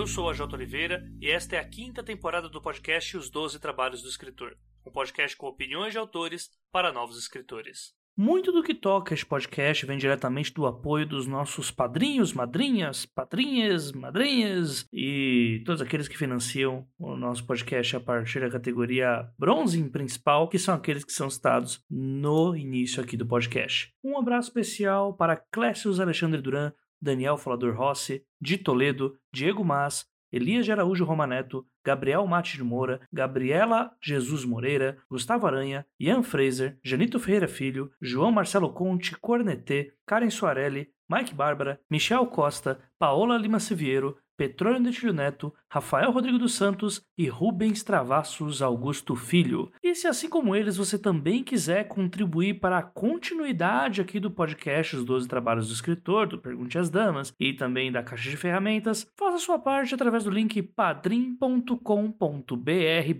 Eu 0.00 0.06
sou 0.06 0.30
a 0.30 0.32
Jota 0.32 0.56
Oliveira 0.56 1.06
e 1.20 1.28
esta 1.28 1.56
é 1.56 1.58
a 1.58 1.68
quinta 1.68 2.02
temporada 2.02 2.48
do 2.48 2.58
podcast 2.58 3.18
Os 3.18 3.28
Doze 3.28 3.60
Trabalhos 3.60 4.00
do 4.00 4.08
Escritor, 4.08 4.56
um 4.86 4.90
podcast 4.90 5.36
com 5.36 5.46
opiniões 5.46 5.92
de 5.92 5.98
autores 5.98 6.48
para 6.72 6.90
novos 6.90 7.18
escritores. 7.18 7.92
Muito 8.16 8.50
do 8.50 8.62
que 8.62 8.74
toca 8.74 9.12
este 9.12 9.26
podcast 9.26 9.84
vem 9.84 9.98
diretamente 9.98 10.54
do 10.54 10.64
apoio 10.66 11.06
dos 11.06 11.26
nossos 11.26 11.70
padrinhos, 11.70 12.32
madrinhas, 12.32 13.04
padrinhas, 13.04 13.92
madrinhas 13.92 14.88
e 14.90 15.62
todos 15.66 15.82
aqueles 15.82 16.08
que 16.08 16.16
financiam 16.16 16.86
o 16.98 17.14
nosso 17.14 17.46
podcast 17.46 17.96
a 17.96 18.00
partir 18.00 18.40
da 18.40 18.48
categoria 18.48 19.28
bronze 19.38 19.82
principal, 19.90 20.48
que 20.48 20.58
são 20.58 20.74
aqueles 20.74 21.04
que 21.04 21.12
são 21.12 21.28
citados 21.28 21.84
no 21.90 22.56
início 22.56 23.02
aqui 23.02 23.18
do 23.18 23.26
podcast. 23.26 23.92
Um 24.02 24.18
abraço 24.18 24.48
especial 24.48 25.12
para 25.12 25.36
Clécio 25.36 25.90
Alexandre 26.00 26.40
Duran, 26.40 26.72
Daniel 27.00 27.36
Falador 27.36 27.74
Rossi, 27.74 28.22
de 28.40 28.58
Toledo, 28.58 29.16
Diego 29.32 29.64
Mas, 29.64 30.06
Elias 30.32 30.64
de 30.64 30.70
Araújo 30.72 31.04
Romaneto, 31.04 31.66
Gabriel 31.84 32.26
Mate 32.26 32.56
de 32.56 32.62
Moura, 32.62 33.00
Gabriela 33.12 33.92
Jesus 34.00 34.44
Moreira, 34.44 34.98
Gustavo 35.10 35.46
Aranha, 35.46 35.84
Ian 35.98 36.22
Fraser, 36.22 36.78
Janito 36.84 37.18
Ferreira 37.18 37.48
Filho, 37.48 37.90
João 38.00 38.30
Marcelo 38.30 38.72
Conte, 38.72 39.16
Cornetê, 39.18 39.92
Karen 40.06 40.30
Soarelli, 40.30 40.88
Mike 41.10 41.34
Bárbara, 41.34 41.80
Michel 41.90 42.24
Costa, 42.26 42.78
Paola 42.96 43.36
Lima 43.36 43.58
Siviero, 43.58 44.16
Petrônio 44.40 44.82
Detilho 44.82 45.12
Neto, 45.12 45.52
Rafael 45.68 46.10
Rodrigo 46.10 46.38
dos 46.38 46.54
Santos 46.54 47.04
e 47.18 47.28
Rubens 47.28 47.82
Travassos 47.82 48.62
Augusto 48.62 49.14
Filho. 49.14 49.70
E 49.82 49.94
se 49.94 50.06
assim 50.06 50.30
como 50.30 50.56
eles 50.56 50.78
você 50.78 50.98
também 50.98 51.44
quiser 51.44 51.86
contribuir 51.88 52.54
para 52.54 52.78
a 52.78 52.82
continuidade 52.82 54.00
aqui 54.00 54.18
do 54.18 54.30
podcast 54.30 54.96
Os 54.96 55.04
12 55.04 55.28
Trabalhos 55.28 55.68
do 55.68 55.74
Escritor, 55.74 56.26
do 56.26 56.38
Pergunte 56.38 56.78
às 56.78 56.88
Damas 56.88 57.34
e 57.38 57.52
também 57.52 57.92
da 57.92 58.02
Caixa 58.02 58.30
de 58.30 58.36
Ferramentas, 58.38 59.06
faça 59.14 59.36
sua 59.36 59.58
parte 59.58 59.94
através 59.94 60.24
do 60.24 60.30
link 60.30 60.62
padrim.com.br 60.62 61.76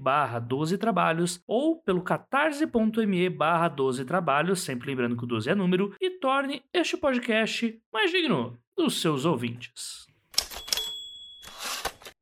barra 0.01 0.39
12 0.39 0.79
trabalhos 0.79 1.43
ou 1.47 1.83
pelo 1.83 2.01
catarse.me 2.01 3.29
barra 3.29 3.69
12 3.69 4.07
trabalhos, 4.07 4.62
sempre 4.62 4.87
lembrando 4.87 5.19
que 5.19 5.25
o 5.25 5.27
12 5.27 5.51
é 5.51 5.55
número, 5.55 5.95
e 6.01 6.12
torne 6.12 6.62
este 6.73 6.97
podcast 6.97 7.79
mais 7.93 8.11
digno 8.11 8.59
dos 8.75 9.03
seus 9.03 9.27
ouvintes. 9.27 10.09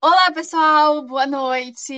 Olá, 0.00 0.30
pessoal, 0.32 1.04
boa 1.04 1.26
noite. 1.26 1.92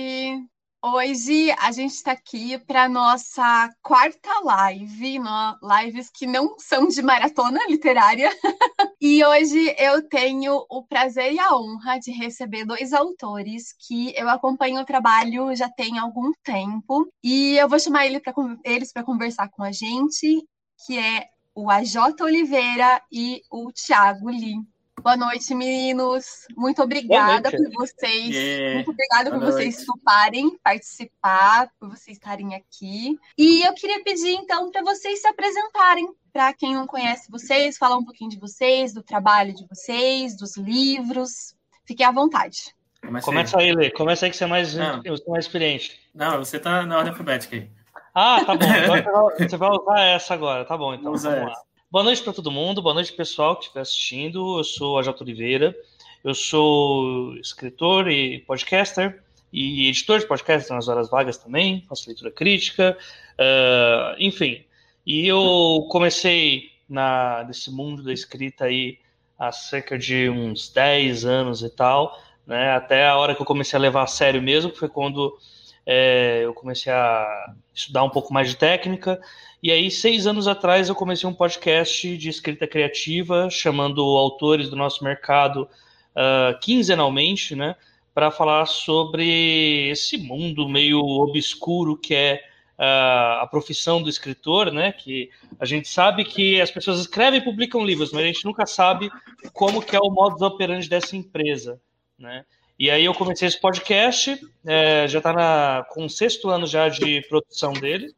Hoje 0.83 1.51
a 1.59 1.71
gente 1.71 1.91
está 1.93 2.13
aqui 2.13 2.57
para 2.57 2.89
nossa 2.89 3.69
quarta 3.79 4.27
live, 4.43 5.19
no, 5.19 5.59
lives 5.61 6.09
que 6.09 6.25
não 6.25 6.57
são 6.57 6.87
de 6.87 6.99
maratona 7.03 7.59
literária. 7.69 8.27
e 8.99 9.23
hoje 9.23 9.75
eu 9.77 10.01
tenho 10.09 10.65
o 10.67 10.83
prazer 10.83 11.31
e 11.31 11.39
a 11.39 11.55
honra 11.55 11.99
de 11.99 12.11
receber 12.11 12.65
dois 12.65 12.91
autores 12.91 13.71
que 13.87 14.11
eu 14.17 14.27
acompanho 14.27 14.81
o 14.81 14.85
trabalho 14.85 15.55
já 15.55 15.69
tem 15.69 15.99
algum 15.99 16.31
tempo. 16.43 17.07
E 17.23 17.55
eu 17.57 17.69
vou 17.69 17.79
chamar 17.79 18.07
ele 18.07 18.19
pra, 18.19 18.33
eles 18.65 18.91
para 18.91 19.03
conversar 19.03 19.47
com 19.49 19.61
a 19.61 19.71
gente, 19.71 20.43
que 20.87 20.97
é 20.97 21.27
o 21.53 21.69
AJ 21.69 22.19
Oliveira 22.19 22.99
e 23.11 23.43
o 23.51 23.71
Thiago 23.71 24.27
Lee. 24.27 24.55
Boa 25.01 25.17
noite, 25.17 25.55
meninos. 25.55 26.45
Muito 26.55 26.81
obrigada 26.83 27.49
por 27.49 27.71
vocês. 27.73 28.35
Yeah. 28.35 28.75
Muito 28.75 28.91
obrigada 28.91 29.31
Boa 29.31 29.41
por 29.41 29.49
noite. 29.49 29.71
vocês 29.71 29.85
toparem 29.85 30.57
participar, 30.63 31.69
por 31.79 31.89
vocês 31.89 32.17
estarem 32.17 32.53
aqui. 32.53 33.17
E 33.35 33.65
eu 33.65 33.73
queria 33.73 34.03
pedir, 34.03 34.33
então, 34.33 34.69
para 34.69 34.83
vocês 34.83 35.21
se 35.21 35.27
apresentarem. 35.27 36.07
Para 36.31 36.53
quem 36.53 36.75
não 36.75 36.85
conhece 36.85 37.29
vocês, 37.31 37.77
falar 37.77 37.97
um 37.97 38.05
pouquinho 38.05 38.29
de 38.29 38.39
vocês, 38.39 38.93
do 38.93 39.01
trabalho 39.01 39.53
de 39.53 39.67
vocês, 39.67 40.37
dos 40.37 40.55
livros. 40.55 41.55
Fiquem 41.83 42.05
à 42.05 42.11
vontade. 42.11 42.73
Começa, 43.01 43.25
Começa 43.25 43.59
aí, 43.59 43.73
Lê. 43.73 43.89
Começa 43.89 44.25
aí 44.25 44.31
que 44.31 44.37
você 44.37 44.43
é 44.43 44.47
mais, 44.47 44.73
você 44.73 45.23
é 45.27 45.31
mais 45.31 45.45
experiente. 45.45 45.99
Não, 46.13 46.37
você 46.37 46.57
está 46.57 46.85
na 46.85 46.97
ordem 46.97 47.11
alfabética 47.11 47.55
aí. 47.55 47.69
Ah, 48.13 48.45
tá 48.45 48.55
bom. 48.55 48.67
você 49.37 49.57
vai 49.57 49.69
usar 49.71 49.99
essa 50.01 50.33
agora. 50.35 50.63
Tá 50.63 50.77
bom, 50.77 50.93
então. 50.93 51.15
Vamos 51.15 51.23
lá. 51.23 51.70
Boa 51.91 52.05
noite 52.05 52.23
para 52.23 52.31
todo 52.31 52.49
mundo, 52.49 52.81
boa 52.81 52.93
noite 52.93 53.11
pessoal 53.11 53.53
que 53.57 53.63
estiver 53.63 53.81
assistindo. 53.81 54.57
Eu 54.57 54.63
sou 54.63 54.97
a 54.97 55.03
J. 55.03 55.21
Oliveira, 55.21 55.75
eu 56.23 56.33
sou 56.33 57.35
escritor 57.35 58.09
e 58.09 58.39
podcaster 58.39 59.21
e 59.51 59.89
editor 59.89 60.19
de 60.19 60.25
podcast 60.25 60.71
nas 60.71 60.87
horas 60.87 61.09
vagas 61.09 61.37
também, 61.37 61.83
faço 61.89 62.07
leitura 62.07 62.31
crítica, 62.31 62.97
uh, 63.33 64.15
enfim. 64.17 64.63
E 65.05 65.27
eu 65.27 65.85
comecei 65.91 66.69
na, 66.87 67.43
nesse 67.45 67.69
mundo 67.69 68.01
da 68.01 68.13
escrita 68.13 68.63
aí 68.63 68.97
há 69.37 69.51
cerca 69.51 69.99
de 69.99 70.29
uns 70.29 70.71
10 70.71 71.25
anos 71.25 71.61
e 71.61 71.69
tal, 71.69 72.17
né? 72.47 72.71
Até 72.71 73.05
a 73.05 73.17
hora 73.17 73.35
que 73.35 73.41
eu 73.41 73.45
comecei 73.45 73.75
a 73.75 73.81
levar 73.81 74.03
a 74.03 74.07
sério 74.07 74.41
mesmo, 74.41 74.73
foi 74.73 74.87
quando 74.87 75.37
é, 75.85 76.41
eu 76.43 76.53
comecei 76.53 76.91
a 76.91 77.53
estudar 77.73 78.03
um 78.03 78.09
pouco 78.09 78.33
mais 78.33 78.49
de 78.49 78.57
técnica 78.57 79.19
e 79.63 79.71
aí, 79.71 79.91
seis 79.91 80.25
anos 80.25 80.47
atrás, 80.47 80.89
eu 80.89 80.95
comecei 80.95 81.29
um 81.29 81.33
podcast 81.35 82.17
de 82.17 82.29
escrita 82.29 82.65
criativa, 82.65 83.47
chamando 83.47 84.01
autores 84.01 84.69
do 84.69 84.75
nosso 84.75 85.03
mercado 85.03 85.69
uh, 86.15 86.59
quinzenalmente, 86.59 87.55
né? 87.55 87.75
Para 88.11 88.31
falar 88.31 88.65
sobre 88.65 89.89
esse 89.91 90.17
mundo 90.17 90.67
meio 90.67 90.99
obscuro 90.99 91.95
que 91.95 92.15
é 92.15 92.41
uh, 92.79 93.43
a 93.43 93.47
profissão 93.51 94.01
do 94.01 94.09
escritor, 94.09 94.71
né? 94.71 94.91
Que 94.91 95.29
a 95.59 95.65
gente 95.65 95.87
sabe 95.87 96.25
que 96.25 96.59
as 96.59 96.71
pessoas 96.71 96.99
escrevem 96.99 97.39
e 97.39 97.43
publicam 97.43 97.85
livros, 97.85 98.11
mas 98.11 98.23
a 98.23 98.27
gente 98.27 98.45
nunca 98.45 98.65
sabe 98.65 99.11
como 99.53 99.79
que 99.79 99.95
é 99.95 99.99
o 99.99 100.09
modus 100.09 100.41
operandi 100.41 100.89
dessa 100.89 101.15
empresa, 101.15 101.79
né? 102.17 102.45
E 102.77 102.89
aí 102.89 103.05
eu 103.05 103.13
comecei 103.13 103.47
esse 103.47 103.59
podcast, 103.59 104.39
é, 104.65 105.07
já 105.07 105.19
está 105.19 105.83
com 105.91 106.05
o 106.05 106.09
sexto 106.09 106.49
ano 106.49 106.65
já 106.65 106.89
de 106.89 107.21
produção 107.29 107.73
dele, 107.73 108.13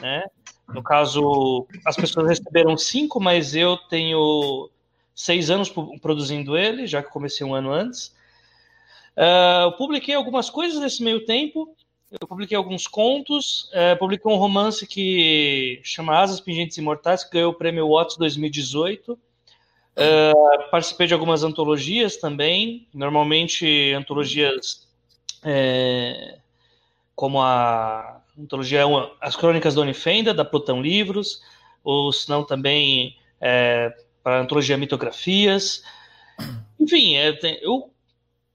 né? 0.00 0.24
No 0.68 0.82
caso, 0.82 1.66
as 1.86 1.96
pessoas 1.96 2.28
receberam 2.28 2.76
cinco, 2.76 3.20
mas 3.20 3.54
eu 3.54 3.76
tenho 3.88 4.70
seis 5.14 5.50
anos 5.50 5.72
produzindo 6.00 6.56
ele, 6.56 6.86
já 6.86 7.02
que 7.02 7.10
comecei 7.10 7.46
um 7.46 7.54
ano 7.54 7.72
antes. 7.72 8.14
Uh, 9.16 9.64
eu 9.64 9.72
publiquei 9.72 10.14
algumas 10.14 10.48
coisas 10.50 10.78
nesse 10.78 11.02
meio 11.02 11.24
tempo. 11.24 11.74
Eu 12.20 12.26
publiquei 12.26 12.56
alguns 12.56 12.86
contos, 12.86 13.70
uh, 13.72 13.98
publiquei 13.98 14.30
um 14.30 14.36
romance 14.36 14.86
que 14.86 15.80
chama 15.82 16.16
Asas 16.18 16.40
Pingentes 16.40 16.76
Imortais, 16.76 17.24
que 17.24 17.32
ganhou 17.32 17.50
o 17.50 17.54
prêmio 17.54 17.88
Watts 17.88 18.16
2018. 18.16 19.18
Uh, 19.98 20.70
participei 20.70 21.08
de 21.08 21.14
algumas 21.14 21.42
antologias 21.42 22.16
também, 22.16 22.86
normalmente 22.94 23.92
antologias 23.94 24.86
é, 25.42 26.38
como 27.16 27.40
a 27.40 28.20
antologia 28.38 28.82
As 29.20 29.34
Crônicas 29.34 29.74
da 29.74 29.80
Unifenda, 29.80 30.32
da 30.32 30.44
Plutão 30.44 30.80
Livros, 30.80 31.42
ou 31.82 32.12
se 32.12 32.28
não 32.28 32.44
também 32.44 33.16
é, 33.40 33.92
para 34.22 34.38
a 34.38 34.40
antologia 34.40 34.76
Mitografias. 34.76 35.82
Enfim, 36.78 37.16
é, 37.16 37.30
eu 37.60 37.90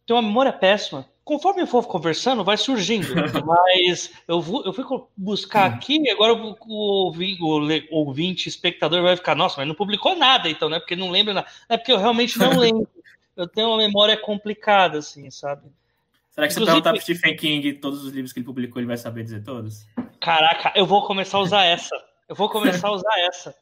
tenho 0.05 0.19
uma 0.19 0.21
memória 0.21 0.53
péssima. 0.53 1.05
Conforme 1.23 1.61
eu 1.61 1.67
for 1.67 1.87
conversando, 1.87 2.43
vai 2.43 2.57
surgindo. 2.57 3.07
Mas 3.45 4.11
eu, 4.27 4.41
vou, 4.41 4.63
eu 4.65 4.73
fui 4.73 4.83
buscar 5.15 5.65
aqui 5.65 6.01
e 6.01 6.09
agora 6.09 6.33
o, 6.33 6.57
o, 6.67 7.11
o, 7.11 7.85
ouvinte, 7.91 8.49
espectador 8.49 9.01
vai 9.01 9.15
ficar, 9.15 9.33
nossa, 9.33 9.57
mas 9.57 9.67
não 9.67 9.75
publicou 9.75 10.15
nada 10.17 10.49
então, 10.49 10.69
né? 10.69 10.79
Porque 10.79 10.95
não 10.95 11.09
lembra 11.09 11.33
nada. 11.33 11.47
É 11.69 11.77
porque 11.77 11.93
eu 11.93 11.97
realmente 11.97 12.37
não 12.37 12.51
lembro. 12.59 12.87
Eu 13.35 13.47
tenho 13.47 13.69
uma 13.69 13.77
memória 13.77 14.17
complicada, 14.17 14.99
assim, 14.99 15.29
sabe? 15.31 15.63
Será 16.29 16.47
que 16.47 16.53
se 16.53 16.59
Inclusive... 16.59 16.81
perguntar 16.81 16.91
pro 16.91 17.01
Stephen 17.01 17.35
King 17.37 17.73
todos 17.73 18.03
os 18.03 18.11
livros 18.11 18.33
que 18.33 18.39
ele 18.39 18.45
publicou, 18.45 18.79
ele 18.79 18.87
vai 18.87 18.97
saber 18.97 19.23
dizer 19.23 19.43
todos? 19.43 19.85
Caraca, 20.19 20.73
eu 20.75 20.85
vou 20.85 21.05
começar 21.05 21.37
a 21.37 21.41
usar 21.41 21.63
essa. 21.63 21.95
Eu 22.27 22.35
vou 22.35 22.49
começar 22.49 22.87
a 22.87 22.91
usar 22.93 23.19
essa. 23.27 23.55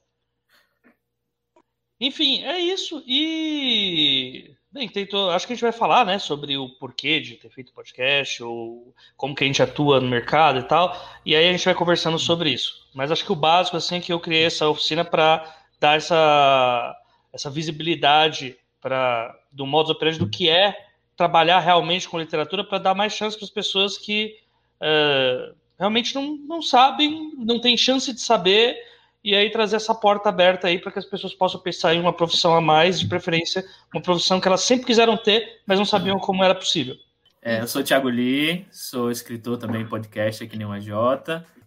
Enfim, 2.00 2.44
é 2.44 2.58
isso. 2.60 3.04
E. 3.06 4.56
Bem, 4.74 4.88
tentou, 4.88 5.30
acho 5.32 5.46
que 5.46 5.52
a 5.52 5.56
gente 5.56 5.64
vai 5.64 5.74
falar, 5.74 6.06
né, 6.06 6.18
sobre 6.18 6.58
o 6.58 6.70
porquê 6.70 7.20
de 7.20 7.36
ter 7.36 7.50
feito 7.50 7.74
podcast, 7.74 8.42
ou 8.42 8.94
como 9.18 9.36
que 9.36 9.44
a 9.44 9.48
gente 9.48 9.62
atua 9.62 10.00
no 10.00 10.08
mercado 10.08 10.60
e 10.60 10.64
tal. 10.64 10.98
E 11.26 11.36
aí 11.36 11.50
a 11.50 11.52
gente 11.52 11.66
vai 11.66 11.76
conversando 11.76 12.18
sobre 12.18 12.52
isso. 12.52 12.88
Mas 12.94 13.12
acho 13.12 13.26
que 13.26 13.34
o 13.34 13.36
básico, 13.36 13.76
assim, 13.76 13.98
é 13.98 14.00
que 14.00 14.14
eu 14.14 14.20
criei 14.20 14.46
essa 14.46 14.70
oficina 14.70 15.04
para 15.04 15.44
dar 15.78 15.98
essa, 15.98 16.96
essa 17.34 17.50
visibilidade 17.50 18.58
para 18.80 19.38
do 19.52 19.66
modo 19.66 19.92
operandi 19.92 20.18
do 20.18 20.30
que 20.30 20.50
é 20.50 20.74
trabalhar 21.18 21.60
realmente 21.60 22.08
com 22.08 22.18
literatura 22.18 22.64
para 22.64 22.78
dar 22.78 22.96
mais 22.96 23.12
chance 23.12 23.38
para 23.38 23.46
as 23.46 23.52
pessoas 23.52 23.98
que 23.98 24.38
uh, 24.80 25.54
realmente 25.78 26.16
não, 26.16 26.38
não 26.48 26.62
sabem, 26.62 27.34
não 27.38 27.60
têm 27.60 27.76
chance 27.76 28.14
de 28.14 28.22
saber, 28.22 28.78
e 29.24 29.36
aí 29.36 29.52
trazer 29.52 29.76
essa 29.76 29.94
porta 29.94 30.30
aberta 30.30 30.68
aí 30.68 30.80
para 30.80 30.92
que 30.92 31.00
as 31.00 31.06
pessoas 31.06 31.34
possam 31.34 31.60
pensar 31.60 31.94
em 31.94 32.00
uma 32.00 32.14
profissão 32.14 32.56
a 32.56 32.62
mais, 32.62 33.00
de 33.00 33.08
preferência, 33.08 33.64
uma 33.94 34.02
profissão 34.02 34.42
que 34.42 34.48
elas 34.48 34.62
sempre 34.62 34.86
quiseram 34.86 35.16
ter, 35.16 35.62
mas 35.66 35.78
não 35.78 35.86
sabiam 35.86 36.18
como 36.20 36.44
era 36.44 36.56
possível. 36.56 36.96
É, 37.42 37.62
eu 37.62 37.68
sou 37.68 37.82
o 37.82 37.84
Thiago 37.84 38.08
Lee, 38.08 38.68
sou 38.72 39.10
escritor 39.10 39.58
também 39.58 39.86
podcast 39.86 40.44
aqui 40.44 40.58
no 40.58 40.72
AJ. 40.72 40.90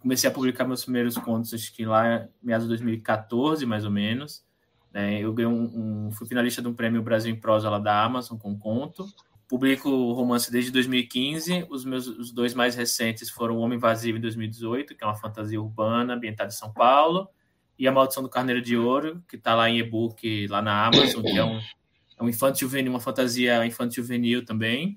Comecei 0.00 0.28
a 0.28 0.32
publicar 0.32 0.64
meus 0.64 0.84
primeiros 0.84 1.16
contos, 1.16 1.52
acho 1.52 1.74
que 1.74 1.84
lá 1.84 2.28
meados 2.42 2.66
de 2.66 2.68
2014, 2.68 3.66
mais 3.66 3.84
ou 3.84 3.90
menos. 3.90 4.44
É, 4.92 5.18
eu 5.18 5.32
ganhei 5.32 5.50
um, 5.50 6.06
um, 6.06 6.12
fui 6.12 6.28
finalista 6.28 6.62
de 6.62 6.68
um 6.68 6.74
prêmio 6.74 7.02
Brasil 7.02 7.32
em 7.32 7.36
Prosa 7.36 7.68
lá 7.68 7.80
da 7.80 8.04
Amazon 8.04 8.38
com 8.38 8.56
conto. 8.56 9.04
publico 9.48 10.12
romance 10.12 10.52
desde 10.52 10.70
2015. 10.70 11.66
Os 11.68 11.84
meus 11.84 12.06
os 12.06 12.30
dois 12.30 12.54
mais 12.54 12.76
recentes 12.76 13.28
foram 13.28 13.56
O 13.56 13.60
Homem 13.60 13.78
Vazio 13.78 14.16
em 14.16 14.20
2018, 14.20 14.94
que 14.94 15.02
é 15.02 15.06
uma 15.06 15.16
fantasia 15.16 15.60
urbana 15.60 16.14
ambientada 16.14 16.50
em 16.50 16.56
São 16.56 16.72
Paulo, 16.72 17.28
e 17.78 17.88
A 17.88 17.92
Maldição 17.92 18.22
do 18.22 18.28
Carneiro 18.28 18.62
de 18.62 18.76
Ouro, 18.76 19.22
que 19.28 19.36
está 19.36 19.54
lá 19.54 19.68
em 19.68 19.78
e-book 19.78 20.46
lá 20.48 20.62
na 20.62 20.86
Amazon, 20.86 21.22
que 21.22 21.38
é 21.38 21.44
um, 21.44 21.60
é 22.18 22.22
um 22.22 22.54
juvenil, 22.54 22.92
uma 22.92 23.00
fantasia 23.00 23.64
infanto 23.66 23.94
juvenil 23.94 24.44
também. 24.44 24.96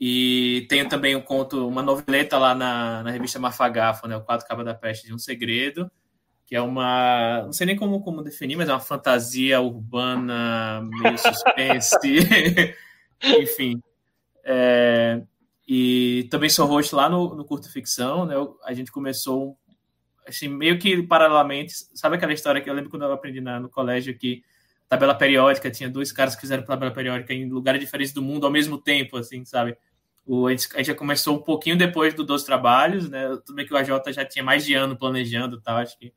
E 0.00 0.66
tenho 0.70 0.88
também 0.88 1.14
um 1.14 1.20
conto, 1.20 1.68
uma 1.68 1.82
noveleta 1.82 2.38
lá 2.38 2.54
na, 2.54 3.02
na 3.02 3.10
revista 3.10 3.38
Mafagafo, 3.38 4.08
né? 4.08 4.16
O 4.16 4.22
Quatro 4.22 4.48
Cabas 4.48 4.64
da 4.64 4.74
Peste 4.74 5.06
de 5.06 5.14
um 5.14 5.18
Segredo, 5.18 5.90
que 6.46 6.56
é 6.56 6.60
uma. 6.60 7.42
Não 7.42 7.52
sei 7.52 7.66
nem 7.66 7.76
como, 7.76 8.00
como 8.00 8.22
definir, 8.22 8.56
mas 8.56 8.70
é 8.70 8.72
uma 8.72 8.80
fantasia 8.80 9.60
urbana, 9.60 10.80
meio 10.82 11.18
suspense. 11.18 11.96
Enfim. 13.22 13.82
É, 14.42 15.22
e 15.68 16.26
também 16.30 16.48
sou 16.48 16.66
host 16.66 16.94
lá 16.94 17.08
no, 17.08 17.34
no 17.34 17.44
Curto 17.44 17.70
Ficção, 17.70 18.24
né? 18.24 18.34
A 18.64 18.72
gente 18.72 18.90
começou 18.90 19.58
assim, 20.36 20.48
meio 20.48 20.78
que 20.78 21.02
paralelamente. 21.02 21.72
Sabe 21.94 22.16
aquela 22.16 22.32
história 22.32 22.60
que 22.60 22.68
eu 22.68 22.74
lembro 22.74 22.90
quando 22.90 23.04
eu 23.04 23.12
aprendi 23.12 23.40
na, 23.40 23.60
no 23.60 23.68
colégio 23.68 24.16
que 24.16 24.42
tabela 24.88 25.14
periódica 25.14 25.70
tinha 25.70 25.88
dois 25.88 26.10
caras 26.10 26.34
que 26.34 26.40
fizeram 26.40 26.64
tabela 26.64 26.92
periódica 26.92 27.32
em 27.32 27.48
lugares 27.48 27.80
diferentes 27.80 28.12
do 28.12 28.20
mundo 28.20 28.44
ao 28.44 28.52
mesmo 28.52 28.76
tempo, 28.76 29.16
assim, 29.16 29.44
sabe? 29.44 29.76
O, 30.26 30.46
a, 30.46 30.50
gente, 30.50 30.68
a 30.74 30.78
gente 30.78 30.86
já 30.88 30.94
começou 30.94 31.36
um 31.36 31.42
pouquinho 31.42 31.76
depois 31.76 32.12
do, 32.12 32.24
dos 32.24 32.42
trabalhos, 32.42 33.08
né? 33.08 33.28
Tudo 33.44 33.54
bem 33.54 33.64
que 33.64 33.72
o 33.72 33.76
AJ 33.76 34.12
já 34.12 34.24
tinha 34.24 34.44
mais 34.44 34.64
de 34.64 34.74
ano 34.74 34.96
planejando 34.96 35.56
e 35.56 35.60
tal, 35.60 35.76
acho 35.78 35.96
que 35.96 36.12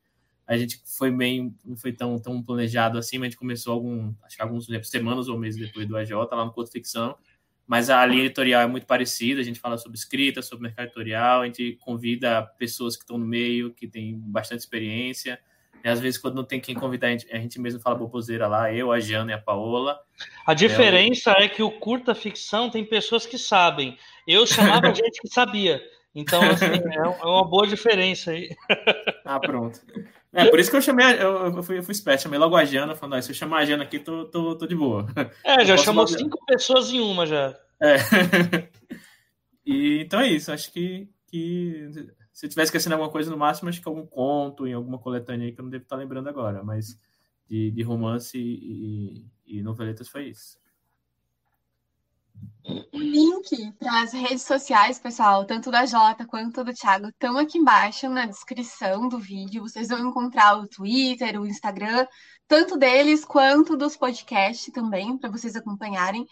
a 0.45 0.57
gente 0.57 0.81
foi 0.85 1.09
bem, 1.11 1.55
não 1.63 1.77
foi 1.77 1.93
tão, 1.93 2.19
tão 2.19 2.41
planejado 2.41 2.97
assim, 2.97 3.17
mas 3.17 3.27
a 3.27 3.29
gente 3.29 3.39
começou 3.39 3.73
algum, 3.73 4.13
acho 4.23 4.35
que 4.35 4.41
alguns 4.41 4.67
semanas 4.83 5.27
ou 5.27 5.37
meses 5.37 5.59
depois 5.59 5.87
do 5.87 5.95
AJ, 5.95 6.11
lá 6.31 6.45
no 6.45 6.51
Curto 6.51 6.71
Ficção, 6.71 7.15
mas 7.67 7.89
a 7.89 8.05
linha 8.05 8.25
editorial 8.25 8.61
é 8.61 8.67
muito 8.67 8.85
parecida, 8.85 9.41
a 9.41 9.43
gente 9.43 9.59
fala 9.59 9.77
sobre 9.77 9.97
escrita, 9.97 10.41
sobre 10.41 10.63
mercado 10.63 10.87
editorial, 10.87 11.41
a 11.41 11.45
gente 11.45 11.77
convida 11.79 12.41
pessoas 12.57 12.95
que 12.95 13.03
estão 13.03 13.17
no 13.17 13.25
meio, 13.25 13.73
que 13.73 13.87
têm 13.87 14.15
bastante 14.17 14.59
experiência, 14.59 15.39
e 15.83 15.87
às 15.87 15.99
vezes 15.99 16.19
quando 16.19 16.35
não 16.35 16.43
tem 16.43 16.59
quem 16.59 16.75
convidar, 16.75 17.07
a 17.07 17.11
gente, 17.11 17.31
a 17.31 17.37
gente 17.37 17.59
mesmo 17.59 17.79
fala 17.79 17.95
boboseira 17.95 18.47
lá, 18.47 18.71
eu, 18.73 18.91
a 18.91 18.99
Jana 18.99 19.31
e 19.31 19.35
a 19.35 19.37
Paola. 19.37 19.99
A 20.45 20.53
diferença 20.53 21.31
é, 21.31 21.41
o... 21.41 21.43
é 21.43 21.49
que 21.49 21.63
o 21.63 21.71
curta 21.71 22.13
ficção 22.13 22.69
tem 22.69 22.85
pessoas 22.85 23.25
que 23.25 23.37
sabem, 23.37 23.97
eu 24.27 24.45
chamava 24.45 24.93
gente 24.93 25.21
que 25.21 25.29
sabia, 25.29 25.81
então 26.13 26.41
assim, 26.43 26.65
é, 26.65 26.97
é 26.97 27.25
uma 27.25 27.47
boa 27.47 27.65
diferença 27.65 28.31
aí. 28.31 28.49
ah, 29.25 29.39
pronto. 29.39 29.79
É, 30.33 30.49
por 30.49 30.59
isso 30.59 30.71
que 30.71 30.75
eu 30.75 30.81
chamei, 30.81 31.05
eu, 31.21 31.55
eu, 31.55 31.63
fui, 31.63 31.77
eu 31.77 31.83
fui 31.83 31.91
esperto, 31.91 32.23
chamei 32.23 32.39
logo 32.39 32.55
a 32.55 32.65
Jana, 32.65 32.95
falando, 32.95 33.15
ah, 33.15 33.21
se 33.21 33.29
eu 33.29 33.35
chamar 33.35 33.59
a 33.59 33.65
Jana 33.65 33.83
aqui, 33.83 33.99
tô, 33.99 34.25
tô, 34.25 34.55
tô 34.57 34.65
de 34.65 34.75
boa. 34.75 35.05
É, 35.43 35.63
já 35.63 35.77
chamou 35.77 36.07
fazer... 36.07 36.19
cinco 36.19 36.43
pessoas 36.45 36.91
em 36.91 36.99
uma 36.99 37.25
já. 37.27 37.55
É. 37.79 37.97
e, 39.63 39.99
então 40.01 40.19
é 40.19 40.27
isso, 40.27 40.51
acho 40.51 40.71
que, 40.71 41.07
que 41.27 41.87
se 42.33 42.47
eu 42.47 42.49
tivesse 42.49 42.69
esquecendo 42.69 42.95
alguma 42.95 43.11
coisa, 43.11 43.29
no 43.29 43.37
máximo, 43.37 43.69
acho 43.69 43.79
que 43.79 43.87
algum 43.87 44.07
conto, 44.07 44.65
em 44.65 44.73
alguma 44.73 44.97
coletânea 44.97 45.45
aí 45.45 45.53
que 45.53 45.59
eu 45.59 45.63
não 45.63 45.69
devo 45.69 45.83
estar 45.83 45.97
lembrando 45.97 46.27
agora, 46.27 46.63
mas 46.63 46.99
de, 47.47 47.69
de 47.69 47.83
romance 47.83 48.35
e, 48.35 49.25
e, 49.45 49.59
e 49.59 49.61
noveletas 49.61 50.09
foi 50.09 50.29
isso. 50.29 50.57
O 52.65 52.97
link 52.97 53.73
para 53.73 54.03
as 54.03 54.13
redes 54.13 54.43
sociais, 54.43 54.97
pessoal, 54.97 55.45
tanto 55.45 55.69
da 55.69 55.85
Jota 55.85 56.25
quanto 56.25 56.63
do 56.63 56.73
Thiago, 56.73 57.09
estão 57.09 57.37
aqui 57.37 57.57
embaixo 57.57 58.09
na 58.09 58.25
descrição 58.25 59.09
do 59.09 59.19
vídeo. 59.19 59.63
Vocês 59.63 59.89
vão 59.89 60.07
encontrar 60.07 60.57
o 60.57 60.67
Twitter, 60.67 61.39
o 61.39 61.45
Instagram, 61.45 62.07
tanto 62.47 62.77
deles 62.77 63.25
quanto 63.25 63.75
dos 63.75 63.97
podcasts 63.97 64.71
também, 64.73 65.17
para 65.17 65.29
vocês 65.29 65.55
acompanharem. 65.55 66.25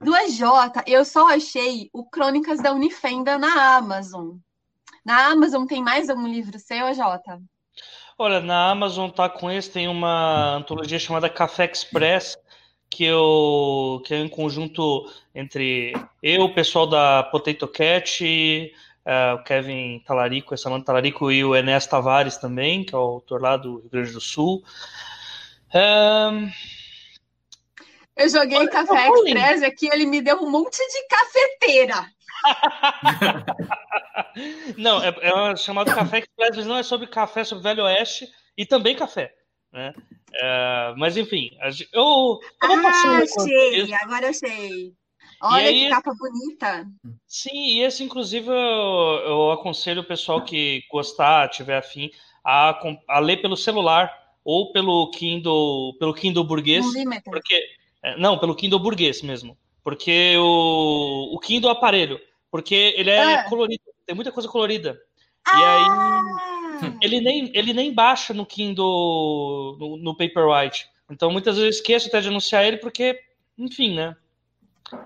Do 0.00 0.14
AJ, 0.14 0.40
eu 0.86 1.04
só 1.04 1.28
achei 1.28 1.88
o 1.92 2.04
Crônicas 2.04 2.60
da 2.60 2.72
Unifenda 2.72 3.38
na 3.38 3.76
Amazon. 3.76 4.36
Na 5.04 5.28
Amazon 5.28 5.66
tem 5.66 5.82
mais 5.82 6.10
algum 6.10 6.26
livro 6.26 6.58
seu, 6.58 6.84
AJ? 6.86 7.00
Olha, 8.18 8.40
na 8.40 8.70
Amazon 8.70 9.08
tá 9.08 9.28
com 9.28 9.50
esse, 9.50 9.70
tem 9.70 9.88
uma 9.88 10.56
antologia 10.56 10.98
chamada 10.98 11.28
Café 11.28 11.70
Express, 11.70 12.36
que 12.88 13.04
eu 13.04 14.02
que 14.04 14.14
é 14.14 14.18
em 14.18 14.28
conjunto 14.28 15.10
entre 15.34 15.92
eu, 16.22 16.42
o 16.42 16.54
pessoal 16.54 16.86
da 16.86 17.22
Potato 17.24 17.66
Cat, 17.68 18.72
uh, 19.04 19.34
o 19.34 19.44
Kevin 19.44 20.00
Talarico, 20.00 20.54
essa 20.54 20.64
Samanta 20.64 20.86
Talarico 20.86 21.30
e 21.30 21.44
o 21.44 21.54
Enes 21.54 21.86
Tavares 21.86 22.36
também, 22.36 22.84
que 22.84 22.94
é 22.94 22.98
o 22.98 23.00
autor 23.00 23.40
lá 23.40 23.56
do 23.56 23.78
Rio 23.78 23.90
Grande 23.90 24.12
do 24.12 24.20
Sul. 24.20 24.62
Um... 25.74 26.50
Eu 28.16 28.28
joguei 28.30 28.58
Olha, 28.58 28.70
Café 28.70 29.08
Express 29.08 29.62
aqui, 29.62 29.88
ele 29.92 30.06
me 30.06 30.22
deu 30.22 30.42
um 30.42 30.50
monte 30.50 30.78
de 30.78 31.06
cafeteira. 31.06 32.10
não, 34.78 35.02
é, 35.02 35.08
é 35.08 35.56
chamado 35.56 35.94
Café 35.94 36.20
Express, 36.20 36.56
mas 36.56 36.66
não 36.66 36.78
é 36.78 36.82
sobre 36.82 37.06
café, 37.08 37.40
é 37.40 37.44
sobre 37.44 37.62
Velho 37.62 37.84
Oeste 37.84 38.26
e 38.56 38.64
também 38.64 38.96
café. 38.96 39.34
Né? 39.76 39.92
É, 40.32 40.94
mas 40.96 41.18
enfim, 41.18 41.50
eu, 41.92 42.02
eu 42.02 42.40
ah, 42.62 43.18
achei, 43.18 43.94
agora 43.94 44.30
achei. 44.30 44.94
Olha 45.42 45.66
aí, 45.66 45.84
que 45.84 45.90
capa 45.90 46.14
bonita. 46.18 46.86
Sim, 47.26 47.52
e 47.54 47.82
esse, 47.82 48.02
inclusive, 48.02 48.48
eu, 48.48 48.54
eu, 48.54 49.52
aconselho 49.52 50.00
o 50.00 50.06
pessoal 50.06 50.42
que 50.42 50.82
gostar, 50.90 51.50
tiver 51.50 51.76
afim, 51.76 52.10
a, 52.42 52.80
a 53.06 53.18
ler 53.18 53.42
pelo 53.42 53.54
celular 53.54 54.10
ou 54.42 54.72
pelo 54.72 55.10
Kindle, 55.10 55.94
pelo 55.98 56.14
Kindle 56.14 56.42
burguês. 56.42 56.86
Porque, 57.22 57.62
é, 58.02 58.16
não, 58.16 58.38
pelo 58.38 58.56
Kindle 58.56 58.78
burguês 58.78 59.20
mesmo. 59.20 59.58
Porque 59.84 60.38
o, 60.38 61.34
o 61.34 61.38
Kindle 61.38 61.70
aparelho, 61.70 62.18
porque 62.50 62.94
ele 62.96 63.10
é 63.10 63.34
ah. 63.34 63.44
colorido, 63.44 63.82
tem 64.06 64.16
muita 64.16 64.32
coisa 64.32 64.48
colorida. 64.48 64.98
Ah. 65.44 65.58
E 65.58 65.64
aí 65.64 66.65
ele 67.00 67.20
nem, 67.20 67.50
ele 67.54 67.72
nem 67.72 67.92
baixa 67.92 68.32
no 68.34 68.46
Kindle, 68.46 69.76
no, 69.78 69.96
no 69.96 70.16
Paperwhite. 70.16 70.88
Então, 71.10 71.30
muitas 71.30 71.56
vezes 71.56 71.64
eu 71.64 71.80
esqueço 71.80 72.08
até 72.08 72.20
de 72.20 72.28
anunciar 72.28 72.64
ele, 72.64 72.78
porque, 72.78 73.20
enfim, 73.56 73.94
né? 73.94 74.16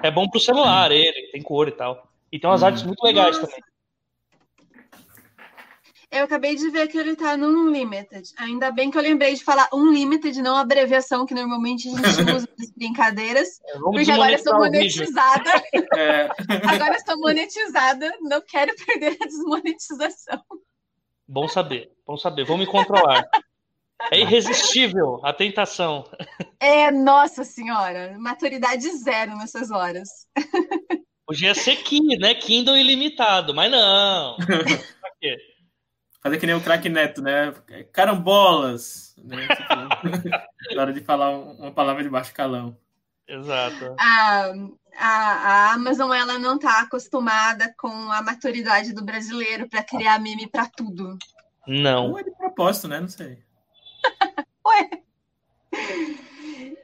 É 0.02 0.10
bom 0.10 0.28
pro 0.28 0.40
celular, 0.40 0.90
ele, 0.92 1.30
tem 1.32 1.42
cor 1.42 1.68
e 1.68 1.72
tal. 1.72 2.10
E 2.30 2.38
tem 2.38 2.48
umas 2.48 2.62
hum. 2.62 2.66
artes 2.66 2.82
muito 2.82 3.02
legais 3.02 3.36
Nossa. 3.36 3.48
também. 3.48 3.70
Eu 6.10 6.24
acabei 6.24 6.56
de 6.56 6.68
ver 6.70 6.88
que 6.88 6.98
ele 6.98 7.14
tá 7.14 7.36
no 7.36 7.46
Unlimited. 7.46 8.32
Ainda 8.36 8.72
bem 8.72 8.90
que 8.90 8.98
eu 8.98 9.02
lembrei 9.02 9.32
de 9.32 9.44
falar 9.44 9.68
Unlimited, 9.72 10.42
não 10.42 10.56
a 10.56 10.60
abreviação 10.62 11.24
que 11.24 11.34
normalmente 11.34 11.88
a 11.88 11.92
gente 11.92 12.02
usa 12.34 12.48
nas 12.58 12.70
brincadeiras. 12.72 13.60
É, 13.64 13.78
porque 13.78 14.10
agora 14.10 14.32
eu 14.32 14.38
sou 14.38 14.54
monetizada. 14.54 15.50
É. 15.96 16.28
Agora 16.68 16.94
eu 16.94 17.00
sou 17.04 17.18
monetizada, 17.18 18.12
não 18.22 18.40
quero 18.40 18.74
perder 18.86 19.16
a 19.20 19.26
desmonetização. 19.26 20.40
Bom 21.32 21.46
saber, 21.46 21.92
bom 22.04 22.16
saber. 22.16 22.44
Vou 22.44 22.58
me 22.58 22.66
controlar. 22.66 23.24
É 24.10 24.18
irresistível 24.18 25.20
a 25.22 25.32
tentação. 25.32 26.04
É, 26.58 26.90
nossa 26.90 27.44
senhora, 27.44 28.16
maturidade 28.18 28.90
zero 28.96 29.36
nessas 29.36 29.70
horas. 29.70 30.08
Podia 31.24 31.54
ser 31.54 31.76
Kindle, 31.76 32.18
né? 32.18 32.34
Kindle 32.34 32.76
ilimitado, 32.76 33.54
mas 33.54 33.70
não. 33.70 34.38
Fazer 36.20 36.38
que 36.38 36.46
nem 36.46 36.56
o 36.56 36.60
craque 36.60 36.88
Neto, 36.88 37.22
né? 37.22 37.54
Carambolas. 37.92 39.14
Né? 39.16 39.46
Na 40.74 40.82
hora 40.82 40.92
de 40.92 41.00
falar 41.00 41.30
uma 41.30 41.70
palavra 41.70 42.02
de 42.02 42.08
baixo 42.08 42.34
calão. 42.34 42.76
Exato. 43.30 43.94
Ah, 43.98 44.52
a, 44.96 45.08
a 45.08 45.72
Amazon 45.74 46.12
ela 46.12 46.36
não 46.36 46.56
está 46.56 46.80
acostumada 46.80 47.72
com 47.78 47.88
a 47.88 48.20
maturidade 48.22 48.92
do 48.92 49.04
brasileiro 49.04 49.68
para 49.68 49.84
criar 49.84 50.18
meme 50.18 50.48
para 50.48 50.66
tudo. 50.66 51.16
Não. 51.66 52.10
Ou 52.10 52.18
é 52.18 52.24
de 52.24 52.32
propósito, 52.32 52.88
né? 52.88 53.00
Não 53.00 53.08
sei. 53.08 53.38
Ué. 54.66 54.90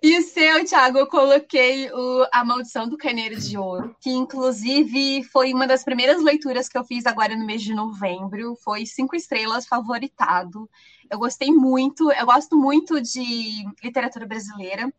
E 0.01 0.19
o 0.19 0.23
seu, 0.23 0.65
Thiago, 0.65 0.99
eu 0.99 1.07
coloquei 1.09 1.91
o 1.91 2.27
A 2.33 2.45
Maldição 2.45 2.89
do 2.89 2.97
Carneiro 2.97 3.41
de 3.41 3.59
Ouro, 3.59 3.97
que 4.01 4.11
inclusive 4.11 5.25
foi 5.25 5.53
uma 5.53 5.67
das 5.67 5.83
primeiras 5.83 6.23
leituras 6.23 6.69
que 6.69 6.79
eu 6.79 6.85
fiz 6.85 7.07
agora 7.07 7.35
no 7.35 7.45
mês 7.45 7.61
de 7.63 7.75
novembro. 7.75 8.55
Foi 8.63 8.87
cinco 8.87 9.17
estrelas, 9.17 9.67
favoritado. 9.67 10.71
Eu 11.11 11.19
gostei 11.19 11.51
muito, 11.51 12.13
eu 12.13 12.27
gosto 12.27 12.57
muito 12.57 13.01
de 13.01 13.65
literatura 13.83 14.27
brasileira 14.27 14.93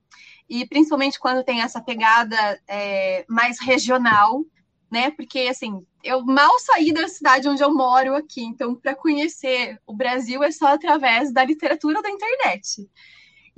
e 0.49 0.65
principalmente 0.67 1.19
quando 1.19 1.43
tem 1.43 1.61
essa 1.61 1.81
pegada 1.81 2.59
é, 2.67 3.25
mais 3.27 3.59
regional, 3.59 4.43
né? 4.89 5.11
Porque 5.11 5.39
assim, 5.39 5.85
eu 6.03 6.23
mal 6.23 6.57
saí 6.59 6.93
da 6.93 7.07
cidade 7.07 7.49
onde 7.49 7.63
eu 7.63 7.73
moro 7.73 8.15
aqui, 8.15 8.41
então 8.43 8.75
para 8.75 8.95
conhecer 8.95 9.79
o 9.85 9.93
Brasil 9.93 10.43
é 10.43 10.51
só 10.51 10.67
através 10.67 11.33
da 11.33 11.43
literatura 11.43 12.01
da 12.01 12.09
internet. 12.09 12.87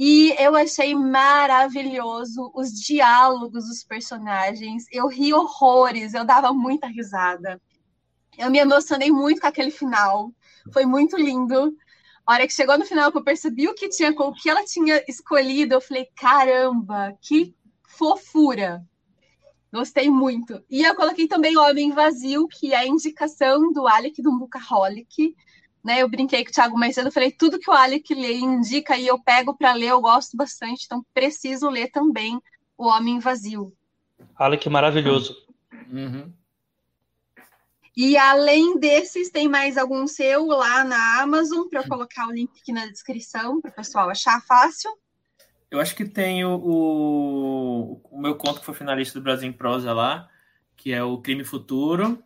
E 0.01 0.33
eu 0.39 0.55
achei 0.55 0.95
maravilhoso 0.95 2.49
os 2.55 2.71
diálogos 2.71 3.67
dos 3.67 3.83
personagens. 3.83 4.85
Eu 4.89 5.07
ri 5.07 5.33
horrores, 5.33 6.13
eu 6.13 6.23
dava 6.23 6.53
muita 6.53 6.87
risada. 6.87 7.61
Eu 8.37 8.49
me 8.49 8.59
emocionei 8.59 9.11
muito 9.11 9.41
com 9.41 9.47
aquele 9.47 9.71
final. 9.71 10.31
Foi 10.71 10.85
muito 10.85 11.17
lindo. 11.17 11.75
A 12.29 12.33
hora 12.33 12.45
que 12.45 12.53
chegou 12.53 12.77
no 12.77 12.85
final, 12.85 13.11
que 13.11 13.17
eu 13.17 13.23
percebi 13.23 13.67
o 13.67 13.73
que 13.73 13.89
tinha, 13.89 14.11
o 14.11 14.31
que 14.31 14.51
ela 14.51 14.63
tinha 14.63 15.03
escolhido, 15.07 15.73
eu 15.73 15.81
falei, 15.81 16.07
caramba, 16.15 17.17
que 17.19 17.55
fofura. 17.81 18.85
Gostei 19.73 20.11
muito. 20.11 20.63
E 20.69 20.83
eu 20.83 20.93
coloquei 20.93 21.27
também 21.27 21.57
O 21.57 21.61
Homem 21.67 21.91
Vazio, 21.91 22.47
que 22.47 22.71
é 22.71 22.77
a 22.77 22.87
indicação 22.87 23.73
do 23.73 23.87
Alec 23.87 24.21
do 24.21 24.37
Bucaholic. 24.37 25.35
Né, 25.83 26.03
eu 26.03 26.07
brinquei 26.07 26.43
com 26.43 26.51
o 26.51 26.53
Thiago 26.53 26.77
mais 26.77 26.93
cedo, 26.93 27.07
eu 27.07 27.11
falei, 27.11 27.31
tudo 27.31 27.57
que 27.57 27.71
o 27.71 27.73
Alec 27.73 28.13
lê 28.13 28.37
indica 28.37 28.95
e 28.95 29.07
eu 29.07 29.17
pego 29.17 29.57
para 29.57 29.73
ler, 29.73 29.87
eu 29.87 29.99
gosto 29.99 30.37
bastante, 30.37 30.83
então 30.85 31.03
preciso 31.11 31.67
ler 31.67 31.89
também 31.89 32.39
O 32.77 32.85
Homem 32.85 33.17
Vazio. 33.17 33.73
Alec 34.35 34.69
maravilhoso. 34.69 35.35
Uhum. 35.91 36.31
E 37.95 38.17
além 38.17 38.79
desses, 38.79 39.29
tem 39.29 39.47
mais 39.47 39.77
algum 39.77 40.07
seu 40.07 40.45
lá 40.45 40.83
na 40.83 41.21
Amazon, 41.21 41.67
para 41.67 41.81
eu 41.81 41.87
colocar 41.87 42.27
o 42.27 42.31
link 42.31 42.51
aqui 42.59 42.71
na 42.71 42.85
descrição, 42.85 43.59
para 43.59 43.71
o 43.71 43.75
pessoal 43.75 44.09
achar 44.09 44.41
fácil. 44.41 44.91
Eu 45.69 45.79
acho 45.79 45.95
que 45.95 46.05
tem 46.05 46.43
o, 46.43 46.55
o, 46.55 48.01
o, 48.11 48.19
meu 48.19 48.35
conto 48.35 48.59
que 48.59 48.65
foi 48.65 48.73
finalista 48.73 49.19
do 49.19 49.23
Brasil 49.23 49.47
em 49.47 49.53
Prosa 49.53 49.93
lá, 49.93 50.27
que 50.75 50.91
é 50.91 51.03
o 51.03 51.19
Crime 51.19 51.43
Futuro. 51.43 52.23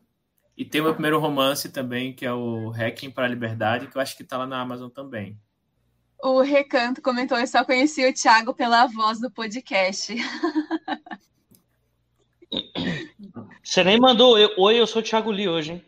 E 0.56 0.64
tem 0.64 0.80
o 0.80 0.86
meu 0.86 0.94
primeiro 0.94 1.20
romance 1.20 1.70
também, 1.70 2.14
que 2.14 2.26
é 2.26 2.32
o 2.32 2.70
Hacking 2.70 3.12
para 3.12 3.26
a 3.26 3.30
Liberdade, 3.30 3.88
que 3.88 3.98
eu 3.98 4.02
acho 4.02 4.16
que 4.16 4.24
está 4.24 4.38
lá 4.38 4.46
na 4.46 4.62
Amazon 4.62 4.90
também. 4.90 5.38
O 6.22 6.42
Recanto 6.42 7.02
comentou: 7.02 7.38
eu 7.38 7.48
só 7.48 7.66
conheci 7.66 8.08
o 8.08 8.14
Thiago 8.14 8.54
pela 8.54 8.86
voz 8.88 9.20
do 9.20 9.30
podcast. 9.30 10.16
Você 13.64 13.84
nem 13.84 14.00
mandou 14.00 14.38
eu, 14.38 14.54
oi, 14.58 14.80
eu 14.80 14.86
sou 14.86 15.02
o 15.02 15.06
Thiago 15.06 15.32
Lee 15.32 15.48
hoje, 15.48 15.72
hein? 15.72 15.86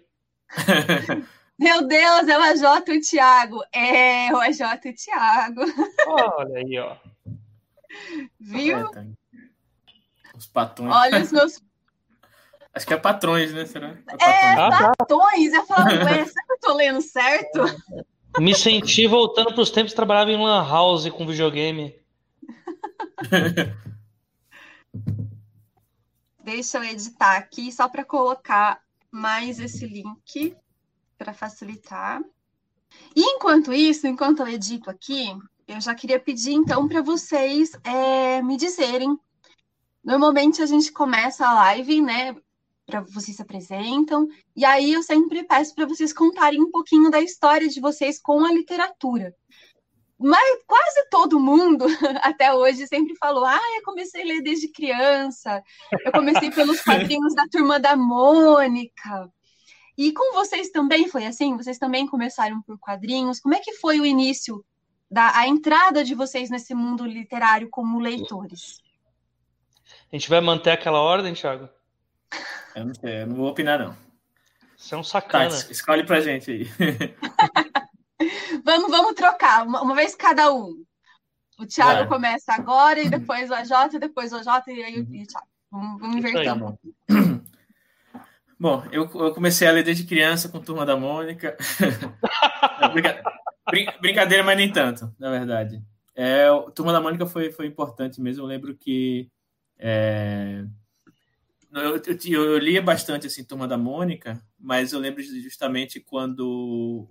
Meu 1.59 1.87
Deus, 1.87 2.27
é 2.27 2.37
o 2.37 2.41
AJ 2.41 2.63
o 2.89 3.01
Thiago. 3.01 3.63
É, 3.71 4.33
o 4.33 4.37
AJ 4.37 4.61
o 4.61 4.93
Thiago. 4.93 5.61
Olha 6.07 6.57
aí, 6.57 6.79
ó. 6.79 6.95
Viu? 8.39 8.91
Os 10.35 10.45
patrões. 10.47 10.93
Olha 10.93 11.21
os 11.21 11.31
meus. 11.31 11.61
Acho 12.73 12.87
que 12.87 12.93
é 12.93 12.97
patrões, 12.97 13.53
né? 13.53 13.65
Será? 13.65 13.95
É, 14.19 14.53
é 14.53 14.55
patrões. 14.97 15.53
Eu 15.53 15.65
falo, 15.65 15.85
ué, 15.85 16.25
será 16.25 16.45
que 16.45 16.51
eu 16.51 16.59
tô 16.59 16.73
lendo 16.73 17.01
certo? 17.01 17.61
Me 18.37 18.53
senti 18.53 19.07
voltando 19.07 19.53
para 19.53 19.61
os 19.61 19.71
tempos 19.71 19.93
que 19.93 19.95
trabalhava 19.95 20.29
em 20.29 20.37
Lan 20.37 20.67
House 20.67 21.09
com 21.09 21.25
videogame. 21.25 21.95
Deixa 26.45 26.77
eu 26.77 26.83
editar 26.83 27.37
aqui 27.37 27.71
só 27.71 27.89
para 27.89 28.05
colocar 28.05 28.79
mais 29.09 29.59
esse 29.59 29.83
link 29.87 30.55
para 31.17 31.33
facilitar. 31.33 32.21
E 33.15 33.23
enquanto 33.23 33.73
isso, 33.73 34.05
enquanto 34.05 34.41
eu 34.41 34.49
edito 34.49 34.87
aqui, 34.87 35.35
eu 35.67 35.81
já 35.81 35.95
queria 35.95 36.19
pedir 36.19 36.53
então 36.53 36.87
para 36.87 37.01
vocês 37.01 37.71
é, 37.83 38.43
me 38.43 38.57
dizerem. 38.57 39.17
Normalmente 40.03 40.61
a 40.61 40.67
gente 40.67 40.91
começa 40.91 41.47
a 41.47 41.53
live, 41.55 41.99
né? 41.99 42.35
Para 42.85 43.01
vocês 43.01 43.35
se 43.35 43.41
apresentam, 43.41 44.27
e 44.55 44.63
aí 44.63 44.93
eu 44.93 45.01
sempre 45.01 45.43
peço 45.45 45.73
para 45.73 45.87
vocês 45.87 46.13
contarem 46.13 46.61
um 46.61 46.69
pouquinho 46.69 47.09
da 47.09 47.19
história 47.19 47.67
de 47.67 47.81
vocês 47.81 48.21
com 48.21 48.45
a 48.45 48.51
literatura. 48.53 49.35
Mas 50.17 50.63
quase 50.65 51.09
todo 51.09 51.39
mundo 51.39 51.85
até 52.23 52.53
hoje 52.53 52.87
sempre 52.87 53.15
falou: 53.15 53.45
ah, 53.45 53.59
eu 53.77 53.83
comecei 53.83 54.21
a 54.21 54.25
ler 54.25 54.41
desde 54.41 54.69
criança, 54.69 55.61
eu 56.05 56.11
comecei 56.11 56.49
pelos 56.51 56.79
quadrinhos 56.83 57.35
da 57.35 57.47
turma 57.47 57.79
da 57.79 57.95
Mônica. 57.95 59.29
E 59.97 60.11
com 60.11 60.33
vocês 60.33 60.69
também 60.69 61.07
foi 61.07 61.25
assim? 61.25 61.55
Vocês 61.55 61.77
também 61.77 62.07
começaram 62.07 62.61
por 62.61 62.77
quadrinhos? 62.77 63.39
Como 63.39 63.55
é 63.55 63.59
que 63.59 63.73
foi 63.73 63.99
o 63.99 64.05
início 64.05 64.63
da 65.09 65.37
a 65.37 65.47
entrada 65.47 66.03
de 66.03 66.15
vocês 66.15 66.49
nesse 66.49 66.73
mundo 66.73 67.05
literário 67.05 67.69
como 67.69 67.99
leitores? 67.99 68.81
A 70.11 70.15
gente 70.15 70.29
vai 70.29 70.41
manter 70.41 70.71
aquela 70.71 70.99
ordem, 70.99 71.33
Thiago? 71.33 71.69
Eu 72.75 72.85
não 72.85 72.93
sei, 72.93 73.21
eu 73.21 73.27
não 73.27 73.35
vou 73.35 73.49
opinar, 73.49 73.79
não. 73.79 73.95
Você 74.77 74.95
é 74.95 74.97
um 74.97 75.03
sacana. 75.03 75.49
Tá, 75.49 75.71
escolhe 75.71 76.05
pra 76.05 76.19
gente 76.19 76.51
aí. 76.51 76.67
vamos, 78.63 78.89
vamos 78.89 79.13
trocar, 79.13 79.65
uma, 79.65 79.81
uma, 79.81 79.95
vez 79.95 80.15
cada 80.15 80.53
um. 80.53 80.83
O 81.59 81.65
Thiago 81.65 81.99
vai. 81.99 82.07
começa 82.07 82.53
agora, 82.53 82.99
e 82.99 83.09
depois 83.09 83.49
o 83.49 83.53
AJ, 83.53 83.99
depois 83.99 84.33
o 84.33 84.37
AJ, 84.37 84.67
e 84.67 84.83
aí 84.83 84.99
o 84.99 85.03
uhum. 85.03 85.25
Thiago. 85.25 85.47
Vamos, 85.71 86.01
vamos 86.01 86.17
inverter. 86.17 86.55
Bom. 86.55 86.77
bom, 88.59 88.83
eu, 88.91 89.03
eu 89.03 89.33
comecei 89.33 89.67
a 89.67 89.71
ler 89.71 89.83
desde 89.83 90.05
criança 90.05 90.49
com 90.49 90.59
Turma 90.59 90.85
da 90.85 90.95
Mônica. 90.95 91.57
Brincadeira, 94.01 94.43
mas 94.43 94.57
nem 94.57 94.71
tanto, 94.71 95.13
na 95.19 95.29
verdade. 95.29 95.81
É, 96.15 96.47
Turma 96.73 96.93
da 96.93 97.01
Mônica 97.01 97.25
foi, 97.25 97.51
foi 97.51 97.65
importante 97.65 98.21
mesmo. 98.21 98.43
Eu 98.43 98.47
lembro 98.47 98.75
que 98.75 99.29
é, 99.77 100.63
eu, 101.73 101.97
eu, 101.97 102.51
eu, 102.51 102.57
lia 102.57 102.81
bastante 102.81 103.27
assim 103.27 103.43
Turma 103.43 103.67
da 103.67 103.77
Mônica, 103.77 104.41
mas 104.57 104.93
eu 104.93 104.99
lembro 104.99 105.21
justamente 105.21 105.99
quando 105.99 107.09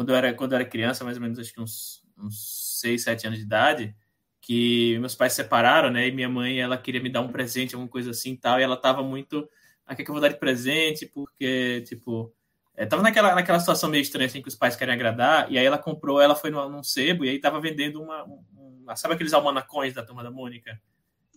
quando 0.00 0.08
eu 0.08 0.16
era 0.16 0.32
quando 0.32 0.52
eu 0.52 0.56
era 0.56 0.64
criança, 0.64 1.04
mais 1.04 1.18
ou 1.18 1.22
menos 1.22 1.38
acho 1.38 1.52
que 1.52 1.60
uns, 1.60 2.02
uns 2.16 2.80
6, 2.80 3.02
7 3.02 3.26
anos 3.26 3.38
de 3.38 3.44
idade, 3.44 3.94
que 4.40 4.98
meus 4.98 5.14
pais 5.14 5.34
se 5.34 5.42
separaram, 5.42 5.90
né? 5.90 6.08
E 6.08 6.10
minha 6.10 6.28
mãe 6.28 6.58
ela 6.58 6.78
queria 6.78 7.02
me 7.02 7.10
dar 7.10 7.20
um 7.20 7.28
presente, 7.28 7.74
alguma 7.74 7.90
coisa 7.90 8.12
assim, 8.12 8.34
tal, 8.34 8.58
e 8.58 8.62
ela 8.62 8.78
tava 8.78 9.02
muito, 9.02 9.46
ah, 9.84 9.94
que 9.94 10.00
eu 10.00 10.06
vou 10.06 10.18
dar 10.18 10.28
de 10.28 10.38
presente? 10.38 11.04
Porque 11.04 11.84
tipo 11.86 12.34
é, 12.74 12.86
tava 12.86 13.02
naquela, 13.02 13.34
naquela 13.34 13.60
situação 13.60 13.90
meio 13.90 14.00
estranha, 14.00 14.24
assim, 14.24 14.40
que 14.40 14.48
os 14.48 14.54
pais 14.54 14.74
querem 14.74 14.94
agradar, 14.94 15.52
e 15.52 15.58
aí 15.58 15.66
ela 15.66 15.76
comprou, 15.76 16.18
ela 16.18 16.34
foi 16.34 16.50
num, 16.50 16.66
num 16.70 16.82
sebo, 16.82 17.26
e 17.26 17.28
aí 17.28 17.38
tava 17.38 17.60
vendendo 17.60 18.02
uma, 18.02 18.24
uma 18.24 18.96
sabe 18.96 19.12
aqueles 19.12 19.34
almanacões 19.34 19.92
da 19.92 20.02
Turma 20.02 20.22
da 20.22 20.30
Mônica? 20.30 20.80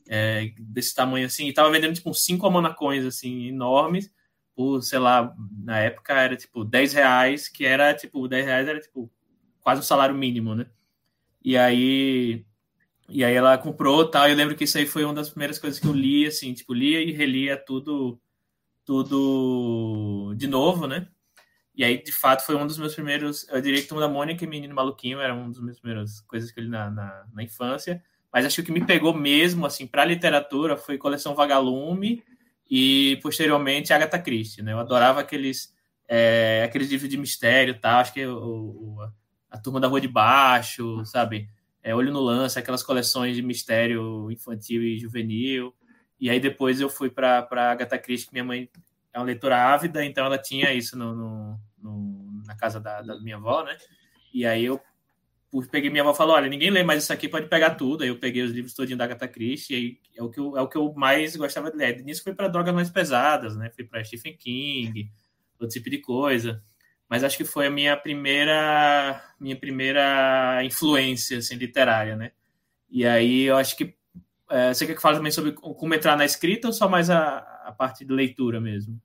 É, 0.08 0.53
desse 0.58 0.96
tamanho 0.96 1.25
assim, 1.25 1.50
e 1.50 1.53
tava 1.53 1.70
vendendo, 1.70 1.96
tipo, 1.96 2.10
uns 2.10 2.24
cinco 2.24 2.46
almanacões, 2.46 3.03
assim, 3.05 3.48
enormes, 3.48 4.10
por, 4.55 4.81
sei 4.81 5.00
lá, 5.00 5.36
na 5.63 5.79
época 5.79 6.13
era, 6.13 6.36
tipo, 6.36 6.63
10 6.63 6.93
reais, 6.93 7.48
que 7.50 7.65
era, 7.65 7.93
tipo, 7.93 8.27
10 8.27 8.45
reais 8.45 8.67
era, 8.67 8.79
tipo, 8.79 9.12
quase 9.62 9.81
um 9.81 9.83
salário 9.83 10.15
mínimo, 10.15 10.55
né? 10.55 10.67
E 11.43 11.57
aí... 11.57 12.45
E 13.10 13.24
aí 13.24 13.36
ela 13.36 13.57
comprou 13.57 14.10
tal, 14.10 14.29
eu 14.29 14.36
lembro 14.36 14.55
que 14.55 14.63
isso 14.63 14.77
aí 14.77 14.86
foi 14.86 15.03
uma 15.03 15.13
das 15.13 15.29
primeiras 15.29 15.60
coisas 15.60 15.79
que 15.79 15.86
eu 15.86 15.93
li, 15.93 16.25
assim, 16.25 16.53
tipo, 16.53 16.74
lia 16.74 17.01
e 17.01 17.12
relia 17.12 17.57
tudo, 17.57 18.19
tudo 18.86 20.33
de 20.36 20.48
novo, 20.48 20.88
né? 20.88 21.07
E 21.75 21.83
aí, 21.83 22.01
de 22.01 22.12
fato, 22.12 22.45
foi 22.45 22.55
um 22.55 22.67
dos 22.67 22.77
meus 22.77 22.93
primeiros. 22.93 23.48
Eu 23.50 23.60
diria 23.62 23.81
que 23.81 23.88
Turma 23.88 24.01
da 24.01 24.07
Mônica 24.07 24.43
e 24.43 24.48
Menino 24.48 24.75
Maluquinho 24.75 25.19
era 25.19 25.33
um 25.33 25.50
dos 25.50 25.62
meus 25.62 25.79
primeiros 25.79 26.22
coisas 26.22 26.51
que 26.51 26.60
eu 26.60 26.63
li 26.63 26.69
na, 26.69 26.89
na, 26.89 27.25
na 27.33 27.43
infância. 27.43 28.03
Mas 28.31 28.45
acho 28.45 28.55
que 28.55 28.62
o 28.62 28.65
que 28.65 28.72
me 28.72 28.86
pegou 28.86 29.13
mesmo, 29.13 29.65
assim, 29.65 29.88
para 29.88 30.05
literatura 30.05 30.77
foi 30.77 30.98
Coleção 30.98 31.36
Vagalume 31.36 32.24
e, 32.70 33.20
posteriormente, 33.22 33.93
Agatha 33.93 34.20
Christie, 34.20 34.63
né? 34.63 34.74
Eu 34.74 34.79
adorava 34.79 35.20
aqueles, 35.20 35.74
é, 36.08 36.63
aqueles 36.65 36.89
livros 36.89 37.10
de 37.10 37.17
mistério, 37.17 37.79
tá? 37.79 38.00
Acho 38.00 38.13
que 38.13 38.25
o, 38.25 38.38
o, 38.38 38.98
a 39.50 39.58
Turma 39.58 39.79
da 39.79 39.88
Rua 39.88 40.01
de 40.01 40.08
Baixo, 40.08 41.05
sabe? 41.05 41.50
É, 41.84 41.93
Olho 41.93 42.12
no 42.12 42.22
Lance, 42.22 42.58
aquelas 42.58 42.82
coleções 42.82 43.36
de 43.36 43.41
mistério 43.41 44.32
infantil 44.32 44.82
e 44.82 44.98
juvenil. 44.98 45.74
E 46.20 46.29
aí 46.29 46.39
depois 46.39 46.79
eu 46.79 46.89
fui 46.89 47.10
para 47.10 47.48
Agatha 47.51 47.98
Christie, 47.98 48.27
que 48.27 48.34
minha 48.34 48.46
mãe 48.46 48.70
é 49.13 49.20
uma 49.20 49.25
leitora 49.25 49.62
ávida, 49.62 50.03
então 50.03 50.25
ela 50.25 50.38
tinha 50.38 50.74
isso 50.74 50.98
no, 50.98 51.13
no, 51.13 51.60
no 51.77 52.41
na 52.46 52.55
casa 52.55 52.79
da, 52.79 53.01
da, 53.01 53.20
minha 53.20 53.36
avó, 53.36 53.63
né? 53.63 53.77
E 54.34 54.46
aí 54.46 54.65
eu 54.65 54.82
peguei 55.62 55.89
minha 55.89 56.01
avó 56.01 56.12
e 56.12 56.15
falou: 56.15 56.36
olha, 56.36 56.50
ninguém 56.50 56.69
lê 56.69 56.83
mais 56.83 57.03
isso 57.03 57.13
aqui, 57.13 57.29
pode 57.29 57.48
pegar 57.48 57.75
tudo. 57.75 58.03
Aí 58.03 58.10
eu 58.10 58.17
peguei 58.17 58.41
os 58.41 58.51
livros 58.51 58.74
todinho 58.74 58.98
da 58.98 59.03
Agatha 59.03 59.27
Christie, 59.27 59.74
e 59.74 59.77
aí 59.77 60.00
é 60.15 60.24
o 60.24 60.29
que 60.29 60.39
eu, 60.39 60.57
é 60.57 60.62
o 60.62 60.67
que 60.67 60.77
eu 60.77 60.93
mais 60.93 61.36
gostava 61.36 61.69
de 61.69 61.77
ler. 61.77 62.03
Nisso 62.03 62.24
foi 62.24 62.33
para 62.33 62.48
drogas 62.48 62.74
mais 62.74 62.89
pesadas, 62.89 63.55
né? 63.55 63.69
Fui 63.69 63.83
para 63.83 64.03
Stephen 64.03 64.36
King, 64.36 65.12
outro 65.60 65.74
tipo 65.74 65.89
de 65.89 66.00
coisa. 66.00 66.63
Mas 67.07 67.24
acho 67.24 67.38
que 67.38 67.45
foi 67.45 67.67
a 67.67 67.72
minha 67.72 67.95
primeira 67.95 69.22
minha 69.39 69.55
primeira 69.55 70.63
influência 70.63 71.38
assim, 71.38 71.55
literária, 71.55 72.15
né? 72.15 72.31
E 72.89 73.05
aí 73.05 73.43
eu 73.43 73.57
acho 73.57 73.77
que 73.77 73.95
é, 74.50 74.74
você 74.74 74.86
quer 74.86 74.95
que 74.95 75.01
fale 75.01 75.17
também 75.17 75.31
sobre 75.31 75.51
como 75.51 75.93
entrar 75.93 76.15
na 76.15 76.25
escrita 76.25 76.67
ou 76.67 76.74
só 76.74 76.88
mais 76.88 77.10
a, 77.10 77.38
a 77.65 77.72
parte 77.72 78.03
de 78.05 78.13
leitura 78.13 78.60
mesmo? 78.60 79.00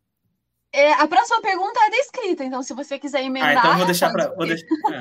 É, 0.73 0.93
a 0.93 1.09
próxima 1.09 1.41
pergunta 1.41 1.81
é 1.81 1.91
da 1.91 1.97
escrita, 1.97 2.45
então 2.45 2.63
se 2.63 2.75
você 2.75 2.99
quiser 2.99 3.23
emendar. 3.23 3.57
Ah, 3.57 3.59
então 3.59 3.77
vou 3.77 3.87
deixar 3.87 4.11
para. 4.13 4.29
Deixar... 4.29 4.67
É. 4.93 4.99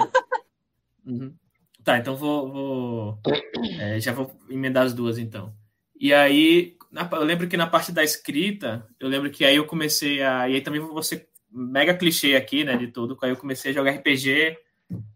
Uhum. 1.07 1.33
Tá, 1.83 1.97
então 1.97 2.15
vou. 2.15 2.51
vou 2.51 3.21
é, 3.79 3.99
já 3.99 4.11
vou 4.11 4.37
emendar 4.49 4.85
as 4.85 4.93
duas 4.93 5.17
então. 5.17 5.55
E 5.99 6.13
aí, 6.13 6.75
na, 6.91 7.09
eu 7.13 7.23
lembro 7.23 7.47
que 7.47 7.55
na 7.55 7.65
parte 7.65 7.91
da 7.91 8.03
escrita, 8.03 8.85
eu 8.99 9.07
lembro 9.07 9.31
que 9.31 9.45
aí 9.45 9.55
eu 9.55 9.65
comecei 9.65 10.21
a. 10.21 10.49
E 10.49 10.55
aí 10.55 10.61
também 10.61 10.81
ser 11.01 11.29
mega 11.49 11.95
clichê 11.95 12.35
aqui, 12.35 12.63
né, 12.65 12.75
de 12.75 12.87
tudo. 12.87 13.17
Aí 13.21 13.29
eu 13.29 13.37
comecei 13.37 13.71
a 13.71 13.73
jogar 13.73 13.91
RPG. 13.91 14.57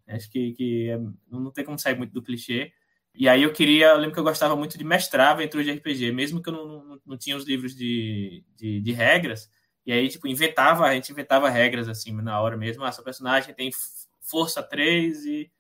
Acho 0.08 0.32
que, 0.32 0.54
que 0.54 0.90
é, 0.90 1.00
não 1.30 1.52
tem 1.52 1.66
como 1.66 1.78
sair 1.78 1.98
muito 1.98 2.14
do 2.14 2.22
clichê. 2.22 2.72
E 3.14 3.28
aí 3.28 3.44
eu 3.44 3.52
queria, 3.52 3.88
eu 3.88 3.98
lembro 3.98 4.14
que 4.14 4.20
eu 4.20 4.24
gostava 4.24 4.56
muito 4.56 4.78
de 4.78 4.84
mestrar 4.86 5.32
aventuras 5.32 5.66
de 5.66 5.74
RPG, 5.74 6.12
mesmo 6.14 6.42
que 6.42 6.48
eu 6.50 6.54
não, 6.54 6.68
não, 6.86 7.02
não 7.06 7.18
tinha 7.18 7.36
os 7.36 7.46
livros 7.46 7.76
de, 7.76 8.44
de, 8.56 8.80
de, 8.80 8.92
regras. 8.94 9.52
E 9.86 9.92
aí, 9.92 10.08
tipo, 10.08 10.28
inventava, 10.28 10.86
a 10.86 10.94
gente 10.94 11.12
inventava 11.12 11.50
regras 11.50 11.90
assim 11.90 12.14
na 12.14 12.40
hora 12.40 12.56
mesmo. 12.56 12.84
Ah, 12.84 12.92
seu 12.92 13.04
personagem 13.04 13.54
tem 13.54 13.70
força 14.22 14.64
3 14.64 15.26
e, 15.26 15.52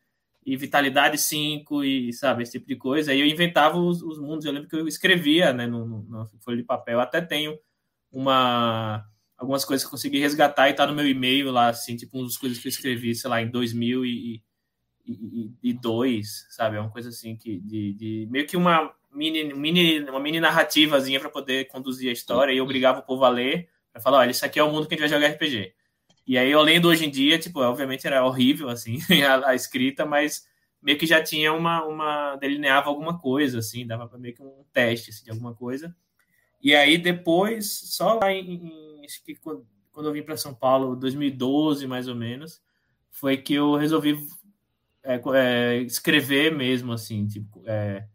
e 0.45 0.55
Vitalidade 0.57 1.17
5 1.17 1.83
e, 1.83 2.13
sabe, 2.13 2.43
esse 2.43 2.51
tipo 2.53 2.67
de 2.67 2.75
coisa. 2.75 3.11
Aí 3.11 3.19
eu 3.19 3.27
inventava 3.27 3.77
os, 3.77 4.01
os 4.01 4.19
mundos. 4.19 4.45
Eu 4.45 4.51
lembro 4.51 4.67
que 4.67 4.75
eu 4.75 4.87
escrevia, 4.87 5.53
né, 5.53 5.67
no, 5.67 5.85
no, 5.85 6.01
no 6.03 6.27
folha 6.39 6.57
de 6.57 6.63
papel. 6.63 6.95
Eu 6.95 7.01
até 7.01 7.21
tenho 7.21 7.57
uma 8.11 9.05
algumas 9.37 9.63
coisas 9.65 9.83
que 9.83 9.87
eu 9.87 9.91
consegui 9.91 10.19
resgatar 10.19 10.69
e 10.69 10.73
tá 10.73 10.85
no 10.85 10.93
meu 10.93 11.07
e-mail 11.07 11.51
lá, 11.51 11.69
assim, 11.69 11.95
tipo, 11.95 12.19
umas 12.19 12.37
coisas 12.37 12.59
que 12.59 12.67
eu 12.67 12.69
escrevi, 12.69 13.15
sei 13.15 13.27
lá, 13.27 13.41
em 13.41 13.49
2002, 13.49 16.45
sabe? 16.51 16.77
É 16.77 16.79
uma 16.79 16.91
coisa 16.91 17.09
assim 17.09 17.35
que 17.35 17.59
de, 17.59 17.93
de 17.93 18.27
meio 18.29 18.45
que 18.45 18.55
uma 18.55 18.93
mini, 19.11 19.51
mini 19.53 20.01
uma 20.01 20.19
mini 20.19 20.39
narrativazinha 20.39 21.19
para 21.19 21.29
poder 21.29 21.65
conduzir 21.69 22.09
a 22.09 22.13
história 22.13 22.53
e 22.53 22.61
obrigava 22.61 22.99
o 22.99 23.03
povo 23.03 23.25
a 23.25 23.29
ler, 23.29 23.67
para 23.91 23.99
falar, 23.99 24.19
olha, 24.19 24.29
isso 24.29 24.45
aqui 24.45 24.59
é 24.59 24.63
o 24.63 24.71
mundo 24.71 24.87
que 24.87 24.93
a 24.93 24.97
gente 24.97 25.09
vai 25.09 25.19
jogar 25.19 25.33
RPG. 25.33 25.73
E 26.25 26.37
aí 26.37 26.51
eu 26.51 26.61
lendo 26.61 26.87
hoje 26.87 27.05
em 27.05 27.09
dia, 27.09 27.39
tipo, 27.39 27.59
obviamente 27.61 28.05
era 28.07 28.25
horrível 28.25 28.69
assim 28.69 28.99
a, 29.23 29.49
a 29.49 29.55
escrita, 29.55 30.05
mas 30.05 30.47
meio 30.81 30.97
que 30.97 31.05
já 31.05 31.21
tinha 31.23 31.53
uma 31.53 31.83
uma 31.85 32.35
delineava 32.37 32.89
alguma 32.89 33.19
coisa 33.19 33.59
assim, 33.59 33.85
dava 33.85 34.09
meio 34.17 34.35
que 34.35 34.41
um 34.41 34.63
teste 34.73 35.09
assim, 35.09 35.23
de 35.23 35.31
alguma 35.31 35.53
coisa. 35.53 35.95
E 36.61 36.75
aí 36.75 36.97
depois, 36.97 37.71
só 37.95 38.19
lá 38.19 38.31
em, 38.31 39.01
em 39.01 39.05
acho 39.05 39.23
que 39.23 39.35
quando, 39.35 39.65
quando 39.91 40.07
eu 40.07 40.13
vim 40.13 40.23
para 40.23 40.37
São 40.37 40.53
Paulo, 40.53 40.95
2012 40.95 41.87
mais 41.87 42.07
ou 42.07 42.15
menos, 42.15 42.61
foi 43.09 43.37
que 43.37 43.53
eu 43.53 43.75
resolvi 43.75 44.17
é, 45.03 45.21
é, 45.35 45.77
escrever 45.81 46.55
mesmo, 46.55 46.93
assim, 46.93 47.27
tipo, 47.27 47.61
é, 47.65 48.07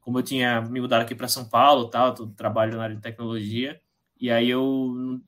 como 0.00 0.18
eu 0.18 0.22
tinha 0.22 0.60
me 0.62 0.80
mudado 0.80 1.02
aqui 1.02 1.14
para 1.14 1.28
São 1.28 1.48
Paulo, 1.48 1.88
tal, 1.88 2.14
trabalho 2.28 2.76
na 2.76 2.84
área 2.84 2.96
de 2.96 3.02
tecnologia, 3.02 3.80
e 4.18 4.30
aí 4.30 4.48
eu 4.50 5.20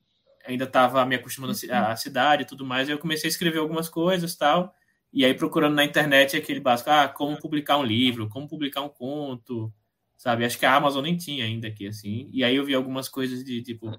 ainda 0.46 0.64
estava 0.64 1.04
me 1.06 1.14
acostumando 1.14 1.52
à 1.70 1.96
cidade 1.96 2.42
e 2.42 2.46
tudo 2.46 2.64
mais, 2.64 2.88
e 2.88 2.92
eu 2.92 2.98
comecei 2.98 3.28
a 3.28 3.32
escrever 3.32 3.58
algumas 3.58 3.88
coisas, 3.88 4.34
tal, 4.36 4.74
e 5.12 5.24
aí 5.24 5.34
procurando 5.34 5.74
na 5.74 5.84
internet 5.84 6.36
aquele 6.36 6.60
básico, 6.60 6.90
ah, 6.90 7.08
como 7.08 7.38
publicar 7.38 7.76
um 7.78 7.84
livro, 7.84 8.28
como 8.28 8.48
publicar 8.48 8.82
um 8.82 8.88
conto, 8.88 9.72
sabe? 10.16 10.44
Acho 10.44 10.58
que 10.58 10.64
a 10.64 10.74
Amazon 10.74 11.02
nem 11.02 11.16
tinha 11.16 11.44
ainda 11.44 11.66
aqui, 11.66 11.86
assim. 11.86 12.30
E 12.32 12.44
aí 12.44 12.54
eu 12.56 12.64
vi 12.64 12.74
algumas 12.74 13.08
coisas 13.08 13.44
de, 13.44 13.60
tipo, 13.60 13.90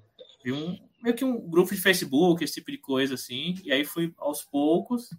vi 0.42 0.52
um, 0.52 0.78
meio 1.02 1.14
que 1.14 1.24
um 1.24 1.38
grupo 1.48 1.74
de 1.74 1.80
Facebook, 1.80 2.42
esse 2.42 2.54
tipo 2.54 2.70
de 2.70 2.78
coisa, 2.78 3.14
assim. 3.14 3.54
E 3.62 3.70
aí 3.70 3.84
fui 3.84 4.14
aos 4.16 4.42
poucos, 4.42 5.10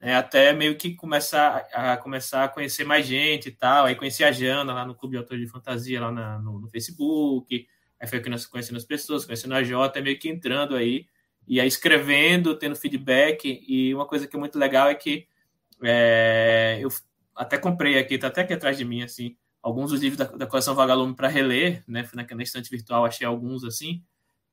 né, 0.00 0.14
até 0.14 0.52
meio 0.52 0.76
que 0.76 0.94
começar 0.94 1.66
a 1.72 1.96
começar 1.96 2.44
a 2.44 2.48
conhecer 2.48 2.84
mais 2.84 3.06
gente 3.06 3.48
e 3.48 3.52
tal. 3.52 3.86
Aí 3.86 3.96
conheci 3.96 4.22
a 4.22 4.30
Jana 4.30 4.72
lá 4.72 4.86
no 4.86 4.94
Clube 4.94 5.12
de 5.14 5.18
Autores 5.18 5.44
de 5.44 5.50
Fantasia, 5.50 6.00
lá 6.00 6.12
na, 6.12 6.38
no, 6.38 6.60
no, 6.60 6.68
Facebook. 6.68 7.66
Aí 8.00 8.06
foi 8.06 8.20
conhecendo 8.20 8.76
as 8.76 8.84
pessoas, 8.84 9.24
conhecendo 9.24 9.54
a 9.54 9.62
Jota, 9.62 10.00
meio 10.00 10.18
que 10.18 10.28
entrando 10.28 10.74
aí. 10.76 11.06
E 11.48 11.60
aí 11.60 11.68
escrevendo, 11.68 12.56
tendo 12.58 12.76
feedback. 12.76 13.64
E 13.66 13.94
uma 13.94 14.06
coisa 14.06 14.26
que 14.26 14.36
é 14.36 14.38
muito 14.38 14.58
legal 14.58 14.88
é 14.88 14.94
que 14.94 15.26
é, 15.82 16.78
eu 16.80 16.88
até 17.34 17.58
comprei 17.58 17.98
aqui, 17.98 18.18
tá 18.18 18.28
até 18.28 18.42
aqui 18.42 18.52
atrás 18.54 18.78
de 18.78 18.84
mim, 18.84 19.02
assim, 19.02 19.36
alguns 19.62 19.90
dos 19.90 20.00
livros 20.00 20.18
da, 20.18 20.24
da 20.36 20.46
coleção 20.46 20.74
Vagalume 20.74 21.14
para 21.14 21.28
reler, 21.28 21.84
né? 21.86 22.04
Fui 22.04 22.16
na, 22.16 22.42
estante 22.42 22.70
virtual, 22.70 23.04
achei 23.04 23.26
alguns 23.26 23.64
assim. 23.64 24.02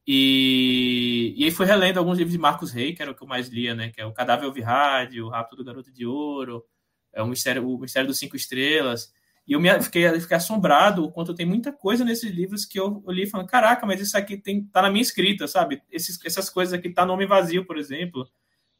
E, 0.05 1.33
e 1.37 1.45
aí 1.45 1.51
fui 1.51 1.65
relendo 1.65 1.97
alguns 1.97 2.17
livros 2.17 2.33
de 2.33 2.39
Marcos 2.39 2.71
Rey, 2.71 2.93
que 2.93 3.01
era 3.01 3.11
o 3.11 3.15
que 3.15 3.23
eu 3.23 3.27
mais 3.27 3.47
lia, 3.47 3.73
né? 3.73 3.89
Que 3.89 4.01
é 4.01 4.05
o 4.05 4.11
Cadáver 4.11 4.47
Ovirrade, 4.49 5.21
o 5.21 5.29
Rapto 5.29 5.55
do 5.55 5.63
Garoto 5.63 5.91
de 5.91 6.05
Ouro, 6.05 6.65
é 7.13 7.21
o 7.21 7.27
Mistério, 7.27 7.67
o 7.67 7.77
Mistério 7.79 8.07
dos 8.07 8.19
Cinco 8.19 8.35
Estrelas. 8.35 9.13
E 9.45 9.53
eu 9.53 9.59
me, 9.59 9.69
fiquei, 9.81 10.19
fiquei 10.19 10.37
assombrado 10.37 11.03
o 11.03 11.11
quanto 11.11 11.35
tem 11.35 11.45
muita 11.45 11.71
coisa 11.71 12.05
nesses 12.05 12.31
livros 12.31 12.65
que 12.65 12.79
eu, 12.79 13.03
li 13.07 13.27
falando, 13.27 13.47
caraca, 13.47 13.85
mas 13.85 13.99
isso 13.99 14.17
aqui 14.17 14.37
tem, 14.37 14.63
tá 14.65 14.81
na 14.81 14.89
minha 14.89 15.01
escrita, 15.01 15.47
sabe? 15.47 15.81
Esses, 15.91 16.17
essas 16.25 16.49
coisas 16.49 16.73
aqui 16.73 16.89
tá 16.89 17.05
no 17.05 17.13
Homem 17.13 17.27
Vazio, 17.27 17.65
por 17.65 17.77
exemplo. 17.77 18.25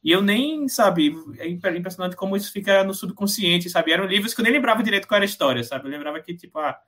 E 0.02 0.10
eu 0.10 0.22
nem, 0.22 0.68
sabe, 0.68 1.14
é 1.38 1.48
impressionante 1.48 2.16
como 2.16 2.36
isso 2.36 2.52
fica 2.52 2.82
no 2.84 2.94
subconsciente, 2.94 3.70
sabe? 3.70 3.92
Eram 3.92 4.06
livros 4.06 4.34
que 4.34 4.40
eu 4.40 4.44
nem 4.44 4.52
lembrava 4.52 4.82
direito 4.82 5.08
qual 5.08 5.16
era 5.16 5.24
a 5.24 5.26
história, 5.26 5.62
sabe? 5.64 5.86
Eu 5.86 5.90
lembrava 5.90 6.20
que, 6.20 6.34
tipo, 6.34 6.58
ah, 6.58 6.78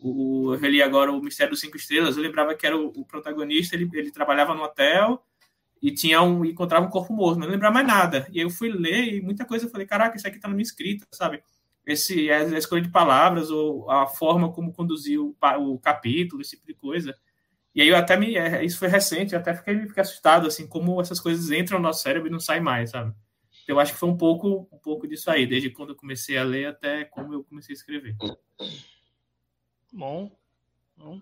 o, 0.00 0.52
eu 0.54 0.58
reli 0.58 0.82
agora 0.82 1.10
o 1.12 1.20
Mistério 1.22 1.52
dos 1.52 1.60
Cinco 1.60 1.76
Estrelas, 1.76 2.16
eu 2.16 2.22
lembrava 2.22 2.54
que 2.54 2.66
era 2.66 2.76
o, 2.76 2.88
o, 2.88 3.04
protagonista, 3.04 3.74
ele, 3.74 3.88
ele 3.94 4.10
trabalhava 4.10 4.54
no 4.54 4.62
hotel 4.62 5.24
e 5.80 5.92
tinha 5.92 6.20
um, 6.22 6.44
encontrava 6.44 6.86
um 6.86 6.90
corpo 6.90 7.12
morto, 7.12 7.38
mas 7.38 7.46
não 7.46 7.54
lembrava 7.54 7.74
mais 7.74 7.86
nada. 7.86 8.26
E 8.32 8.40
eu 8.40 8.50
fui 8.50 8.70
ler 8.70 9.14
e 9.14 9.20
muita 9.22 9.44
coisa 9.44 9.66
eu 9.66 9.70
falei, 9.70 9.86
caraca, 9.86 10.16
isso 10.16 10.26
aqui 10.26 10.38
tá 10.38 10.48
na 10.48 10.54
minha 10.54 10.62
escrita, 10.62 11.06
sabe? 11.12 11.42
Esse, 11.86 12.30
a 12.30 12.42
escolha 12.56 12.80
de 12.80 12.90
palavras 12.90 13.50
ou 13.50 13.90
a 13.90 14.06
forma 14.06 14.52
como 14.52 14.72
conduziu 14.72 15.36
o, 15.58 15.78
capítulo, 15.78 16.40
esse 16.40 16.56
tipo 16.56 16.66
de 16.66 16.74
coisa. 16.74 17.14
E 17.74 17.82
aí 17.82 17.88
eu 17.88 17.96
até 17.96 18.16
me. 18.16 18.36
É, 18.36 18.64
isso 18.64 18.78
foi 18.78 18.88
recente, 18.88 19.34
eu 19.34 19.40
até 19.40 19.54
fiquei, 19.54 19.86
fiquei 19.86 20.02
assustado, 20.02 20.46
assim, 20.46 20.66
como 20.66 21.00
essas 21.00 21.20
coisas 21.20 21.50
entram 21.50 21.78
no 21.78 21.84
nosso 21.84 22.02
cérebro 22.02 22.28
e 22.28 22.32
não 22.32 22.40
saem 22.40 22.62
mais, 22.62 22.90
sabe? 22.90 23.14
Eu 23.66 23.80
acho 23.80 23.92
que 23.92 23.98
foi 23.98 24.08
um 24.08 24.16
pouco, 24.16 24.68
um 24.72 24.78
pouco 24.78 25.08
disso 25.08 25.30
aí, 25.30 25.46
desde 25.46 25.70
quando 25.70 25.90
eu 25.90 25.96
comecei 25.96 26.36
a 26.36 26.44
ler 26.44 26.66
até 26.66 27.04
como 27.04 27.32
eu 27.34 27.44
comecei 27.44 27.74
a 27.74 27.76
escrever. 27.76 28.16
Bom. 29.92 30.30
Bom. 30.96 31.20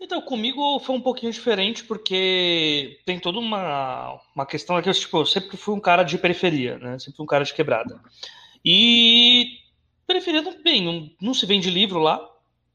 Então, 0.00 0.20
comigo 0.22 0.78
foi 0.80 0.94
um 0.94 1.00
pouquinho 1.00 1.32
diferente, 1.32 1.82
porque 1.82 3.00
tem 3.04 3.18
toda 3.18 3.38
uma, 3.38 4.20
uma 4.34 4.46
questão 4.46 4.76
aqui. 4.76 4.88
Eu, 4.88 4.94
tipo, 4.94 5.18
eu 5.18 5.26
sempre 5.26 5.56
fui 5.56 5.74
um 5.74 5.80
cara 5.80 6.04
de 6.04 6.16
periferia, 6.16 6.78
né? 6.78 6.98
Sempre 6.98 7.16
fui 7.16 7.24
um 7.24 7.28
cara 7.28 7.44
de 7.44 7.52
quebrada. 7.52 8.00
E 8.64 9.57
periferia, 10.08 10.42
bem, 10.64 10.82
não, 10.82 11.10
não 11.20 11.34
se 11.34 11.44
vende 11.44 11.68
livro 11.68 11.98
lá, 11.98 12.18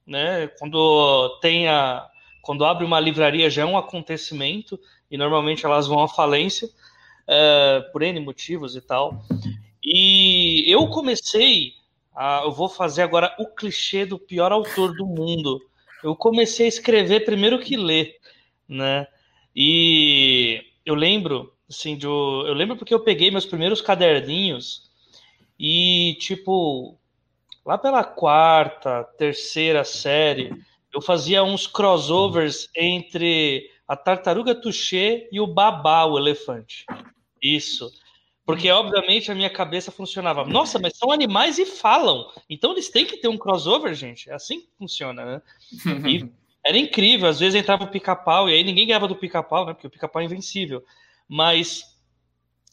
né? 0.06 0.48
Quando 0.60 1.40
tem 1.42 1.68
a, 1.68 2.08
quando 2.44 2.64
abre 2.64 2.86
uma 2.86 3.00
livraria 3.00 3.50
já 3.50 3.64
é 3.64 3.66
um 3.66 3.78
acontecimento 3.78 4.80
e 5.10 5.18
normalmente 5.18 5.66
elas 5.66 5.88
vão 5.88 6.04
à 6.04 6.08
falência 6.08 6.68
uh, 6.68 7.92
por 7.92 8.04
N 8.04 8.20
motivos 8.20 8.76
e 8.76 8.82
tal. 8.82 9.26
E 9.84 10.64
eu 10.68 10.88
comecei, 10.90 11.74
a, 12.16 12.44
eu 12.44 12.52
vou 12.52 12.70
fazer 12.70 13.02
agora 13.02 13.36
o 13.40 13.48
clichê 13.48 14.06
do 14.06 14.20
pior 14.20 14.52
autor 14.52 14.96
do 14.96 15.06
mundo. 15.08 15.60
Eu 16.04 16.16
comecei 16.16 16.68
a 16.68 16.70
escrever 16.70 17.26
primeiro 17.26 17.60
que 17.60 17.76
ler, 17.76 18.16
né? 18.70 19.08
E 19.56 20.64
eu 20.86 20.94
lembro, 20.94 21.52
assim, 21.68 21.98
de, 21.98 22.06
eu 22.06 22.54
lembro 22.54 22.76
porque 22.76 22.94
eu 22.94 23.00
peguei 23.00 23.32
meus 23.32 23.46
primeiros 23.46 23.82
caderninhos 23.82 24.92
e 25.58 26.16
tipo 26.20 27.00
lá 27.66 27.78
pela 27.78 28.04
quarta, 28.04 29.04
terceira 29.18 29.84
série 29.84 30.54
eu 30.94 31.02
fazia 31.02 31.44
uns 31.44 31.66
crossovers 31.66 32.70
entre 32.76 33.68
a 33.88 33.98
tartaruga 33.98 34.54
Touché 34.54 35.28
e 35.32 35.40
o 35.40 35.48
babá, 35.48 36.06
o 36.06 36.18
elefante. 36.18 36.86
Isso. 37.42 37.92
Porque, 38.46 38.70
obviamente, 38.70 39.32
a 39.32 39.36
minha 39.36 39.50
cabeça 39.50 39.92
funcionava. 39.92 40.46
Nossa, 40.46 40.78
mas 40.78 40.98
são 40.98 41.12
animais 41.12 41.58
e 41.58 41.66
falam. 41.66 42.30
Então 42.50 42.74
eles 42.74 42.90
têm 42.90 43.06
que 43.06 43.18
ter 43.18 43.28
um 43.28 43.38
crossover, 43.38 43.94
gente. 43.96 44.30
É 44.30 44.34
assim 44.34 44.62
que 44.62 44.70
funciona, 44.78 45.26
né? 45.26 45.42
E 46.08 46.30
era 46.64 46.78
incrível. 46.78 47.28
Às 47.28 47.40
vezes 47.40 47.60
entrava 47.60 47.86
o 47.86 47.90
pica-pau, 47.90 48.50
e 48.50 48.54
aí 48.54 48.64
ninguém 48.64 48.88
ganhava 48.88 49.08
do 49.08 49.16
pica-pau, 49.16 49.66
né? 49.66 49.74
Porque 49.74 49.88
o 49.88 49.90
pica-pau 49.90 50.22
é 50.22 50.26
invencível. 50.26 50.84
Mas 51.28 51.84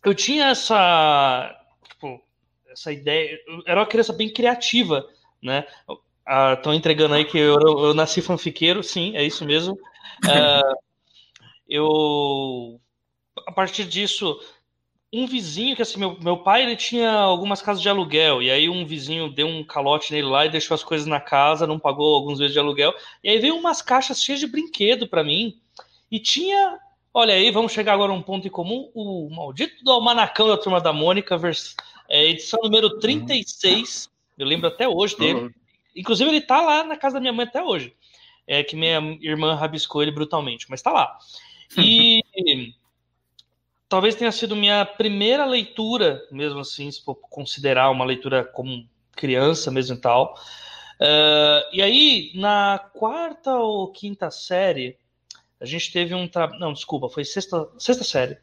eu 0.05 0.14
tinha 0.14 0.46
essa. 0.46 1.57
Essa 2.70 2.92
ideia. 2.92 3.38
Eu 3.46 3.62
era 3.66 3.80
uma 3.80 3.87
criança 3.87 4.12
bem 4.12 4.33
criativa, 4.33 5.06
né? 5.42 5.66
Estão 6.56 6.72
ah, 6.72 6.76
entregando 6.76 7.14
aí 7.14 7.24
que 7.24 7.37
eu, 7.37 7.59
eu, 7.59 7.94
nasci 7.94 8.22
fanfiqueiro, 8.22 8.83
sim, 8.83 9.16
é 9.16 9.24
isso 9.24 9.44
mesmo. 9.44 9.74
Uh, 9.74 10.76
eu, 11.68 12.80
a 13.46 13.52
partir 13.52 13.85
disso, 13.85 14.38
um 15.12 15.26
vizinho 15.26 15.74
que 15.74 15.83
assim, 15.83 15.98
meu, 15.98 16.16
meu 16.20 16.38
pai 16.38 16.62
ele 16.62 16.76
tinha 16.76 17.11
algumas 17.11 17.61
casas 17.61 17.83
de 17.83 17.88
aluguel, 17.88 18.40
e 18.40 18.50
aí 18.50 18.68
um 18.68 18.87
vizinho 18.87 19.28
deu 19.28 19.48
um 19.48 19.64
calote 19.64 20.12
nele 20.12 20.28
lá 20.28 20.46
e 20.46 20.50
deixou 20.50 20.74
as 20.74 20.85
coisas 20.85 21.06
na 21.06 21.20
casa, 21.20 21.66
não 21.66 21.80
pagou 21.80 22.14
alguns 22.14 22.38
meses 22.38 22.52
de 22.52 22.61
aluguel, 22.61 22.94
e 23.24 23.28
aí 23.28 23.38
veio 23.38 23.56
umas 23.56 23.83
caixas 23.83 24.22
cheias 24.22 24.38
de 24.38 24.46
brinquedo 24.46 25.09
para 25.09 25.24
mim, 25.24 25.59
e 26.11 26.20
tinha, 26.20 26.78
olha 27.12 27.35
aí, 27.35 27.50
vamos 27.50 27.72
chegar 27.72 27.94
agora 27.94 28.12
a 28.12 28.14
um 28.14 28.22
ponto 28.22 28.46
em 28.46 28.50
comum, 28.50 28.88
o 28.94 29.28
maldito 29.30 29.83
do 29.83 29.90
Almanacão 29.90 30.46
da 30.46 30.56
Turma 30.56 30.80
da 30.80 30.92
Mônica, 30.92 31.37
vers, 31.37 31.74
é, 32.11 32.27
edição 32.27 32.61
número 32.62 32.99
36, 32.99 34.11
eu 34.37 34.46
lembro 34.46 34.68
até 34.68 34.88
hoje 34.88 35.16
dele, 35.16 35.40
uhum. 35.40 35.51
Inclusive, 35.94 36.31
ele 36.31 36.40
tá 36.40 36.61
lá 36.61 36.85
na 36.85 36.96
casa 36.96 37.14
da 37.14 37.20
minha 37.20 37.33
mãe 37.33 37.46
até 37.46 37.62
hoje. 37.62 37.94
É 38.46 38.62
que 38.62 38.77
minha 38.77 39.01
irmã 39.20 39.55
rabiscou 39.55 40.03
ele 40.03 40.11
brutalmente, 40.11 40.66
mas 40.68 40.83
tá 40.83 40.90
lá. 40.92 41.18
E 41.77 42.23
talvez 43.88 44.14
tenha 44.14 44.33
sido 44.33 44.57
minha 44.57 44.85
primeira 44.85 45.44
leitura, 45.44 46.23
mesmo 46.31 46.61
assim, 46.61 46.90
se 46.90 47.03
for 47.05 47.14
considerar 47.14 47.90
uma 47.90 48.05
leitura 48.05 48.44
como 48.44 48.88
criança 49.12 49.70
mesmo 49.70 49.96
e 49.96 50.01
tal. 50.01 50.35
Uh, 51.01 51.62
e 51.73 51.83
aí, 51.83 52.33
na 52.35 52.79
quarta 52.94 53.57
ou 53.57 53.90
quinta 53.90 54.31
série, 54.31 54.96
a 55.61 55.64
gente 55.64 55.92
teve 55.92 56.14
um 56.14 56.27
trabalho. 56.27 56.61
Não, 56.61 56.73
desculpa, 56.73 57.09
foi 57.09 57.25
sexta, 57.25 57.68
sexta 57.79 58.05
série. 58.05 58.38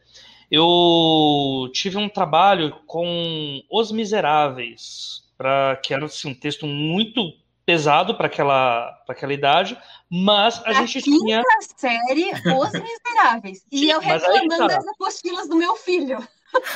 Eu 0.50 1.70
tive 1.74 1.98
um 1.98 2.08
trabalho 2.08 2.72
com 2.86 3.62
Os 3.70 3.92
Miseráveis, 3.92 5.24
para 5.38 5.76
que 5.78 5.94
era 5.94 6.06
assim, 6.06 6.30
um 6.30 6.34
texto 6.34 6.66
muito 6.66 7.22
pesado 7.66 8.16
para 8.16 8.28
aquela, 8.28 9.04
aquela 9.10 9.34
idade, 9.34 9.78
mas 10.10 10.66
a, 10.66 10.70
a 10.70 10.74
gente 10.74 11.02
quinta 11.02 11.26
tinha. 11.26 11.44
série 11.76 12.32
Os 12.32 12.72
Miseráveis. 12.72 13.66
E 13.70 13.90
eu 13.90 14.00
reclamando 14.00 14.58
tá. 14.58 14.68
das 14.68 14.88
apostilas 14.88 15.50
do 15.50 15.58
meu 15.58 15.76
filho. 15.76 16.26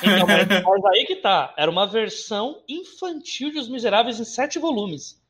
Então, 0.03 0.27
mas, 0.67 0.85
aí 0.85 1.05
que 1.05 1.15
tá. 1.15 1.53
Era 1.57 1.71
uma 1.71 1.87
versão 1.87 2.61
infantil 2.67 3.51
de 3.51 3.59
Os 3.59 3.69
Miseráveis 3.69 4.19
em 4.19 4.25
sete 4.25 4.59
volumes. 4.59 5.21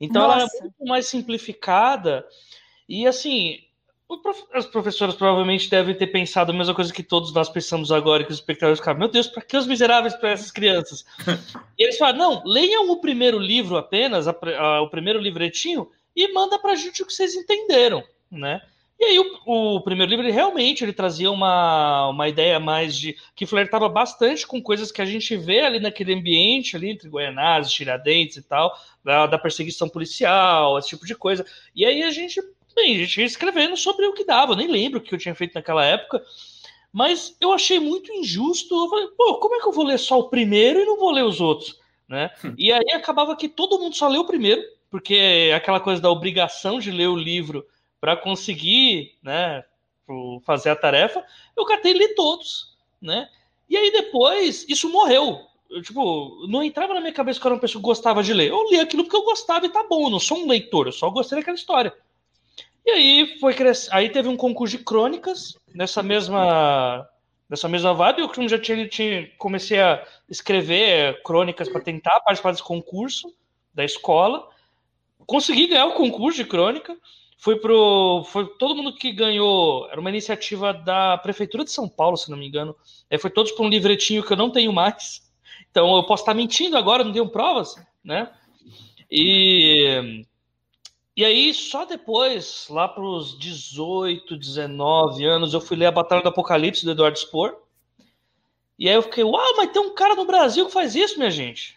Então 0.00 0.22
Nossa. 0.22 0.38
ela 0.40 0.48
é 0.48 0.60
muito 0.62 0.84
mais 0.86 1.06
simplificada. 1.06 2.26
E 2.88 3.06
assim, 3.06 3.58
as 4.54 4.64
professoras 4.64 5.14
provavelmente 5.14 5.68
devem 5.68 5.94
ter 5.94 6.06
pensado 6.06 6.50
a 6.50 6.54
mesma 6.54 6.74
coisa 6.74 6.92
que 6.92 7.02
todos 7.02 7.32
nós 7.32 7.48
pensamos 7.48 7.92
agora, 7.92 8.24
que 8.24 8.30
os 8.30 8.38
espectadores 8.38 8.78
ficaram, 8.78 8.98
meu 8.98 9.08
Deus, 9.08 9.26
para 9.26 9.42
que 9.42 9.56
os 9.56 9.66
miseráveis 9.66 10.14
para 10.14 10.30
essas 10.30 10.50
crianças? 10.50 11.04
e 11.78 11.84
eles 11.84 11.98
falaram, 11.98 12.18
não, 12.18 12.42
leiam 12.44 12.90
o 12.90 13.00
primeiro 13.00 13.38
livro 13.38 13.76
apenas, 13.76 14.26
a, 14.26 14.34
a, 14.58 14.80
o 14.80 14.88
primeiro 14.88 15.20
livretinho, 15.20 15.90
e 16.16 16.32
manda 16.32 16.58
para 16.58 16.72
a 16.72 16.76
gente 16.76 17.02
o 17.02 17.06
que 17.06 17.12
vocês 17.12 17.34
entenderam, 17.34 18.02
né? 18.30 18.62
E 19.00 19.04
aí 19.04 19.18
o, 19.20 19.76
o, 19.76 19.80
primeiro 19.80 20.10
livro 20.10 20.26
ele 20.26 20.32
realmente 20.32 20.82
ele 20.82 20.92
trazia 20.92 21.30
uma, 21.30 22.08
uma 22.08 22.28
ideia 22.28 22.58
mais 22.58 22.96
de 22.96 23.16
que 23.36 23.46
flertava 23.46 23.88
bastante 23.88 24.44
com 24.44 24.60
coisas 24.60 24.90
que 24.90 25.00
a 25.00 25.04
gente 25.04 25.36
vê 25.36 25.60
ali 25.60 25.78
naquele 25.78 26.12
ambiente 26.12 26.74
ali 26.74 26.90
entre 26.90 27.08
Guianazes, 27.08 27.70
Tiradentes 27.70 28.38
e 28.38 28.42
tal, 28.42 28.76
da, 29.04 29.26
da, 29.26 29.38
perseguição 29.38 29.88
policial, 29.88 30.76
esse 30.76 30.88
tipo 30.88 31.06
de 31.06 31.14
coisa. 31.14 31.46
E 31.76 31.84
aí 31.84 32.02
a 32.02 32.10
gente, 32.10 32.42
bem, 32.78 32.96
a 32.96 32.98
gente 32.98 33.20
ia 33.20 33.26
escrevendo 33.26 33.76
sobre 33.76 34.06
o 34.06 34.12
que 34.12 34.24
dava, 34.24 34.52
eu 34.52 34.56
nem 34.56 34.68
lembro 34.68 34.98
o 34.98 35.02
que 35.02 35.14
eu 35.14 35.18
tinha 35.18 35.34
feito 35.34 35.54
naquela 35.54 35.84
época, 35.84 36.22
mas 36.92 37.36
eu 37.40 37.52
achei 37.52 37.78
muito 37.78 38.12
injusto. 38.12 38.74
Eu 38.74 38.88
falei, 38.88 39.08
pô, 39.08 39.34
como 39.38 39.56
é 39.56 39.60
que 39.60 39.66
eu 39.66 39.72
vou 39.72 39.84
ler 39.84 39.98
só 39.98 40.18
o 40.18 40.28
primeiro 40.28 40.80
e 40.80 40.84
não 40.84 40.98
vou 40.98 41.10
ler 41.10 41.24
os 41.24 41.40
outros, 41.40 41.78
né? 42.08 42.30
Hum. 42.44 42.54
E 42.56 42.72
aí 42.72 42.90
acabava 42.92 43.36
que 43.36 43.48
todo 43.48 43.78
mundo 43.78 43.94
só 43.94 44.08
leu 44.08 44.22
o 44.22 44.26
primeiro, 44.26 44.62
porque 44.90 45.52
aquela 45.54 45.80
coisa 45.80 46.00
da 46.00 46.10
obrigação 46.10 46.78
de 46.78 46.90
ler 46.90 47.08
o 47.08 47.16
livro 47.16 47.66
para 48.00 48.16
conseguir, 48.16 49.16
né, 49.22 49.64
fazer 50.44 50.70
a 50.70 50.76
tarefa, 50.76 51.22
eu 51.56 51.64
catei 51.66 51.92
li 51.92 52.14
todos, 52.14 52.76
né? 53.02 53.28
E 53.68 53.76
aí 53.76 53.90
depois 53.90 54.64
isso 54.68 54.88
morreu. 54.88 55.40
Eu, 55.68 55.82
tipo, 55.82 56.46
não 56.48 56.62
entrava 56.62 56.94
na 56.94 57.00
minha 57.00 57.12
cabeça 57.12 57.38
que 57.38 57.46
eu 57.46 57.50
era 57.50 57.56
uma 57.56 57.60
pessoa 57.60 57.82
que 57.82 57.86
gostava 57.86 58.22
de 58.22 58.32
ler. 58.32 58.48
Eu 58.48 58.70
li 58.70 58.80
aquilo 58.80 59.04
porque 59.04 59.16
eu 59.16 59.24
gostava 59.24 59.66
e 59.66 59.68
tá 59.68 59.84
bom, 59.86 60.06
eu 60.06 60.10
não 60.10 60.20
sou 60.20 60.38
um 60.38 60.48
leitor, 60.48 60.86
eu 60.86 60.92
só 60.92 61.10
gostei 61.10 61.38
daquela 61.38 61.56
história. 61.56 61.94
E 62.84 62.90
aí 62.90 63.38
foi. 63.38 63.54
Aí 63.90 64.08
teve 64.08 64.28
um 64.28 64.36
concurso 64.36 64.76
de 64.76 64.84
crônicas 64.84 65.54
nessa 65.74 66.02
mesma 66.02 67.08
nessa 67.48 67.68
mesma 67.68 67.94
vibe. 67.94 68.20
Eu 68.20 68.48
já 68.48 68.58
tinha, 68.58 68.88
tinha 68.88 69.28
comecei 69.38 69.80
a 69.80 70.04
escrever 70.28 71.22
crônicas 71.22 71.68
para 71.68 71.80
tentar 71.80 72.20
participar 72.20 72.50
desse 72.50 72.62
concurso 72.62 73.32
da 73.72 73.84
escola. 73.84 74.48
Consegui 75.26 75.68
ganhar 75.68 75.86
o 75.86 75.94
concurso 75.94 76.38
de 76.38 76.48
crônica. 76.48 76.96
Foi 77.38 77.56
pro. 77.56 78.24
Foi 78.24 78.46
todo 78.58 78.74
mundo 78.74 78.94
que 78.94 79.12
ganhou. 79.12 79.88
Era 79.90 80.00
uma 80.00 80.10
iniciativa 80.10 80.72
da 80.74 81.16
Prefeitura 81.18 81.64
de 81.64 81.70
São 81.70 81.88
Paulo, 81.88 82.16
se 82.16 82.30
não 82.30 82.36
me 82.36 82.48
engano. 82.48 82.74
É, 83.08 83.16
foi 83.16 83.30
todos 83.30 83.52
para 83.52 83.64
um 83.64 83.68
livretinho 83.68 84.24
que 84.24 84.32
eu 84.32 84.36
não 84.36 84.50
tenho 84.50 84.72
mais. 84.72 85.22
Então 85.70 85.96
eu 85.96 86.04
posso 86.04 86.22
estar 86.22 86.34
mentindo 86.34 86.76
agora, 86.76 87.04
não 87.04 87.12
tenho 87.12 87.28
provas, 87.28 87.76
né? 88.02 88.30
E. 89.10 90.24
E 91.18 91.24
aí, 91.24 91.52
só 91.52 91.84
depois, 91.84 92.68
lá 92.70 92.86
para 92.86 93.02
os 93.02 93.36
18, 93.36 94.36
19 94.36 95.24
anos, 95.24 95.52
eu 95.52 95.60
fui 95.60 95.76
ler 95.76 95.86
a 95.86 95.90
Batalha 95.90 96.22
do 96.22 96.28
Apocalipse 96.28 96.84
do 96.84 96.92
Eduardo 96.92 97.18
Spohr. 97.18 97.56
E 98.78 98.88
aí 98.88 98.94
eu 98.94 99.02
fiquei, 99.02 99.24
uau, 99.24 99.56
mas 99.56 99.72
tem 99.72 99.82
um 99.82 99.92
cara 99.96 100.14
no 100.14 100.24
Brasil 100.24 100.66
que 100.66 100.72
faz 100.72 100.94
isso, 100.94 101.18
minha 101.18 101.32
gente. 101.32 101.76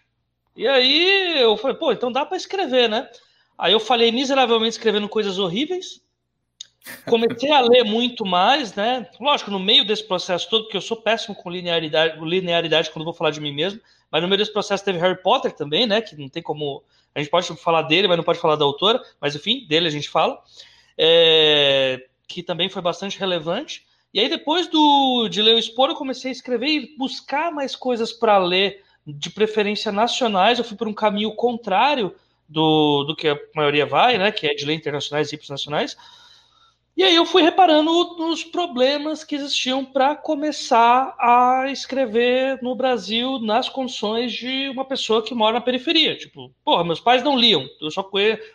E 0.55 0.67
aí 0.67 1.41
eu 1.41 1.57
falei, 1.57 1.75
pô, 1.75 1.91
então 1.91 2.11
dá 2.11 2.23
para 2.23 2.37
escrever, 2.37 2.87
né? 2.87 3.09
Aí 3.57 3.73
eu 3.73 3.79
falei 3.79 4.11
miseravelmente 4.11 4.75
escrevendo 4.75 5.09
coisas 5.09 5.39
horríveis. 5.39 6.03
Comecei 7.09 7.49
a 7.51 7.61
ler 7.61 7.83
muito 7.83 8.23
mais, 8.23 8.75
né? 8.75 9.09
Lógico, 9.19 9.49
no 9.49 9.59
meio 9.59 9.83
desse 9.83 10.03
processo 10.07 10.47
todo, 10.51 10.65
porque 10.65 10.77
eu 10.77 10.81
sou 10.81 10.97
péssimo 10.97 11.33
com 11.33 11.49
linearidade, 11.49 12.23
linearidade 12.23 12.91
quando 12.91 13.05
vou 13.05 13.13
falar 13.15 13.31
de 13.31 13.41
mim 13.41 13.51
mesmo, 13.51 13.81
mas 14.11 14.21
no 14.21 14.27
meio 14.27 14.37
desse 14.37 14.53
processo 14.53 14.85
teve 14.85 14.99
Harry 14.99 15.19
Potter 15.19 15.51
também, 15.51 15.87
né? 15.87 15.99
Que 15.99 16.15
não 16.15 16.29
tem 16.29 16.43
como. 16.43 16.83
A 17.13 17.19
gente 17.19 17.29
pode 17.29 17.47
falar 17.57 17.83
dele, 17.83 18.07
mas 18.07 18.17
não 18.17 18.23
pode 18.23 18.39
falar 18.39 18.55
da 18.55 18.65
autora, 18.65 19.01
mas 19.19 19.35
enfim, 19.35 19.65
dele 19.67 19.87
a 19.87 19.91
gente 19.91 20.09
fala. 20.09 20.41
É, 20.97 22.05
que 22.27 22.41
também 22.41 22.69
foi 22.69 22.81
bastante 22.81 23.19
relevante. 23.19 23.85
E 24.13 24.19
aí, 24.19 24.29
depois 24.29 24.67
do, 24.67 25.27
de 25.29 25.41
ler 25.41 25.55
o 25.55 25.59
Expor, 25.59 25.89
eu 25.89 25.95
comecei 25.95 26.29
a 26.29 26.33
escrever 26.33 26.67
e 26.67 26.95
buscar 26.97 27.51
mais 27.51 27.75
coisas 27.75 28.11
para 28.11 28.37
ler, 28.37 28.83
de 29.05 29.29
preferência 29.29 29.91
nacionais. 29.91 30.59
Eu 30.59 30.65
fui 30.65 30.77
por 30.77 30.87
um 30.87 30.93
caminho 30.93 31.33
contrário 31.33 32.13
do, 32.47 33.03
do 33.05 33.15
que 33.15 33.27
a 33.27 33.39
maioria 33.55 33.85
vai, 33.85 34.17
né? 34.17 34.31
Que 34.31 34.47
é 34.47 34.53
de 34.53 34.65
lei 34.65 34.75
internacionais 34.75 35.31
e 35.31 35.39
nacionais. 35.49 35.97
E 36.95 37.03
aí 37.03 37.15
eu 37.15 37.25
fui 37.25 37.41
reparando 37.41 37.91
nos 38.17 38.43
problemas 38.43 39.23
que 39.23 39.35
existiam 39.35 39.83
para 39.83 40.15
começar 40.15 41.15
a 41.17 41.71
escrever 41.71 42.59
no 42.61 42.75
Brasil 42.75 43.39
nas 43.39 43.69
condições 43.69 44.33
de 44.33 44.69
uma 44.69 44.83
pessoa 44.83 45.23
que 45.23 45.33
mora 45.33 45.53
na 45.53 45.61
periferia. 45.61 46.17
Tipo, 46.17 46.53
porra, 46.63 46.83
meus 46.83 46.99
pais 46.99 47.23
não 47.23 47.37
liam. 47.37 47.65
Eu 47.79 47.89
só, 47.89 48.07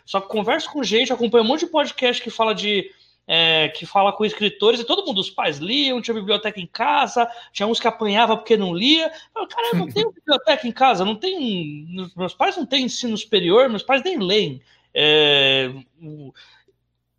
só 0.05 0.21
converso 0.21 0.71
com 0.71 0.83
gente, 0.83 1.11
acompanho 1.11 1.43
um 1.43 1.47
monte 1.47 1.65
de 1.65 1.71
podcast 1.71 2.21
que 2.21 2.29
fala 2.29 2.53
de 2.53 2.91
é, 3.27 3.67
que 3.69 3.85
fala 3.85 4.13
com 4.13 4.23
escritores, 4.23 4.79
e 4.79 4.85
todo 4.85 5.05
mundo, 5.05 5.19
os 5.19 5.29
pais 5.29 5.57
liam, 5.57 6.01
tinha 6.01 6.15
biblioteca 6.15 6.61
em 6.61 6.65
casa, 6.65 7.29
tinha 7.51 7.67
uns 7.67 7.79
que 7.79 7.87
apanhava 7.87 8.37
porque 8.37 8.55
não 8.55 8.73
lia. 8.73 9.11
Eu, 9.35 9.45
cara, 9.47 9.69
eu 9.73 9.79
não 9.79 9.89
tenho 9.89 10.11
biblioteca 10.13 10.65
em 10.65 10.71
casa, 10.71 11.03
não 11.03 11.15
tem. 11.15 11.85
Meus 12.15 12.33
pais 12.33 12.55
não 12.55 12.65
têm 12.65 12.85
ensino 12.85 13.17
superior, 13.17 13.67
meus 13.67 13.83
pais 13.83 14.01
nem 14.03 14.17
leem. 14.17 14.61
É, 14.93 15.69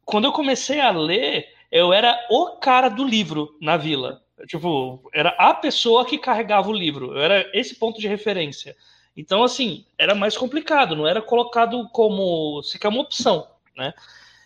quando 0.08 0.24
eu 0.24 0.32
comecei 0.32 0.80
a 0.80 0.90
ler, 0.90 1.46
eu 1.70 1.92
era 1.92 2.18
o 2.30 2.56
cara 2.56 2.88
do 2.88 3.04
livro 3.04 3.54
na 3.60 3.76
vila. 3.76 4.22
Tipo, 4.46 5.06
era 5.12 5.28
a 5.38 5.52
pessoa 5.52 6.06
que 6.06 6.16
carregava 6.16 6.70
o 6.70 6.72
livro. 6.72 7.12
Eu 7.14 7.20
era 7.20 7.50
esse 7.52 7.74
ponto 7.74 8.00
de 8.00 8.08
referência. 8.08 8.74
Então, 9.14 9.44
assim, 9.44 9.84
era 9.98 10.14
mais 10.14 10.34
complicado, 10.34 10.96
não 10.96 11.06
era 11.06 11.20
colocado 11.20 11.86
como 11.90 12.62
sequer 12.62 12.88
uma 12.88 13.02
opção, 13.02 13.46
né? 13.76 13.92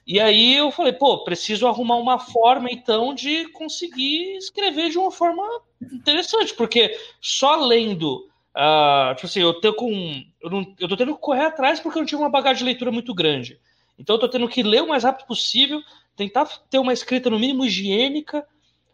E 0.05 0.19
aí 0.19 0.57
eu 0.57 0.73
falei, 0.73 0.95
pô, 0.95 1.23
preciso 1.23 1.69
arrumar 1.69 1.95
uma 1.95 2.19
forma 2.19 2.69
então 2.69 3.15
de 3.15 3.47
conseguir 3.51 4.37
escrever 4.39 4.91
de 4.91 4.99
uma 4.99 5.13
forma 5.13 5.45
interessante, 5.81 6.53
porque 6.55 6.99
só 7.21 7.55
lendo, 7.55 8.29
uh, 8.57 9.15
tipo 9.15 9.27
assim, 9.27 9.43
eu 9.43 9.55
tenho 9.61 9.75
com, 9.75 10.25
eu, 10.43 10.51
não, 10.51 10.75
eu 10.81 10.89
tô 10.89 10.97
tendo 10.97 11.15
que 11.15 11.21
correr 11.21 11.45
atrás 11.45 11.79
porque 11.79 11.99
eu 11.99 12.01
não 12.01 12.07
tive 12.07 12.21
uma 12.21 12.31
bagagem 12.31 12.59
de 12.59 12.65
leitura 12.65 12.91
muito 12.91 13.15
grande. 13.15 13.61
Então 13.99 14.17
eu 14.17 14.21
tô 14.21 14.29
tendo 14.29 14.49
que 14.49 14.63
ler 14.63 14.83
o 14.83 14.89
mais 14.89 15.05
rápido 15.05 15.27
possível, 15.27 15.81
tentar 16.17 16.47
ter 16.71 16.79
uma 16.79 16.93
escrita 16.93 17.31
no 17.31 17.39
mínimo 17.39 17.65
higiênica. 17.65 18.47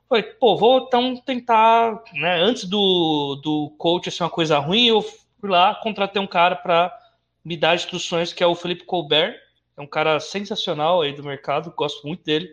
Falei, 0.09 0.23
pô, 0.23 0.57
vou 0.57 0.87
então 0.87 1.17
tentar, 1.17 2.03
né, 2.15 2.41
antes 2.41 2.65
do, 2.65 3.39
do 3.43 3.75
coach 3.77 4.11
ser 4.11 4.23
uma 4.23 4.31
coisa 4.31 4.59
ruim, 4.59 4.87
eu 4.87 5.03
fui 5.03 5.51
lá, 5.51 5.75
contratei 5.75 6.21
um 6.21 6.27
cara 6.27 6.57
para 6.57 6.97
me 7.45 7.57
dar 7.57 7.75
instruções, 7.75 8.33
que 8.33 8.43
é 8.43 8.47
o 8.47 8.55
Felipe 8.55 8.85
Colbert, 8.85 9.37
é 9.77 9.81
um 9.81 9.87
cara 9.87 10.19
sensacional 10.19 11.03
aí 11.03 11.13
do 11.13 11.23
mercado, 11.23 11.73
gosto 11.77 12.07
muito 12.07 12.25
dele. 12.25 12.51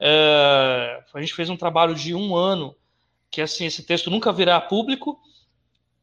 É, 0.00 1.02
a 1.14 1.20
gente 1.20 1.34
fez 1.34 1.48
um 1.48 1.56
trabalho 1.56 1.94
de 1.94 2.14
um 2.14 2.34
ano, 2.34 2.74
que 3.30 3.40
assim, 3.40 3.66
esse 3.66 3.82
texto 3.82 4.10
nunca 4.10 4.32
virá 4.32 4.60
público, 4.60 5.18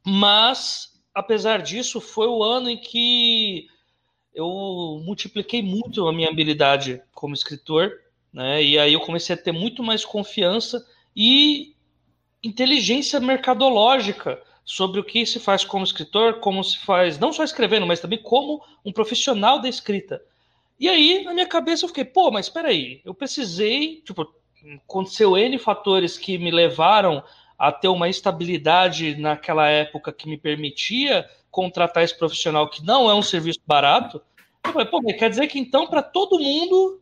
mas 0.06 0.94
apesar 1.14 1.62
disso, 1.62 2.02
foi 2.02 2.28
o 2.28 2.44
ano 2.44 2.70
em 2.70 2.78
que 2.78 3.68
eu 4.34 5.02
multipliquei 5.04 5.62
muito 5.62 6.08
a 6.08 6.14
minha 6.14 6.30
habilidade 6.30 7.02
como 7.14 7.34
escritor, 7.34 7.92
né? 8.32 8.64
E 8.64 8.80
aí 8.80 8.94
eu 8.94 9.00
comecei 9.00 9.36
a 9.36 9.38
ter 9.38 9.52
muito 9.52 9.84
mais 9.84 10.04
confiança 10.04 10.86
e 11.16 11.76
inteligência 12.44 13.20
mercadológica 13.20 14.42
sobre 14.66 15.00
o 15.00 15.04
que 15.04 15.26
se 15.26 15.40
faz 15.40 15.64
como 15.64 15.84
escritor, 15.84 16.40
como 16.40 16.64
se 16.64 16.80
faz, 16.80 17.20
não 17.20 17.34
só 17.34 17.44
escrevendo, 17.44 17.86
mas 17.86 18.00
também 18.00 18.20
como 18.20 18.64
um 18.84 18.92
profissional 18.92 19.62
da 19.62 19.70
escrita. 19.70 20.22
E 20.80 20.90
aí, 20.90 21.24
na 21.24 21.34
minha 21.34 21.46
cabeça, 21.46 21.86
eu 21.86 21.90
fiquei, 21.90 22.06
pô, 22.06 22.32
mas 22.32 22.48
espera 22.48 22.70
aí, 22.70 23.02
eu 23.06 23.14
precisei, 23.14 24.02
tipo, 24.02 24.34
aconteceu 24.86 25.38
N 25.38 25.58
fatores 25.58 26.18
que 26.18 26.38
me 26.38 26.52
levaram 26.52 27.24
a 27.58 27.72
ter 27.72 27.88
uma 27.88 28.10
estabilidade 28.10 29.16
naquela 29.16 29.68
época 29.68 30.12
que 30.12 30.28
me 30.28 30.38
permitia 30.38 31.30
contratar 31.54 32.04
esse 32.04 32.18
profissional 32.18 32.68
que 32.68 32.84
não 32.84 33.08
é 33.10 33.14
um 33.14 33.22
serviço 33.22 33.60
barato. 33.66 34.20
Eu 34.66 34.74
falei, 34.74 34.88
pô, 34.88 35.02
quer 35.04 35.30
dizer 35.30 35.48
que 35.48 35.60
então, 35.60 35.86
para 35.86 36.02
todo 36.02 36.40
mundo 36.40 37.00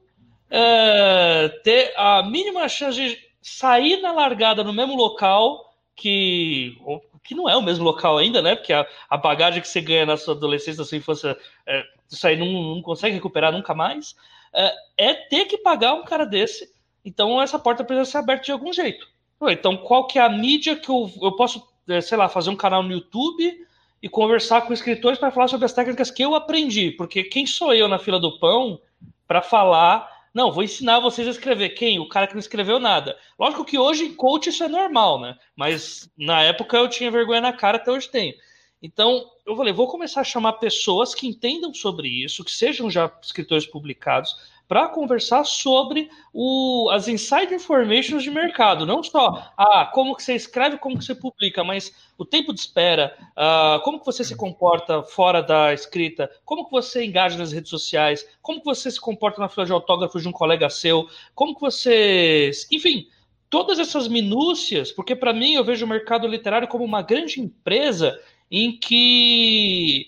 é, 0.50 1.48
ter 1.64 1.94
a 1.96 2.22
mínima 2.22 2.68
chance 2.68 2.98
de 3.00 3.18
sair 3.42 4.02
na 4.02 4.12
largada 4.12 4.64
no 4.64 4.74
mesmo 4.74 4.96
local 4.96 5.74
que 5.96 6.78
que 7.24 7.36
não 7.36 7.48
é 7.48 7.56
o 7.56 7.62
mesmo 7.62 7.86
local 7.86 8.18
ainda, 8.18 8.42
né? 8.42 8.56
Porque 8.56 8.74
a, 8.74 8.86
a 9.08 9.16
bagagem 9.16 9.62
que 9.62 9.68
você 9.68 9.80
ganha 9.80 10.08
na 10.08 10.18
sua 10.18 10.34
adolescência, 10.34 10.82
na 10.82 10.86
sua 10.86 10.98
infância, 10.98 11.38
é, 11.68 11.84
isso 12.10 12.26
aí 12.26 12.36
não, 12.36 12.76
não 12.76 12.82
consegue 12.82 13.14
recuperar 13.14 13.54
nunca 13.54 13.76
mais. 13.76 14.16
É, 14.52 14.74
é, 14.98 15.14
ter 15.14 15.46
que 15.46 15.60
pagar 15.60 15.94
um 15.94 16.04
cara 16.04 16.26
desse. 16.26 16.74
Então 17.06 17.42
essa 17.42 17.60
porta 17.60 17.84
precisa 17.84 18.10
ser 18.10 18.18
aberta 18.18 18.46
de 18.46 18.52
algum 18.52 18.74
jeito. 18.74 19.08
Então 19.50 19.78
qual 19.78 20.08
que 20.08 20.20
é 20.20 20.22
a 20.22 20.30
mídia 20.30 20.76
que 20.76 20.90
eu, 20.90 21.10
eu 21.22 21.36
posso, 21.36 21.66
é, 21.88 22.02
sei 22.02 22.18
lá, 22.18 22.28
fazer 22.28 22.50
um 22.50 22.56
canal 22.56 22.84
no 22.84 22.92
YouTube 22.92 23.66
e 24.02 24.10
conversar 24.10 24.62
com 24.62 24.74
escritores 24.74 25.20
para 25.20 25.32
falar 25.32 25.48
sobre 25.48 25.66
as 25.66 25.74
técnicas 25.74 26.10
que 26.10 26.24
eu 26.24 26.36
aprendi? 26.36 26.92
Porque 26.92 27.24
quem 27.24 27.46
sou 27.46 27.74
eu 27.74 27.88
na 27.88 28.00
fila 28.00 28.20
do 28.20 28.40
pão 28.40 28.82
para 29.28 29.42
falar 29.42 30.10
não, 30.34 30.52
vou 30.52 30.64
ensinar 30.64 31.00
vocês 31.00 31.28
a 31.28 31.32
escrever. 31.32 31.70
Quem? 31.72 32.00
O 32.00 32.08
cara 32.08 32.26
que 32.26 32.34
não 32.34 32.40
escreveu 32.40 32.80
nada. 32.80 33.18
Lógico 33.38 33.66
que 33.66 33.78
hoje 33.78 34.06
em 34.06 34.14
coach 34.14 34.48
isso 34.48 34.64
é 34.64 34.68
normal, 34.68 35.20
né? 35.20 35.38
Mas 35.56 36.10
na 36.18 36.42
época 36.42 36.78
eu 36.78 36.88
tinha 36.88 37.12
vergonha 37.12 37.42
na 37.42 37.52
cara, 37.52 37.78
até 37.78 37.92
hoje 37.92 38.10
tenho. 38.10 38.34
Então, 38.82 39.30
eu 39.46 39.56
falei, 39.56 39.74
vou 39.74 39.88
começar 39.88 40.22
a 40.22 40.26
chamar 40.26 40.54
pessoas 40.54 41.14
que 41.14 41.28
entendam 41.28 41.74
sobre 41.74 42.08
isso, 42.08 42.44
que 42.44 42.52
sejam 42.52 42.90
já 42.90 43.12
escritores 43.22 43.66
publicados, 43.66 44.36
para 44.72 44.88
conversar 44.88 45.44
sobre 45.44 46.10
o, 46.34 46.90
as 46.92 47.10
inside 47.10 47.54
informations 47.54 48.24
de 48.24 48.32
mercado. 48.32 48.86
Não 48.86 49.04
só 49.04 49.52
ah, 49.58 49.92
como 49.94 50.16
que 50.16 50.24
você 50.24 50.34
escreve, 50.34 50.78
como 50.78 50.98
que 50.98 51.04
você 51.04 51.14
publica, 51.14 51.62
mas 51.62 51.94
o 52.18 52.24
tempo 52.24 52.54
de 52.54 52.62
espera, 52.62 53.14
ah, 53.36 53.82
como 53.84 54.00
que 54.00 54.06
você 54.06 54.24
se 54.24 54.34
comporta 54.34 55.04
fora 55.04 55.44
da 55.44 55.74
escrita, 55.74 56.32
como 56.46 56.64
que 56.64 56.72
você 56.72 57.04
engaja 57.04 57.38
nas 57.38 57.52
redes 57.52 57.70
sociais, 57.70 58.26
como 58.42 58.60
que 58.60 58.66
você 58.66 58.90
se 58.90 58.98
comporta 58.98 59.42
na 59.42 59.50
fila 59.50 59.66
de 59.66 59.74
autógrafos 59.74 60.22
de 60.22 60.30
um 60.30 60.32
colega 60.32 60.70
seu, 60.70 61.06
como 61.36 61.54
que 61.54 61.60
você... 61.60 62.50
Enfim, 62.72 63.10
todas 63.50 63.78
essas 63.78 64.08
minúcias, 64.08 64.90
porque 64.90 65.18
para 65.18 65.34
mim 65.34 65.56
eu 65.56 65.66
vejo 65.66 65.86
o 65.86 65.90
mercado 65.90 66.26
literário 66.26 66.70
como 66.70 66.86
uma 66.86 67.02
grande 67.02 67.42
empresa 67.42 68.18
em 68.50 68.72
que 68.80 70.08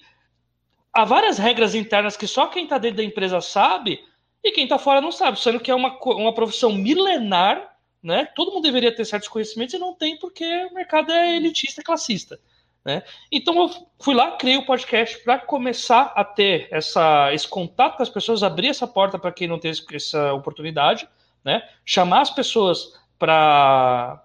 há 0.93 1.04
várias 1.04 1.38
regras 1.38 1.76
internas 1.76 2.15
que 2.15 2.28
só 2.28 2.47
quem 2.47 2.63
está 2.63 2.78
dentro 2.78 2.97
da 2.99 3.04
empresa 3.04 3.41
sabe, 3.41 3.99
e 4.43 4.51
quem 4.51 4.65
está 4.65 4.77
fora 4.77 4.99
não 4.99 5.12
sabe, 5.12 5.39
sendo 5.39 5.60
que 5.60 5.71
é 5.71 5.75
uma, 5.75 5.97
uma 6.03 6.34
profissão 6.34 6.73
milenar, 6.73 7.75
né? 8.01 8.25
Todo 8.36 8.51
mundo 8.51 8.63
deveria 8.63 8.93
ter 8.93 9.06
certos 9.06 9.29
conhecimentos 9.29 9.73
e 9.73 9.79
não 9.79 9.93
tem 9.93 10.17
porque 10.19 10.43
o 10.69 10.73
mercado 10.73 11.12
é 11.12 11.38
elitista, 11.38 11.82
classista. 11.82 12.38
Né? 12.84 13.01
Então 13.32 13.56
eu 13.62 13.69
fui 13.97 14.13
lá, 14.13 14.32
criei 14.32 14.58
o 14.58 14.65
podcast 14.65 15.17
para 15.23 15.39
começar 15.39 16.12
a 16.15 16.25
ter 16.25 16.67
essa, 16.69 17.34
esse 17.34 17.47
contato 17.47 17.95
com 17.95 18.03
as 18.03 18.10
pessoas, 18.10 18.43
abrir 18.43 18.67
essa 18.67 18.86
porta 18.86 19.17
para 19.17 19.32
quem 19.32 19.47
não 19.47 19.58
tem 19.58 19.71
essa 19.93 20.34
oportunidade, 20.34 21.08
né? 21.45 21.65
chamar 21.86 22.21
as 22.21 22.29
pessoas 22.29 22.99
para 23.17 24.21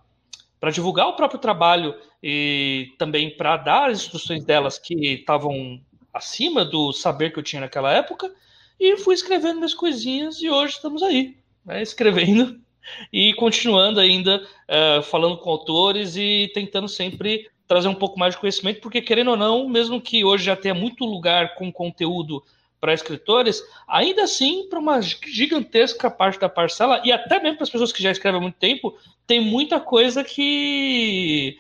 divulgar 0.72 1.07
o 1.07 1.12
próprio 1.12 1.38
trabalho 1.38 1.94
e 2.20 2.94
também 2.98 3.31
para 3.37 3.57
dar 3.57 3.90
as 3.90 3.98
instruções 3.98 4.44
delas 4.44 4.76
que 4.76 5.14
estavam 5.14 5.81
acima 6.12 6.64
do 6.64 6.92
saber 6.92 7.33
que 7.33 7.38
eu 7.38 7.44
tinha 7.44 7.61
naquela 7.61 7.92
época 7.92 8.35
e 8.79 8.97
fui 8.97 9.14
escrevendo 9.14 9.57
minhas 9.57 9.75
coisinhas 9.75 10.41
e 10.41 10.49
hoje 10.49 10.75
estamos 10.75 11.03
aí, 11.03 11.37
né, 11.64 11.83
escrevendo 11.83 12.61
e 13.12 13.35
continuando 13.35 14.01
ainda 14.01 14.43
uh, 14.69 15.03
falando 15.03 15.37
com 15.38 15.51
autores 15.51 16.17
e 16.17 16.51
tentando 16.55 16.88
sempre 16.88 17.51
trazer 17.67 17.88
um 17.88 17.95
pouco 17.95 18.19
mais 18.19 18.35
de 18.35 18.41
conhecimento, 18.41 18.81
porque 18.81 19.03
querendo 19.03 19.33
ou 19.33 19.37
não, 19.37 19.69
mesmo 19.69 20.01
que 20.01 20.25
hoje 20.25 20.45
já 20.45 20.57
tenha 20.57 20.75
muito 20.75 21.05
lugar 21.05 21.55
com 21.55 21.71
conteúdo 21.71 22.43
para 22.81 22.95
escritores, 22.95 23.62
ainda 23.87 24.23
assim, 24.23 24.69
para 24.69 24.79
uma 24.79 25.01
gigantesca 25.03 26.11
parte 26.11 26.38
da 26.38 26.49
parcela, 26.49 27.03
e 27.05 27.12
até 27.12 27.41
mesmo 27.41 27.57
para 27.57 27.64
as 27.64 27.71
pessoas 27.71 27.93
que 27.93 28.03
já 28.03 28.11
escrevem 28.11 28.38
há 28.38 28.43
muito 28.43 28.59
tempo, 28.59 28.97
tem 29.27 29.41
muita 29.41 29.81
coisa 29.81 30.25
que 30.25 31.59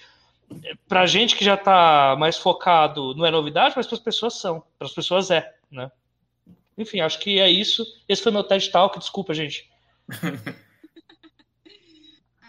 para 0.88 1.06
gente 1.06 1.36
que 1.36 1.44
já 1.44 1.54
está 1.54 2.16
mais 2.18 2.38
focado 2.38 3.14
não 3.14 3.26
é 3.26 3.30
novidade, 3.30 3.74
mas 3.76 3.86
para 3.86 3.96
as 3.96 4.02
pessoas 4.02 4.34
são, 4.34 4.62
para 4.78 4.86
as 4.86 4.94
pessoas 4.94 5.30
é, 5.30 5.52
né? 5.70 5.90
Enfim, 6.78 7.00
acho 7.00 7.18
que 7.18 7.40
é 7.40 7.50
isso. 7.50 7.84
Esse 8.08 8.22
foi 8.22 8.30
meu 8.30 8.44
TED 8.44 8.70
Talk. 8.70 8.96
Desculpa, 8.98 9.34
gente. 9.34 9.68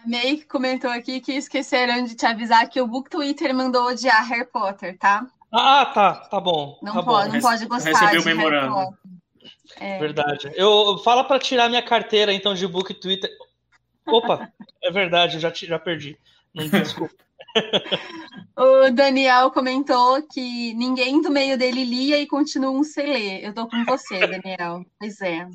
A 0.02 0.08
May 0.08 0.42
comentou 0.44 0.90
aqui 0.90 1.20
que 1.20 1.34
esqueceram 1.34 2.06
de 2.06 2.16
te 2.16 2.26
avisar 2.26 2.70
que 2.70 2.80
o 2.80 2.88
Book 2.88 3.10
Twitter 3.10 3.54
mandou 3.54 3.88
odiar 3.88 4.26
Harry 4.30 4.46
Potter, 4.46 4.98
tá? 4.98 5.28
Ah, 5.52 5.86
tá. 5.88 6.16
Tá 6.16 6.40
bom. 6.40 6.80
Não, 6.82 6.94
tá 6.94 7.04
pode, 7.04 7.28
bom. 7.28 7.34
não 7.34 7.42
pode 7.42 7.66
gostar 7.66 7.90
Recebeu 7.90 8.22
de 8.22 8.28
memorando. 8.28 8.76
Harry 8.76 8.86
Potter. 8.86 9.10
É. 9.78 10.00
Verdade. 10.00 10.52
Eu 10.56 10.98
fala 11.00 11.24
para 11.24 11.40
tirar 11.40 11.68
minha 11.70 11.82
carteira 11.82 12.32
então 12.34 12.54
de 12.54 12.68
Book 12.68 12.94
Twitter. 12.94 13.30
Opa, 14.06 14.52
é 14.84 14.92
verdade, 14.92 15.36
eu 15.36 15.40
já, 15.40 15.52
já 15.54 15.80
perdi. 15.80 16.18
Não 16.54 16.68
desculpa. 16.68 17.14
o 18.58 18.92
Daniel 18.92 19.52
comentou 19.52 20.22
que 20.24 20.74
ninguém 20.74 21.22
do 21.22 21.30
meio 21.30 21.58
dele 21.58 21.84
lia 21.84 22.20
e 22.20 22.28
continuam 22.28 22.84
sem 22.84 23.06
ler. 23.06 23.44
Eu 23.44 23.54
tô 23.54 23.68
com 23.68 23.86
você, 23.86 24.20
Daniel. 24.28 24.86
Pois 25.00 25.22
é. 25.22 25.48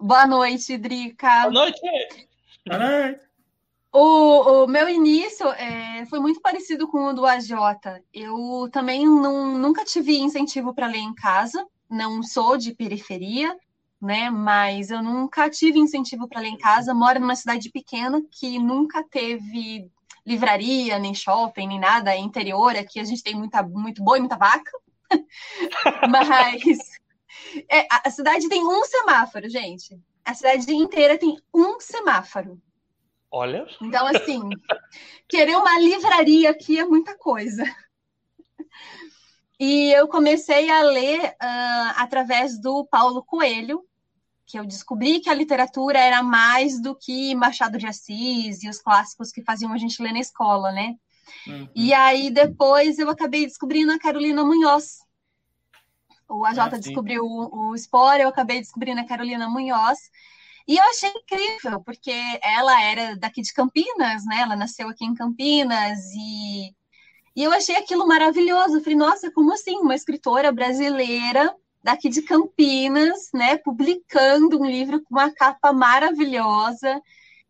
Boa 0.00 0.26
noite, 0.26 0.76
Drica. 0.76 1.42
Boa 1.42 1.52
noite. 1.52 1.80
Boa 2.66 2.78
noite. 2.78 3.32
O, 3.94 4.64
o 4.64 4.66
meu 4.66 4.88
início 4.88 5.46
é, 5.52 6.06
foi 6.06 6.18
muito 6.18 6.40
parecido 6.40 6.88
com 6.88 7.04
o 7.04 7.12
do 7.12 7.26
AJ. 7.26 7.50
Eu 8.12 8.68
também 8.72 9.04
não, 9.04 9.58
nunca 9.58 9.84
tive 9.84 10.18
incentivo 10.18 10.74
para 10.74 10.86
ler 10.86 10.98
em 10.98 11.14
casa, 11.14 11.66
não 11.90 12.22
sou 12.22 12.56
de 12.56 12.74
periferia, 12.74 13.54
né? 14.00 14.30
Mas 14.30 14.90
eu 14.90 15.02
nunca 15.02 15.50
tive 15.50 15.78
incentivo 15.78 16.26
para 16.26 16.40
ler 16.40 16.48
em 16.48 16.56
casa. 16.56 16.94
Moro 16.94 17.20
numa 17.20 17.36
cidade 17.36 17.70
pequena 17.70 18.22
que 18.30 18.58
nunca 18.58 19.04
teve 19.04 19.90
livraria, 20.26 20.98
nem 20.98 21.14
shopping, 21.14 21.66
nem 21.66 21.80
nada, 21.80 22.14
é 22.14 22.18
interior, 22.18 22.76
aqui 22.76 23.00
a 23.00 23.04
gente 23.04 23.22
tem 23.22 23.34
muita, 23.34 23.62
muito 23.62 24.02
boi, 24.02 24.20
muita 24.20 24.36
vaca. 24.36 24.70
Mas 26.10 26.78
é, 27.70 27.86
a 27.90 28.10
cidade 28.10 28.48
tem 28.48 28.64
um 28.64 28.84
semáforo, 28.84 29.48
gente. 29.48 30.00
A 30.24 30.34
cidade 30.34 30.72
inteira 30.72 31.18
tem 31.18 31.36
um 31.52 31.80
semáforo. 31.80 32.60
Olha. 33.30 33.66
Então, 33.80 34.06
assim, 34.06 34.40
querer 35.28 35.56
uma 35.56 35.78
livraria 35.78 36.50
aqui 36.50 36.78
é 36.78 36.84
muita 36.84 37.16
coisa. 37.16 37.64
E 39.58 39.92
eu 39.92 40.08
comecei 40.08 40.68
a 40.70 40.82
ler 40.82 41.20
uh, 41.20 41.92
através 41.96 42.60
do 42.60 42.84
Paulo 42.86 43.22
Coelho, 43.22 43.84
que 44.52 44.58
eu 44.58 44.66
descobri 44.66 45.18
que 45.18 45.30
a 45.30 45.34
literatura 45.34 45.98
era 45.98 46.22
mais 46.22 46.78
do 46.78 46.94
que 46.94 47.34
Machado 47.34 47.78
de 47.78 47.86
Assis 47.86 48.62
e 48.62 48.68
os 48.68 48.82
clássicos 48.82 49.32
que 49.32 49.40
faziam 49.40 49.72
a 49.72 49.78
gente 49.78 50.02
ler 50.02 50.12
na 50.12 50.20
escola, 50.20 50.70
né? 50.70 50.94
Uhum. 51.46 51.70
E 51.74 51.94
aí 51.94 52.30
depois 52.30 52.98
eu 52.98 53.08
acabei 53.08 53.46
descobrindo 53.46 53.92
a 53.92 53.98
Carolina 53.98 54.44
Munhoz. 54.44 54.98
O 56.28 56.44
AJ 56.44 56.58
ah, 56.58 56.68
descobriu 56.68 57.24
o, 57.24 57.70
o 57.70 57.78
Spore, 57.78 58.20
eu 58.20 58.28
acabei 58.28 58.60
descobrindo 58.60 59.00
a 59.00 59.06
Carolina 59.06 59.48
Munhoz. 59.48 59.98
E 60.68 60.76
eu 60.76 60.84
achei 60.84 61.08
incrível, 61.08 61.80
porque 61.82 62.12
ela 62.42 62.78
era 62.82 63.16
daqui 63.16 63.40
de 63.40 63.54
Campinas, 63.54 64.26
né? 64.26 64.40
Ela 64.42 64.54
nasceu 64.54 64.86
aqui 64.86 65.06
em 65.06 65.14
Campinas 65.14 65.98
e, 66.14 66.74
e 67.34 67.42
eu 67.42 67.52
achei 67.52 67.76
aquilo 67.76 68.06
maravilhoso. 68.06 68.76
Eu 68.76 68.82
falei, 68.82 68.98
nossa, 68.98 69.32
como 69.32 69.54
assim? 69.54 69.78
Uma 69.78 69.94
escritora 69.94 70.52
brasileira 70.52 71.56
daqui 71.82 72.08
de 72.08 72.22
Campinas, 72.22 73.30
né, 73.34 73.58
publicando 73.58 74.60
um 74.60 74.64
livro 74.64 75.02
com 75.02 75.14
uma 75.14 75.32
capa 75.32 75.72
maravilhosa. 75.72 77.00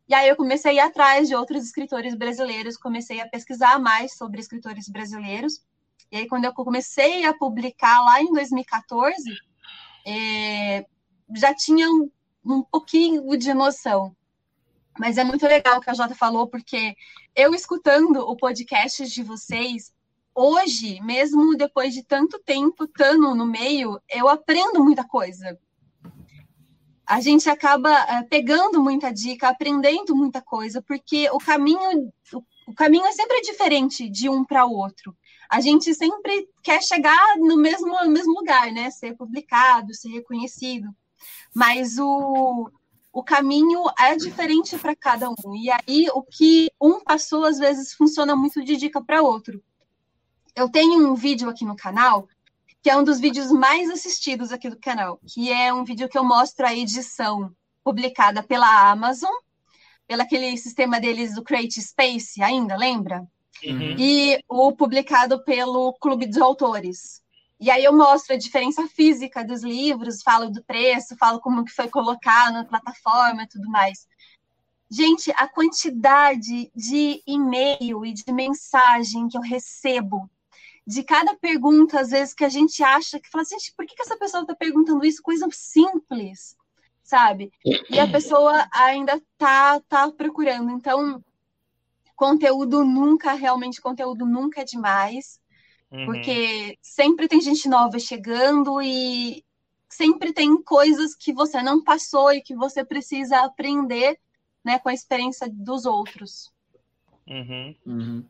E 0.09 0.15
aí 0.15 0.29
eu 0.29 0.37
comecei 0.37 0.73
a 0.73 0.75
ir 0.75 0.81
atrás 0.81 1.29
de 1.29 1.35
outros 1.35 1.65
escritores 1.65 2.15
brasileiros, 2.15 2.77
comecei 2.77 3.21
a 3.21 3.29
pesquisar 3.29 3.79
mais 3.79 4.17
sobre 4.17 4.41
escritores 4.41 4.89
brasileiros. 4.89 5.61
E 6.11 6.17
aí 6.17 6.27
quando 6.27 6.45
eu 6.45 6.53
comecei 6.53 7.25
a 7.25 7.35
publicar 7.35 8.01
lá 8.03 8.21
em 8.23 8.33
2014, 8.33 9.23
é, 10.07 10.87
já 11.37 11.55
tinha 11.55 11.89
um, 11.89 12.11
um 12.45 12.63
pouquinho 12.63 13.37
de 13.37 13.53
noção. 13.53 14.15
Mas 14.99 15.17
é 15.17 15.25
muito 15.25 15.47
legal 15.47 15.79
o 15.79 15.81
que 15.81 15.91
a 15.91 15.95
Jota 15.95 16.15
falou, 16.15 16.47
porque 16.47 16.95
eu 17.35 17.55
escutando 17.55 18.17
o 18.19 18.37
podcast 18.37 19.07
de 19.07 19.23
vocês, 19.23 19.92
hoje, 20.35 21.01
mesmo 21.03 21.57
depois 21.57 21.95
de 21.95 22.03
tanto 22.03 22.39
tempo 22.39 22.85
estando 22.85 23.35
no 23.35 23.47
meio, 23.47 24.01
eu 24.09 24.29
aprendo 24.29 24.83
muita 24.83 25.05
coisa. 25.05 25.59
A 27.07 27.21
gente 27.21 27.49
acaba 27.51 27.91
uh, 27.91 28.29
pegando 28.29 28.83
muita 28.83 29.13
dica, 29.13 29.49
aprendendo 29.49 30.17
muita 30.17 30.41
coisa, 30.41 30.81
porque 30.81 31.29
o 31.31 31.39
caminho, 31.39 32.13
o 32.67 32.75
caminho 32.75 33.05
é 33.05 33.13
sempre 33.13 33.41
diferente 33.43 34.09
de 34.09 34.29
um 34.29 34.45
para 34.45 34.65
o 34.65 34.73
outro. 34.73 35.15
A 35.51 35.61
gente 35.61 35.95
sempre 35.95 36.49
quer 36.63 36.83
chegar 36.83 37.37
no 37.39 37.57
mesmo, 37.59 37.89
no 38.05 38.11
mesmo 38.11 38.33
lugar, 38.33 38.73
né? 38.73 38.91
Ser 38.91 39.15
publicado, 39.15 39.95
ser 39.95 40.09
reconhecido. 40.09 40.89
Mas 41.55 41.99
o, 41.99 42.71
o 43.13 43.23
caminho 43.23 43.83
é 43.99 44.17
diferente 44.17 44.79
para 44.79 44.97
cada 44.97 45.29
um. 45.29 45.55
E 45.55 45.71
aí, 45.71 46.07
o 46.15 46.23
que 46.23 46.71
um 46.81 47.01
passou, 47.01 47.45
às 47.45 47.59
vezes, 47.59 47.93
funciona 47.93 48.35
muito 48.35 48.65
de 48.65 48.77
dica 48.77 49.05
para 49.05 49.21
outro 49.21 49.63
eu 50.55 50.69
tenho 50.69 51.09
um 51.09 51.15
vídeo 51.15 51.49
aqui 51.49 51.65
no 51.65 51.77
canal 51.77 52.29
que 52.83 52.91
é 52.91 52.97
um 52.97 53.05
dos 53.05 53.21
vídeos 53.21 53.53
mais 53.53 53.89
assistidos 53.89 54.51
aqui 54.51 54.69
do 54.69 54.77
canal, 54.77 55.21
que 55.25 55.53
é 55.53 55.73
um 55.73 55.85
vídeo 55.85 56.09
que 56.09 56.19
eu 56.19 56.25
mostro 56.25 56.67
a 56.67 56.75
edição 56.75 57.55
publicada 57.85 58.43
pela 58.43 58.91
Amazon, 58.91 59.31
pelo 60.07 60.23
aquele 60.23 60.57
sistema 60.57 61.01
deles 61.01 61.37
do 61.37 61.45
Create 61.45 61.81
Space, 61.81 62.43
ainda, 62.43 62.77
lembra? 62.77 63.25
Uhum. 63.65 63.95
E 63.97 64.43
o 64.49 64.73
publicado 64.73 65.45
pelo 65.45 65.93
Clube 65.95 66.27
dos 66.27 66.39
Autores. 66.39 67.23
E 67.61 67.71
aí 67.71 67.85
eu 67.85 67.97
mostro 67.97 68.35
a 68.35 68.39
diferença 68.39 68.89
física 68.89 69.45
dos 69.45 69.63
livros, 69.63 70.21
falo 70.21 70.51
do 70.51 70.65
preço, 70.65 71.17
falo 71.17 71.41
como 71.41 71.65
que 71.65 71.71
foi 71.71 71.89
colocado 71.89 72.55
na 72.55 72.65
plataforma 72.65 73.45
e 73.45 73.49
tudo 73.49 73.71
mais. 73.71 74.09
Gente, 74.91 75.31
a 75.37 75.47
quantidade 75.47 76.71
de 76.75 77.23
e-mail 77.25 78.05
e 78.05 78.13
de 78.13 78.33
mensagem 78.33 79.29
que 79.29 79.39
eu 79.39 79.41
recebo 79.41 80.29
de 80.87 81.03
cada 81.03 81.35
pergunta, 81.37 82.01
às 82.01 82.11
vezes, 82.11 82.35
que 82.35 82.45
a 82.45 82.49
gente 82.49 82.83
acha 82.83 83.21
que 83.21 83.31
fala 83.31 83.43
assim, 83.43 83.57
por 83.77 83.87
que, 83.87 83.95
que 83.95 84.03
essa 84.03 84.17
pessoa 84.17 84.43
está 84.43 84.55
perguntando 84.55 85.05
isso? 85.05 85.23
Coisa 85.23 85.49
simples. 85.51 86.57
sabe? 87.03 87.53
E 87.91 87.99
a 87.99 88.11
pessoa 88.11 88.67
ainda 88.73 89.21
tá, 89.37 89.81
tá 89.81 90.11
procurando. 90.11 90.71
Então, 90.71 91.23
conteúdo 92.17 92.85
nunca, 92.85 93.35
realmente, 93.35 93.81
conteúdo 93.81 94.25
nunca 94.25 94.63
é 94.63 94.65
demais. 94.65 95.41
Uhum. 95.91 96.07
Porque 96.07 96.79
sempre 96.81 97.29
tem 97.29 97.41
gente 97.41 97.69
nova 97.69 97.99
chegando 97.99 98.81
e 98.81 99.45
sempre 99.89 100.33
tem 100.33 100.63
coisas 100.63 101.15
que 101.15 101.33
você 101.33 101.63
não 101.63 101.85
passou 101.85 102.33
e 102.33 102.41
que 102.41 102.55
você 102.55 102.83
precisa 102.83 103.41
aprender 103.41 104.19
né, 104.65 104.79
com 104.79 104.89
a 104.89 104.95
experiência 104.95 105.47
dos 105.53 105.85
outros. 105.85 106.51
Uhum. 107.27 107.77
Uhum. 107.85 108.25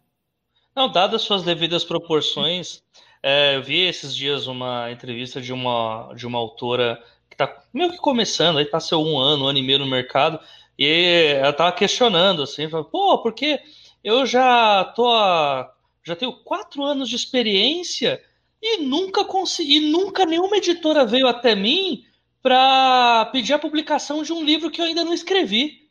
Não, 0.75 0.91
dadas 0.91 1.23
suas 1.23 1.43
devidas 1.43 1.85
proporções, 1.85 2.83
é, 3.23 3.57
eu 3.57 3.63
vi 3.63 3.81
esses 3.81 4.17
dias 4.17 4.47
uma 4.47 4.91
entrevista 4.91 5.41
de 5.41 5.53
uma, 5.53 6.15
de 6.17 6.27
uma 6.27 6.39
autora 6.39 7.03
que 7.29 7.35
está 7.35 7.63
meio 7.75 7.91
que 7.91 7.99
começando, 7.99 8.59
aí 8.59 8.65
passou 8.65 9.07
um 9.07 9.19
ano, 9.19 9.45
um 9.45 9.49
ano 9.49 9.59
e 9.59 9.63
meio 9.63 9.79
no 9.79 9.87
mercado, 9.87 10.41
e 10.79 11.37
ela 11.39 11.51
estava 11.51 11.73
questionando, 11.73 12.43
assim, 12.43 12.69
pô, 12.69 13.23
porque 13.23 13.61
eu 14.03 14.25
já 14.25 14.85
tô 14.97 15.09
a, 15.09 15.71
já 16.03 16.17
tenho 16.17 16.33
quatro 16.33 16.83
anos 16.83 17.09
de 17.09 17.17
experiência 17.17 18.23
e 18.61 18.79
nunca 18.79 19.25
consegui, 19.27 19.79
nunca 19.79 20.25
nenhuma 20.25 20.57
editora 20.57 21.05
veio 21.05 21.29
até 21.29 21.55
mim 21.55 22.05
para 22.43 23.27
pedir 23.27 23.53
a 23.53 23.59
publicação 23.59 24.23
de 24.23 24.33
um 24.33 24.43
livro 24.43 24.71
que 24.71 24.81
eu 24.81 24.87
ainda 24.87 25.05
não 25.05 25.13
escrevi. 25.13 25.83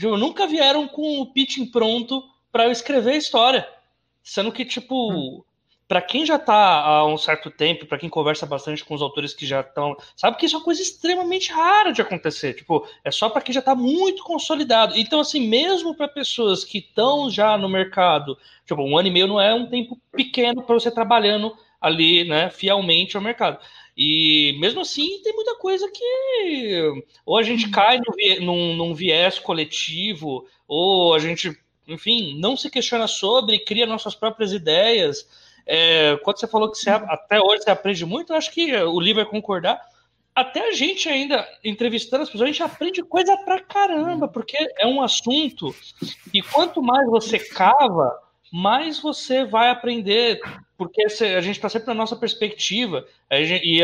Eu 0.00 0.16
nunca 0.16 0.46
vieram 0.46 0.86
com 0.86 1.20
o 1.20 1.32
pitching 1.32 1.66
pronto 1.66 2.22
para 2.52 2.66
eu 2.66 2.70
escrever 2.70 3.12
a 3.12 3.16
história. 3.16 3.75
Sendo 4.26 4.52
que, 4.52 4.64
tipo, 4.64 5.12
hum 5.12 5.42
para 5.88 6.02
quem 6.02 6.26
já 6.26 6.36
está 6.36 6.80
há 6.80 7.06
um 7.06 7.16
certo 7.16 7.50
tempo, 7.50 7.86
para 7.86 7.98
quem 7.98 8.08
conversa 8.08 8.44
bastante 8.44 8.84
com 8.84 8.94
os 8.94 9.02
autores 9.02 9.32
que 9.32 9.46
já 9.46 9.60
estão, 9.60 9.96
sabe 10.16 10.36
que 10.36 10.46
isso 10.46 10.56
é 10.56 10.58
uma 10.58 10.64
coisa 10.64 10.82
extremamente 10.82 11.52
rara 11.52 11.92
de 11.92 12.02
acontecer. 12.02 12.54
Tipo, 12.54 12.86
é 13.04 13.10
só 13.10 13.28
para 13.28 13.40
quem 13.40 13.52
já 13.52 13.60
está 13.60 13.74
muito 13.74 14.24
consolidado. 14.24 14.96
Então, 14.96 15.20
assim, 15.20 15.46
mesmo 15.46 15.94
para 15.94 16.08
pessoas 16.08 16.64
que 16.64 16.78
estão 16.78 17.30
já 17.30 17.56
no 17.56 17.68
mercado, 17.68 18.36
tipo, 18.66 18.82
um 18.82 18.98
ano 18.98 19.08
e 19.08 19.10
meio 19.12 19.28
não 19.28 19.40
é 19.40 19.54
um 19.54 19.68
tempo 19.68 20.00
pequeno 20.10 20.62
para 20.62 20.74
você 20.74 20.90
trabalhando 20.90 21.56
ali, 21.80 22.24
né, 22.24 22.50
fielmente 22.50 23.16
ao 23.16 23.22
mercado. 23.22 23.58
E 23.96 24.56
mesmo 24.58 24.80
assim, 24.80 25.22
tem 25.22 25.34
muita 25.34 25.54
coisa 25.56 25.88
que 25.90 27.02
ou 27.24 27.38
a 27.38 27.42
gente 27.42 27.70
cai 27.70 27.98
no, 27.98 28.44
num, 28.44 28.76
num 28.76 28.94
viés 28.94 29.38
coletivo, 29.38 30.46
ou 30.66 31.14
a 31.14 31.18
gente, 31.18 31.56
enfim, 31.86 32.38
não 32.38 32.56
se 32.56 32.70
questiona 32.70 33.06
sobre, 33.06 33.58
cria 33.60 33.86
nossas 33.86 34.14
próprias 34.14 34.52
ideias. 34.52 35.26
É, 35.66 36.16
quando 36.22 36.38
você 36.38 36.46
falou 36.46 36.70
que 36.70 36.78
você, 36.78 36.90
até 36.90 37.40
hoje 37.40 37.62
você 37.62 37.70
aprende 37.70 38.04
muito, 38.04 38.32
eu 38.32 38.36
acho 38.36 38.50
que 38.50 38.74
o 38.76 39.00
livro 39.00 39.22
vai 39.22 39.30
concordar. 39.30 39.80
Até 40.34 40.68
a 40.68 40.72
gente 40.72 41.08
ainda, 41.08 41.48
entrevistando 41.64 42.22
as 42.22 42.28
pessoas, 42.28 42.48
a 42.48 42.52
gente 42.52 42.62
aprende 42.62 43.02
coisa 43.02 43.36
pra 43.38 43.60
caramba, 43.60 44.28
porque 44.28 44.56
é 44.78 44.86
um 44.86 45.00
assunto 45.00 45.74
e 46.32 46.42
quanto 46.42 46.82
mais 46.82 47.08
você 47.08 47.38
cava, 47.38 48.14
mais 48.52 49.00
você 49.00 49.44
vai 49.44 49.70
aprender, 49.70 50.38
porque 50.76 51.04
a 51.04 51.40
gente 51.40 51.56
está 51.56 51.70
sempre 51.70 51.88
na 51.88 51.94
nossa 51.94 52.14
perspectiva. 52.14 53.06
E 53.30 53.82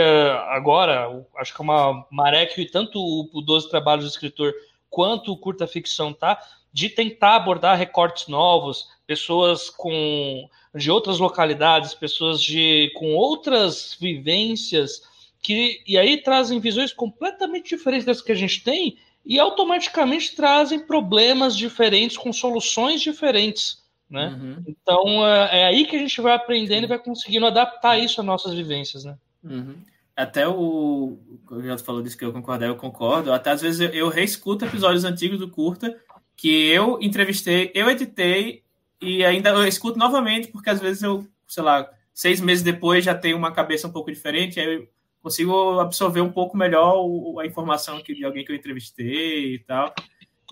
agora, 0.51 1.09
acho 1.39 1.55
que 1.55 1.63
é 1.63 1.65
uma 1.65 2.07
maré 2.11 2.45
que 2.45 2.67
tanto 2.67 3.01
o 3.01 3.41
12 3.41 3.71
Trabalhos 3.71 4.05
do 4.05 4.11
Escritor 4.11 4.53
quanto 4.91 5.33
o 5.33 5.39
Curta 5.39 5.67
Ficção 5.67 6.13
tá, 6.13 6.39
de 6.73 6.89
tentar 6.89 7.37
abordar 7.37 7.77
recortes 7.77 8.29
novos, 8.29 8.89
pessoas 9.07 9.69
com 9.69 10.49
de 10.75 10.91
outras 10.91 11.19
localidades, 11.19 11.93
pessoas 11.93 12.43
de 12.43 12.91
com 12.97 13.15
outras 13.15 13.97
vivências 14.01 15.03
que 15.41 15.83
e 15.87 15.99
aí 15.99 16.17
trazem 16.17 16.61
visões 16.61 16.93
completamente 16.93 17.77
diferentes 17.77 18.07
das 18.07 18.23
que 18.23 18.33
a 18.33 18.37
gente 18.37 18.65
tem 18.65 18.97
e 19.25 19.39
automaticamente 19.39 20.35
trazem 20.35 20.81
problemas 20.81 21.57
diferentes 21.57 22.17
com 22.17 22.33
soluções 22.33 23.03
diferentes, 23.03 23.83
né? 24.09 24.29
Uhum. 24.29 24.65
Então 24.67 25.27
é, 25.27 25.61
é, 25.61 25.65
aí 25.67 25.87
que 25.87 25.97
a 25.97 25.99
gente 25.99 26.21
vai 26.21 26.33
aprendendo 26.33 26.85
e 26.85 26.89
vai 26.89 26.99
conseguindo 26.99 27.47
adaptar 27.47 27.99
isso 27.99 28.21
às 28.21 28.27
nossas 28.27 28.55
vivências, 28.55 29.05
né? 29.05 29.17
Uhum. 29.45 29.77
Até 30.17 30.47
o, 30.47 31.19
o 31.51 31.63
já 31.63 31.77
falou 31.79 32.03
disso 32.03 32.17
que 32.17 32.25
eu 32.25 32.33
concordo, 32.33 32.65
eu 32.65 32.77
concordo. 32.77 33.33
Até 33.33 33.51
às 33.51 33.61
vezes 33.61 33.81
eu, 33.81 33.89
eu 33.91 34.09
reescuto 34.09 34.65
episódios 34.65 35.05
antigos 35.05 35.39
do 35.39 35.49
curta 35.49 35.99
que 36.43 36.67
eu 36.67 36.99
entrevistei, 37.01 37.71
eu 37.73 37.89
editei 37.89 38.65
e 39.01 39.25
ainda 39.25 39.51
eu 39.51 39.65
escuto 39.65 39.97
novamente, 39.97 40.49
porque 40.49 40.71
às 40.71 40.81
vezes 40.81 41.01
eu, 41.01 41.25
sei 41.47 41.63
lá, 41.63 41.89
seis 42.13 42.41
meses 42.41 42.65
depois 42.65 43.05
já 43.05 43.15
tenho 43.15 43.37
uma 43.37 43.53
cabeça 43.53 43.87
um 43.87 43.93
pouco 43.93 44.11
diferente, 44.11 44.59
aí 44.59 44.75
eu 44.75 44.89
consigo 45.23 45.79
absorver 45.79 46.21
um 46.21 46.33
pouco 46.33 46.57
melhor 46.57 46.97
a 47.41 47.47
informação 47.47 48.03
que, 48.03 48.13
de 48.13 48.25
alguém 48.25 48.45
que 48.45 48.51
eu 48.51 48.57
entrevistei 48.57 49.55
e 49.55 49.59
tal. 49.61 49.95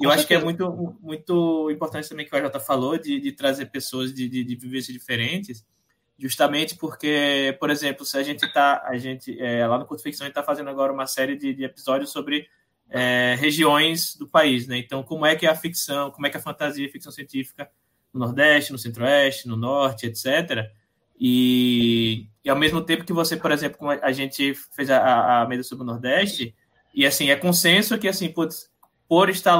Eu 0.00 0.12
acho 0.12 0.24
que 0.28 0.32
é 0.32 0.38
muito, 0.38 0.96
muito 1.02 1.68
importante 1.72 2.08
também 2.08 2.24
que 2.24 2.32
o 2.32 2.38
AJ 2.38 2.64
falou 2.64 2.96
de, 2.96 3.18
de 3.18 3.32
trazer 3.32 3.66
pessoas 3.66 4.14
de, 4.14 4.28
de, 4.28 4.44
de 4.44 4.54
vivências 4.54 4.96
diferentes, 4.96 5.66
justamente 6.16 6.76
porque, 6.76 7.56
por 7.58 7.68
exemplo, 7.68 8.06
se 8.06 8.16
a 8.16 8.22
gente 8.22 8.46
está, 8.46 8.80
a 8.84 8.96
gente 8.96 9.36
é, 9.42 9.66
lá 9.66 9.76
no 9.76 9.86
Curto 9.86 10.04
Ficção, 10.04 10.24
a 10.24 10.28
gente 10.28 10.38
está 10.38 10.44
fazendo 10.44 10.70
agora 10.70 10.92
uma 10.92 11.08
série 11.08 11.34
de, 11.34 11.52
de 11.52 11.64
episódios 11.64 12.12
sobre 12.12 12.46
é, 12.90 13.36
regiões 13.38 14.16
do 14.16 14.28
país, 14.28 14.66
né? 14.66 14.78
Então, 14.78 15.02
como 15.02 15.24
é 15.24 15.36
que 15.36 15.46
é 15.46 15.48
a 15.48 15.54
ficção, 15.54 16.10
como 16.10 16.26
é 16.26 16.30
que 16.30 16.36
é 16.36 16.40
a 16.40 16.42
fantasia 16.42 16.84
e 16.84 16.88
a 16.88 16.92
ficção 16.92 17.12
científica 17.12 17.70
no 18.12 18.20
Nordeste, 18.20 18.72
no 18.72 18.78
Centro-Oeste, 18.78 19.48
no 19.48 19.56
Norte, 19.56 20.06
etc. 20.06 20.68
E, 21.18 22.28
e, 22.44 22.50
ao 22.50 22.58
mesmo 22.58 22.80
tempo 22.82 23.04
que 23.04 23.12
você, 23.12 23.36
por 23.36 23.52
exemplo, 23.52 23.78
como 23.78 23.90
a 23.90 24.12
gente 24.12 24.54
fez 24.72 24.90
a, 24.90 25.42
a 25.42 25.46
mesa 25.46 25.62
sobre 25.62 25.84
o 25.84 25.86
Nordeste, 25.86 26.54
e 26.94 27.06
assim, 27.06 27.30
é 27.30 27.36
consenso 27.36 27.96
que, 27.98 28.08
assim, 28.08 28.28
putz, 28.30 28.70
por 29.08 29.28
estar 29.28 29.54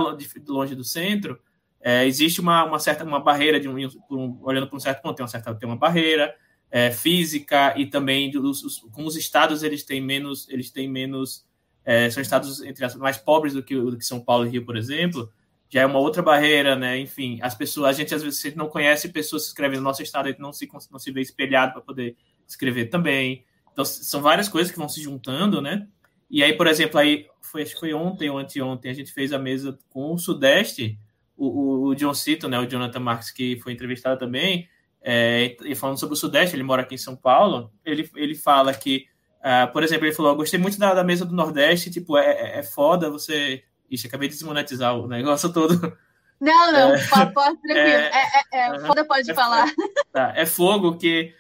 longe 0.48 0.74
do 0.74 0.82
centro, 0.84 1.38
é, 1.80 2.06
existe 2.06 2.40
uma, 2.40 2.64
uma, 2.64 2.78
certa 2.78 3.04
uma 3.04 3.20
barreira, 3.20 3.58
de 3.58 3.68
um, 3.68 3.76
um, 4.10 4.38
olhando 4.42 4.66
para 4.66 4.76
um 4.76 4.80
certo 4.80 5.02
ponto, 5.02 5.16
tem 5.16 5.24
uma, 5.24 5.28
certa, 5.28 5.54
tem 5.54 5.68
uma 5.68 5.76
barreira 5.76 6.34
é, 6.70 6.90
física 6.90 7.74
e 7.76 7.86
também 7.86 8.30
dos, 8.30 8.62
os, 8.62 8.78
como 8.92 9.06
os 9.06 9.16
estados 9.16 9.62
eles 9.62 9.82
têm 9.84 10.00
menos, 10.00 10.48
eles 10.48 10.70
têm 10.70 10.88
menos, 10.88 11.46
é, 11.84 12.10
são 12.10 12.22
estados 12.22 12.62
entre 12.62 12.84
as, 12.84 12.94
mais 12.94 13.16
pobres 13.16 13.54
do 13.54 13.62
que, 13.62 13.74
do 13.74 13.96
que 13.96 14.04
São 14.04 14.20
Paulo 14.20 14.46
e 14.46 14.50
Rio, 14.50 14.64
por 14.64 14.76
exemplo, 14.76 15.32
já 15.68 15.82
é 15.82 15.86
uma 15.86 15.98
outra 15.98 16.22
barreira, 16.22 16.74
né? 16.74 16.98
Enfim, 16.98 17.38
as 17.42 17.54
pessoas, 17.54 17.88
a 17.88 17.92
gente 17.92 18.14
às 18.14 18.22
vezes 18.22 18.54
não 18.54 18.68
conhece 18.68 19.08
pessoas 19.08 19.42
que 19.42 19.48
escrevem 19.48 19.78
no 19.78 19.84
nosso 19.84 20.02
estado, 20.02 20.26
a 20.26 20.28
gente 20.30 20.40
não 20.40 20.52
se, 20.52 20.68
não 20.90 20.98
se 20.98 21.12
vê 21.12 21.20
espelhado 21.20 21.72
para 21.72 21.80
poder 21.80 22.16
escrever 22.46 22.86
também. 22.86 23.44
Então, 23.72 23.84
são 23.84 24.20
várias 24.20 24.48
coisas 24.48 24.72
que 24.72 24.78
vão 24.78 24.88
se 24.88 25.00
juntando, 25.00 25.62
né? 25.62 25.86
E 26.28 26.42
aí, 26.42 26.52
por 26.52 26.66
exemplo, 26.66 26.98
aí 26.98 27.26
foi, 27.40 27.62
acho 27.62 27.74
que 27.74 27.80
foi 27.80 27.94
ontem 27.94 28.28
ou 28.28 28.38
anteontem, 28.38 28.90
a 28.90 28.94
gente 28.94 29.12
fez 29.12 29.32
a 29.32 29.38
mesa 29.38 29.78
com 29.88 30.12
o 30.12 30.18
Sudeste, 30.18 30.98
o, 31.36 31.46
o, 31.46 31.86
o 31.86 31.94
John 31.94 32.14
Cito, 32.14 32.48
né? 32.48 32.58
O 32.58 32.66
Jonathan 32.66 33.00
Marques, 33.00 33.30
que 33.30 33.58
foi 33.60 33.72
entrevistado 33.72 34.18
também, 34.18 34.68
é, 35.02 35.56
e 35.64 35.74
falando 35.74 35.98
sobre 35.98 36.14
o 36.14 36.16
Sudeste, 36.16 36.54
ele 36.54 36.62
mora 36.62 36.82
aqui 36.82 36.94
em 36.94 36.98
São 36.98 37.16
Paulo, 37.16 37.72
ele, 37.84 38.10
ele 38.16 38.34
fala 38.34 38.74
que, 38.74 39.06
uh, 39.40 39.72
por 39.72 39.83
exemplo, 39.83 40.07
ele 40.07 40.14
falou, 40.14 40.37
gostei 40.37 40.59
muito 40.59 40.79
da, 40.79 40.94
da 40.94 41.05
mesa 41.05 41.24
do 41.24 41.35
Nordeste, 41.35 41.90
tipo, 41.90 42.16
é, 42.16 42.26
é, 42.26 42.59
é 42.59 42.62
foda 42.62 43.11
você 43.11 43.62
Ixi, 43.90 44.07
acabei 44.07 44.29
de 44.29 44.35
desmonetizar 44.35 44.96
o 44.96 45.09
negócio 45.09 45.50
todo. 45.53 45.74
Não, 46.40 46.72
não, 46.72 46.94
é, 46.94 47.07
pode, 47.07 47.61
tranquilo. 47.61 47.68
É, 47.68 48.11
é, 48.12 48.42
é, 48.53 48.76
é 48.76 48.81
foda 48.81 49.05
pode 49.05 49.31
é, 49.31 49.35
falar. 49.35 49.66
Tá, 50.12 50.33
é 50.37 50.46
fogo 50.46 50.96
que 50.96 51.35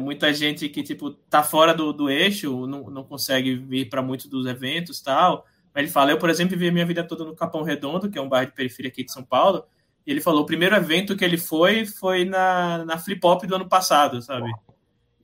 muita 0.00 0.32
gente 0.34 0.68
que, 0.68 0.82
tipo, 0.82 1.10
tá 1.10 1.42
fora 1.42 1.72
do, 1.72 1.92
do 1.92 2.10
eixo, 2.10 2.66
não, 2.66 2.90
não 2.90 3.04
consegue 3.04 3.54
vir 3.54 3.88
para 3.88 4.02
muitos 4.02 4.26
dos 4.26 4.46
eventos 4.46 5.00
tal. 5.00 5.46
Mas 5.72 5.84
ele 5.84 5.92
fala, 5.92 6.10
eu, 6.10 6.18
por 6.18 6.30
exemplo, 6.30 6.56
vivi 6.56 6.68
a 6.68 6.72
minha 6.72 6.86
vida 6.86 7.04
toda 7.04 7.24
no 7.24 7.34
Capão 7.34 7.62
Redondo, 7.62 8.10
que 8.10 8.18
é 8.18 8.22
um 8.22 8.28
bairro 8.28 8.50
de 8.50 8.56
periferia 8.56 8.90
aqui 8.90 9.04
de 9.04 9.12
São 9.12 9.22
Paulo, 9.22 9.64
e 10.06 10.10
ele 10.10 10.20
falou, 10.20 10.42
o 10.42 10.46
primeiro 10.46 10.74
evento 10.74 11.16
que 11.16 11.24
ele 11.24 11.36
foi 11.36 11.84
foi 11.84 12.24
na, 12.24 12.84
na 12.84 12.98
Flip 12.98 13.20
Hop 13.26 13.44
do 13.44 13.56
ano 13.56 13.68
passado, 13.68 14.22
sabe? 14.22 14.50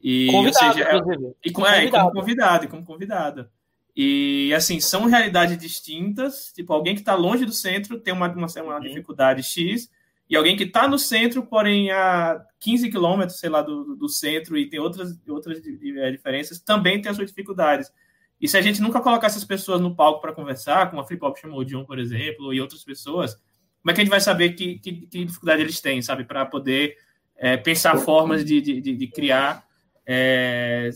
E, 0.02 0.26
convidado, 0.26 0.74
seja, 0.74 0.88
é, 0.88 0.96
e, 1.44 1.52
com, 1.52 1.66
é, 1.66 1.84
e 1.84 1.90
como 1.90 2.12
convidado, 2.12 2.64
e 2.64 2.68
como 2.68 2.84
convidado. 2.84 3.48
E, 3.94 4.52
assim, 4.54 4.80
são 4.80 5.06
realidades 5.06 5.56
distintas. 5.56 6.52
Tipo, 6.52 6.72
alguém 6.72 6.94
que 6.94 7.00
está 7.00 7.14
longe 7.14 7.44
do 7.44 7.52
centro 7.52 8.00
tem 8.00 8.12
uma, 8.12 8.28
uma, 8.28 8.46
uma 8.46 8.80
dificuldade 8.80 9.42
X, 9.42 9.88
e 10.28 10.36
alguém 10.36 10.56
que 10.56 10.64
está 10.64 10.88
no 10.88 10.98
centro, 10.98 11.42
porém 11.44 11.90
a 11.90 12.42
15 12.58 12.90
quilômetros, 12.90 13.38
sei 13.38 13.50
lá, 13.50 13.60
do, 13.60 13.94
do 13.94 14.08
centro 14.08 14.56
e 14.56 14.68
tem 14.68 14.80
outras, 14.80 15.20
outras 15.28 15.58
é, 15.58 16.10
diferenças, 16.10 16.58
também 16.58 17.00
tem 17.00 17.10
as 17.10 17.16
suas 17.16 17.28
dificuldades. 17.28 17.92
E 18.40 18.48
se 18.48 18.56
a 18.56 18.62
gente 18.62 18.80
nunca 18.80 19.00
colocar 19.00 19.26
essas 19.26 19.44
pessoas 19.44 19.80
no 19.80 19.94
palco 19.94 20.20
para 20.20 20.32
conversar, 20.32 20.88
como 20.88 21.02
a 21.02 21.06
Flip 21.06 21.22
Hop 21.24 21.36
chamou 21.36 21.60
o 21.60 21.86
por 21.86 21.98
exemplo, 21.98 22.52
e 22.52 22.60
outras 22.60 22.82
pessoas, 22.82 23.34
como 23.34 23.90
é 23.90 23.94
que 23.94 24.00
a 24.00 24.04
gente 24.04 24.10
vai 24.10 24.20
saber 24.20 24.54
que, 24.54 24.78
que, 24.78 25.06
que 25.06 25.24
dificuldade 25.24 25.60
eles 25.60 25.80
têm, 25.80 26.00
sabe, 26.00 26.24
para 26.24 26.46
poder 26.46 26.96
é, 27.36 27.56
pensar 27.56 27.96
formas 27.98 28.44
de, 28.44 28.60
de, 28.60 28.80
de 28.80 29.06
criar 29.08 29.64
é, 30.06 30.90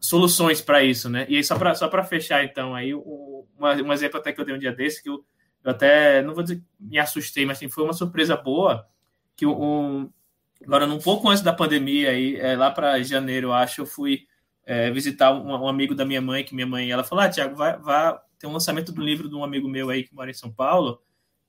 soluções 0.00 0.60
para 0.60 0.82
isso, 0.82 1.08
né? 1.08 1.26
E 1.28 1.36
aí, 1.36 1.44
só 1.44 1.58
para 1.58 1.74
só 1.74 1.90
fechar, 2.04 2.44
então, 2.44 2.74
aí 2.74 2.94
um, 2.94 3.44
um 3.58 3.92
exemplo 3.92 4.18
até 4.18 4.32
que 4.32 4.40
eu 4.40 4.44
dei 4.44 4.54
um 4.54 4.58
dia 4.58 4.72
desse, 4.72 5.02
que 5.02 5.08
eu, 5.08 5.24
eu 5.64 5.70
até, 5.70 6.22
não 6.22 6.34
vou 6.34 6.42
dizer 6.42 6.62
me 6.78 6.98
assustei, 6.98 7.44
mas 7.44 7.58
assim, 7.58 7.68
foi 7.68 7.84
uma 7.84 7.92
surpresa 7.92 8.36
boa, 8.36 8.86
que 9.34 9.46
um, 9.46 10.10
agora, 10.64 10.86
um 10.86 10.98
pouco 10.98 11.28
antes 11.28 11.42
da 11.42 11.52
pandemia, 11.52 12.10
aí, 12.10 12.36
é, 12.36 12.56
lá 12.56 12.70
para 12.70 13.02
janeiro, 13.02 13.48
eu 13.48 13.52
acho, 13.52 13.82
eu 13.82 13.86
fui 13.86 14.26
é, 14.64 14.90
visitar 14.90 15.32
um, 15.32 15.48
um, 15.48 15.68
amigo 15.68 15.94
da 15.94 16.04
minha 16.04 16.20
mãe, 16.20 16.44
que 16.44 16.54
minha 16.54 16.66
mãe, 16.66 16.90
ela 16.90 17.04
falou, 17.04 17.24
ah, 17.24 17.28
Tiago, 17.28 17.56
vai, 17.56 17.78
vai, 17.78 18.16
tem 18.38 18.48
um 18.48 18.52
lançamento 18.52 18.92
do 18.92 19.02
livro 19.02 19.28
de 19.28 19.34
um 19.34 19.44
amigo 19.44 19.68
meu 19.68 19.90
aí 19.90 20.04
que 20.04 20.14
mora 20.14 20.30
em 20.30 20.34
São 20.34 20.52
Paulo, 20.52 21.00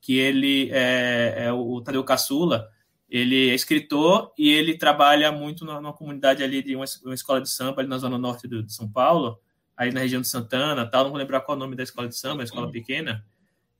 que 0.01 0.17
ele 0.17 0.69
é, 0.71 1.45
é 1.45 1.51
o 1.51 1.81
Tadeu 1.81 2.03
Caçula, 2.03 2.69
ele 3.09 3.49
é 3.49 3.55
escritor 3.55 4.33
e 4.37 4.49
ele 4.49 4.77
trabalha 4.77 5.31
muito 5.31 5.63
numa 5.63 5.93
comunidade 5.93 6.43
ali 6.43 6.61
de 6.61 6.75
uma, 6.75 6.85
uma 7.05 7.15
escola 7.15 7.41
de 7.41 7.49
samba 7.49 7.81
ali 7.81 7.89
na 7.89 7.97
zona 7.97 8.17
norte 8.17 8.47
de 8.47 8.73
São 8.73 8.89
Paulo, 8.89 9.39
aí 9.75 9.91
na 9.91 10.01
região 10.01 10.21
de 10.21 10.27
Santana, 10.27 10.85
tal, 10.89 11.03
não 11.03 11.11
vou 11.11 11.19
lembrar 11.19 11.41
qual 11.41 11.55
é 11.55 11.57
o 11.57 11.59
nome 11.59 11.75
da 11.75 11.83
escola 11.83 12.07
de 12.07 12.17
samba, 12.17 12.43
é 12.43 12.45
escola 12.45 12.69
pequena. 12.71 13.23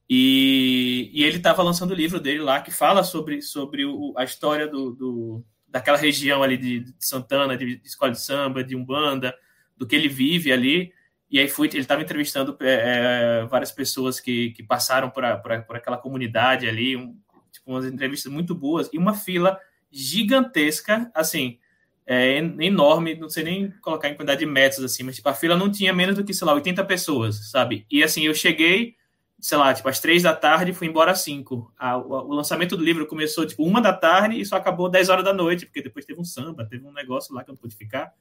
E, 0.09 1.09
e 1.13 1.23
ele 1.23 1.37
estava 1.37 1.61
lançando 1.61 1.91
o 1.91 1.95
livro 1.95 2.19
dele 2.19 2.39
lá 2.39 2.61
que 2.61 2.71
fala 2.71 3.03
sobre, 3.03 3.41
sobre 3.41 3.85
o, 3.85 4.13
a 4.15 4.23
história 4.23 4.65
do, 4.67 4.91
do, 4.91 5.45
daquela 5.67 5.97
região 5.97 6.41
ali 6.41 6.57
de, 6.57 6.79
de 6.79 6.93
Santana, 6.99 7.57
de, 7.57 7.75
de, 7.77 7.87
escola 7.87 8.11
de 8.11 8.21
samba, 8.21 8.63
de 8.63 8.75
umbanda, 8.75 9.35
do 9.75 9.85
que 9.85 9.95
ele 9.95 10.07
vive 10.07 10.51
ali. 10.51 10.93
E 11.29 11.39
aí 11.39 11.49
fui, 11.49 11.67
ele 11.67 11.79
estava 11.79 12.01
entrevistando 12.01 12.55
é, 12.61 13.45
várias 13.49 13.71
pessoas 13.71 14.19
que, 14.19 14.51
que 14.51 14.63
passaram 14.63 15.09
por, 15.09 15.25
a, 15.25 15.35
por, 15.35 15.51
a, 15.51 15.61
por 15.61 15.75
aquela 15.75 15.97
comunidade 15.97 16.69
ali, 16.69 16.95
um, 16.95 17.19
tipo, 17.51 17.71
umas 17.71 17.85
entrevistas 17.85 18.31
muito 18.31 18.53
boas 18.53 18.89
e 18.91 18.97
uma 18.97 19.13
fila 19.13 19.59
gigantesca, 19.91 21.11
assim, 21.13 21.59
é, 22.05 22.37
enorme, 22.37 23.15
não 23.15 23.29
sei 23.29 23.43
nem 23.43 23.71
colocar 23.81 24.07
em 24.09 24.15
quantidade 24.15 24.39
de 24.39 24.45
metros, 24.45 24.83
assim, 24.83 25.03
mas 25.03 25.17
tipo, 25.17 25.27
a 25.27 25.33
fila 25.33 25.57
não 25.57 25.69
tinha 25.69 25.93
menos 25.93 26.15
do 26.15 26.23
que, 26.23 26.33
sei 26.33 26.47
lá, 26.47 26.53
80 26.53 26.83
pessoas, 26.85 27.51
sabe? 27.51 27.85
E 27.91 28.01
assim, 28.01 28.23
eu 28.23 28.33
cheguei, 28.33 28.95
sei 29.39 29.57
lá, 29.57 29.73
tipo, 29.73 29.89
às 29.89 29.99
três 29.99 30.23
da 30.23 30.33
tarde 30.33 30.73
fui 30.73 30.87
embora 30.87 31.11
às 31.11 31.21
cinco. 31.21 31.71
A, 31.77 31.97
o, 31.97 32.09
o, 32.09 32.33
lançamento 32.33 32.77
do 32.77 32.83
livro 32.83 33.05
começou, 33.05 33.45
tipo, 33.45 33.63
uma 33.63 33.81
da 33.81 33.91
tarde 33.93 34.39
e 34.39 34.45
só 34.45 34.55
acabou 34.55 34.89
10 34.89 35.09
horas 35.09 35.25
da 35.25 35.33
noite, 35.33 35.65
porque 35.65 35.81
depois 35.81 36.05
teve 36.05 36.19
um 36.19 36.23
samba, 36.23 36.65
teve 36.65 36.85
um 36.87 36.93
negócio 36.93 37.35
lá 37.35 37.43
que 37.43 37.49
eu 37.49 37.53
não 37.53 37.59
pude 37.59 37.75
ficar. 37.75 38.13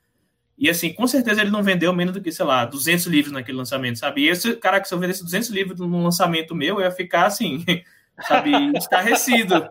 E 0.59 0.71
assim, 0.71 0.93
com 0.93 1.07
certeza 1.07 1.43
ele 1.43 1.51
não 1.51 1.63
vendeu 1.63 1.93
menos 1.93 2.15
do 2.15 2.21
que, 2.21 2.33
sei 2.33 2.45
lá, 2.45 2.65
200 2.65 3.07
livros 3.07 3.33
naquele 3.33 3.59
lançamento, 3.59 3.99
sabe? 3.99 4.23
E 4.23 4.29
esse, 4.29 4.57
cara, 4.57 4.81
que 4.81 4.89
se 4.89 4.95
eu 4.95 4.99
vendesse 4.99 5.23
200 5.23 5.51
livros 5.51 5.79
num 5.79 6.03
lançamento 6.03 6.55
meu, 6.55 6.77
eu 6.77 6.81
ia 6.81 6.91
ficar 6.91 7.27
assim, 7.27 7.63
sabe, 8.23 8.51
estarrecido. 8.77 9.69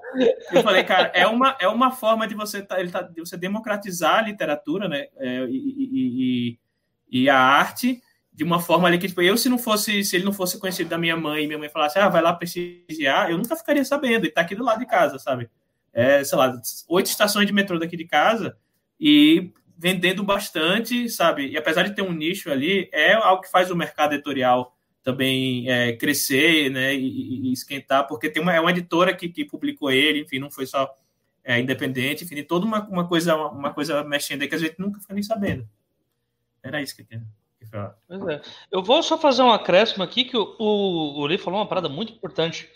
Eu 0.51 0.61
falei, 0.63 0.83
cara, 0.83 1.11
é 1.13 1.25
uma, 1.25 1.55
é 1.59 1.67
uma 1.67 1.91
forma 1.91 2.27
de 2.27 2.35
você, 2.35 2.61
tá, 2.61 2.75
tá, 2.87 3.01
de 3.01 3.19
você 3.19 3.37
democratizar 3.37 4.19
a 4.19 4.21
literatura, 4.21 4.87
né, 4.87 5.07
é, 5.17 5.45
e, 5.49 6.57
e, 7.09 7.23
e, 7.23 7.29
a 7.29 7.39
arte 7.39 8.01
de 8.31 8.43
uma 8.43 8.59
forma 8.59 8.87
ali 8.87 8.97
que, 8.97 9.07
tipo, 9.07 9.21
eu 9.21 9.37
se 9.37 9.47
não 9.47 9.57
fosse, 9.57 10.03
se 10.03 10.15
ele 10.17 10.25
não 10.25 10.33
fosse 10.33 10.59
conhecido 10.59 10.89
da 10.89 10.97
minha 10.97 11.15
mãe 11.15 11.43
e 11.43 11.47
minha 11.47 11.57
mãe 11.57 11.69
falasse, 11.69 11.97
ah, 11.97 12.09
vai 12.09 12.21
lá 12.21 12.33
prestigiar, 12.33 13.31
eu 13.31 13.37
nunca 13.37 13.55
ficaria 13.55 13.85
sabendo, 13.85 14.25
ele 14.25 14.31
tá 14.31 14.41
aqui 14.41 14.55
do 14.55 14.63
lado 14.63 14.79
de 14.79 14.85
casa, 14.85 15.17
sabe? 15.17 15.49
É, 15.93 16.21
sei 16.23 16.37
lá, 16.37 16.53
oito 16.89 17.05
estações 17.05 17.47
de 17.47 17.53
metrô 17.53 17.79
daqui 17.79 17.95
de 17.95 18.05
casa 18.05 18.57
e 18.99 19.53
vendendo 19.77 20.21
bastante, 20.23 21.09
sabe? 21.09 21.47
E 21.47 21.57
apesar 21.57 21.83
de 21.83 21.95
ter 21.95 22.01
um 22.01 22.11
nicho 22.11 22.51
ali, 22.51 22.89
é 22.91 23.13
algo 23.13 23.41
que 23.41 23.51
faz 23.51 23.71
o 23.71 23.75
mercado 23.75 24.13
editorial 24.13 24.74
também 25.05 25.69
é, 25.69 25.93
crescer, 25.93 26.71
né? 26.71 26.95
E, 26.95 27.49
e, 27.49 27.53
esquentar, 27.53 28.07
porque 28.07 28.27
tem 28.27 28.41
uma, 28.41 28.51
é 28.51 28.59
uma 28.59 28.71
editora 28.71 29.15
que, 29.15 29.29
que 29.29 29.45
publicou 29.45 29.91
ele, 29.91 30.21
enfim, 30.21 30.39
não 30.39 30.49
foi 30.49 30.65
só 30.65 30.91
é, 31.43 31.59
independente, 31.59 32.23
enfim, 32.23 32.43
toda 32.43 32.65
uma, 32.65 32.81
uma 32.89 33.07
coisa 33.07 33.35
uma 33.35 33.71
coisa 33.71 34.03
mexendo 34.03 34.41
aí 34.41 34.47
que 34.47 34.55
a 34.55 34.57
gente 34.57 34.79
nunca 34.79 34.99
fica 34.99 35.13
nem 35.13 35.21
sabendo. 35.21 35.69
Era 36.63 36.81
isso 36.81 36.95
que 36.95 37.03
eu 37.03 37.05
queria. 37.05 37.23
É. 37.71 38.41
Eu 38.71 38.81
vou 38.81 39.03
só 39.03 39.17
fazer 39.17 39.43
um 39.43 39.51
acréscimo 39.51 40.03
aqui 40.03 40.23
que 40.23 40.37
o, 40.37 40.55
o, 40.57 41.19
o 41.19 41.25
Lee 41.25 41.37
falou 41.37 41.59
uma 41.59 41.67
parada 41.67 41.89
muito 41.89 42.13
importante, 42.13 42.69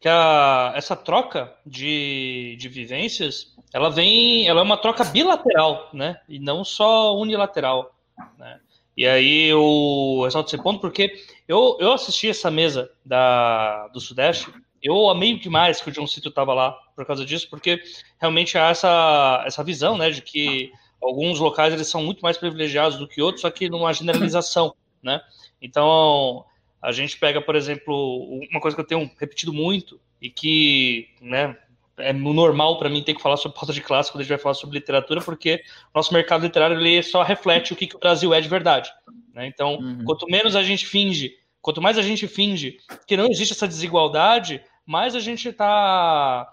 que 0.00 0.08
a, 0.08 0.72
essa 0.76 0.94
troca 0.94 1.52
de, 1.66 2.56
de 2.60 2.68
vivências 2.68 3.56
ela 3.72 3.90
vem, 3.90 4.46
ela 4.46 4.60
é 4.60 4.62
uma 4.62 4.76
troca 4.76 5.04
bilateral, 5.04 5.90
né? 5.92 6.20
E 6.28 6.38
não 6.38 6.64
só 6.64 7.16
unilateral, 7.16 7.92
né? 8.38 8.60
E 8.96 9.06
aí 9.06 9.48
eu 9.48 10.22
ressalto 10.24 10.54
esse 10.54 10.62
ponto 10.62 10.80
porque 10.80 11.14
eu, 11.48 11.76
eu 11.80 11.92
assisti 11.92 12.28
essa 12.28 12.50
mesa 12.50 12.90
da, 13.04 13.88
do 13.88 14.00
Sudeste, 14.00 14.52
eu 14.82 15.08
amei 15.08 15.38
demais 15.38 15.80
que 15.80 15.88
o 15.88 15.92
John 15.92 16.06
Cito 16.06 16.28
estava 16.28 16.52
lá 16.52 16.72
por 16.96 17.06
causa 17.06 17.24
disso, 17.24 17.48
porque 17.48 17.80
realmente 18.20 18.58
há 18.58 18.70
essa, 18.70 19.44
essa 19.46 19.62
visão, 19.62 19.96
né, 19.96 20.10
de 20.10 20.22
que 20.22 20.72
alguns 21.00 21.38
locais 21.38 21.72
eles 21.72 21.88
são 21.88 22.02
muito 22.02 22.20
mais 22.20 22.36
privilegiados 22.36 22.98
do 22.98 23.06
que 23.06 23.22
outros, 23.22 23.42
só 23.42 23.50
que 23.50 23.68
numa 23.68 23.92
generalização, 23.92 24.74
né? 25.02 25.20
Então, 25.60 26.44
a 26.80 26.90
gente 26.90 27.16
pega, 27.18 27.40
por 27.40 27.54
exemplo, 27.54 28.24
uma 28.50 28.60
coisa 28.60 28.76
que 28.76 28.80
eu 28.80 28.86
tenho 28.86 29.10
repetido 29.18 29.52
muito 29.52 30.00
e 30.20 30.28
que, 30.28 31.08
né, 31.20 31.56
é 31.98 32.12
normal 32.12 32.78
para 32.78 32.88
mim 32.88 33.02
ter 33.02 33.14
que 33.14 33.22
falar 33.22 33.36
sobre 33.36 33.56
pauta 33.56 33.72
de 33.72 33.80
classe 33.80 34.10
quando 34.10 34.20
a 34.20 34.24
gente 34.24 34.30
vai 34.30 34.38
falar 34.38 34.54
sobre 34.54 34.78
literatura, 34.78 35.20
porque 35.20 35.62
nosso 35.94 36.12
mercado 36.12 36.42
literário 36.42 36.78
ele 36.78 37.02
só 37.02 37.22
reflete 37.22 37.72
o 37.72 37.76
que, 37.76 37.86
que 37.86 37.96
o 37.96 37.98
Brasil 37.98 38.32
é 38.32 38.40
de 38.40 38.48
verdade. 38.48 38.90
Né? 39.32 39.46
Então, 39.46 39.76
uhum. 39.76 40.04
quanto 40.04 40.26
menos 40.26 40.56
a 40.56 40.62
gente 40.62 40.86
finge, 40.86 41.36
quanto 41.60 41.82
mais 41.82 41.98
a 41.98 42.02
gente 42.02 42.26
finge 42.26 42.78
que 43.06 43.16
não 43.16 43.26
existe 43.26 43.52
essa 43.52 43.68
desigualdade, 43.68 44.62
mais 44.86 45.14
a 45.14 45.20
gente 45.20 45.48
está 45.48 46.50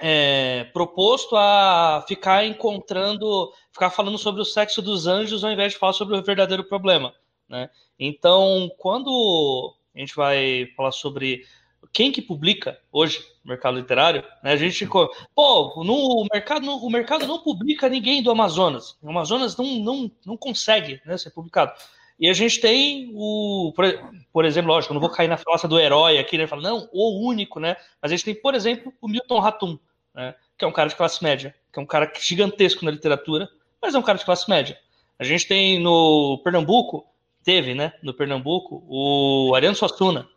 é, 0.00 0.64
proposto 0.72 1.36
a 1.36 2.04
ficar 2.06 2.44
encontrando, 2.44 3.52
ficar 3.72 3.90
falando 3.90 4.18
sobre 4.18 4.42
o 4.42 4.44
sexo 4.44 4.82
dos 4.82 5.06
anjos 5.06 5.44
ao 5.44 5.52
invés 5.52 5.72
de 5.72 5.78
falar 5.78 5.92
sobre 5.92 6.16
o 6.16 6.22
verdadeiro 6.22 6.64
problema. 6.64 7.14
Né? 7.48 7.68
Então, 7.98 8.70
quando 8.78 9.74
a 9.94 9.98
gente 9.98 10.14
vai 10.14 10.66
falar 10.76 10.92
sobre 10.92 11.44
quem 11.92 12.10
que 12.10 12.22
publica 12.22 12.78
hoje 12.90 13.18
no 13.44 13.50
mercado 13.50 13.76
literário, 13.76 14.24
né? 14.42 14.52
A 14.52 14.56
gente 14.56 14.88
pô, 15.34 15.84
no 15.84 16.26
mercado, 16.32 16.64
no, 16.64 16.76
o 16.76 16.90
mercado 16.90 17.26
não 17.26 17.38
publica 17.40 17.88
ninguém 17.88 18.22
do 18.22 18.30
Amazonas. 18.30 18.96
O 19.02 19.10
Amazonas 19.10 19.56
não, 19.56 19.66
não, 19.78 20.10
não 20.24 20.36
consegue 20.36 21.00
né, 21.04 21.18
ser 21.18 21.30
publicado. 21.30 21.72
E 22.18 22.28
a 22.28 22.32
gente 22.32 22.60
tem 22.60 23.10
o, 23.14 23.72
por, 23.74 23.84
por 24.32 24.44
exemplo, 24.44 24.70
lógico, 24.70 24.92
eu 24.92 24.94
não 24.94 25.00
vou 25.00 25.10
cair 25.10 25.28
na 25.28 25.36
falácia 25.36 25.68
do 25.68 25.78
herói 25.78 26.18
aqui, 26.18 26.38
né? 26.38 26.46
Falar, 26.46 26.62
não, 26.62 26.88
o 26.92 27.26
único, 27.26 27.60
né? 27.60 27.76
Mas 28.00 28.10
a 28.10 28.14
gente 28.14 28.24
tem, 28.24 28.34
por 28.34 28.54
exemplo, 28.54 28.92
o 29.00 29.08
Milton 29.08 29.38
Ratum, 29.40 29.78
né? 30.14 30.34
Que 30.56 30.64
é 30.64 30.68
um 30.68 30.72
cara 30.72 30.88
de 30.88 30.96
classe 30.96 31.22
média, 31.22 31.54
que 31.72 31.78
é 31.78 31.82
um 31.82 31.86
cara 31.86 32.10
gigantesco 32.20 32.84
na 32.84 32.90
literatura, 32.90 33.48
mas 33.80 33.94
é 33.94 33.98
um 33.98 34.02
cara 34.02 34.18
de 34.18 34.24
classe 34.24 34.48
média. 34.48 34.78
A 35.18 35.24
gente 35.24 35.46
tem 35.46 35.80
no 35.80 36.40
Pernambuco, 36.44 37.06
teve, 37.42 37.74
né? 37.74 37.92
No 38.02 38.14
Pernambuco, 38.14 38.82
o 38.88 39.54
Ariano 39.54 39.76
Suassuna, 39.76 40.28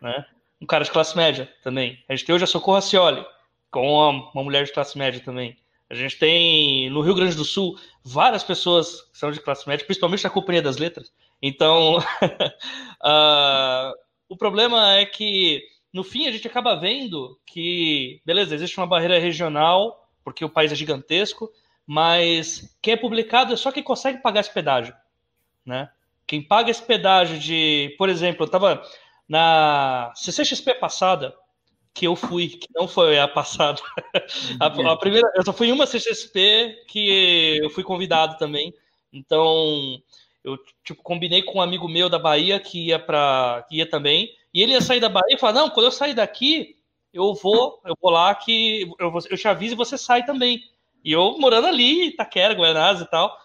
né? 0.00 0.24
Um 0.60 0.66
cara 0.66 0.84
de 0.84 0.90
classe 0.90 1.16
média 1.16 1.52
também. 1.62 2.02
A 2.08 2.14
gente 2.14 2.26
tem 2.26 2.34
hoje 2.34 2.44
a 2.44 2.46
Socorro 2.46 2.78
Acioli, 2.78 3.24
com 3.70 3.92
uma, 3.92 4.30
uma 4.32 4.44
mulher 4.44 4.64
de 4.64 4.72
classe 4.72 4.96
média 4.96 5.20
também. 5.20 5.56
A 5.90 5.94
gente 5.94 6.18
tem 6.18 6.88
no 6.90 7.02
Rio 7.02 7.14
Grande 7.14 7.36
do 7.36 7.44
Sul 7.44 7.78
várias 8.02 8.42
pessoas 8.42 9.02
que 9.02 9.18
são 9.18 9.30
de 9.30 9.40
classe 9.40 9.68
média, 9.68 9.84
principalmente 9.84 10.24
na 10.24 10.30
Companhia 10.30 10.62
das 10.62 10.76
Letras. 10.76 11.12
Então, 11.40 11.98
uh, 11.98 13.92
o 14.28 14.36
problema 14.36 14.94
é 14.94 15.04
que 15.04 15.62
no 15.92 16.02
fim 16.02 16.26
a 16.26 16.32
gente 16.32 16.48
acaba 16.48 16.74
vendo 16.74 17.38
que, 17.46 18.20
beleza, 18.24 18.54
existe 18.54 18.78
uma 18.78 18.86
barreira 18.86 19.18
regional, 19.18 20.08
porque 20.24 20.44
o 20.44 20.50
país 20.50 20.72
é 20.72 20.74
gigantesco, 20.74 21.50
mas 21.86 22.76
quem 22.80 22.94
é 22.94 22.96
publicado 22.96 23.52
é 23.52 23.56
só 23.56 23.70
quem 23.70 23.82
consegue 23.82 24.22
pagar 24.22 24.40
esse 24.40 24.52
pedágio, 24.52 24.94
né? 25.64 25.90
Quem 26.26 26.42
paga 26.42 26.70
esse 26.70 26.82
pedágio 26.82 27.38
de, 27.38 27.94
por 27.98 28.08
exemplo, 28.08 28.42
eu 28.42 28.46
estava 28.46 28.82
na 29.28 30.12
CCXP 30.14 30.74
passada, 30.74 31.34
que 31.92 32.06
eu 32.06 32.16
fui, 32.16 32.48
que 32.48 32.68
não 32.74 32.88
foi 32.88 33.18
a 33.18 33.28
passada. 33.28 33.80
a, 34.60 34.66
a, 34.66 34.96
primeira, 34.96 35.30
eu 35.36 35.44
só 35.44 35.52
fui 35.52 35.68
em 35.68 35.72
uma 35.72 35.86
CCXP 35.86 36.84
que 36.88 37.58
eu 37.62 37.70
fui 37.70 37.84
convidado 37.84 38.36
também. 38.36 38.74
Então, 39.12 40.00
eu 40.42 40.58
tipo 40.82 41.02
combinei 41.02 41.42
com 41.42 41.58
um 41.58 41.62
amigo 41.62 41.88
meu 41.88 42.08
da 42.08 42.18
Bahia 42.18 42.58
que 42.58 42.88
ia 42.88 42.98
para 42.98 43.64
que 43.68 43.76
ia 43.76 43.88
também, 43.88 44.30
e 44.52 44.62
ele 44.62 44.72
ia 44.72 44.80
sair 44.80 45.00
da 45.00 45.08
Bahia 45.08 45.36
e 45.36 45.38
falar: 45.38 45.52
"Não, 45.52 45.70
quando 45.70 45.86
eu 45.86 45.92
sair 45.92 46.14
daqui, 46.14 46.76
eu 47.12 47.32
vou, 47.34 47.80
eu 47.84 47.96
vou 48.00 48.10
lá 48.10 48.34
que 48.34 48.82
eu, 48.98 49.12
eu 49.30 49.38
te 49.38 49.48
aviso 49.48 49.74
e 49.74 49.76
você 49.76 49.96
sai 49.96 50.26
também". 50.26 50.60
E 51.04 51.12
eu 51.12 51.38
morando 51.38 51.66
ali, 51.66 52.08
Itaquera, 52.08 52.54
Guanás 52.54 53.00
e 53.00 53.06
tal 53.10 53.43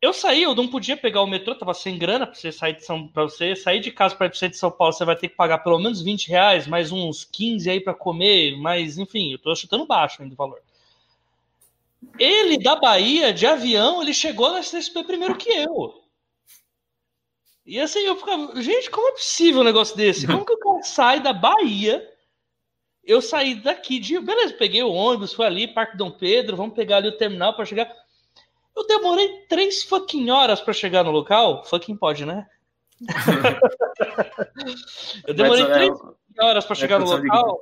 eu 0.00 0.12
saí, 0.12 0.44
eu 0.44 0.54
não 0.54 0.68
podia 0.68 0.96
pegar 0.96 1.22
o 1.22 1.26
metrô, 1.26 1.54
tava 1.54 1.74
sem 1.74 1.98
grana 1.98 2.26
para 2.26 2.34
você 2.34 2.52
sair 2.52 2.74
de 2.74 2.84
São 2.84 3.08
para 3.08 3.24
você 3.24 3.56
sair 3.56 3.80
de 3.80 3.90
casa 3.90 4.14
para 4.14 4.30
para 4.30 4.48
de 4.48 4.56
São 4.56 4.70
Paulo, 4.70 4.92
você 4.92 5.04
vai 5.04 5.16
ter 5.16 5.28
que 5.28 5.34
pagar 5.34 5.58
pelo 5.58 5.78
menos 5.78 6.00
20 6.00 6.28
reais, 6.28 6.66
mais 6.68 6.92
uns 6.92 7.24
15 7.24 7.68
aí 7.68 7.80
para 7.80 7.94
comer, 7.94 8.56
mas 8.58 8.96
enfim, 8.96 9.32
eu 9.32 9.38
tô 9.38 9.54
chutando 9.56 9.86
baixo 9.86 10.22
ainda 10.22 10.34
o 10.34 10.36
valor. 10.36 10.62
Ele 12.16 12.58
da 12.58 12.76
Bahia 12.76 13.32
de 13.32 13.44
avião, 13.44 14.00
ele 14.00 14.14
chegou 14.14 14.52
na 14.52 14.60
CSP 14.60 15.02
primeiro 15.02 15.36
que 15.36 15.50
eu. 15.50 16.00
E 17.66 17.80
assim, 17.80 18.00
eu 18.00 18.16
ficava, 18.16 18.62
gente, 18.62 18.88
como 18.90 19.08
é 19.08 19.12
possível 19.12 19.60
um 19.60 19.64
negócio 19.64 19.96
desse? 19.96 20.26
Como 20.26 20.44
que 20.44 20.52
o 20.52 20.58
cara 20.58 20.82
sai 20.84 21.20
da 21.20 21.32
Bahia? 21.32 22.08
Eu 23.04 23.20
saí 23.20 23.56
daqui 23.56 23.98
de, 23.98 24.18
beleza, 24.20 24.54
peguei 24.54 24.82
o 24.82 24.92
ônibus, 24.92 25.32
fui 25.32 25.44
ali, 25.44 25.66
Parque 25.66 25.96
Dom 25.96 26.10
Pedro, 26.10 26.56
vamos 26.56 26.74
pegar 26.74 26.98
ali 26.98 27.08
o 27.08 27.16
terminal 27.16 27.54
para 27.54 27.64
chegar 27.64 27.92
eu 28.78 28.86
demorei 28.86 29.44
três 29.48 29.82
fucking 29.82 30.30
horas 30.30 30.60
para 30.60 30.72
chegar 30.72 31.04
no 31.04 31.10
local. 31.10 31.64
Fucking 31.64 31.96
pode, 31.96 32.24
né? 32.24 32.46
eu 35.26 35.34
demorei 35.34 35.62
é 35.62 35.72
três 35.72 35.98
horas 36.38 36.64
para 36.64 36.76
chegar 36.76 36.98
no 36.98 37.06
local. 37.06 37.58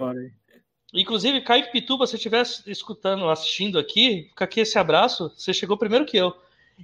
Inclusive, 0.92 1.40
Kaique 1.40 1.72
Pituba, 1.72 2.06
se 2.06 2.12
você 2.12 2.16
estiver 2.16 2.42
escutando, 2.66 3.28
assistindo 3.28 3.78
aqui, 3.78 4.26
fica 4.28 4.44
aqui 4.44 4.60
esse 4.60 4.78
abraço. 4.78 5.32
Você 5.36 5.52
chegou 5.52 5.76
primeiro 5.76 6.06
que 6.06 6.16
eu. 6.16 6.34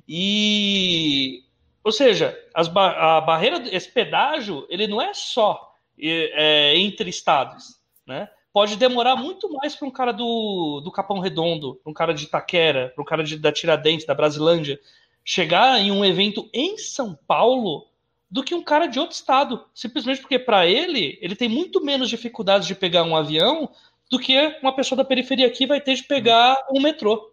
E 0.08 1.44
Ou 1.84 1.92
seja, 1.92 2.38
ba 2.72 3.18
a 3.18 3.20
barreira, 3.20 3.62
esse 3.70 3.90
pedágio, 3.90 4.66
ele 4.68 4.86
não 4.86 5.00
é 5.00 5.14
só 5.14 5.76
é, 5.98 6.76
entre 6.76 7.10
estados, 7.10 7.78
né? 8.06 8.28
Pode 8.52 8.76
demorar 8.76 9.16
muito 9.16 9.50
mais 9.50 9.74
para 9.74 9.88
um 9.88 9.90
cara 9.90 10.12
do, 10.12 10.80
do 10.84 10.92
Capão 10.92 11.20
Redondo, 11.20 11.76
para 11.76 11.90
um 11.90 11.94
cara 11.94 12.12
de 12.12 12.24
Itaquera, 12.24 12.92
para 12.94 13.02
um 13.02 13.06
cara 13.06 13.24
de, 13.24 13.38
da 13.38 13.50
Tiradentes, 13.50 14.06
da 14.06 14.14
Brasilândia, 14.14 14.78
chegar 15.24 15.80
em 15.80 15.90
um 15.90 16.04
evento 16.04 16.48
em 16.52 16.76
São 16.76 17.18
Paulo 17.26 17.86
do 18.30 18.42
que 18.42 18.54
um 18.54 18.62
cara 18.62 18.86
de 18.86 18.98
outro 18.98 19.14
estado, 19.14 19.64
simplesmente 19.74 20.20
porque 20.20 20.38
para 20.38 20.66
ele 20.66 21.18
ele 21.20 21.36
tem 21.36 21.48
muito 21.48 21.84
menos 21.84 22.08
dificuldades 22.08 22.66
de 22.66 22.74
pegar 22.74 23.04
um 23.04 23.16
avião 23.16 23.70
do 24.10 24.18
que 24.18 24.58
uma 24.62 24.74
pessoa 24.74 24.96
da 24.96 25.04
periferia 25.04 25.46
aqui 25.46 25.66
vai 25.66 25.80
ter 25.80 25.94
de 25.94 26.02
pegar 26.02 26.56
um 26.70 26.80
metrô, 26.80 27.32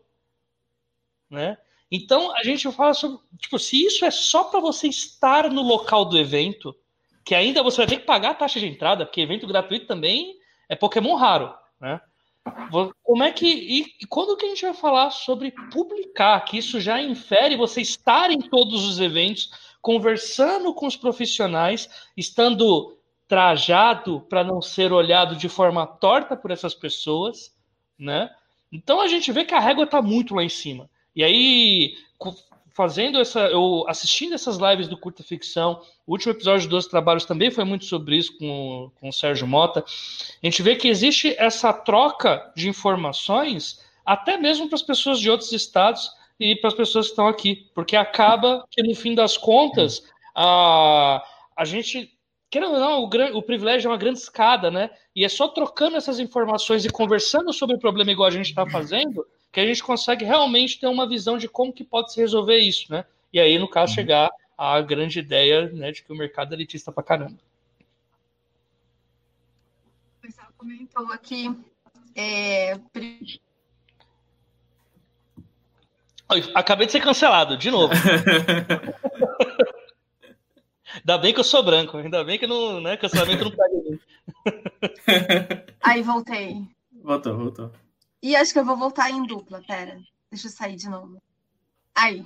né? 1.29 1.57
Então 1.91 2.33
a 2.35 2.43
gente 2.43 2.71
fala 2.71 2.93
sobre, 2.93 3.17
tipo, 3.37 3.57
se 3.57 3.83
isso 3.83 4.05
é 4.05 4.11
só 4.11 4.45
para 4.45 4.59
você 4.59 4.87
estar 4.87 5.49
no 5.49 5.61
local 5.61 6.05
do 6.05 6.17
evento, 6.17 6.75
que 7.25 7.33
ainda 7.33 7.63
você 7.63 7.77
vai 7.77 7.87
ter 7.87 7.97
que 7.97 8.05
pagar 8.05 8.31
a 8.31 8.35
taxa 8.35 8.59
de 8.59 8.67
entrada, 8.67 9.05
porque 9.05 9.21
evento 9.21 9.47
gratuito 9.47 9.87
também 9.87 10.38
é 10.69 10.75
Pokémon 10.75 11.15
raro, 11.15 11.53
né? 11.81 11.99
Como 13.03 13.23
é 13.23 13.31
que 13.31 13.47
e, 13.47 14.05
quando 14.07 14.37
que 14.37 14.45
a 14.45 14.49
gente 14.49 14.61
vai 14.61 14.73
falar 14.73 15.11
sobre 15.11 15.51
publicar? 15.71 16.39
Que 16.45 16.57
isso 16.57 16.79
já 16.79 17.01
infere 17.01 17.57
você 17.57 17.81
estar 17.81 18.31
em 18.31 18.39
todos 18.39 18.85
os 18.85 18.99
eventos, 18.99 19.51
conversando 19.81 20.73
com 20.73 20.87
os 20.87 20.95
profissionais, 20.95 21.89
estando 22.15 22.97
trajado 23.27 24.21
para 24.21 24.43
não 24.43 24.61
ser 24.61 24.91
olhado 24.91 25.35
de 25.35 25.49
forma 25.49 25.85
torta 25.85 26.35
por 26.35 26.51
essas 26.51 26.73
pessoas, 26.73 27.55
né? 27.97 28.29
Então 28.71 29.01
a 29.01 29.07
gente 29.07 29.31
vê 29.31 29.45
que 29.45 29.53
a 29.53 29.59
régua 29.59 29.83
está 29.83 30.01
muito 30.01 30.35
lá 30.35 30.43
em 30.43 30.49
cima. 30.49 30.89
E 31.15 31.23
aí, 31.23 31.97
fazendo 32.79 33.19
essa, 33.19 33.41
eu 33.41 33.83
assistindo 33.89 34.35
essas 34.35 34.55
lives 34.55 34.87
do 34.87 34.97
Curta 34.97 35.21
Ficção, 35.21 35.81
o 36.07 36.13
último 36.13 36.31
episódio 36.31 36.69
12 36.69 36.89
Trabalhos 36.89 37.25
também 37.25 37.51
foi 37.51 37.65
muito 37.65 37.83
sobre 37.83 38.15
isso 38.15 38.37
com, 38.37 38.89
com 39.01 39.09
o 39.09 39.11
Sérgio 39.11 39.45
Mota. 39.45 39.81
A 39.81 40.45
gente 40.45 40.63
vê 40.63 40.77
que 40.77 40.87
existe 40.87 41.35
essa 41.37 41.73
troca 41.73 42.49
de 42.55 42.69
informações 42.69 43.85
até 44.05 44.37
mesmo 44.37 44.69
para 44.69 44.77
as 44.77 44.81
pessoas 44.81 45.19
de 45.19 45.29
outros 45.29 45.51
estados 45.51 46.09
e 46.39 46.55
para 46.55 46.69
as 46.69 46.73
pessoas 46.73 47.07
que 47.07 47.11
estão 47.11 47.27
aqui, 47.27 47.69
porque 47.75 47.97
acaba 47.97 48.65
que 48.71 48.81
no 48.81 48.95
fim 48.95 49.13
das 49.13 49.35
contas 49.35 50.01
a, 50.33 51.21
a 51.57 51.65
gente 51.65 52.17
querendo 52.49 52.75
ou 52.75 52.79
não, 52.79 53.03
o, 53.03 53.37
o, 53.37 53.43
privilégio 53.43 53.89
é 53.89 53.91
uma 53.91 53.97
grande 53.97 54.19
escada, 54.19 54.71
né? 54.71 54.89
E 55.13 55.25
é 55.25 55.29
só 55.29 55.49
trocando 55.49 55.97
essas 55.97 56.17
informações 56.17 56.85
e 56.85 56.89
conversando 56.89 57.51
sobre 57.51 57.75
o 57.75 57.79
problema 57.79 58.09
igual 58.09 58.29
a 58.29 58.31
gente 58.31 58.47
está 58.47 58.65
fazendo 58.65 59.25
que 59.51 59.59
a 59.59 59.65
gente 59.65 59.83
consegue 59.83 60.25
realmente 60.25 60.79
ter 60.79 60.87
uma 60.87 61.07
visão 61.07 61.37
de 61.37 61.47
como 61.47 61.73
que 61.73 61.83
pode 61.83 62.13
se 62.13 62.19
resolver 62.19 62.57
isso, 62.57 62.91
né? 62.91 63.05
E 63.33 63.39
aí, 63.39 63.57
no 63.57 63.67
caso, 63.67 63.91
uhum. 63.91 63.95
chegar 63.95 64.31
à 64.57 64.79
grande 64.81 65.19
ideia 65.19 65.69
né, 65.69 65.91
de 65.91 66.03
que 66.03 66.11
o 66.11 66.15
mercado 66.15 66.53
é 66.53 66.55
elitista 66.55 66.91
pra 66.91 67.03
caramba. 67.03 67.37
O 70.17 70.21
pessoal 70.21 70.47
comentou 70.57 71.11
aqui. 71.11 71.55
É... 72.15 72.77
Acabei 76.53 76.85
de 76.85 76.91
ser 76.91 77.01
cancelado, 77.01 77.57
de 77.57 77.71
novo. 77.71 77.93
Ainda 80.95 81.17
bem 81.17 81.33
que 81.33 81.39
eu 81.39 81.43
sou 81.43 81.63
branco, 81.63 81.97
ainda 81.97 82.23
bem 82.23 82.39
que 82.39 82.47
não, 82.47 82.81
né, 82.81 82.97
cancelamento 82.97 83.43
não 83.43 83.51
pega 83.51 83.69
mim. 83.69 83.99
Aí 85.81 86.01
voltei. 86.01 86.67
Voltou, 87.03 87.37
voltou. 87.37 87.71
E 88.21 88.35
acho 88.35 88.51
que 88.51 88.59
eu 88.59 88.65
vou 88.65 88.77
voltar 88.77 89.09
em 89.09 89.25
dupla, 89.25 89.61
pera. 89.65 89.97
Deixa 90.29 90.47
eu 90.47 90.51
sair 90.51 90.75
de 90.75 90.89
novo. 90.89 91.21
Aí. 91.95 92.25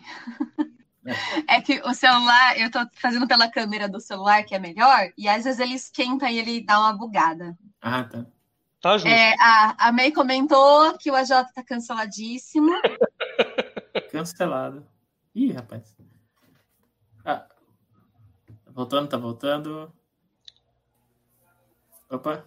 É 1.50 1.62
que 1.62 1.82
o 1.82 1.94
celular, 1.94 2.58
eu 2.58 2.72
tô 2.72 2.80
fazendo 2.94 3.28
pela 3.28 3.52
câmera 3.52 3.90
do 3.90 4.00
celular, 4.00 4.44
que 4.44 4.56
é 4.56 4.60
melhor, 4.60 5.12
e 5.18 5.28
às 5.28 5.44
vezes 5.44 5.60
ele 5.60 5.74
esquenta 5.74 6.32
e 6.32 6.40
ele 6.40 6.62
dá 6.62 6.80
uma 6.80 6.94
bugada. 6.94 7.58
Ah, 7.82 8.06
tá. 8.06 8.26
Tá 8.80 8.98
justo. 8.98 9.08
É, 9.08 9.34
a, 9.40 9.88
a 9.88 9.92
May 9.92 10.12
comentou 10.12 10.98
que 10.98 11.12
o 11.12 11.16
AJ 11.16 11.30
tá 11.54 11.64
canceladíssimo. 11.64 12.70
Cancelado. 14.12 14.86
Ih, 15.34 15.52
rapaz. 15.52 15.98
Ah. 17.24 17.48
Tá 18.66 18.72
voltando, 18.72 19.10
tá 19.10 19.18
voltando. 19.18 19.94
Opa. 22.10 22.46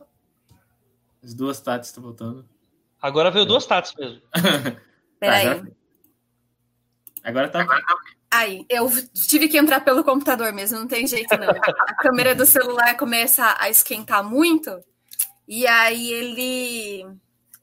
As 1.23 1.35
duas 1.35 1.61
Tatis 1.61 1.89
estão 1.89 2.03
voltando. 2.03 2.49
Agora 3.01 3.31
veio 3.31 3.45
duas 3.45 3.67
tatas 3.67 3.95
mesmo. 3.95 4.23
Peraí. 5.21 5.47
Agora... 5.47 5.73
agora 7.25 7.49
tá. 7.49 7.67
Aí, 8.31 8.67
eu 8.69 8.91
tive 9.15 9.49
que 9.49 9.57
entrar 9.57 9.81
pelo 9.81 10.05
computador 10.05 10.53
mesmo, 10.53 10.79
não 10.79 10.87
tem 10.87 11.07
jeito 11.07 11.37
não. 11.39 11.49
A 11.51 11.95
câmera 11.95 12.35
do 12.35 12.45
celular 12.45 12.97
começa 12.97 13.57
a 13.59 13.71
esquentar 13.71 14.23
muito 14.23 14.83
e 15.49 15.67
aí 15.67 16.11
ele 16.11 17.07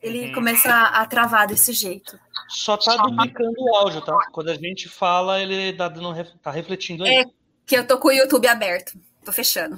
ele 0.01 0.27
uhum. 0.27 0.33
começa 0.33 0.69
a 0.69 1.05
travar 1.05 1.47
desse 1.47 1.71
jeito. 1.71 2.19
Só 2.49 2.75
tá 2.75 2.97
duplicando 2.97 3.55
o 3.57 3.75
áudio, 3.75 4.01
tá? 4.01 4.17
Quando 4.31 4.49
a 4.49 4.55
gente 4.55 4.89
fala, 4.89 5.41
ele 5.41 5.71
tá, 5.73 5.87
dando, 5.87 6.13
tá 6.41 6.51
refletindo 6.51 7.05
aí. 7.05 7.19
É 7.19 7.25
que 7.65 7.77
eu 7.77 7.87
tô 7.87 7.97
com 7.97 8.09
o 8.09 8.11
YouTube 8.11 8.47
aberto. 8.47 8.99
Tô 9.23 9.31
fechando. 9.31 9.77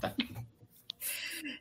Tá. 0.00 0.14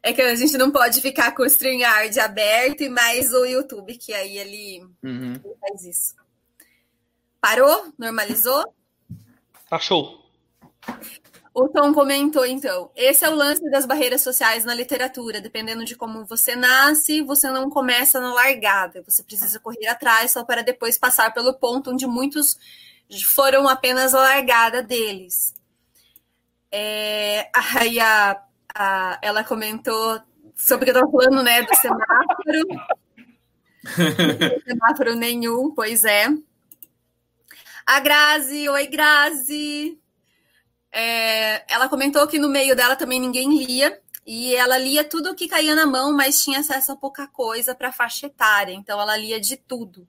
É 0.07 0.13
que 0.13 0.21
a 0.21 0.35
gente 0.35 0.57
não 0.57 0.71
pode 0.71 1.01
ficar 1.01 1.33
com 1.35 1.43
o 1.43 1.45
StreamYard 1.45 2.17
aberto 2.21 2.79
e 2.79 2.87
mais 2.87 3.33
o 3.33 3.43
YouTube, 3.43 3.97
que 3.97 4.13
aí 4.13 4.37
ele, 4.37 4.81
uhum. 5.03 5.33
ele 5.33 5.55
faz 5.59 5.83
isso. 5.83 6.15
Parou? 7.41 7.91
Normalizou? 7.99 8.73
Tá 9.69 9.77
show. 9.77 10.25
O 11.53 11.67
Tom 11.67 11.93
comentou, 11.93 12.45
então. 12.45 12.89
Esse 12.95 13.25
é 13.25 13.29
o 13.29 13.35
lance 13.35 13.69
das 13.69 13.85
barreiras 13.85 14.21
sociais 14.21 14.63
na 14.63 14.73
literatura. 14.73 15.41
Dependendo 15.41 15.83
de 15.83 15.93
como 15.93 16.25
você 16.25 16.55
nasce, 16.55 17.21
você 17.21 17.51
não 17.51 17.69
começa 17.69 18.21
na 18.21 18.33
largada. 18.33 19.03
Você 19.05 19.21
precisa 19.21 19.59
correr 19.59 19.87
atrás 19.87 20.31
só 20.31 20.45
para 20.45 20.63
depois 20.63 20.97
passar 20.97 21.33
pelo 21.33 21.53
ponto 21.53 21.91
onde 21.91 22.07
muitos 22.07 22.57
foram 23.35 23.67
apenas 23.67 24.15
a 24.15 24.21
largada 24.21 24.81
deles. 24.81 25.53
É, 26.71 27.49
aí 27.75 27.99
a 27.99 28.46
a, 28.77 29.19
ela 29.21 29.43
comentou 29.43 30.21
sobre 30.55 30.83
o 30.83 30.85
que 30.85 30.97
eu 30.97 31.03
estava 31.03 31.11
falando, 31.11 31.43
né, 31.43 31.63
do 31.63 31.75
semáforo. 31.75 32.67
semáforo 34.65 35.15
nenhum, 35.15 35.73
pois 35.73 36.05
é. 36.05 36.27
A 37.85 37.99
Grazi, 37.99 38.69
oi 38.69 38.87
Grazi. 38.87 39.99
É, 40.91 41.73
ela 41.73 41.89
comentou 41.89 42.27
que 42.27 42.37
no 42.37 42.49
meio 42.49 42.75
dela 42.75 42.95
também 42.95 43.19
ninguém 43.19 43.57
lia, 43.63 43.99
e 44.25 44.53
ela 44.55 44.77
lia 44.77 45.03
tudo 45.03 45.31
o 45.31 45.35
que 45.35 45.47
caía 45.47 45.73
na 45.73 45.85
mão, 45.85 46.11
mas 46.13 46.41
tinha 46.41 46.59
acesso 46.59 46.91
a 46.91 46.95
pouca 46.95 47.27
coisa 47.27 47.73
para 47.73 47.91
faixa 47.91 48.27
etária, 48.27 48.73
então 48.73 48.99
ela 48.99 49.17
lia 49.17 49.39
de 49.39 49.57
tudo. 49.57 50.07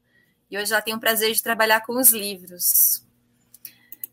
E 0.50 0.58
hoje 0.58 0.72
ela 0.72 0.82
tem 0.82 0.94
o 0.94 1.00
prazer 1.00 1.32
de 1.32 1.42
trabalhar 1.42 1.80
com 1.80 1.98
os 1.98 2.10
livros. 2.10 3.06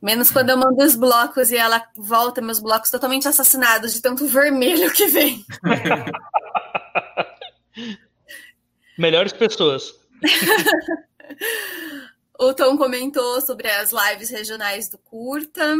Menos 0.06 0.30
quando 0.30 0.52
eu 0.52 0.58
mando 0.58 0.84
os 0.84 0.96
blocos 0.96 1.50
e 1.50 1.58
ela 1.58 1.84
volta 1.98 2.40
meus 2.40 2.60
blocos 2.60 2.92
totalmente 2.92 3.28
assassinados 3.28 3.92
de 3.92 4.04
tanto 4.04 4.28
vermelho 4.28 4.94
que 4.94 5.08
vem. 5.08 5.44
Melhores 9.00 9.34
pessoas. 9.34 9.96
o 12.40 12.54
Tom 12.54 12.78
comentou 12.78 13.42
sobre 13.42 13.68
as 13.68 13.92
lives 13.92 14.30
regionais 14.30 14.90
do 14.90 15.00
Curta. 15.00 15.76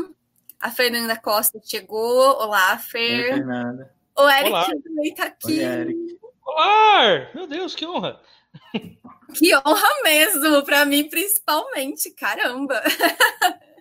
A 0.60 0.72
Fernanda 0.72 1.16
Costa 1.16 1.60
chegou. 1.64 2.36
Olá, 2.40 2.80
Fer. 2.80 3.26
Oi, 3.26 3.34
Fernanda. 3.36 3.94
O 4.18 4.28
Eric 4.28 4.50
Olá. 4.50 4.66
também 4.66 5.12
está 5.12 5.26
aqui. 5.26 5.60
Oi, 5.60 5.64
Eric. 5.64 6.20
Olá! 6.44 7.30
Meu 7.36 7.46
Deus, 7.46 7.76
que 7.76 7.86
honra! 7.86 8.20
Que 9.36 9.56
honra 9.56 10.02
mesmo, 10.04 10.64
para 10.64 10.84
mim 10.84 11.08
principalmente, 11.10 12.10
caramba. 12.10 12.82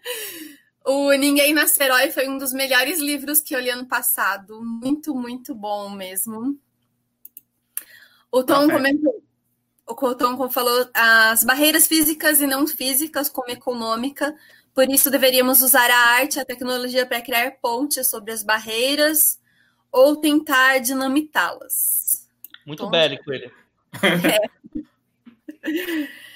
O 0.86 1.10
Ninguém 1.14 1.54
Nasce 1.54 1.82
Herói 1.82 2.10
foi 2.10 2.28
um 2.28 2.36
dos 2.36 2.52
melhores 2.52 3.00
livros 3.00 3.40
que 3.40 3.56
eu 3.56 3.60
li 3.60 3.70
ano 3.70 3.86
passado. 3.86 4.60
Muito, 4.62 5.14
muito 5.14 5.54
bom 5.54 5.88
mesmo. 5.88 6.58
O 8.30 8.44
Tom 8.44 8.64
okay. 8.64 8.76
comentou. 8.76 9.22
O 9.86 10.14
Tom 10.14 10.50
falou 10.50 10.86
as 10.92 11.42
barreiras 11.42 11.86
físicas 11.86 12.40
e 12.40 12.46
não 12.46 12.66
físicas, 12.66 13.30
como 13.30 13.50
econômica. 13.50 14.34
Por 14.74 14.90
isso, 14.90 15.10
deveríamos 15.10 15.62
usar 15.62 15.90
a 15.90 15.96
arte 16.16 16.36
e 16.36 16.40
a 16.40 16.44
tecnologia 16.44 17.06
para 17.06 17.22
criar 17.22 17.52
pontes 17.62 18.10
sobre 18.10 18.32
as 18.32 18.42
barreiras 18.42 19.40
ou 19.90 20.16
tentar 20.16 20.80
dinamitá-las. 20.80 22.28
Muito 22.66 22.80
então, 22.80 22.90
bélico 22.90 23.32
ele. 23.32 23.50
É. 24.02 24.48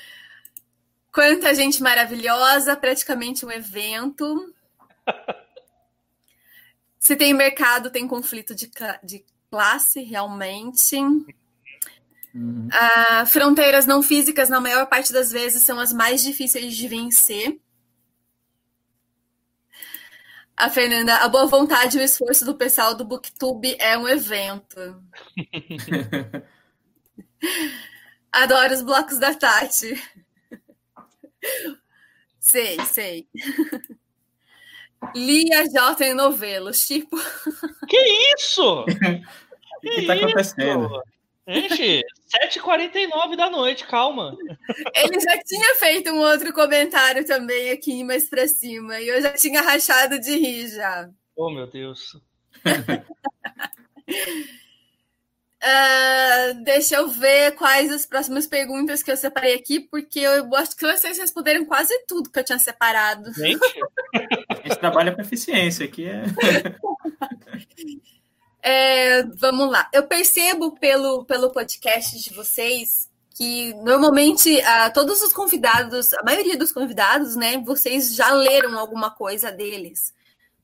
Quanta 1.18 1.52
gente 1.52 1.82
maravilhosa, 1.82 2.76
praticamente 2.76 3.44
um 3.44 3.50
evento. 3.50 4.54
Se 6.96 7.16
tem 7.16 7.34
mercado, 7.34 7.90
tem 7.90 8.06
conflito 8.06 8.54
de, 8.54 8.70
de 9.02 9.24
classe, 9.50 10.00
realmente. 10.00 10.94
Uhum. 12.32 12.68
Uh, 12.68 13.26
fronteiras 13.26 13.84
não 13.84 14.00
físicas, 14.00 14.48
na 14.48 14.60
maior 14.60 14.86
parte 14.86 15.12
das 15.12 15.32
vezes, 15.32 15.64
são 15.64 15.80
as 15.80 15.92
mais 15.92 16.22
difíceis 16.22 16.76
de 16.76 16.86
vencer. 16.86 17.58
A 20.56 20.70
Fernanda, 20.70 21.16
a 21.16 21.28
boa 21.28 21.48
vontade 21.48 21.98
e 21.98 22.00
o 22.00 22.04
esforço 22.04 22.44
do 22.44 22.54
pessoal 22.54 22.94
do 22.94 23.04
Booktube 23.04 23.74
é 23.80 23.98
um 23.98 24.06
evento. 24.06 25.02
Adoro 28.30 28.72
os 28.72 28.82
blocos 28.82 29.18
da 29.18 29.34
Tati. 29.34 30.00
Sei, 32.40 32.78
sei. 32.86 33.28
Lia 35.14 35.68
J 35.68 36.06
em 36.06 36.14
novelos, 36.14 36.78
tipo. 36.78 37.16
Que 37.86 37.96
isso? 38.34 38.84
o 38.84 39.80
que, 39.80 39.90
que 39.90 40.06
tá 40.06 40.14
acontecendo? 40.14 41.02
Gente, 41.46 42.04
7h49 42.30 43.36
da 43.36 43.48
noite, 43.48 43.86
calma. 43.86 44.36
Ele 44.94 45.20
já 45.20 45.38
tinha 45.42 45.74
feito 45.76 46.10
um 46.10 46.18
outro 46.18 46.52
comentário 46.52 47.24
também 47.24 47.70
aqui 47.70 48.04
mais 48.04 48.28
pra 48.28 48.46
cima, 48.46 49.00
e 49.00 49.08
eu 49.08 49.22
já 49.22 49.32
tinha 49.32 49.62
rachado 49.62 50.20
de 50.20 50.36
rir 50.36 50.68
já. 50.68 51.08
Oh, 51.34 51.48
meu 51.50 51.66
Deus. 51.66 52.20
Uh, 55.60 56.62
deixa 56.62 56.96
eu 56.96 57.08
ver 57.08 57.56
quais 57.56 57.90
as 57.90 58.06
próximas 58.06 58.46
perguntas 58.46 59.02
que 59.02 59.10
eu 59.10 59.16
separei 59.16 59.54
aqui, 59.54 59.80
porque 59.80 60.20
eu 60.20 60.54
acho 60.54 60.76
que 60.76 60.86
vocês 60.86 61.18
responderam 61.18 61.64
quase 61.64 61.92
tudo 62.06 62.30
que 62.30 62.38
eu 62.38 62.44
tinha 62.44 62.60
separado. 62.60 63.32
Gente, 63.32 63.60
a 64.48 64.54
gente 64.54 64.78
trabalha 64.78 65.12
com 65.12 65.20
eficiência 65.20 65.84
aqui. 65.84 66.06
É... 66.06 66.22
é, 68.62 69.22
vamos 69.24 69.68
lá. 69.68 69.88
Eu 69.92 70.06
percebo 70.06 70.78
pelo, 70.78 71.24
pelo 71.24 71.50
podcast 71.50 72.16
de 72.22 72.32
vocês 72.32 73.08
que 73.38 73.72
normalmente 73.74 74.58
uh, 74.58 74.92
todos 74.92 75.22
os 75.22 75.32
convidados, 75.32 76.12
a 76.12 76.24
maioria 76.24 76.56
dos 76.56 76.72
convidados, 76.72 77.36
né, 77.36 77.58
vocês 77.58 78.14
já 78.14 78.32
leram 78.32 78.76
alguma 78.76 79.12
coisa 79.12 79.52
deles, 79.52 80.12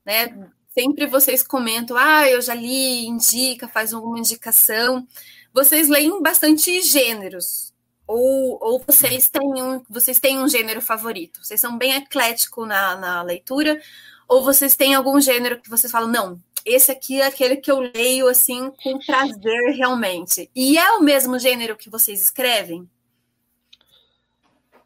né? 0.05 0.49
Sempre 0.77 1.05
vocês 1.05 1.41
comentam, 1.41 1.95
ah, 1.97 2.29
eu 2.29 2.41
já 2.41 2.53
li, 2.53 3.05
indica, 3.05 3.67
faz 3.67 3.93
alguma 3.93 4.19
indicação. 4.19 5.07
Vocês 5.53 5.87
leem 5.87 6.21
bastante 6.21 6.81
gêneros. 6.81 7.73
Ou, 8.05 8.59
ou 8.61 8.83
vocês, 8.85 9.29
têm 9.29 9.63
um, 9.63 9.81
vocês 9.89 10.19
têm 10.19 10.37
um 10.37 10.47
gênero 10.47 10.81
favorito? 10.81 11.43
Vocês 11.43 11.59
são 11.59 11.77
bem 11.77 11.95
ecléticos 11.95 12.67
na, 12.67 12.95
na 12.97 13.21
leitura? 13.23 13.81
Ou 14.27 14.43
vocês 14.43 14.75
têm 14.75 14.93
algum 14.93 15.19
gênero 15.19 15.59
que 15.61 15.69
vocês 15.69 15.91
falam, 15.91 16.09
não, 16.09 16.39
esse 16.65 16.91
aqui 16.91 17.21
é 17.21 17.25
aquele 17.25 17.57
que 17.57 17.71
eu 17.71 17.79
leio 17.79 18.27
assim 18.27 18.69
com 18.83 18.99
prazer 18.99 19.75
realmente. 19.75 20.51
E 20.53 20.77
é 20.77 20.91
o 20.91 21.01
mesmo 21.01 21.39
gênero 21.39 21.77
que 21.77 21.89
vocês 21.89 22.21
escrevem? 22.21 22.87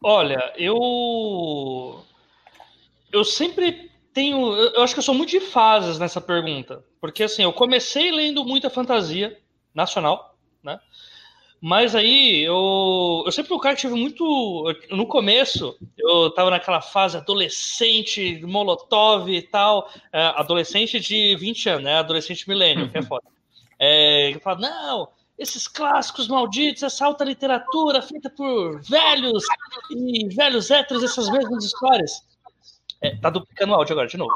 Olha, 0.02 0.54
eu 0.56 2.02
eu 3.12 3.24
sempre 3.24 3.89
tenho. 4.12 4.54
Eu 4.54 4.82
acho 4.82 4.94
que 4.94 4.98
eu 4.98 5.04
sou 5.04 5.14
muito 5.14 5.30
de 5.30 5.40
fases 5.40 5.98
nessa 5.98 6.20
pergunta. 6.20 6.84
Porque 7.00 7.22
assim, 7.22 7.42
eu 7.42 7.52
comecei 7.52 8.10
lendo 8.10 8.44
muita 8.44 8.70
fantasia 8.70 9.38
nacional, 9.74 10.36
né? 10.62 10.78
Mas 11.62 11.94
aí 11.94 12.42
eu, 12.42 13.22
eu 13.26 13.32
sempre 13.32 13.48
fui 13.48 13.58
um 13.58 13.60
cara 13.60 13.74
que 13.74 13.82
tive 13.82 13.94
muito. 13.94 14.64
No 14.90 15.06
começo, 15.06 15.76
eu 15.98 16.30
tava 16.30 16.50
naquela 16.50 16.80
fase 16.80 17.18
adolescente, 17.18 18.40
molotov 18.44 19.28
e 19.28 19.42
tal. 19.42 19.90
É, 20.12 20.22
adolescente 20.36 20.98
de 20.98 21.36
20 21.36 21.68
anos, 21.68 21.84
né? 21.84 21.96
Adolescente 21.96 22.48
milênio, 22.48 22.90
que 22.90 22.98
é 22.98 23.02
foda. 23.02 23.24
É, 23.82 24.34
eu 24.34 24.40
falo, 24.40 24.60
não, 24.60 25.08
esses 25.38 25.66
clássicos 25.66 26.28
malditos, 26.28 26.82
essa 26.82 27.06
alta 27.06 27.24
literatura 27.24 28.02
feita 28.02 28.28
por 28.28 28.78
velhos 28.82 29.42
e 29.90 30.28
velhos 30.28 30.70
héteros, 30.70 31.02
essas 31.02 31.30
mesmas 31.30 31.64
histórias. 31.64 32.22
É, 33.02 33.16
tá 33.16 33.30
duplicando 33.30 33.72
o 33.72 33.76
áudio 33.76 33.94
agora, 33.94 34.08
de 34.08 34.16
novo. 34.16 34.32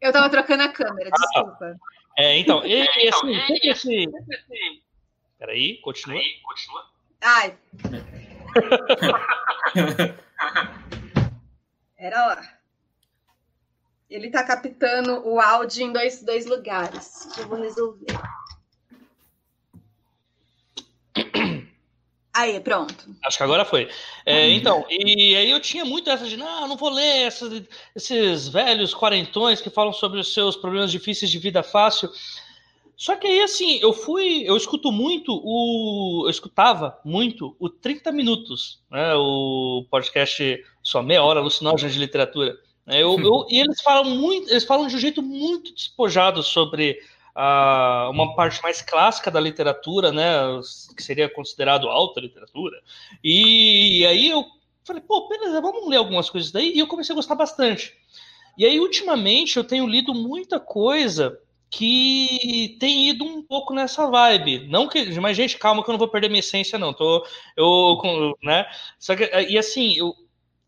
Eu 0.00 0.12
tava 0.12 0.28
trocando 0.28 0.64
a 0.64 0.68
câmera, 0.68 1.10
ah, 1.12 1.16
tá. 1.16 1.16
desculpa. 1.16 1.76
É, 2.16 2.38
então, 2.38 2.64
e, 2.64 2.84
e 2.84 3.08
assim, 3.08 3.34
sempre 3.46 3.68
esse. 3.68 4.06
Peraí, 5.38 5.78
continua. 5.78 6.16
Peraí, 6.16 6.40
continua. 6.42 6.86
Ai. 7.20 7.58
Era 11.96 12.26
lá. 12.26 12.42
Ele 14.10 14.30
tá 14.30 14.44
captando 14.44 15.26
o 15.26 15.40
áudio 15.40 15.86
em 15.86 15.92
dois, 15.92 16.22
dois 16.22 16.46
lugares. 16.46 17.26
Eu 17.38 17.48
vou 17.48 17.58
resolver. 17.58 18.06
Aí, 22.34 22.58
pronto. 22.58 22.94
Acho 23.24 23.36
que 23.36 23.42
agora 23.44 23.64
foi. 23.64 23.88
É, 24.26 24.50
então, 24.50 24.84
e 24.90 25.36
aí 25.36 25.48
eu 25.48 25.60
tinha 25.60 25.84
muito 25.84 26.10
essa 26.10 26.26
de, 26.26 26.36
não, 26.36 26.66
não 26.66 26.76
vou 26.76 26.90
ler 26.90 27.26
essas, 27.26 27.62
esses 27.94 28.48
velhos 28.48 28.92
quarentões 28.92 29.60
que 29.60 29.70
falam 29.70 29.92
sobre 29.92 30.18
os 30.18 30.34
seus 30.34 30.56
problemas 30.56 30.90
difíceis 30.90 31.30
de 31.30 31.38
vida 31.38 31.62
fácil. 31.62 32.10
Só 32.96 33.14
que 33.14 33.28
aí, 33.28 33.40
assim, 33.40 33.78
eu 33.80 33.92
fui, 33.92 34.42
eu 34.44 34.56
escuto 34.56 34.90
muito 34.90 35.40
o, 35.44 36.24
eu 36.26 36.30
escutava 36.30 36.98
muito 37.04 37.54
o 37.58 37.68
30 37.68 38.10
Minutos, 38.10 38.80
né, 38.90 39.14
o 39.14 39.86
podcast 39.88 40.64
só 40.82 41.02
meia 41.02 41.22
hora, 41.22 41.38
alucinógena 41.38 41.90
de 41.90 41.98
literatura. 41.98 42.56
Eu, 42.86 43.18
eu, 43.18 43.46
e 43.48 43.60
eles 43.60 43.80
falam 43.80 44.04
muito, 44.04 44.50
eles 44.50 44.64
falam 44.64 44.86
de 44.86 44.96
um 44.96 44.98
jeito 44.98 45.22
muito 45.22 45.72
despojado 45.72 46.42
sobre 46.42 47.00
a, 47.34 48.08
uma 48.10 48.34
parte 48.34 48.62
mais 48.62 48.80
clássica 48.80 49.30
da 49.30 49.40
literatura, 49.40 50.12
né, 50.12 50.32
que 50.96 51.02
seria 51.02 51.28
considerado 51.28 51.88
alta 51.88 52.20
literatura. 52.20 52.80
E, 53.22 54.06
aí 54.06 54.30
eu 54.30 54.44
falei, 54.84 55.02
pô, 55.02 55.28
beleza, 55.28 55.60
vamos 55.60 55.88
ler 55.88 55.96
algumas 55.96 56.30
coisas 56.30 56.52
daí. 56.52 56.72
E 56.74 56.78
eu 56.78 56.86
comecei 56.86 57.12
a 57.12 57.16
gostar 57.16 57.34
bastante. 57.34 57.92
E 58.56 58.64
aí, 58.64 58.78
ultimamente, 58.78 59.56
eu 59.56 59.64
tenho 59.64 59.86
lido 59.86 60.14
muita 60.14 60.60
coisa 60.60 61.40
que 61.68 62.76
tem 62.78 63.08
ido 63.08 63.24
um 63.24 63.42
pouco 63.42 63.74
nessa 63.74 64.08
vibe. 64.08 64.68
Não 64.68 64.86
que, 64.86 65.18
mas 65.18 65.36
gente, 65.36 65.58
calma 65.58 65.82
que 65.82 65.90
eu 65.90 65.92
não 65.92 65.98
vou 65.98 66.06
perder 66.06 66.28
minha 66.28 66.38
essência 66.38 66.78
não. 66.78 66.92
Tô 66.92 67.26
eu, 67.56 67.98
né? 68.44 68.64
Só 68.96 69.16
que 69.16 69.24
e 69.48 69.58
assim, 69.58 69.96
eu, 69.96 70.14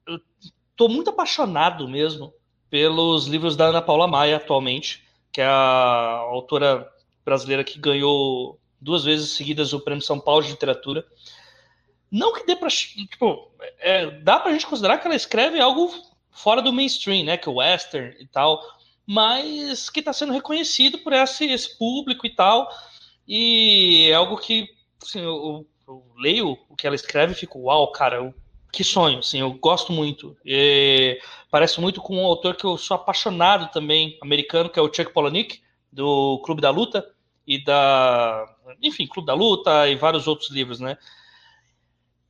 eu 0.09 0.19
tô 0.75 0.89
muito 0.89 1.11
apaixonado 1.11 1.87
mesmo 1.89 2.35
pelos 2.69 3.29
livros 3.29 3.55
da 3.55 3.67
Ana 3.67 3.81
Paula 3.81 4.09
Maia 4.09 4.39
atualmente 4.39 5.06
que 5.37 5.43
é 5.43 5.45
a 5.45 6.23
autora 6.31 6.91
brasileira 7.23 7.63
que 7.63 7.79
ganhou 7.79 8.59
duas 8.81 9.05
vezes 9.05 9.33
seguidas 9.33 9.75
o 9.75 9.81
Prêmio 9.81 10.03
São 10.03 10.19
Paulo 10.19 10.43
de 10.43 10.53
Literatura. 10.53 11.07
Não 12.11 12.33
que 12.33 12.47
dê 12.47 12.57
para. 12.57 12.71
Tipo, 12.71 13.53
é, 13.79 14.13
dá 14.23 14.41
pra 14.41 14.53
gente 14.53 14.67
considerar 14.67 14.97
que 14.97 15.07
ela 15.07 15.15
escreve 15.15 15.61
algo 15.61 15.93
fora 16.31 16.63
do 16.63 16.73
mainstream, 16.73 17.27
né? 17.27 17.37
Que 17.37 17.51
é 17.51 17.53
o 17.53 17.57
western 17.57 18.17
e 18.19 18.27
tal, 18.27 18.63
mas 19.07 19.91
que 19.91 20.01
está 20.01 20.11
sendo 20.11 20.33
reconhecido 20.33 20.97
por 21.01 21.13
esse, 21.13 21.45
esse 21.45 21.77
público 21.77 22.27
e 22.27 22.35
tal. 22.35 22.67
E 23.29 24.09
é 24.09 24.15
algo 24.15 24.39
que 24.39 24.67
assim, 25.03 25.21
eu, 25.21 25.67
eu, 25.87 26.03
leio 26.17 26.57
o 26.67 26.75
que 26.75 26.87
ela 26.87 26.97
escreve 26.97 27.35
e 27.35 27.37
fico, 27.37 27.59
uau, 27.59 27.93
cara, 27.93 28.17
eu, 28.17 28.35
que 28.77 28.85
sonho, 28.85 29.19
assim, 29.19 29.41
eu 29.41 29.53
gosto 29.53 29.93
muito. 29.93 30.37
E 30.45 31.19
Parece 31.57 31.81
muito 31.81 32.03
com 32.03 32.17
um 32.17 32.27
autor 32.27 32.55
que 32.55 32.67
eu 32.67 32.77
sou 32.77 32.97
apaixonado 32.97 33.71
também, 33.73 34.19
americano, 34.21 34.69
que 34.69 34.79
é 34.79 34.83
o 34.83 34.93
Chuck 34.93 35.11
Palahniuk, 35.13 35.59
do 35.91 36.39
Clube 36.45 36.61
da 36.61 36.69
Luta 36.69 37.09
e 37.47 37.65
da, 37.65 38.47
enfim, 38.83 39.07
Clube 39.07 39.27
da 39.27 39.33
Luta 39.33 39.89
e 39.89 39.95
vários 39.95 40.27
outros 40.27 40.51
livros, 40.51 40.81
né? 40.81 40.99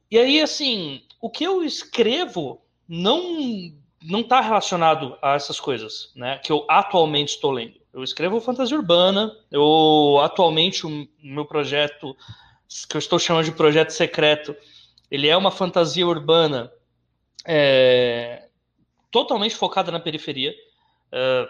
E 0.09 0.17
aí, 0.17 0.41
assim, 0.41 1.03
o 1.21 1.29
que 1.29 1.43
eu 1.43 1.65
escrevo 1.65 2.63
não 2.89 3.75
não 4.01 4.21
está 4.21 4.41
relacionado 4.41 5.19
a 5.21 5.35
essas 5.35 5.59
coisas, 5.59 6.13
né? 6.15 6.39
Que 6.39 6.53
eu 6.53 6.65
atualmente 6.69 7.31
estou 7.31 7.51
lendo. 7.51 7.81
Eu 7.93 8.05
escrevo 8.05 8.41
fantasia 8.41 8.77
urbana. 8.77 9.37
Eu 9.51 10.21
atualmente 10.23 10.87
o 10.87 11.09
meu 11.21 11.45
projeto 11.45 12.17
que 12.89 12.97
eu 12.97 13.01
estou 13.01 13.19
chamando 13.19 13.47
de 13.47 13.53
projeto 13.53 13.91
secreto, 13.91 14.55
ele 15.11 15.29
é 15.29 15.37
uma 15.37 15.51
fantasia 15.51 16.07
urbana 16.07 16.73
é, 17.45 18.49
totalmente 19.11 19.55
focada 19.55 19.91
na 19.91 20.01
periferia. 20.01 20.55
Uh, 21.13 21.49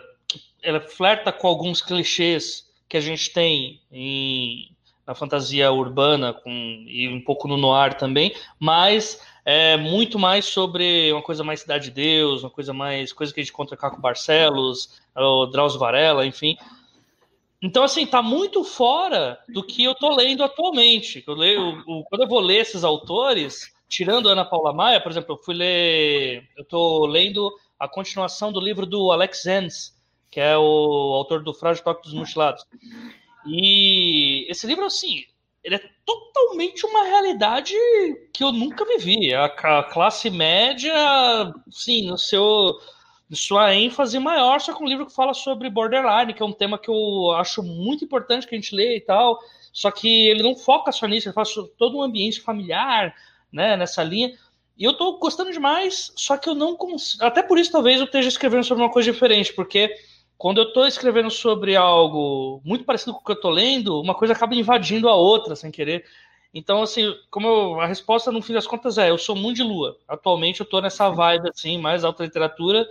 ela 0.63 0.81
flerta 0.81 1.33
com 1.33 1.47
alguns 1.47 1.81
clichês 1.81 2.67
que 2.89 2.97
a 2.97 3.01
gente 3.01 3.33
tem 3.33 3.81
em, 3.91 4.71
na 5.07 5.15
fantasia 5.15 5.71
urbana 5.71 6.33
com, 6.33 6.51
e 6.87 7.09
um 7.09 7.21
pouco 7.21 7.49
no 7.49 7.57
noir 7.57 7.95
também, 7.95 8.35
mas 8.59 9.21
é 9.45 9.77
muito 9.77 10.19
mais 10.19 10.45
sobre 10.45 11.13
uma 11.13 11.23
coisa 11.23 11.45
mais 11.45 11.61
Cidade 11.61 11.85
de 11.85 11.91
Deus, 11.93 12.43
uma 12.43 12.51
coisa 12.51 12.73
mais 12.73 13.13
coisa 13.13 13.33
que 13.33 13.41
a 13.41 13.43
gente 13.43 13.53
encontra 13.53 13.77
Caco 13.77 14.01
Barcelos, 14.01 15.01
o 15.15 15.47
Drauzio 15.47 15.79
Varela, 15.79 16.27
enfim. 16.27 16.57
Então, 17.63 17.83
assim, 17.83 18.07
tá 18.07 18.21
muito 18.23 18.63
fora 18.63 19.39
do 19.49 19.63
que 19.63 19.83
eu 19.83 19.95
tô 19.95 20.15
lendo 20.15 20.45
atualmente. 20.45 21.25
Eu 21.27 21.35
leio, 21.35 21.83
quando 22.05 22.23
eu 22.23 22.29
vou 22.29 22.41
ler 22.41 22.59
esses 22.59 22.85
autores, 22.85 23.73
tirando 23.89 24.29
Ana 24.29 24.45
Paula 24.45 24.73
Maia, 24.73 25.01
por 25.01 25.11
exemplo, 25.11 25.35
eu 25.35 25.39
fui 25.39 25.55
ler. 25.55 26.49
Eu 26.57 26.63
estou 26.63 27.07
lendo 27.07 27.51
a 27.79 27.89
continuação 27.89 28.53
do 28.53 28.61
livro 28.61 28.85
do 28.85 29.11
Alex 29.11 29.47
Enns, 29.47 29.97
que 30.31 30.41
é 30.41 30.57
o 30.57 31.15
autor 31.15 31.43
do 31.43 31.55
Frágil 31.55 31.83
Toque 31.83 32.03
dos 32.03 32.15
Mutilados. 32.15 32.65
E 33.47 34.47
esse 34.51 34.67
livro, 34.67 34.85
assim, 34.85 35.25
ele 35.65 35.77
é 35.77 35.91
totalmente 36.05 36.85
uma 36.85 37.05
realidade 37.05 37.75
que 38.33 38.45
eu 38.45 38.53
nunca 38.53 38.85
vivi. 38.85 39.35
A 39.35 39.49
classe 39.83 40.29
média, 40.31 40.95
sim, 41.71 42.07
no 42.07 42.19
seu 42.19 42.79
sua 43.33 43.75
ênfase 43.75 44.19
maior, 44.19 44.61
só 44.61 44.73
que 44.73 44.83
um 44.83 44.87
livro 44.87 45.07
que 45.07 45.15
fala 45.15 45.35
sobre 45.35 45.69
borderline, 45.69 46.33
que 46.33 46.43
é 46.43 46.47
um 46.47 46.53
tema 46.53 46.79
que 46.79 46.89
eu 46.89 47.33
acho 47.33 47.63
muito 47.63 48.05
importante 48.05 48.47
que 48.47 48.55
a 48.55 48.59
gente 48.59 48.75
lê 48.75 48.97
e 48.97 49.01
tal, 49.01 49.39
só 49.73 49.91
que 49.91 50.29
ele 50.29 50.43
não 50.43 50.55
foca 50.55 50.93
só 50.93 51.07
nisso, 51.07 51.29
ele 51.29 51.45
sobre 51.45 51.73
todo 51.77 51.99
um 51.99 52.03
ambiente 52.03 52.41
familiar, 52.41 53.15
né, 53.53 53.77
nessa 53.77 54.03
linha. 54.03 54.33
E 54.79 54.85
eu 54.85 54.93
tô 54.93 55.19
gostando 55.19 55.51
demais, 55.51 56.13
só 56.15 56.37
que 56.37 56.49
eu 56.49 56.55
não 56.55 56.77
consigo. 56.77 57.25
Até 57.25 57.43
por 57.43 57.59
isso, 57.59 57.73
talvez 57.73 57.99
eu 57.99 58.05
esteja 58.05 58.29
escrevendo 58.29 58.63
sobre 58.63 58.85
uma 58.85 58.93
coisa 58.93 59.11
diferente, 59.11 59.53
porque 59.53 59.91
quando 60.39 60.59
eu 60.59 60.73
tô 60.73 60.87
escrevendo 60.87 61.31
sobre 61.31 61.75
algo 61.75 62.61
muito 62.65 62.85
parecido 62.85 63.15
com 63.15 63.21
o 63.21 63.25
que 63.25 63.33
eu 63.33 63.41
tô 63.41 63.51
lendo, 63.51 64.01
uma 64.01 64.15
coisa 64.15 64.35
acaba 64.35 64.55
invadindo 64.55 65.09
a 65.09 65.15
outra 65.15 65.57
sem 65.57 65.71
querer. 65.71 66.05
Então, 66.53 66.83
assim, 66.83 67.15
como 67.31 67.47
eu, 67.47 67.81
a 67.81 67.87
resposta 67.87 68.31
no 68.31 68.43
fim 68.43 68.53
das 68.53 68.67
contas 68.67 68.99
é: 68.99 69.11
eu 69.11 69.19
sou 69.19 69.35
muito 69.35 69.57
de 69.57 69.63
lua. 69.63 69.99
Atualmente 70.07 70.61
eu 70.61 70.67
tô 70.67 70.81
nessa 70.81 71.09
vibe, 71.09 71.51
assim, 71.51 71.79
mais 71.79 72.05
alta 72.05 72.25
literatura, 72.25 72.87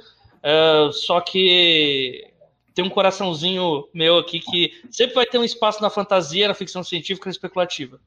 uh, 0.46 0.94
só 0.94 1.20
que 1.20 2.32
tem 2.74 2.84
um 2.84 2.90
coraçãozinho 2.90 3.88
meu 3.94 4.18
aqui 4.18 4.40
que 4.40 4.74
sempre 4.92 5.16
vai 5.16 5.26
ter 5.26 5.38
um 5.38 5.44
espaço 5.44 5.82
na 5.82 5.90
fantasia, 5.90 6.48
na 6.48 6.54
ficção 6.54 6.84
científica 6.84 7.30
e 7.30 7.32
especulativa. 7.32 8.00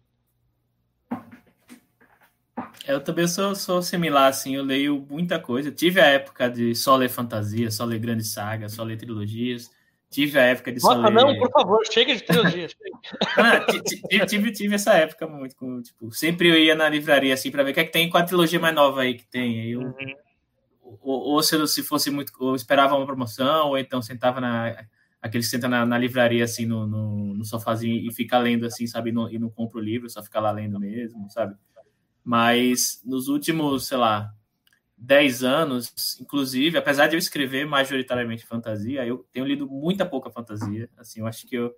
Eu 2.87 3.01
também 3.03 3.27
sou, 3.27 3.55
sou 3.55 3.83
similar, 3.83 4.29
assim, 4.29 4.57
eu 4.57 4.63
leio 4.63 5.07
muita 5.11 5.39
coisa. 5.39 5.71
Tive 5.71 6.01
a 6.01 6.07
época 6.07 6.49
de 6.49 6.75
só 6.75 6.97
ler 6.97 7.11
fantasia, 7.11 7.71
só 7.71 7.85
ler 7.85 7.99
grandes 7.99 8.31
sagas, 8.31 8.73
só 8.73 8.83
ler 8.83 8.97
trilogias. 8.97 9.71
Tive 10.11 10.39
a 10.39 10.45
época 10.45 10.73
de 10.73 10.81
só 10.81 10.95
Nossa, 10.95 11.09
ler... 11.09 11.15
não, 11.15 11.39
por 11.39 11.51
favor, 11.51 11.87
chega 11.91 12.15
de 12.15 12.23
trilogias. 12.23 12.75
ah, 13.37 14.27
tive, 14.27 14.53
tive 14.53 14.75
essa 14.75 14.95
época 14.95 15.27
muito, 15.27 15.55
com, 15.55 15.83
tipo, 15.83 16.11
sempre 16.13 16.49
eu 16.49 16.59
ia 16.59 16.75
na 16.75 16.89
livraria, 16.89 17.35
assim, 17.35 17.51
para 17.51 17.63
ver 17.63 17.73
o 17.73 17.75
que 17.75 17.81
é 17.81 17.85
que 17.85 17.93
tem, 17.93 18.09
qual 18.09 18.23
a 18.23 18.27
trilogia 18.27 18.59
mais 18.59 18.75
nova 18.75 19.03
aí 19.03 19.15
que 19.15 19.27
tem. 19.27 19.61
Aí 19.61 19.71
eu, 19.73 19.81
uhum. 19.81 20.15
Ou, 21.01 21.21
ou, 21.35 21.43
se, 21.43 21.67
se 21.69 21.83
fosse 21.83 22.11
muito, 22.11 22.33
ou 22.39 22.55
esperava 22.55 22.97
uma 22.97 23.07
promoção, 23.07 23.69
ou 23.69 23.79
então 23.79 24.01
sentava 24.01 24.41
na 24.41 24.77
aquele 25.21 25.43
que 25.43 25.51
senta 25.51 25.69
na, 25.69 25.85
na, 25.85 25.99
livraria, 25.99 26.45
assim, 26.45 26.65
no, 26.65 26.87
no, 26.87 27.35
no, 27.35 27.45
sofazinho 27.45 27.97
e 27.97 28.13
fica 28.15 28.39
lendo, 28.39 28.65
assim, 28.65 28.87
sabe, 28.87 29.11
e 29.11 29.13
não, 29.13 29.29
e 29.29 29.37
não 29.37 29.51
compra 29.51 29.79
o 29.79 29.83
livro, 29.83 30.09
só 30.09 30.23
fica 30.23 30.39
lá 30.39 30.53
lendo 30.53 30.79
mesmo, 30.79 31.29
sabe? 31.29 31.57
Mas 32.23 33.03
nos 33.05 33.27
últimos, 33.27 33.89
sei 33.89 33.97
lá, 33.99 34.33
10 34.97 35.43
anos, 35.43 36.19
inclusive, 36.21 36.79
apesar 36.79 37.07
de 37.07 37.17
eu 37.17 37.19
escrever 37.19 37.67
majoritariamente 37.67 38.47
fantasia, 38.47 39.07
eu 39.07 39.27
tenho 39.33 39.47
lido 39.47 39.69
muita 39.69 40.05
pouca 40.05 40.31
fantasia. 40.31 40.89
Assim, 40.97 41.21
eu 41.21 41.27
acho 41.27 41.47
que 41.47 41.57
eu 41.57 41.75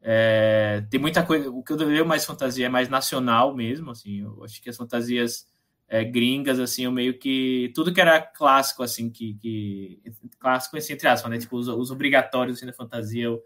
é, 0.00 0.84
tem 0.90 1.00
muita 1.00 1.24
coisa. 1.24 1.50
O 1.50 1.62
que 1.62 1.72
eu 1.72 1.76
leio 1.76 2.06
mais 2.06 2.24
fantasia 2.24 2.66
é 2.66 2.68
mais 2.68 2.88
nacional 2.88 3.54
mesmo. 3.54 3.90
Assim, 3.90 4.20
eu 4.20 4.42
acho 4.44 4.60
que 4.62 4.70
as 4.70 4.76
fantasias 4.76 5.46
é, 5.92 6.02
gringas, 6.02 6.58
assim, 6.58 6.84
eu 6.84 6.90
meio 6.90 7.18
que 7.18 7.70
tudo 7.74 7.92
que 7.92 8.00
era 8.00 8.18
clássico, 8.18 8.82
assim, 8.82 9.10
que, 9.10 9.34
que 9.34 10.02
clássico 10.40 10.78
entre 10.78 11.06
aspas, 11.06 11.30
né? 11.30 11.36
Tipo 11.36 11.58
os, 11.58 11.68
os 11.68 11.90
obrigatórios 11.90 12.56
assim, 12.56 12.64
da 12.64 12.72
fantasia, 12.72 13.24
eu, 13.24 13.42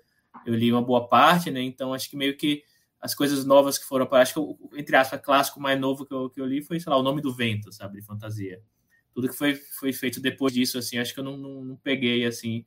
eu 0.46 0.54
li 0.54 0.70
uma 0.70 0.80
boa 0.80 1.08
parte, 1.08 1.50
né? 1.50 1.60
Então 1.60 1.92
acho 1.92 2.08
que 2.08 2.16
meio 2.16 2.36
que 2.36 2.62
as 3.00 3.16
coisas 3.16 3.44
novas 3.44 3.78
que 3.78 3.84
foram 3.84 4.08
acho 4.12 4.32
que 4.32 4.78
entre 4.78 4.94
aspas 4.94 5.20
clássico 5.20 5.60
mais 5.60 5.78
novo 5.78 6.06
que 6.06 6.14
eu, 6.14 6.30
que 6.30 6.40
eu 6.40 6.46
li 6.46 6.62
foi 6.62 6.78
sei 6.78 6.88
lá 6.88 6.96
o 6.96 7.02
nome 7.02 7.20
do 7.20 7.34
vento 7.34 7.70
sabe 7.70 8.00
de 8.00 8.06
fantasia 8.06 8.60
tudo 9.14 9.28
que 9.28 9.36
foi, 9.36 9.54
foi 9.54 9.92
feito 9.92 10.18
depois 10.18 10.54
disso 10.54 10.78
assim 10.78 10.98
acho 10.98 11.12
que 11.12 11.20
eu 11.20 11.24
não, 11.24 11.36
não, 11.36 11.62
não 11.62 11.76
peguei 11.76 12.24
assim 12.24 12.64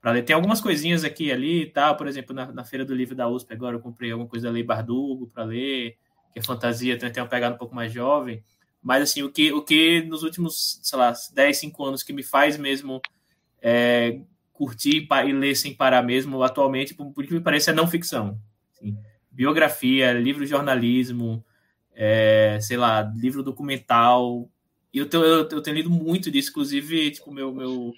para 0.00 0.12
ler 0.12 0.22
tem 0.22 0.34
algumas 0.34 0.60
coisinhas 0.60 1.04
aqui 1.04 1.26
e 1.26 1.32
ali 1.32 1.62
e 1.62 1.66
tal 1.66 1.96
por 1.96 2.06
exemplo 2.06 2.34
na, 2.34 2.52
na, 2.52 2.64
feira 2.64 2.84
do 2.84 2.94
livro 2.94 3.14
da 3.16 3.28
USP 3.28 3.52
agora 3.52 3.76
eu 3.76 3.80
comprei 3.80 4.12
alguma 4.12 4.30
coisa 4.30 4.46
da 4.46 4.52
Lei 4.52 4.62
Bardugo 4.62 5.26
para 5.26 5.44
ler 5.44 5.98
que 6.32 6.38
é 6.38 6.42
fantasia 6.42 6.96
tem, 6.96 7.10
tem 7.10 7.22
uma 7.22 7.28
pegada 7.28 7.56
um 7.56 7.58
pouco 7.58 7.74
mais 7.74 7.92
jovem 7.92 8.42
mas 8.82 9.02
assim 9.02 9.22
o 9.22 9.30
que 9.30 9.52
o 9.52 9.62
que 9.62 10.02
nos 10.02 10.22
últimos 10.22 10.80
sei 10.82 10.98
lá 10.98 11.12
10, 11.32 11.56
5 11.56 11.84
anos 11.84 12.02
que 12.02 12.12
me 12.12 12.22
faz 12.22 12.56
mesmo 12.58 13.00
é, 13.60 14.20
curtir 14.52 15.06
e 15.26 15.32
ler 15.32 15.54
sem 15.54 15.74
parar 15.74 16.02
mesmo 16.02 16.42
atualmente 16.42 16.94
por, 16.94 17.12
por 17.12 17.24
que 17.24 17.32
me 17.32 17.40
parece 17.40 17.70
é 17.70 17.72
não 17.72 17.86
ficção 17.86 18.38
assim 18.72 18.96
biografia, 19.32 20.12
livro 20.12 20.44
de 20.44 20.50
jornalismo, 20.50 21.44
é, 21.94 22.58
sei 22.60 22.76
lá, 22.76 23.02
livro 23.16 23.42
documental. 23.42 24.48
E 24.92 24.98
eu, 24.98 25.08
tenho, 25.08 25.24
eu, 25.24 25.48
eu 25.48 25.62
tenho 25.62 25.76
lido 25.76 25.90
muito 25.90 26.30
disso, 26.30 26.50
inclusive, 26.50 27.10
tipo, 27.10 27.32
meu, 27.32 27.52
meu, 27.52 27.94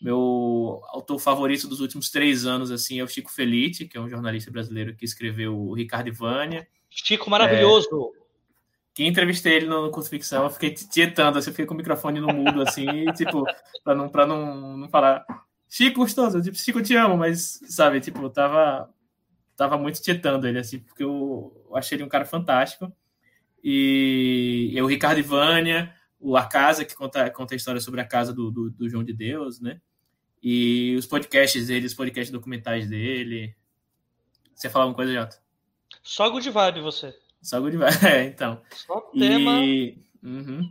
meu 0.00 0.82
autor 0.88 1.18
favorito 1.20 1.68
dos 1.68 1.80
últimos 1.80 2.10
três 2.10 2.44
anos, 2.44 2.70
assim, 2.70 2.98
é 2.98 3.04
o 3.04 3.08
Chico 3.08 3.30
Felite, 3.30 3.86
que 3.86 3.96
é 3.96 4.00
um 4.00 4.10
jornalista 4.10 4.50
brasileiro 4.50 4.96
que 4.96 5.04
escreveu 5.04 5.56
o 5.56 5.74
Ricardo 5.74 6.08
Ivânia. 6.08 6.66
Chico, 6.90 7.30
maravilhoso! 7.30 8.12
É, 8.16 8.21
que 8.94 9.04
entrevistei 9.06 9.54
ele 9.54 9.66
no, 9.66 9.90
curso 9.90 10.10
ficção, 10.10 10.44
eu 10.44 10.50
fiquei 10.50 10.70
tietando, 10.70 11.38
assim, 11.38 11.50
eu 11.50 11.54
fiquei 11.54 11.66
com 11.66 11.74
o 11.74 11.76
microfone 11.76 12.20
no 12.20 12.28
mudo, 12.28 12.62
assim, 12.62 13.06
tipo, 13.16 13.44
pra 13.82 13.94
não, 13.94 14.08
pra 14.08 14.26
não, 14.26 14.76
não 14.76 14.88
falar 14.88 15.24
Chico, 15.68 16.00
gostoso, 16.00 16.42
tipo, 16.42 16.56
Chico, 16.56 16.82
te 16.82 16.94
amo, 16.94 17.16
mas, 17.16 17.60
sabe, 17.66 18.00
tipo, 18.00 18.22
eu 18.22 18.30
tava 18.30 18.92
tava 19.56 19.78
muito 19.78 20.02
tietando 20.02 20.46
ele, 20.46 20.58
assim, 20.58 20.80
porque 20.80 21.02
eu, 21.02 21.70
achei 21.74 21.96
ele 21.96 22.04
um 22.04 22.08
cara 22.08 22.24
fantástico. 22.24 22.92
E, 23.62 24.74
o 24.82 24.86
Ricardo 24.86 25.18
Ivânia, 25.18 25.94
o 26.18 26.36
A 26.36 26.44
Casa, 26.46 26.84
que 26.84 26.94
conta, 26.94 27.30
conta 27.30 27.54
a 27.54 27.56
história 27.56 27.80
sobre 27.80 28.00
a 28.00 28.04
casa 28.04 28.32
do, 28.32 28.50
do, 28.50 28.70
do, 28.70 28.88
João 28.88 29.04
de 29.04 29.12
Deus, 29.12 29.60
né? 29.60 29.80
E 30.42 30.96
os 30.98 31.06
podcasts 31.06 31.68
dele, 31.68 31.86
os 31.86 31.94
podcasts 31.94 32.32
documentais 32.32 32.88
dele. 32.88 33.54
Você 34.54 34.68
falar 34.68 34.86
alguma 34.86 34.96
coisa, 34.96 35.12
Jota? 35.12 35.40
Só 36.02 36.28
good 36.28 36.50
vibe 36.50 36.80
você. 36.80 37.14
Só 37.42 37.60
good 37.60 37.76
vibe, 37.76 37.92
é, 38.06 38.24
então. 38.24 38.62
Só 38.70 39.00
tema. 39.00 39.58
E, 39.64 39.98
uhum. 40.22 40.70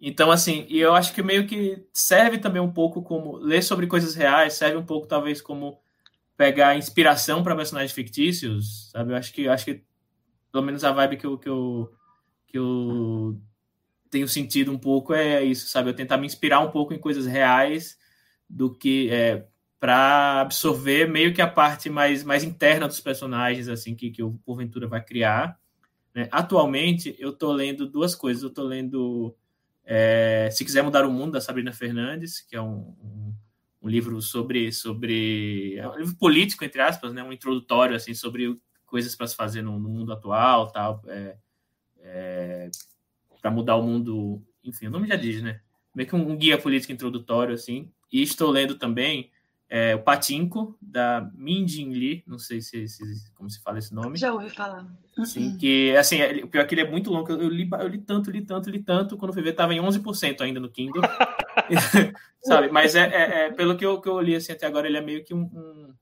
Então, 0.00 0.30
assim, 0.30 0.66
e 0.68 0.80
eu 0.80 0.94
acho 0.94 1.12
que 1.12 1.22
meio 1.22 1.46
que 1.46 1.84
serve 1.92 2.38
também 2.38 2.62
um 2.62 2.72
pouco 2.72 3.02
como 3.02 3.36
ler 3.36 3.62
sobre 3.62 3.86
coisas 3.86 4.14
reais, 4.14 4.54
serve 4.54 4.76
um 4.76 4.84
pouco 4.84 5.06
talvez 5.06 5.40
como 5.40 5.80
pegar 6.36 6.76
inspiração 6.76 7.42
para 7.42 7.54
personagens 7.54 7.92
fictícios, 7.92 8.90
sabe? 8.90 9.12
Eu 9.12 9.16
acho 9.16 9.32
que 9.32 9.46
acho 9.48 9.64
que 9.64 9.84
pelo 10.50 10.64
menos 10.64 10.82
a 10.82 10.92
vibe 10.92 11.16
que 11.16 11.26
eu, 11.26 11.38
que 11.38 11.48
eu 11.48 11.92
que 12.46 12.58
eu 12.58 13.40
tenho 14.10 14.28
sentido 14.28 14.70
um 14.70 14.78
pouco 14.78 15.14
é 15.14 15.42
isso, 15.42 15.68
sabe? 15.68 15.88
Eu 15.88 15.94
tentar 15.94 16.18
me 16.18 16.26
inspirar 16.26 16.60
um 16.60 16.70
pouco 16.70 16.92
em 16.92 16.98
coisas 16.98 17.26
reais 17.26 17.96
do 18.48 18.70
que 18.70 19.08
é, 19.10 19.46
para 19.80 20.42
absorver 20.42 21.08
meio 21.08 21.32
que 21.32 21.40
a 21.40 21.46
parte 21.46 21.88
mais, 21.88 22.22
mais 22.22 22.44
interna 22.44 22.86
dos 22.86 23.00
personagens, 23.00 23.68
assim, 23.68 23.94
que, 23.94 24.10
que 24.10 24.22
o 24.22 24.34
Porventura 24.44 24.86
vai 24.86 25.02
criar. 25.02 25.58
Né? 26.14 26.28
Atualmente, 26.30 27.14
eu 27.18 27.30
estou 27.30 27.52
lendo 27.52 27.86
duas 27.86 28.14
coisas. 28.14 28.42
Eu 28.42 28.48
estou 28.48 28.64
lendo 28.64 29.34
é, 29.84 30.48
Se 30.52 30.64
Quiser 30.64 30.82
Mudar 30.82 31.06
o 31.06 31.10
Mundo, 31.10 31.32
da 31.32 31.40
Sabrina 31.40 31.72
Fernandes, 31.72 32.40
que 32.40 32.56
é 32.56 32.60
um, 32.60 32.94
um 33.02 33.34
um 33.82 33.88
livro 33.88 34.22
sobre 34.22 34.70
sobre 34.72 35.76
é 35.76 35.88
um 35.88 35.96
livro 35.96 36.14
político 36.14 36.64
entre 36.64 36.80
aspas, 36.80 37.12
né, 37.12 37.22
um 37.22 37.32
introdutório 37.32 37.96
assim 37.96 38.14
sobre 38.14 38.56
coisas 38.86 39.16
para 39.16 39.26
se 39.26 39.34
fazer 39.34 39.62
no, 39.62 39.78
no, 39.78 39.88
mundo 39.88 40.12
atual, 40.12 40.70
tal, 40.70 41.02
é, 41.08 41.36
é, 42.00 42.70
para 43.40 43.50
mudar 43.50 43.76
o 43.76 43.82
mundo, 43.82 44.42
enfim, 44.62 44.86
o 44.86 44.90
nome 44.90 45.08
já 45.08 45.16
diz, 45.16 45.42
né? 45.42 45.62
Meio 45.94 46.06
que 46.06 46.14
um, 46.14 46.36
guia 46.36 46.58
político 46.58 46.92
introdutório 46.92 47.54
assim. 47.54 47.90
E 48.12 48.22
estou 48.22 48.50
lendo 48.50 48.74
também 48.76 49.30
é, 49.74 49.94
o 49.94 50.00
Patinco, 50.00 50.76
da 50.82 51.30
Min 51.34 51.66
Jin 51.66 51.94
Lee, 51.94 52.22
não 52.26 52.38
sei 52.38 52.60
se, 52.60 52.86
se, 52.86 53.32
como 53.32 53.48
se 53.48 53.58
fala 53.62 53.78
esse 53.78 53.94
nome. 53.94 54.18
Já 54.18 54.30
ouvi 54.30 54.50
falar. 54.50 54.86
Sim, 55.24 55.56
que, 55.56 55.96
assim, 55.96 56.20
o 56.42 56.48
pior 56.48 56.60
é 56.60 56.64
que 56.66 56.74
ele 56.74 56.82
é 56.82 56.90
muito 56.90 57.10
longo, 57.10 57.32
eu 57.32 57.48
li, 57.48 57.66
eu 57.80 57.88
li 57.88 57.96
tanto, 57.96 58.30
li 58.30 58.42
tanto, 58.42 58.68
li 58.68 58.82
tanto, 58.82 59.16
quando 59.16 59.32
fui 59.32 59.40
ver 59.40 59.52
estava 59.52 59.72
em 59.72 59.80
11% 59.80 60.42
ainda 60.42 60.60
no 60.60 60.68
Kindle, 60.68 61.00
sabe, 62.44 62.68
mas 62.70 62.94
é, 62.94 63.00
é, 63.00 63.46
é, 63.46 63.50
pelo 63.50 63.74
que 63.74 63.86
eu, 63.86 63.98
que 63.98 64.10
eu 64.10 64.20
li, 64.20 64.36
assim, 64.36 64.52
até 64.52 64.66
agora, 64.66 64.86
ele 64.86 64.98
é 64.98 65.00
meio 65.00 65.24
que 65.24 65.32
um, 65.32 65.44
um 65.44 65.94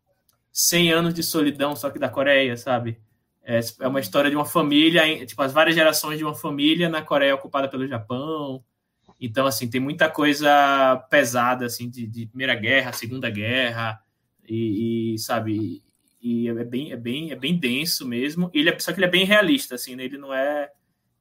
100 0.52 0.90
anos 0.90 1.14
de 1.14 1.22
solidão, 1.22 1.76
só 1.76 1.90
que 1.90 1.98
da 2.00 2.08
Coreia, 2.08 2.56
sabe? 2.56 2.98
É, 3.44 3.60
é 3.78 3.86
uma 3.86 4.00
história 4.00 4.30
de 4.30 4.34
uma 4.34 4.44
família, 4.44 5.24
tipo, 5.24 5.40
as 5.42 5.52
várias 5.52 5.76
gerações 5.76 6.18
de 6.18 6.24
uma 6.24 6.34
família 6.34 6.88
na 6.88 7.02
Coreia 7.02 7.36
ocupada 7.36 7.68
pelo 7.68 7.86
Japão, 7.86 8.64
então, 9.20 9.46
assim, 9.46 9.68
tem 9.68 9.80
muita 9.80 10.08
coisa 10.08 10.96
pesada, 11.10 11.66
assim, 11.66 11.90
de, 11.90 12.06
de 12.06 12.26
Primeira 12.26 12.54
Guerra, 12.54 12.92
Segunda 12.92 13.28
Guerra, 13.28 14.00
e, 14.48 15.14
e, 15.14 15.18
sabe, 15.18 15.82
e 16.22 16.48
é 16.48 16.64
bem, 16.64 16.90
é 16.90 16.96
bem, 16.96 17.30
é 17.30 17.36
bem 17.36 17.58
denso 17.58 18.08
mesmo. 18.08 18.50
Ele 18.54 18.70
é, 18.70 18.78
só 18.78 18.92
que 18.92 18.98
ele 18.98 19.06
é 19.06 19.10
bem 19.10 19.26
realista, 19.26 19.74
assim, 19.74 19.94
né? 19.94 20.04
Ele 20.04 20.16
não 20.16 20.32
é, 20.32 20.70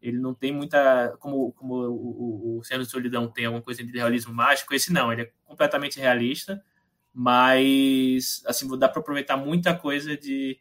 ele 0.02 0.18
não 0.18 0.34
tem 0.34 0.52
muita, 0.52 1.14
como, 1.20 1.52
como 1.52 1.76
o, 1.76 2.56
o, 2.56 2.60
o 2.60 2.64
Céu 2.64 2.80
de 2.80 2.86
Solidão 2.86 3.30
tem 3.30 3.46
alguma 3.46 3.62
coisa 3.62 3.84
de 3.84 3.92
realismo 3.92 4.34
mágico, 4.34 4.74
esse 4.74 4.94
não, 4.94 5.12
ele 5.12 5.24
é 5.24 5.32
completamente 5.44 6.00
realista, 6.00 6.64
mas, 7.14 8.42
assim, 8.46 8.66
dá 8.78 8.88
para 8.88 9.02
aproveitar 9.02 9.36
muita 9.36 9.76
coisa 9.76 10.16
de 10.16 10.58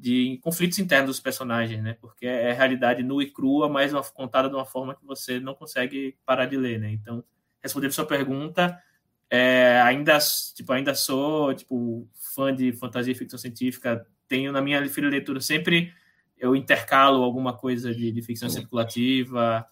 de 0.00 0.38
conflitos 0.42 0.78
internos 0.78 1.08
dos 1.08 1.20
personagens, 1.20 1.82
né? 1.82 1.94
Porque 2.00 2.26
é 2.26 2.52
realidade 2.52 3.02
nua 3.02 3.22
e 3.22 3.30
crua, 3.30 3.68
mas 3.68 3.92
uma, 3.92 4.02
contada 4.02 4.48
de 4.48 4.54
uma 4.54 4.64
forma 4.64 4.94
que 4.94 5.04
você 5.04 5.38
não 5.38 5.54
consegue 5.54 6.16
parar 6.24 6.46
de 6.46 6.56
ler, 6.56 6.80
né? 6.80 6.90
Então, 6.90 7.22
respondendo 7.62 7.92
sua 7.92 8.06
pergunta, 8.06 8.82
é, 9.28 9.78
ainda 9.84 10.18
tipo 10.54 10.72
ainda 10.72 10.94
sou 10.94 11.54
tipo 11.54 12.08
fã 12.34 12.54
de 12.54 12.72
fantasia 12.72 13.12
e 13.12 13.16
ficção 13.16 13.38
científica. 13.38 14.06
Tenho 14.26 14.52
na 14.52 14.62
minha 14.62 14.80
filha 14.88 15.08
de 15.08 15.16
leitura 15.16 15.40
sempre 15.40 15.92
eu 16.38 16.56
intercalo 16.56 17.22
alguma 17.22 17.52
coisa 17.54 17.94
de, 17.94 18.10
de 18.10 18.22
ficção 18.22 18.48
especulativa. 18.48 19.66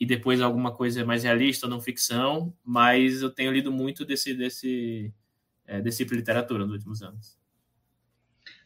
e 0.00 0.06
depois 0.06 0.40
alguma 0.40 0.72
coisa 0.72 1.04
mais 1.04 1.22
realista 1.24 1.68
não 1.68 1.80
ficção, 1.80 2.54
mas 2.64 3.20
eu 3.20 3.30
tenho 3.30 3.52
lido 3.52 3.70
muito 3.70 4.04
desse, 4.04 4.34
desse, 4.34 5.12
é, 5.66 5.80
desse 5.82 5.98
tipo 5.98 6.12
de 6.12 6.16
literatura 6.16 6.64
nos 6.64 6.72
últimos 6.72 7.02
anos. 7.02 7.43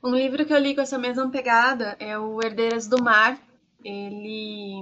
Um 0.02 0.14
livro 0.14 0.46
que 0.46 0.52
eu 0.52 0.58
li 0.58 0.74
com 0.74 0.80
essa 0.80 0.96
mesma 0.96 1.28
pegada 1.28 1.96
é 1.98 2.16
o 2.16 2.40
Herdeiras 2.40 2.86
do 2.86 3.02
Mar. 3.02 3.38
Ele 3.84 4.80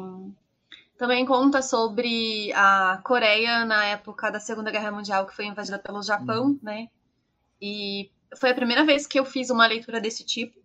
também 0.98 1.24
conta 1.24 1.62
sobre 1.62 2.52
a 2.54 3.00
Coreia 3.02 3.64
na 3.64 3.84
época 3.86 4.30
da 4.30 4.38
Segunda 4.38 4.70
Guerra 4.70 4.92
Mundial, 4.92 5.26
que 5.26 5.34
foi 5.34 5.46
invadida 5.46 5.78
pelo 5.78 6.02
Japão, 6.02 6.46
uhum. 6.46 6.58
né? 6.62 6.88
E 7.60 8.10
foi 8.38 8.50
a 8.50 8.54
primeira 8.54 8.84
vez 8.84 9.06
que 9.06 9.18
eu 9.18 9.24
fiz 9.24 9.48
uma 9.48 9.66
leitura 9.66 10.00
desse 10.00 10.24
tipo. 10.24 10.58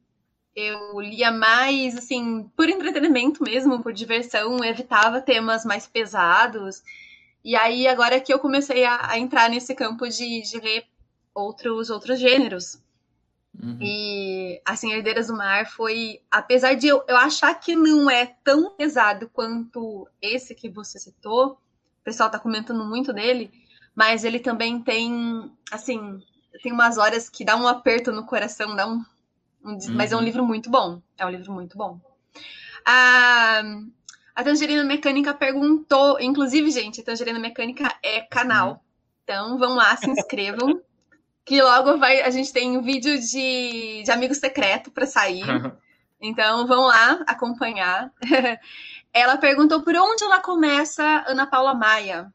Eu 0.53 0.99
lia 0.99 1.31
mais, 1.31 1.97
assim, 1.97 2.49
por 2.55 2.67
entretenimento 2.67 3.41
mesmo, 3.41 3.81
por 3.81 3.93
diversão, 3.93 4.61
evitava 4.63 5.21
temas 5.21 5.63
mais 5.63 5.87
pesados. 5.87 6.83
E 7.43 7.55
aí, 7.55 7.87
agora 7.87 8.19
que 8.19 8.33
eu 8.33 8.39
comecei 8.39 8.83
a, 8.83 9.11
a 9.11 9.17
entrar 9.17 9.49
nesse 9.49 9.73
campo 9.73 10.07
de, 10.09 10.41
de 10.41 10.59
ler 10.59 10.85
outros, 11.33 11.89
outros 11.89 12.19
gêneros. 12.19 12.81
Uhum. 13.59 13.77
E, 13.81 14.61
assim, 14.65 14.91
Herdeiras 14.91 15.27
do 15.27 15.35
Mar 15.35 15.67
foi, 15.67 16.21
apesar 16.31 16.73
de 16.73 16.87
eu, 16.87 17.03
eu 17.07 17.17
achar 17.17 17.53
que 17.55 17.75
não 17.75 18.09
é 18.09 18.25
tão 18.43 18.71
pesado 18.71 19.29
quanto 19.29 20.07
esse 20.21 20.55
que 20.55 20.69
você 20.69 20.97
citou, 20.97 21.53
o 21.53 22.03
pessoal 22.03 22.29
tá 22.29 22.39
comentando 22.39 22.83
muito 22.85 23.11
dele, 23.13 23.51
mas 23.95 24.23
ele 24.23 24.39
também 24.39 24.81
tem, 24.81 25.51
assim, 25.71 26.19
tem 26.63 26.71
umas 26.71 26.97
horas 26.97 27.29
que 27.29 27.43
dá 27.43 27.55
um 27.55 27.67
aperto 27.67 28.11
no 28.11 28.25
coração, 28.25 28.75
dá 28.75 28.87
um, 28.87 29.03
um 29.63 29.73
uhum. 29.73 29.79
mas 29.93 30.11
é 30.11 30.15
um 30.15 30.19
uhum. 30.19 30.25
livro 30.25 30.45
muito 30.45 30.69
bom, 30.69 31.01
é 31.17 31.25
um 31.25 31.29
livro 31.29 31.51
muito 31.51 31.77
bom. 31.77 31.99
A, 32.85 33.61
a 34.33 34.43
Tangerina 34.43 34.83
Mecânica 34.83 35.33
perguntou, 35.33 36.19
inclusive, 36.19 36.71
gente, 36.71 37.01
a 37.01 37.03
Tangerina 37.03 37.37
Mecânica 37.37 37.93
é 38.01 38.21
canal, 38.21 38.71
uhum. 38.71 38.79
então 39.23 39.57
vão 39.57 39.75
lá, 39.75 39.95
se 39.97 40.09
inscrevam. 40.09 40.81
que 41.45 41.61
logo 41.61 41.97
vai. 41.97 42.21
A 42.21 42.29
gente 42.29 42.51
tem 42.53 42.77
um 42.77 42.81
vídeo 42.81 43.19
de, 43.19 44.03
de 44.03 44.11
amigo 44.11 44.33
secreto 44.33 44.91
para 44.91 45.05
sair. 45.05 45.43
Então 46.21 46.67
vão 46.67 46.85
lá 46.85 47.23
acompanhar. 47.25 48.11
ela 49.11 49.37
perguntou 49.37 49.81
por 49.81 49.95
onde 49.95 50.23
ela 50.23 50.39
começa, 50.39 51.23
Ana 51.27 51.47
Paula 51.47 51.73
Maia. 51.73 52.31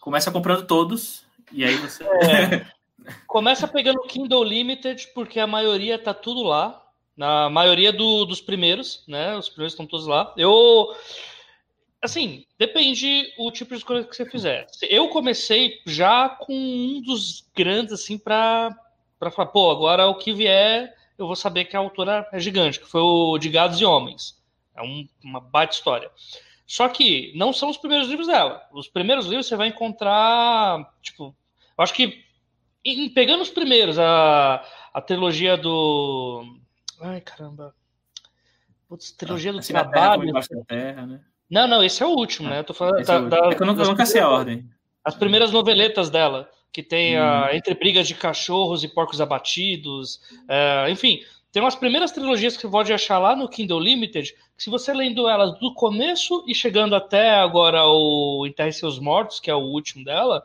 Começa 0.00 0.30
comprando 0.30 0.66
todos, 0.66 1.26
e 1.52 1.64
aí 1.64 1.74
você. 1.76 2.04
É, 2.04 2.66
começa 3.26 3.66
pegando 3.66 3.98
o 3.98 4.06
Kindle 4.06 4.44
Limited, 4.44 5.08
porque 5.14 5.40
a 5.40 5.46
maioria 5.46 5.98
tá 5.98 6.14
tudo 6.14 6.42
lá. 6.42 6.84
Na 7.16 7.50
maioria 7.50 7.92
do, 7.92 8.24
dos 8.24 8.40
primeiros, 8.40 9.02
né? 9.08 9.36
Os 9.36 9.48
primeiros 9.48 9.72
estão 9.72 9.84
todos 9.84 10.06
lá. 10.06 10.32
Eu 10.36 10.94
Assim, 12.00 12.44
depende 12.58 13.32
o 13.36 13.50
tipo 13.50 13.76
de 13.76 13.84
coisa 13.84 14.06
que 14.06 14.14
você 14.14 14.24
fizer. 14.24 14.66
Eu 14.82 15.08
comecei 15.08 15.80
já 15.84 16.28
com 16.28 16.54
um 16.54 17.02
dos 17.02 17.48
grandes, 17.56 17.92
assim, 17.92 18.16
para 18.16 18.76
falar, 19.32 19.46
pô, 19.46 19.70
agora 19.70 20.06
o 20.06 20.14
que 20.14 20.32
vier, 20.32 20.94
eu 21.18 21.26
vou 21.26 21.34
saber 21.34 21.64
que 21.64 21.76
a 21.76 21.80
autora 21.80 22.28
é 22.32 22.38
gigante, 22.38 22.78
que 22.78 22.86
foi 22.86 23.00
o 23.00 23.36
De 23.36 23.48
Gados 23.48 23.80
e 23.80 23.84
Homens. 23.84 24.40
É 24.76 24.82
um, 24.82 25.08
uma 25.24 25.40
baita 25.40 25.74
história. 25.74 26.10
Só 26.64 26.88
que 26.88 27.32
não 27.34 27.52
são 27.52 27.68
os 27.68 27.76
primeiros 27.76 28.08
livros 28.08 28.28
dela. 28.28 28.62
Os 28.72 28.86
primeiros 28.86 29.26
livros 29.26 29.46
você 29.46 29.56
vai 29.56 29.68
encontrar, 29.68 30.94
tipo, 31.02 31.34
eu 31.76 31.82
acho 31.82 31.94
que 31.94 32.24
em, 32.84 33.08
pegando 33.08 33.42
os 33.42 33.50
primeiros, 33.50 33.98
a, 33.98 34.64
a 34.94 35.00
trilogia 35.00 35.56
do. 35.56 36.58
Ai, 37.00 37.20
caramba. 37.20 37.74
Putz, 38.88 39.12
trilogia 39.12 39.52
do 39.52 39.60
Trabalho. 39.60 40.32
Da 40.32 40.42
terra, 40.66 41.06
né? 41.06 41.20
Não, 41.50 41.66
não, 41.66 41.82
esse 41.82 42.02
é 42.02 42.06
o 42.06 42.10
último, 42.10 42.48
né? 42.48 42.60
Eu 42.60 42.64
tô 42.64 42.74
falando 42.74 43.04
da, 43.04 43.14
é, 43.14 43.22
da, 43.22 43.36
é 43.50 43.54
que 43.54 43.62
eu 43.62 43.66
nunca, 43.66 44.06
sei 44.06 44.20
a 44.20 44.28
ordem. 44.28 44.64
As 45.04 45.14
primeiras 45.14 45.50
noveletas 45.50 46.10
dela, 46.10 46.48
que 46.72 46.82
tem 46.82 47.18
hum. 47.18 47.22
a 47.22 47.56
Entre 47.56 47.74
Brigas 47.74 48.06
de 48.06 48.14
Cachorros 48.14 48.84
e 48.84 48.88
Porcos 48.88 49.20
Abatidos, 49.20 50.20
é, 50.48 50.90
enfim, 50.90 51.20
tem 51.50 51.62
umas 51.62 51.74
primeiras 51.74 52.12
trilogias 52.12 52.56
que 52.56 52.62
você 52.62 52.68
pode 52.68 52.92
achar 52.92 53.18
lá 53.18 53.34
no 53.34 53.48
Kindle 53.48 53.80
Limited, 53.80 54.34
que 54.56 54.62
se 54.62 54.68
você 54.68 54.92
lendo 54.92 55.26
elas 55.26 55.58
do 55.58 55.72
começo 55.72 56.44
e 56.46 56.54
chegando 56.54 56.94
até 56.94 57.30
agora 57.30 57.86
o 57.86 58.46
Enterre 58.46 58.72
Seus 58.72 58.98
Mortos, 58.98 59.40
que 59.40 59.50
é 59.50 59.54
o 59.54 59.60
último 59.62 60.04
dela, 60.04 60.44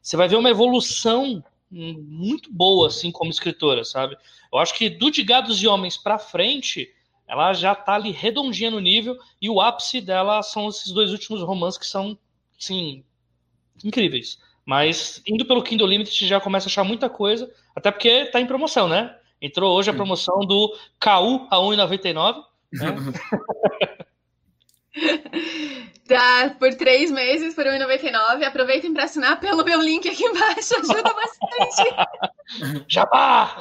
você 0.00 0.16
vai 0.16 0.28
ver 0.28 0.36
uma 0.36 0.50
evolução 0.50 1.42
muito 1.68 2.52
boa, 2.52 2.86
assim, 2.86 3.10
como 3.10 3.30
escritora, 3.30 3.84
sabe? 3.84 4.16
Eu 4.52 4.58
acho 4.58 4.74
que 4.74 4.88
do 4.88 5.10
De 5.10 5.22
Gados 5.24 5.60
e 5.60 5.66
Homens 5.66 5.96
para 5.96 6.18
frente, 6.18 6.88
ela 7.26 7.52
já 7.52 7.74
tá 7.74 7.94
ali 7.94 8.10
redondinha 8.10 8.70
no 8.70 8.80
nível 8.80 9.18
e 9.40 9.50
o 9.50 9.60
ápice 9.60 10.00
dela 10.00 10.42
são 10.42 10.68
esses 10.68 10.92
dois 10.92 11.10
últimos 11.12 11.42
romances 11.42 11.78
que 11.78 11.86
são, 11.86 12.16
sim, 12.58 13.04
incríveis. 13.84 14.38
Mas 14.64 15.22
indo 15.26 15.44
pelo 15.44 15.62
Kindle 15.62 15.86
Limited 15.86 16.26
já 16.26 16.40
começa 16.40 16.66
a 16.66 16.68
achar 16.68 16.84
muita 16.84 17.08
coisa, 17.08 17.52
até 17.74 17.90
porque 17.90 18.26
tá 18.26 18.40
em 18.40 18.46
promoção, 18.46 18.88
né? 18.88 19.16
Entrou 19.40 19.76
hoje 19.76 19.90
a 19.90 19.94
promoção 19.94 20.40
do 20.40 20.68
KU 21.00 21.46
a 21.50 21.56
1,99. 21.58 22.42
Né? 22.72 22.86
Tá, 26.06 26.54
por 26.56 26.72
três 26.74 27.10
meses, 27.10 27.52
por 27.52 27.64
R$1,99. 27.66 28.44
Aproveitem 28.44 28.94
para 28.94 29.04
assinar 29.04 29.40
pelo 29.40 29.64
meu 29.64 29.80
link 29.80 30.08
aqui 30.08 30.24
embaixo, 30.24 30.76
ajuda 30.78 31.12
bastante. 31.12 32.84
Jabá! 32.86 33.56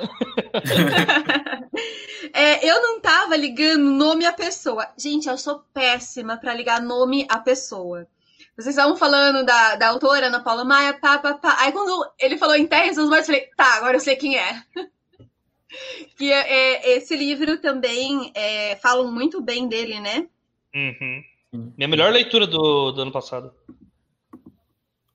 é, 2.32 2.70
eu 2.70 2.82
não 2.84 3.00
tava 3.00 3.36
ligando 3.36 3.90
nome 3.90 4.28
à 4.28 4.32
pessoa. 4.32 4.88
Gente, 4.96 5.28
eu 5.28 5.40
sou 5.40 5.64
péssima 5.74 6.38
para 6.38 6.54
ligar 6.54 6.80
nome 6.82 7.26
à 7.28 7.40
pessoa. 7.40 8.08
Vocês 8.56 8.76
estavam 8.76 8.96
falando 8.96 9.44
da, 9.44 9.76
da 9.76 9.90
autora, 9.90 10.28
Ana 10.28 10.40
Paula 10.40 10.64
Maia, 10.64 10.94
pá, 10.94 11.18
pá, 11.18 11.34
pá. 11.34 11.58
Aí 11.60 11.72
quando 11.72 12.08
ele 12.20 12.38
falou 12.38 12.56
em 12.56 12.68
Terras 12.68 12.96
dos 12.96 13.10
Mortos, 13.10 13.28
eu 13.28 13.34
falei, 13.34 13.50
tá, 13.58 13.74
agora 13.78 13.98
eu 13.98 14.02
sei 14.02 14.16
quem 14.16 14.38
é. 14.38 14.64
que 16.16 16.32
é, 16.32 16.54
é, 16.54 16.98
esse 16.98 17.16
livro 17.16 17.58
também 17.58 18.32
é, 18.36 18.76
falam 18.76 19.12
muito 19.12 19.42
bem 19.42 19.68
dele, 19.68 20.00
né? 20.00 20.28
Uhum. 20.76 21.24
Minha 21.78 21.88
melhor 21.88 22.12
leitura 22.12 22.46
do, 22.46 22.92
do 22.92 23.02
ano 23.02 23.12
passado. 23.12 23.54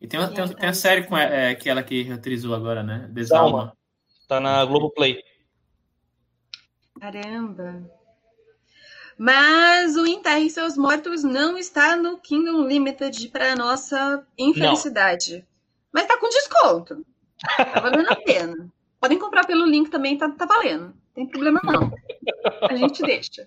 E 0.01 0.07
tem, 0.07 0.19
uma, 0.19 0.29
tem, 0.29 0.49
tem 0.49 0.69
a 0.69 0.73
série 0.73 1.05
com 1.05 1.17
é, 1.17 1.51
aquela 1.51 1.83
que 1.83 2.03
reutilizou 2.03 2.55
agora, 2.55 2.83
né? 2.83 3.07
Desalma. 3.13 3.77
Tá 4.27 4.41
na 4.41 4.65
Globoplay. 4.65 5.23
Caramba. 6.99 7.83
Mas 9.19 9.97
o 9.97 10.07
Enterre 10.07 10.49
Seus 10.49 10.79
Mortos 10.79 11.23
não 11.23 11.59
está 11.59 11.95
no 11.95 12.17
Kingdom 12.17 12.67
Limited 12.67 13.29
para 13.29 13.55
nossa 13.55 14.27
infelicidade. 14.39 15.37
Não. 15.37 15.45
Mas 15.93 16.07
tá 16.07 16.17
com 16.19 16.29
desconto. 16.31 17.05
Tá 17.57 17.81
valendo 17.81 18.11
a 18.11 18.17
pena. 18.17 18.73
Podem 18.99 19.19
comprar 19.19 19.47
pelo 19.47 19.67
link 19.67 19.91
também, 19.91 20.17
tá, 20.17 20.31
tá 20.31 20.47
valendo. 20.47 20.85
Não 20.85 20.95
tem 21.15 21.27
problema 21.27 21.61
não. 21.63 21.93
A 22.71 22.75
gente 22.75 23.03
deixa. 23.03 23.47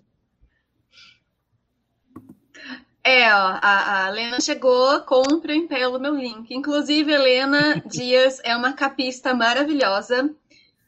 É, 3.05 3.33
ó, 3.33 3.59
a, 3.61 4.05
a 4.05 4.09
Helena 4.09 4.39
chegou, 4.39 5.01
comprem 5.01 5.67
pelo 5.67 5.99
meu 5.99 6.15
link. 6.15 6.53
Inclusive, 6.53 7.11
Helena 7.11 7.83
Dias 7.85 8.39
é 8.45 8.55
uma 8.55 8.71
capista 8.71 9.33
maravilhosa, 9.33 10.33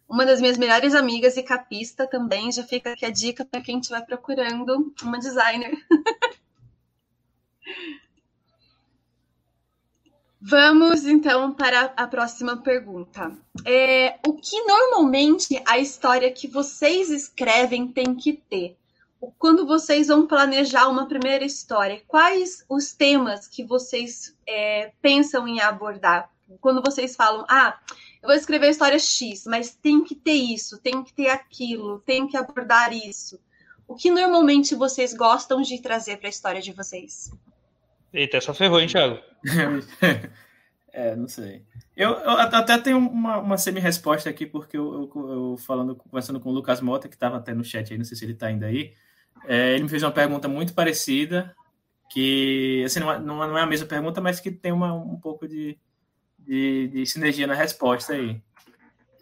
uma 0.08 0.26
das 0.26 0.40
minhas 0.40 0.58
melhores 0.58 0.96
amigas 0.96 1.36
e 1.36 1.44
capista 1.44 2.08
também. 2.08 2.50
Já 2.54 2.64
fica 2.64 2.94
aqui 2.94 3.06
a 3.06 3.10
dica 3.10 3.44
para 3.44 3.60
quem 3.62 3.80
estiver 3.80 4.06
procurando 4.06 4.94
uma 5.04 5.20
designer. 5.20 5.76
Vamos 10.40 11.06
então 11.06 11.54
para 11.54 11.92
a 11.98 12.08
próxima 12.08 12.56
pergunta. 12.58 13.36
É, 13.66 14.20
o 14.26 14.34
que 14.34 14.62
normalmente 14.64 15.62
a 15.68 15.80
história 15.80 16.32
que 16.32 16.48
vocês 16.48 17.10
escrevem 17.10 17.88
tem 17.88 18.16
que 18.16 18.32
ter? 18.34 18.78
Quando 19.38 19.66
vocês 19.66 20.08
vão 20.08 20.28
planejar 20.28 20.88
uma 20.88 21.08
primeira 21.08 21.46
história, 21.46 22.02
quais 22.08 22.66
os 22.70 22.92
temas 22.92 23.48
que 23.48 23.64
vocês 23.64 24.36
é, 24.48 24.92
pensam 25.02 25.48
em 25.48 25.60
abordar? 25.60 26.30
Quando 26.62 26.82
vocês 26.82 27.16
falam, 27.16 27.46
ah, 27.50 27.80
eu 28.22 28.28
vou 28.28 28.36
escrever 28.36 28.68
a 28.68 28.72
história 28.72 29.00
X, 29.00 29.46
mas 29.46 29.76
tem 29.76 30.04
que 30.04 30.16
ter 30.16 30.34
isso, 30.34 30.80
tem 30.80 31.04
que 31.04 31.14
ter 31.14 31.30
aquilo, 31.30 32.00
tem 32.00 32.28
que 32.28 32.38
abordar 32.38 32.94
isso. 32.94 33.40
O 33.88 33.96
que 33.96 34.10
normalmente 34.10 34.76
vocês 34.76 35.14
gostam 35.14 35.62
de 35.62 35.82
trazer 35.82 36.18
para 36.18 36.28
a 36.28 36.30
história 36.30 36.62
de 36.62 36.72
vocês? 36.72 37.32
Eita, 38.12 38.38
essa 38.38 38.54
ferrou, 38.54 38.80
hein, 38.80 38.88
Thiago? 38.88 39.20
é, 40.92 41.16
não 41.16 41.28
sei. 41.28 41.64
Eu, 41.96 42.12
eu 42.12 42.32
até 42.32 42.78
tenho 42.78 42.98
uma, 42.98 43.38
uma 43.38 43.58
semi-resposta 43.58 44.30
aqui, 44.30 44.46
porque 44.46 44.78
eu, 44.78 45.10
eu, 45.14 45.32
eu, 45.32 45.58
falando, 45.58 45.96
conversando 45.96 46.40
com 46.40 46.50
o 46.50 46.54
Lucas 46.54 46.82
Mota, 46.82 47.08
que 47.08 47.16
estava 47.16 47.38
até 47.38 47.54
no 47.54 47.64
chat 47.64 47.92
aí, 47.92 47.98
não 47.98 48.06
sei 48.06 48.18
se 48.18 48.26
ele 48.26 48.34
está 48.34 48.48
ainda 48.48 48.66
aí, 48.66 48.94
é, 49.48 49.74
ele 49.74 49.84
me 49.84 49.90
fez 49.90 50.04
uma 50.04 50.12
pergunta 50.12 50.48
muito 50.48 50.74
parecida, 50.74 51.56
que 52.10 52.84
assim, 52.86 53.00
não, 53.00 53.12
é, 53.12 53.20
não 53.20 53.58
é 53.58 53.62
a 53.62 53.66
mesma 53.66 53.88
pergunta, 53.88 54.22
mas 54.22 54.40
que 54.40 54.52
tem 54.52 54.72
uma, 54.72 54.94
um 54.94 55.20
pouco 55.20 55.48
de, 55.48 55.78
de, 56.40 56.88
de 56.88 57.06
sinergia 57.06 57.48
na 57.48 57.56
resposta 57.56 58.14
aí. 58.14 58.42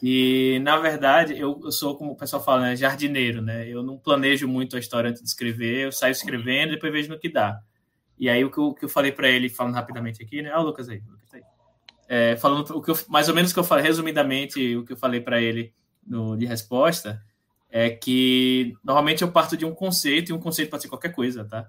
E, 0.06 0.60
na 0.60 0.76
verdade, 0.78 1.34
eu, 1.40 1.62
eu, 1.64 1.72
sou, 1.72 1.96
como 1.96 2.12
o 2.12 2.16
pessoal 2.18 2.44
fala, 2.44 2.64
né, 2.64 2.76
jardineiro, 2.76 3.42
né? 3.42 3.66
Eu 3.70 3.82
não 3.82 3.98
planejo 3.98 4.46
muito 4.50 4.76
a 4.76 4.80
história 4.80 5.10
antes 5.10 5.22
de 5.22 5.30
escrever, 5.30 5.86
eu 5.86 5.92
saio 5.94 6.12
escrevendo 6.12 6.72
e 6.72 6.76
depois 6.76 6.92
vejo 6.92 7.10
no 7.10 7.18
que 7.18 7.30
dá. 7.30 7.62
E 8.20 8.30
aí 8.30 8.44
o 8.44 8.52
que 8.52 8.58
eu, 8.58 8.74
que 8.74 8.84
eu 8.84 8.90
falei 8.90 9.14
para 9.14 9.30
ele, 9.30 9.48
falando 9.48 9.76
rapidamente 9.76 10.22
aqui, 10.22 10.42
né? 10.42 10.54
Ó, 10.54 10.60
o 10.60 10.64
Lucas 10.64 10.90
aí, 10.90 11.02
Lucas 11.10 11.34
aí. 11.34 11.42
É, 12.10 12.36
falando 12.36 12.70
o 12.76 12.82
que 12.82 12.92
eu, 12.92 13.00
mais 13.08 13.30
ou 13.30 13.36
menos 13.36 13.52
o 13.52 13.54
que 13.54 13.60
eu 13.62 13.64
falei, 13.64 13.86
resumidamente, 13.86 14.76
o 14.76 14.84
que 14.84 14.92
eu 14.92 14.98
falei 14.98 15.22
para 15.22 15.42
ele 15.42 15.74
no, 16.06 16.36
de 16.36 16.46
resposta, 16.46 17.24
é 17.76 17.90
que 17.90 18.76
normalmente 18.84 19.24
eu 19.24 19.32
parto 19.32 19.58
de 19.58 19.66
um 19.66 19.74
conceito, 19.74 20.30
e 20.30 20.34
um 20.34 20.40
conceito 20.40 20.70
pode 20.70 20.84
ser 20.84 20.90
qualquer 20.90 21.12
coisa, 21.12 21.44
tá? 21.44 21.68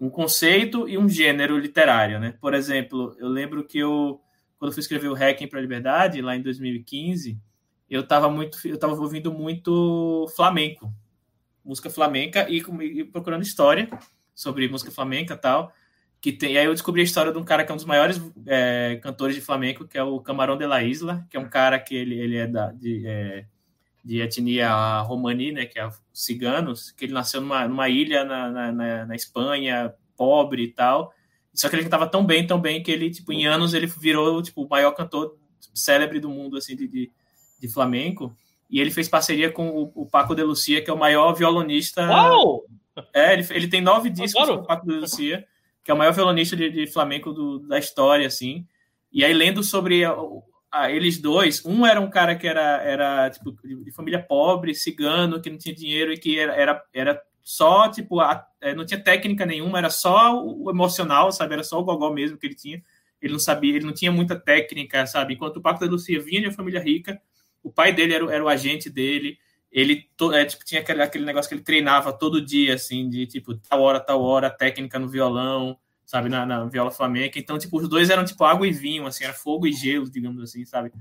Um 0.00 0.08
conceito 0.08 0.88
e 0.88 0.96
um 0.96 1.06
gênero 1.06 1.58
literário, 1.58 2.18
né? 2.18 2.34
Por 2.40 2.54
exemplo, 2.54 3.14
eu 3.18 3.28
lembro 3.28 3.62
que 3.62 3.78
eu, 3.78 4.22
quando 4.58 4.72
fui 4.72 4.80
escrever 4.80 5.08
o 5.08 5.14
Hacking 5.14 5.46
para 5.46 5.58
a 5.58 5.62
Liberdade, 5.62 6.22
lá 6.22 6.34
em 6.34 6.40
2015, 6.40 7.38
eu 7.90 8.00
estava 8.00 8.30
muito, 8.30 8.56
eu 8.66 8.78
tava 8.78 8.94
ouvindo 8.94 9.30
muito 9.30 10.26
flamenco, 10.34 10.90
música 11.62 11.90
flamenca 11.90 12.48
e, 12.48 12.62
e, 12.80 13.04
procurando 13.04 13.42
história 13.42 13.90
sobre 14.34 14.66
música 14.66 14.90
flamenca 14.90 15.36
tal. 15.36 15.74
Que 16.22 16.32
tem, 16.32 16.54
e 16.54 16.58
aí 16.58 16.64
eu 16.64 16.72
descobri 16.72 17.02
a 17.02 17.04
história 17.04 17.30
de 17.30 17.36
um 17.36 17.44
cara 17.44 17.66
que 17.66 17.70
é 17.70 17.74
um 17.74 17.76
dos 17.76 17.84
maiores 17.84 18.18
é, 18.46 18.98
cantores 19.02 19.34
de 19.34 19.42
flamenco, 19.42 19.86
que 19.86 19.98
é 19.98 20.02
o 20.02 20.20
Camarão 20.20 20.56
de 20.56 20.66
la 20.66 20.82
Isla, 20.82 21.26
que 21.28 21.36
é 21.36 21.40
um 21.40 21.50
cara 21.50 21.78
que 21.78 21.94
ele, 21.94 22.18
ele 22.18 22.36
é 22.36 22.46
da, 22.46 22.72
de, 22.72 23.06
é, 23.06 23.44
de 24.04 24.20
etnia 24.20 25.00
romani, 25.00 25.50
né, 25.50 25.64
que 25.64 25.80
é 25.80 25.88
ciganos, 26.12 26.90
que 26.90 27.06
ele 27.06 27.14
nasceu 27.14 27.40
numa, 27.40 27.66
numa 27.66 27.88
ilha 27.88 28.24
na, 28.24 28.50
na, 28.50 29.06
na 29.06 29.14
Espanha, 29.14 29.94
pobre 30.16 30.64
e 30.64 30.68
tal. 30.68 31.12
Só 31.54 31.68
que 31.68 31.76
ele 31.76 31.84
cantava 31.84 32.06
tão 32.06 32.24
bem, 32.24 32.46
tão 32.46 32.60
bem, 32.60 32.82
que 32.82 32.90
ele, 32.90 33.10
tipo, 33.10 33.32
em 33.32 33.46
anos 33.46 33.72
ele 33.72 33.86
virou, 33.86 34.42
tipo, 34.42 34.64
o 34.64 34.68
maior 34.68 34.92
cantor 34.92 35.36
célebre 35.72 36.20
do 36.20 36.28
mundo, 36.28 36.56
assim, 36.56 36.76
de, 36.76 36.86
de, 36.86 37.10
de 37.58 37.68
flamenco. 37.68 38.36
E 38.68 38.80
ele 38.80 38.90
fez 38.90 39.08
parceria 39.08 39.50
com 39.50 39.68
o, 39.68 39.92
o, 39.94 40.06
Paco 40.06 40.34
de 40.34 40.42
Lucia, 40.42 40.82
que 40.82 40.90
é 40.90 40.92
o 40.92 40.98
maior 40.98 41.32
violonista. 41.32 42.06
Uau! 42.06 42.64
É, 43.12 43.32
ele, 43.32 43.46
ele 43.50 43.68
tem 43.68 43.80
nove 43.80 44.10
discos 44.10 44.46
com 44.46 44.54
o 44.54 44.66
Paco 44.66 44.86
de 44.86 44.94
Lucia, 44.94 45.46
que 45.82 45.90
é 45.90 45.94
o 45.94 45.96
maior 45.96 46.12
violonista 46.12 46.56
de, 46.56 46.70
de 46.70 46.86
flamenco 46.86 47.32
do, 47.32 47.60
da 47.60 47.78
história, 47.78 48.26
assim. 48.26 48.66
E 49.12 49.24
aí, 49.24 49.32
lendo 49.32 49.62
sobre 49.62 50.02
a, 50.74 50.82
a, 50.82 50.90
eles 50.92 51.18
dois, 51.18 51.64
um 51.64 51.86
era 51.86 52.00
um 52.00 52.10
cara 52.10 52.34
que 52.34 52.46
era, 52.46 52.82
era 52.82 53.30
tipo, 53.30 53.52
de, 53.62 53.76
de, 53.84 53.92
família 53.92 54.22
pobre, 54.22 54.74
cigano, 54.74 55.40
que 55.40 55.50
não 55.50 55.58
tinha 55.58 55.74
dinheiro 55.74 56.12
e 56.12 56.18
que 56.18 56.38
era, 56.38 56.54
era, 56.54 56.84
era 56.92 57.22
só, 57.42 57.88
tipo, 57.88 58.20
a, 58.20 58.46
é, 58.60 58.74
não 58.74 58.84
tinha 58.84 59.02
técnica 59.02 59.44
nenhuma, 59.46 59.78
era 59.78 59.90
só 59.90 60.42
o 60.44 60.70
emocional, 60.70 61.30
sabe? 61.30 61.54
Era 61.54 61.62
só 61.62 61.78
o 61.78 61.84
gogó 61.84 62.10
mesmo 62.10 62.38
que 62.38 62.46
ele 62.46 62.54
tinha. 62.54 62.82
Ele 63.20 63.32
não 63.32 63.38
sabia, 63.38 63.76
ele 63.76 63.86
não 63.86 63.92
tinha 63.92 64.10
muita 64.10 64.34
técnica, 64.34 65.06
sabe? 65.06 65.34
Enquanto 65.34 65.58
o 65.58 65.60
Paco 65.60 65.80
da 65.80 65.90
Lucia 65.90 66.20
vinha 66.20 66.40
de 66.40 66.48
uma 66.48 66.54
família 66.54 66.80
rica, 66.80 67.20
o 67.62 67.70
pai 67.70 67.92
dele 67.92 68.14
era, 68.14 68.34
era 68.34 68.44
o 68.44 68.48
agente 68.48 68.90
dele, 68.90 69.38
ele 69.70 70.08
é, 70.32 70.44
tipo, 70.44 70.64
tinha 70.64 70.80
aquele, 70.80 71.02
aquele 71.02 71.24
negócio 71.24 71.48
que 71.48 71.54
ele 71.54 71.62
treinava 71.62 72.12
todo 72.12 72.40
dia, 72.40 72.74
assim, 72.74 73.08
de 73.08 73.26
tipo, 73.26 73.54
tal 73.56 73.82
hora, 73.82 73.98
tal 73.98 74.22
hora, 74.22 74.48
técnica 74.48 74.98
no 74.98 75.08
violão, 75.08 75.78
sabe, 76.04 76.28
na, 76.28 76.44
na 76.44 76.64
viola 76.66 76.90
flamenca. 76.90 77.38
Então, 77.38 77.58
tipo, 77.58 77.78
os 77.78 77.88
dois 77.88 78.10
eram 78.10 78.24
tipo 78.24 78.44
água 78.44 78.66
e 78.66 78.72
vinho, 78.72 79.06
assim, 79.06 79.24
era 79.24 79.32
fogo 79.32 79.66
e 79.66 79.72
gelo, 79.72 80.10
digamos 80.10 80.42
assim, 80.42 80.64
sabe? 80.64 80.92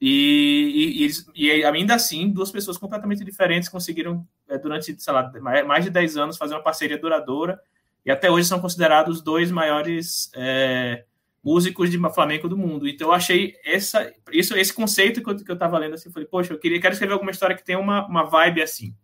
E, 0.00 1.06
e, 1.34 1.46
e, 1.46 1.64
ainda 1.64 1.94
assim, 1.94 2.30
duas 2.30 2.50
pessoas 2.50 2.78
completamente 2.78 3.22
diferentes 3.22 3.68
conseguiram, 3.68 4.26
é, 4.48 4.56
durante, 4.56 4.98
sei 4.98 5.12
lá, 5.12 5.30
mais 5.66 5.84
de 5.84 5.90
10 5.90 6.16
anos, 6.16 6.38
fazer 6.38 6.54
uma 6.54 6.62
parceria 6.62 6.98
duradoura. 6.98 7.60
E 8.04 8.10
até 8.10 8.30
hoje 8.30 8.48
são 8.48 8.60
considerados 8.60 9.18
os 9.18 9.22
dois 9.22 9.50
maiores 9.50 10.30
é, 10.34 11.04
músicos 11.44 11.90
de 11.90 11.98
flamenco 12.14 12.48
do 12.48 12.56
mundo. 12.56 12.88
Então 12.88 13.08
eu 13.08 13.12
achei 13.12 13.54
essa, 13.62 14.10
isso, 14.32 14.56
esse 14.56 14.72
conceito 14.72 15.22
que 15.22 15.30
eu, 15.30 15.36
que 15.36 15.50
eu 15.50 15.58
tava 15.58 15.78
lendo 15.78 15.94
assim, 15.94 16.10
falei, 16.10 16.26
poxa, 16.26 16.54
eu 16.54 16.58
queria, 16.58 16.80
quero 16.80 16.94
escrever 16.94 17.12
alguma 17.12 17.30
história 17.30 17.56
que 17.56 17.64
tenha 17.64 17.78
uma, 17.78 18.06
uma 18.06 18.24
vibe 18.24 18.62
assim. 18.62 18.94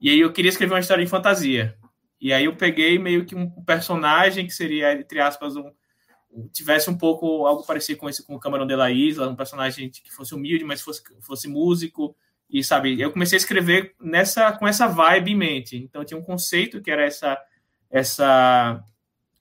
E 0.00 0.10
aí 0.10 0.20
eu 0.20 0.32
queria 0.32 0.48
escrever 0.48 0.74
uma 0.74 0.80
história 0.80 1.04
de 1.04 1.10
fantasia. 1.10 1.76
E 2.20 2.32
aí 2.32 2.44
eu 2.46 2.56
peguei 2.56 2.98
meio 2.98 3.24
que 3.24 3.34
um 3.34 3.50
personagem 3.64 4.46
que 4.46 4.52
seria, 4.52 4.92
entre 4.92 5.20
aspas, 5.20 5.56
um, 5.56 5.70
tivesse 6.52 6.90
um 6.90 6.96
pouco 6.96 7.46
algo 7.46 7.64
parecido 7.64 7.98
com 7.98 8.08
esse 8.08 8.24
com 8.24 8.34
o 8.34 8.40
Camarão 8.40 8.66
de 8.66 8.76
la 8.76 8.90
Isla, 8.90 9.28
um 9.28 9.36
personagem 9.36 9.90
que 9.90 10.12
fosse 10.12 10.34
humilde, 10.34 10.64
mas 10.64 10.80
fosse, 10.80 11.02
fosse 11.20 11.48
músico. 11.48 12.16
E 12.48 12.62
sabe, 12.62 13.00
eu 13.00 13.10
comecei 13.10 13.36
a 13.36 13.40
escrever 13.40 13.94
nessa 14.00 14.52
com 14.52 14.66
essa 14.66 14.86
vibe 14.86 15.32
em 15.32 15.36
mente. 15.36 15.76
Então 15.76 16.04
tinha 16.04 16.18
um 16.18 16.22
conceito 16.22 16.80
que 16.80 16.90
era 16.90 17.04
essa 17.04 17.38
essa 17.90 18.82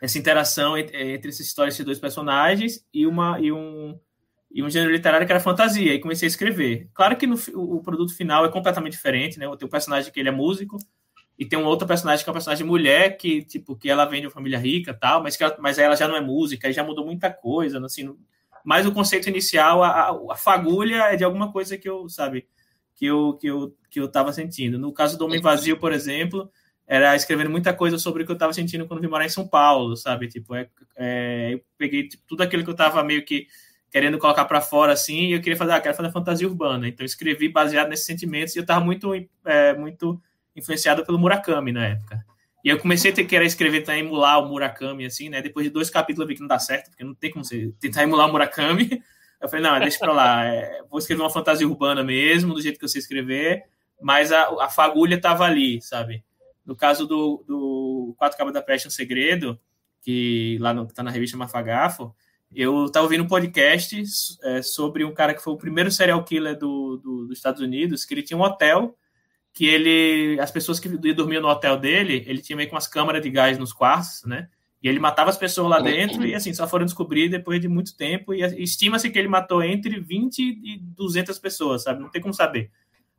essa 0.02 0.18
interação 0.18 0.78
entre, 0.78 1.14
entre 1.14 1.30
essas 1.30 1.46
histórias 1.46 1.76
de 1.76 1.84
dois 1.84 2.00
personagens 2.00 2.86
e 2.94 3.06
uma 3.08 3.40
e 3.40 3.52
um 3.52 3.98
e 4.52 4.64
um 4.64 4.70
gênero 4.70 4.92
literário 4.92 5.26
que 5.28 5.34
era 5.34 5.40
fantasia 5.40 5.94
e 5.94 6.00
comecei 6.00 6.28
a 6.28 6.30
escrever. 6.30 6.90
Claro 6.94 7.18
que 7.18 7.28
no, 7.28 7.36
o, 7.56 7.82
produto 7.84 8.16
final 8.16 8.46
é 8.46 8.50
completamente 8.50 8.94
diferente, 8.94 9.38
né? 9.38 9.48
Um 9.50 9.58
personagem 9.68 10.12
que 10.12 10.20
ele 10.20 10.30
é 10.30 10.32
músico 10.32 10.78
e 11.38 11.46
tem 11.46 11.60
um 11.60 11.66
outro 11.66 11.88
personagem 11.88 12.24
que 12.24 12.30
é 12.30 12.32
uma 12.32 12.36
personagem 12.36 12.66
mulher 12.66 13.18
que 13.18 13.44
tipo 13.44 13.76
que 13.76 13.90
ela 13.90 14.06
vem 14.06 14.22
de 14.22 14.28
uma 14.28 14.34
família 14.34 14.58
rica 14.58 14.94
tal, 14.94 15.22
mas 15.22 15.36
que 15.36 15.44
ela, 15.44 15.56
mas 15.60 15.78
ela 15.78 15.96
já 15.96 16.08
não 16.08 16.16
é 16.16 16.22
música, 16.22 16.72
já 16.72 16.84
mudou 16.84 17.06
muita 17.06 17.30
coisa, 17.30 17.84
assim. 17.86 18.16
Mas 18.64 18.86
o 18.86 18.92
conceito 18.92 19.30
inicial, 19.30 19.84
a, 19.84 20.10
a, 20.32 20.36
fagulha 20.36 21.04
é 21.12 21.16
de 21.16 21.24
alguma 21.24 21.52
coisa 21.52 21.78
que 21.78 21.88
eu 21.88 22.10
sabe 22.10 22.48
que 22.96 23.06
eu 23.06 23.34
que 23.34 23.48
eu 23.48 23.76
que 23.90 24.00
eu 24.00 24.06
estava 24.06 24.32
sentindo. 24.32 24.80
No 24.80 24.94
caso 24.94 25.18
do 25.18 25.26
Homem 25.26 25.42
Vazio, 25.42 25.78
por 25.78 25.92
exemplo, 25.92 26.50
era 26.88 27.16
escrevendo 27.16 27.50
muita 27.50 27.74
coisa 27.74 27.98
sobre 27.98 28.24
o 28.24 28.26
que 28.26 28.32
eu 28.32 28.36
estava 28.36 28.54
sentindo 28.54 28.88
quando 28.88 29.02
vim 29.02 29.08
morar 29.08 29.26
em 29.26 29.30
São 29.30 29.48
Paulo, 29.48 29.96
sabe? 29.98 30.28
Tipo, 30.28 30.56
é, 30.56 30.70
é 30.96 31.54
eu 31.54 31.62
peguei 31.78 32.08
tipo, 32.08 32.24
tudo 32.28 32.42
aquilo 32.42 32.64
que 32.64 32.70
eu 32.70 32.74
estava 32.74 33.04
meio 33.04 33.26
que 33.26 33.48
querendo 33.92 34.18
colocar 34.18 34.46
para 34.46 34.62
fora 34.62 34.94
assim, 34.94 35.28
e 35.28 35.32
eu 35.34 35.42
queria 35.42 35.58
fazer, 35.58 35.72
ah, 35.72 35.80
quero 35.80 35.96
fazer 35.96 36.12
fantasia 36.12 36.48
urbana. 36.48 36.88
Então 36.88 37.06
escrevi 37.06 37.50
baseado 37.50 37.90
nesses 37.90 38.06
sentimentos 38.06 38.56
e 38.56 38.60
eu 38.60 38.62
estava 38.62 38.84
muito 38.84 39.14
é, 39.46 39.74
muito 39.74 40.22
influenciado 40.56 41.06
pelo 41.06 41.20
Murakami 41.20 41.72
na 41.72 41.88
época. 41.88 42.26
E 42.64 42.70
eu 42.70 42.80
comecei 42.80 43.12
a 43.12 43.14
ter 43.14 43.26
que 43.26 43.36
escrever, 43.36 43.82
tentar 43.82 43.98
emular 43.98 44.40
o 44.40 44.48
Murakami, 44.48 45.06
assim, 45.06 45.30
né? 45.30 45.40
Depois 45.40 45.66
de 45.66 45.72
dois 45.72 45.90
capítulos 45.90 46.26
eu 46.26 46.28
vi 46.28 46.34
que 46.34 46.42
não 46.42 46.48
dá 46.48 46.58
certo, 46.58 46.90
porque 46.90 47.04
não 47.04 47.14
tem 47.14 47.30
como 47.30 47.46
você 47.46 47.72
tentar 47.80 48.02
emular 48.02 48.28
o 48.28 48.32
Murakami. 48.32 49.04
Eu 49.42 49.50
falei, 49.50 49.66
não, 49.66 49.78
deixa 49.80 50.00
pra 50.00 50.14
lá, 50.14 50.46
é, 50.46 50.82
vou 50.90 50.98
escrever 50.98 51.22
uma 51.22 51.30
fantasia 51.30 51.68
urbana 51.68 52.02
mesmo, 52.02 52.54
do 52.54 52.62
jeito 52.62 52.80
que 52.80 52.86
eu 52.86 52.90
sei 52.90 53.00
escrever, 53.00 53.64
mas 54.02 54.32
a, 54.32 54.64
a 54.64 54.70
fagulha 54.70 55.20
tava 55.20 55.44
ali, 55.44 55.80
sabe? 55.82 56.24
No 56.66 56.76
caso 56.76 57.06
do, 57.06 57.44
do 57.46 58.16
Quatro 58.18 58.38
Cabos 58.38 58.54
da 58.54 58.62
Peste, 58.62 58.88
um 58.88 58.92
segredo, 58.92 59.60
que 60.02 60.58
lá 60.62 60.74
no, 60.74 60.88
tá 60.88 61.04
na 61.04 61.12
revista 61.12 61.38
Mafagafo, 61.38 62.16
eu 62.52 62.86
estava 62.86 63.06
ouvindo 63.06 63.26
um 63.26 63.28
podcast 63.28 64.02
é, 64.44 64.62
sobre 64.62 65.04
um 65.04 65.14
cara 65.14 65.34
que 65.34 65.44
foi 65.44 65.54
o 65.54 65.58
primeiro 65.58 65.92
serial 65.92 66.24
killer 66.24 66.58
do, 66.58 66.98
do, 66.98 67.28
dos 67.28 67.38
Estados 67.38 67.62
Unidos, 67.62 68.06
que 68.06 68.14
ele 68.14 68.24
tinha 68.24 68.38
um 68.38 68.42
hotel 68.42 68.98
que 69.56 69.66
ele, 69.66 70.38
as 70.42 70.52
pessoas 70.52 70.82
que 70.82 70.90
dormiam 71.14 71.42
no 71.42 71.48
hotel 71.48 71.78
dele, 71.78 72.26
ele 72.28 72.42
tinha 72.42 72.58
meio 72.58 72.68
que 72.68 72.76
umas 72.76 72.88
câmaras 72.88 73.22
de 73.24 73.30
gás 73.30 73.58
nos 73.58 73.72
quartos, 73.72 74.22
né? 74.26 74.50
E 74.84 74.88
ele 74.90 75.00
matava 75.00 75.30
as 75.30 75.38
pessoas 75.38 75.70
lá 75.70 75.80
dentro 75.80 76.26
e 76.28 76.36
assim, 76.36 76.54
só 76.54 76.68
foram 76.68 76.86
descobrir 76.86 77.30
depois 77.30 77.62
de 77.62 77.70
muito 77.70 77.96
tempo 77.96 78.34
e 78.34 78.42
estima-se 78.62 79.10
que 79.10 79.18
ele 79.18 79.30
matou 79.30 79.64
entre 79.64 79.98
20 79.98 80.40
e 80.40 80.78
200 80.80 81.40
pessoas, 81.40 81.84
sabe? 81.84 82.02
Não 82.02 82.12
tem 82.12 82.22
como 82.22 82.34
saber. 82.34 82.70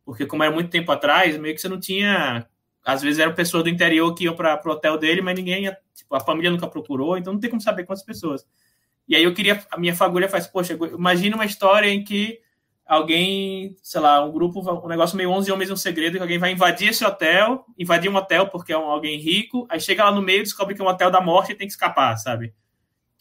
Porque 0.05 0.27
como 0.27 0.43
era 0.43 0.53
muito 0.53 0.69
tempo 0.69 0.93
atrás, 0.93 1.39
meio 1.39 1.55
que 1.55 1.61
você 1.61 1.71
não 1.71 1.81
tinha 1.81 2.47
às 2.85 3.03
vezes 3.03 3.19
eram 3.19 3.35
pessoas 3.35 3.65
do 3.65 3.71
interior 3.71 4.15
que 4.15 4.25
iam 4.25 4.37
para 4.37 4.61
o 4.65 4.71
hotel 4.71 4.97
dele, 4.97 5.23
mas 5.23 5.35
ninguém, 5.37 5.75
tipo, 5.93 6.15
a 6.15 6.21
família 6.21 6.51
nunca 6.51 6.69
procurou, 6.69 7.17
então 7.19 7.33
não 7.33 7.41
tem 7.41 7.51
como 7.51 7.61
saber 7.61 7.85
quantas 7.85 8.05
pessoas. 8.05 8.47
E 9.09 9.17
aí 9.17 9.25
eu 9.25 9.35
queria, 9.35 9.67
a 9.73 9.79
minha 9.79 9.95
fagulha 9.95 10.29
faz, 10.29 10.47
poxa, 10.47 10.75
imagina 10.93 11.35
uma 11.35 11.47
história 11.47 11.89
em 11.89 12.05
que 12.05 12.39
alguém, 12.87 13.77
sei 13.83 14.01
lá, 14.01 14.25
um 14.25 14.31
grupo, 14.31 14.61
um 14.85 14.89
negócio 14.89 15.17
meio 15.17 15.31
11 15.31 15.51
homens 15.51 15.71
um 15.71 15.77
segredo, 15.77 16.17
que 16.17 16.23
alguém 16.23 16.39
vai 16.39 16.53
invadir 16.53 16.91
esse 16.91 17.05
hotel, 17.05 17.65
invadir 17.77 18.09
um 18.09 18.15
hotel 18.15 18.47
porque 18.47 18.73
é 18.73 18.79
um, 18.79 18.85
alguém 18.85 19.19
rico, 19.19 19.67
aí 19.69 19.81
chega 19.81 20.05
lá 20.05 20.13
no 20.13 20.23
meio, 20.23 20.43
descobre 20.43 20.75
que 20.75 20.81
é 20.81 20.85
um 20.85 20.89
hotel 20.89 21.11
da 21.11 21.21
morte 21.21 21.53
e 21.53 21.55
tem 21.55 21.67
que 21.67 21.73
escapar, 21.73 22.17
sabe? 22.17 22.55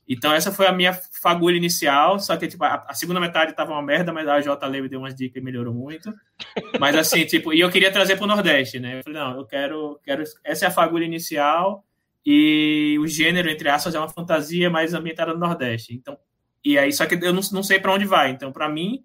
Então 0.08 0.32
essa 0.32 0.52
foi 0.52 0.68
a 0.68 0.72
minha 0.72 0.94
fagulha 0.94 1.58
inicial, 1.58 2.20
só 2.20 2.38
que 2.38 2.48
tipo, 2.48 2.64
a, 2.64 2.86
a 2.88 2.94
segunda 2.94 3.20
metade 3.20 3.56
tava 3.56 3.72
uma 3.72 3.82
merda, 3.82 4.14
mas 4.14 4.28
a 4.28 4.40
J 4.40 4.68
Leve 4.68 4.88
deu 4.88 5.00
umas 5.00 5.16
dicas 5.16 5.42
e 5.42 5.44
melhorou 5.44 5.74
muito. 5.74 6.14
Mas 6.80 6.96
assim, 6.96 7.26
tipo, 7.26 7.52
e 7.52 7.60
eu 7.60 7.72
queria 7.72 7.92
trazer 7.92 8.16
para 8.16 8.26
o 8.26 8.28
Nordeste, 8.28 8.80
né? 8.80 9.00
Eu 9.00 9.04
falei, 9.04 9.20
não, 9.20 9.38
eu 9.38 9.46
quero, 9.46 10.00
quero 10.04 10.24
essa 10.44 10.66
é 10.66 10.68
a 10.68 10.72
fagulha 10.72 11.06
inicial 11.06 11.84
e 12.24 12.98
o 13.00 13.08
gênero 13.08 13.50
entre 13.50 13.68
aspas 13.68 13.96
é 13.96 14.00
uma 14.00 14.10
fantasia 14.10 14.70
mais 14.70 14.94
ambientada 14.94 15.34
no 15.34 15.40
Nordeste. 15.40 15.96
Então, 15.96 16.16
e 16.64 16.78
aí 16.78 16.94
só 16.94 17.08
que 17.08 17.16
eu 17.16 17.34
não, 17.34 17.42
não 17.52 17.64
sei 17.64 17.80
para 17.80 17.94
onde 17.94 18.06
vai. 18.06 18.30
Então, 18.30 18.52
para 18.52 18.70
mim, 18.70 19.04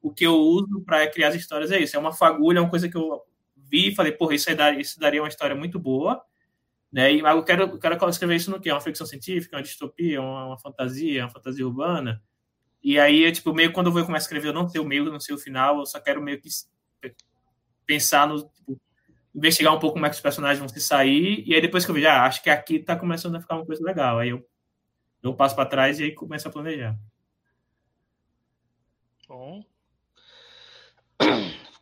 o 0.00 0.12
que 0.12 0.24
eu 0.24 0.34
uso 0.34 0.80
para 0.82 1.06
criar 1.10 1.28
as 1.28 1.34
histórias 1.34 1.70
é 1.70 1.78
isso. 1.78 1.96
É 1.96 1.98
uma 1.98 2.12
fagulha, 2.12 2.58
é 2.58 2.60
uma 2.60 2.70
coisa 2.70 2.88
que 2.88 2.96
eu 2.96 3.22
vi 3.56 3.88
e 3.88 3.94
falei, 3.94 4.12
porra, 4.12 4.34
isso, 4.34 4.54
daria, 4.54 4.80
isso 4.80 4.98
daria 4.98 5.22
uma 5.22 5.28
história 5.28 5.56
muito 5.56 5.78
boa. 5.78 6.22
Né? 6.92 7.14
E 7.14 7.18
eu 7.18 7.42
quero, 7.42 7.62
eu 7.64 7.78
quero 7.78 8.08
escrever 8.08 8.36
isso 8.36 8.50
no 8.50 8.60
que? 8.60 8.70
É 8.70 8.74
uma 8.74 8.80
ficção 8.80 9.06
científica, 9.06 9.56
uma 9.56 9.62
distopia, 9.62 10.20
uma, 10.20 10.46
uma, 10.46 10.58
fantasia, 10.58 11.24
uma 11.24 11.30
fantasia 11.30 11.66
urbana. 11.66 12.22
E 12.82 12.98
aí, 12.98 13.30
tipo, 13.32 13.52
meio 13.52 13.72
quando 13.72 13.88
eu 13.88 13.92
vou 13.92 14.04
começar 14.04 14.24
a 14.24 14.26
escrever, 14.26 14.48
eu 14.48 14.52
não 14.52 14.68
sei 14.68 14.80
o 14.80 14.84
meio, 14.84 15.04
não 15.04 15.20
sei 15.20 15.34
o 15.34 15.38
final, 15.38 15.80
eu 15.80 15.86
só 15.86 16.00
quero 16.00 16.22
meio 16.22 16.40
que 16.40 16.48
pensar 17.84 18.28
no. 18.28 18.48
Tipo, 18.48 18.80
investigar 19.34 19.74
um 19.74 19.78
pouco 19.78 19.94
como 19.94 20.06
é 20.06 20.08
que 20.08 20.14
os 20.14 20.20
personagens 20.20 20.58
vão 20.58 20.68
se 20.68 20.80
sair. 20.80 21.44
E 21.46 21.54
aí, 21.54 21.60
depois 21.60 21.84
que 21.84 21.90
eu 21.90 21.94
vejo, 21.94 22.08
ah, 22.08 22.24
acho 22.24 22.42
que 22.42 22.48
aqui 22.48 22.78
tá 22.78 22.96
começando 22.96 23.34
a 23.34 23.40
ficar 23.40 23.56
uma 23.56 23.66
coisa 23.66 23.84
legal. 23.84 24.18
Aí 24.18 24.30
eu, 24.30 24.48
eu 25.22 25.34
passo 25.34 25.54
para 25.54 25.68
trás 25.68 26.00
e 26.00 26.04
aí 26.04 26.12
começo 26.12 26.48
a 26.48 26.50
planejar. 26.50 26.96
Bom. 29.28 29.62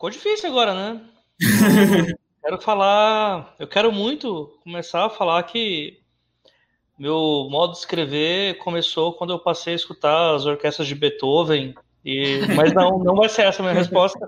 Ficou 0.05 0.11
difícil 0.11 0.51
agora, 0.51 0.75
né? 0.75 1.01
quero 2.43 2.61
falar. 2.61 3.55
Eu 3.59 3.67
quero 3.67 3.91
muito 3.91 4.59
começar 4.63 5.07
a 5.07 5.11
falar 5.11 5.43
que 5.45 5.99
meu 6.99 7.49
modo 7.51 7.73
de 7.73 7.79
escrever 7.79 8.59
começou 8.59 9.15
quando 9.15 9.33
eu 9.33 9.39
passei 9.39 9.73
a 9.73 9.77
escutar 9.77 10.35
as 10.35 10.45
orquestras 10.45 10.87
de 10.87 10.95
Beethoven. 10.95 11.75
E, 12.05 12.41
mas 12.55 12.75
não, 12.75 12.99
não 12.99 13.15
vai 13.15 13.31
ser 13.31 13.47
essa 13.47 13.63
a 13.63 13.65
minha 13.65 13.75
resposta. 13.75 14.19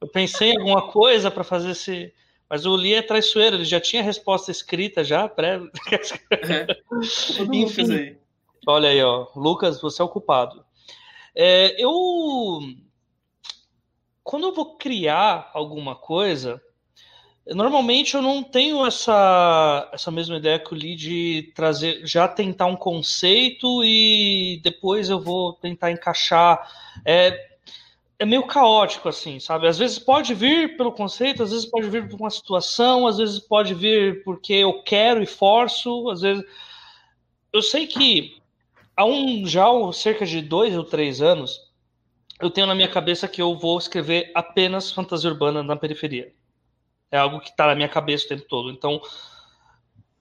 Eu 0.00 0.06
pensei 0.06 0.52
em 0.52 0.60
alguma 0.60 0.92
coisa 0.92 1.28
para 1.28 1.42
fazer 1.42 1.70
esse. 1.70 2.14
Mas 2.48 2.64
o 2.64 2.76
Lee 2.76 2.94
é 2.94 3.02
traiçoeiro, 3.02 3.56
ele 3.56 3.64
já 3.64 3.80
tinha 3.80 4.02
a 4.02 4.04
resposta 4.04 4.52
escrita 4.52 5.02
já, 5.02 5.28
prévia. 5.28 5.68
É. 5.90 6.66
Enfim, 7.52 8.16
olha 8.64 8.90
aí, 8.90 9.02
ó. 9.02 9.26
Lucas, 9.34 9.80
você 9.80 10.00
é 10.00 10.04
o 10.04 10.08
culpado. 10.08 10.64
É, 11.34 11.74
eu. 11.82 12.60
Quando 14.26 14.48
eu 14.48 14.52
vou 14.52 14.76
criar 14.76 15.52
alguma 15.54 15.94
coisa, 15.94 16.60
Normalmente 17.48 18.16
eu 18.16 18.22
não 18.22 18.42
tenho 18.42 18.84
essa, 18.84 19.88
essa 19.92 20.10
mesma 20.10 20.36
ideia 20.36 20.58
que 20.58 20.74
o 20.74 20.76
Lee 20.76 20.96
de 20.96 21.52
trazer, 21.54 22.04
já 22.04 22.26
tentar 22.26 22.66
um 22.66 22.74
conceito 22.74 23.84
e 23.84 24.60
depois 24.64 25.08
eu 25.08 25.20
vou 25.20 25.52
tentar 25.52 25.92
encaixar. 25.92 26.68
É, 27.04 27.38
é 28.18 28.26
meio 28.26 28.44
caótico, 28.48 29.08
assim, 29.08 29.38
sabe? 29.38 29.68
Às 29.68 29.78
vezes 29.78 29.96
pode 29.96 30.34
vir 30.34 30.76
pelo 30.76 30.90
conceito, 30.90 31.44
às 31.44 31.52
vezes 31.52 31.66
pode 31.66 31.88
vir 31.88 32.08
por 32.08 32.18
uma 32.18 32.30
situação, 32.30 33.06
às 33.06 33.18
vezes 33.18 33.38
pode 33.38 33.74
vir 33.74 34.24
porque 34.24 34.54
eu 34.54 34.82
quero 34.82 35.22
e 35.22 35.26
forço, 35.26 36.10
às 36.10 36.22
vezes. 36.22 36.44
Eu 37.52 37.62
sei 37.62 37.86
que 37.86 38.42
há 38.96 39.04
um 39.04 39.46
já 39.46 39.66
cerca 39.92 40.26
de 40.26 40.42
dois 40.42 40.76
ou 40.76 40.82
três 40.82 41.22
anos, 41.22 41.65
eu 42.40 42.50
tenho 42.50 42.66
na 42.66 42.74
minha 42.74 42.88
cabeça 42.88 43.26
que 43.26 43.40
eu 43.40 43.56
vou 43.56 43.78
escrever 43.78 44.30
apenas 44.34 44.92
fantasia 44.92 45.30
urbana 45.30 45.62
na 45.62 45.76
periferia. 45.76 46.32
É 47.10 47.18
algo 47.18 47.40
que 47.40 47.50
está 47.50 47.66
na 47.66 47.74
minha 47.74 47.88
cabeça 47.88 48.26
o 48.26 48.28
tempo 48.28 48.44
todo. 48.48 48.70
Então, 48.70 49.00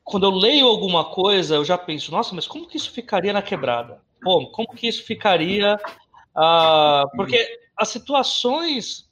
quando 0.04 0.26
eu 0.26 0.32
leio 0.32 0.68
alguma 0.68 1.04
coisa, 1.04 1.56
eu 1.56 1.66
já 1.66 1.78
penso, 1.78 2.12
nossa, 2.12 2.34
mas 2.34 2.48
como 2.48 2.68
que 2.68 2.78
isso 2.78 2.92
ficaria 2.92 3.34
na 3.34 3.42
quebrada? 3.42 4.02
Pô, 4.22 4.48
como 4.52 4.70
que 4.70 4.88
isso 4.88 5.04
ficaria. 5.04 5.78
Uh, 6.36 7.10
porque 7.18 7.60
as 7.76 7.90
situações, 7.90 9.10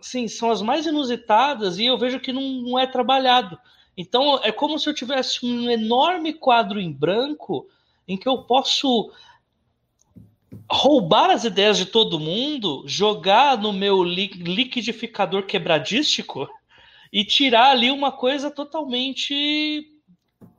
sim, 0.00 0.26
são 0.28 0.50
as 0.50 0.62
mais 0.62 0.86
inusitadas 0.86 1.78
e 1.78 1.86
eu 1.86 1.98
vejo 1.98 2.20
que 2.20 2.32
não, 2.32 2.42
não 2.42 2.78
é 2.78 2.86
trabalhado. 2.86 3.58
Então, 3.96 4.40
é 4.42 4.52
como 4.52 4.78
se 4.78 4.88
eu 4.88 4.94
tivesse 4.94 5.44
um 5.44 5.68
enorme 5.68 6.32
quadro 6.32 6.80
em 6.80 6.92
branco 6.92 7.66
em 8.06 8.16
que 8.16 8.28
eu 8.28 8.44
posso 8.44 9.12
roubar 10.70 11.30
as 11.30 11.44
ideias 11.44 11.78
de 11.78 11.86
todo 11.86 12.20
mundo, 12.20 12.84
jogar 12.86 13.56
no 13.56 13.72
meu 13.72 14.02
liquidificador 14.04 15.44
quebradístico 15.44 16.48
e 17.12 17.24
tirar 17.24 17.70
ali 17.70 17.90
uma 17.90 18.12
coisa 18.12 18.50
totalmente 18.50 19.98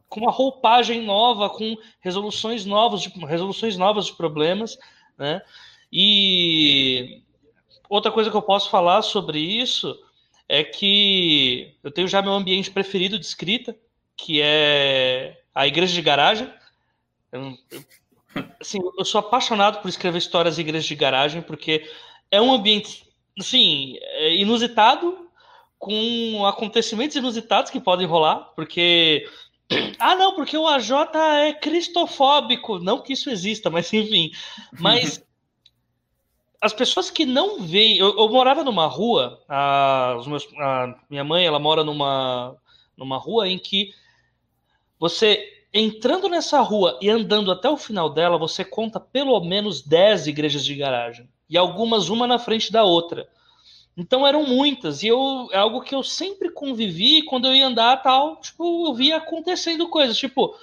com 0.08 0.22
uma 0.22 0.32
roupagem 0.32 1.04
nova, 1.04 1.50
com 1.50 1.78
resoluções 2.00 2.66
novas, 2.66 3.02
de, 3.02 3.10
resoluções 3.26 3.78
novas 3.78 4.08
de 4.08 4.14
problemas, 4.14 4.78
né? 5.16 5.42
E 5.92 7.22
outra 7.88 8.12
coisa 8.12 8.32
que 8.32 8.36
eu 8.36 8.42
posso 8.42 8.70
falar 8.72 9.04
sobre 9.04 9.40
isso 9.40 9.96
é 10.48 10.64
que 10.64 11.76
eu 11.84 11.92
tenho 11.92 12.08
já 12.08 12.24
meu 12.24 12.34
ambiente 12.34 12.72
preferido 12.72 13.20
de 13.20 13.26
escrita, 13.26 13.78
que 14.18 14.42
é 14.42 15.40
a 15.54 15.68
igreja 15.68 15.94
de 15.94 16.02
garagem. 16.02 16.52
Eu, 17.32 17.56
eu, 17.70 17.84
assim, 18.60 18.80
eu 18.98 19.06
sou 19.06 19.20
apaixonado 19.20 19.82
por 19.82 19.90
escrever 19.90 20.18
histórias 20.18 20.58
em 20.58 20.62
igrejas 20.62 20.86
de 20.86 20.96
garagem, 20.96 21.42
porque 21.42 21.90
é 22.32 22.42
um 22.42 22.52
ambiente, 22.52 23.06
assim, 23.40 23.98
é 24.02 24.36
inusitado, 24.36 25.30
com 25.80 26.46
acontecimentos 26.46 27.16
inusitados 27.16 27.72
que 27.72 27.80
podem 27.80 28.06
rolar, 28.06 28.52
porque. 28.56 29.28
Ah, 30.00 30.16
não, 30.16 30.34
porque 30.34 30.58
o 30.58 30.68
AJ 30.68 30.92
é 31.46 31.54
cristofóbico. 31.54 32.80
Não 32.80 33.04
que 33.04 33.14
isso 33.14 33.30
exista, 33.30 33.70
mas 33.72 33.94
enfim. 33.94 34.32
Mas 34.80 35.24
as 36.60 36.74
pessoas 36.74 37.12
que 37.12 37.24
não 37.26 37.62
veem. 37.62 37.98
Eu, 37.98 38.18
eu 38.18 38.30
morava 38.30 38.64
numa 38.64 38.88
rua, 38.88 39.40
a, 39.48 40.20
meus, 40.26 40.48
a 40.58 40.96
minha 41.08 41.24
mãe 41.24 41.46
ela 41.46 41.60
mora 41.60 41.84
numa, 41.84 42.56
numa 42.98 43.18
rua 43.18 43.48
em 43.48 43.60
que 43.60 43.94
você 45.00 45.59
entrando 45.74 46.28
nessa 46.28 46.60
rua 46.62 46.98
e 47.02 47.10
andando 47.10 47.52
até 47.52 47.70
o 47.70 47.78
final 47.78 48.10
dela, 48.10 48.38
você 48.38 48.66
conta 48.66 49.00
pelo 49.00 49.40
menos 49.42 49.82
10 49.82 50.28
igrejas 50.28 50.66
de 50.66 50.76
garagem. 50.76 51.30
E 51.50 51.58
algumas 51.58 52.10
uma 52.10 52.28
na 52.28 52.40
frente 52.40 52.72
da 52.72 52.84
outra. 52.84 53.28
Então 53.98 54.26
eram 54.26 54.46
muitas, 54.46 55.04
e 55.04 55.08
eu, 55.08 55.50
é 55.52 55.58
algo 55.58 55.82
que 55.82 55.94
eu 55.94 56.02
sempre 56.02 56.50
convivi. 56.52 57.24
Quando 57.24 57.48
eu 57.48 57.54
ia 57.54 57.68
andar 57.68 57.98
tal, 57.98 58.38
tipo, 58.38 58.88
eu 58.88 58.94
via 58.94 59.18
acontecendo 59.18 59.90
coisas, 59.90 60.18
tipo, 60.18 60.56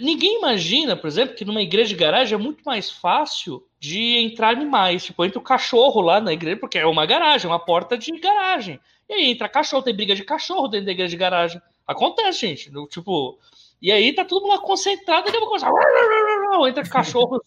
ninguém 0.00 0.38
imagina, 0.38 0.96
por 0.96 1.06
exemplo, 1.06 1.34
que 1.34 1.44
numa 1.44 1.60
igreja 1.60 1.90
de 1.90 1.96
garagem 1.96 2.34
é 2.34 2.38
muito 2.38 2.62
mais 2.64 2.90
fácil 2.90 3.66
de 3.78 4.16
entrar 4.18 4.50
animais, 4.50 5.04
tipo, 5.04 5.24
entra 5.24 5.38
o 5.38 5.42
cachorro 5.42 6.00
lá 6.00 6.20
na 6.20 6.32
igreja, 6.32 6.56
porque 6.56 6.78
é 6.78 6.86
uma 6.86 7.04
garagem, 7.04 7.50
uma 7.50 7.58
porta 7.58 7.98
de 7.98 8.10
garagem, 8.12 8.80
e 9.08 9.12
aí 9.12 9.30
entra 9.30 9.48
cachorro, 9.48 9.82
tem 9.82 9.94
briga 9.94 10.14
de 10.14 10.24
cachorro 10.24 10.68
dentro 10.68 10.86
da 10.86 10.92
igreja 10.92 11.10
de 11.10 11.16
garagem, 11.16 11.60
acontece, 11.86 12.46
gente, 12.46 12.70
tipo, 12.88 13.38
e 13.82 13.90
aí 13.90 14.12
tá 14.14 14.24
todo 14.24 14.46
mundo 14.46 14.60
concentrado, 14.62 15.28
e 15.28 15.32
começa, 15.32 16.68
entra 16.68 16.88
cachorros, 16.88 17.40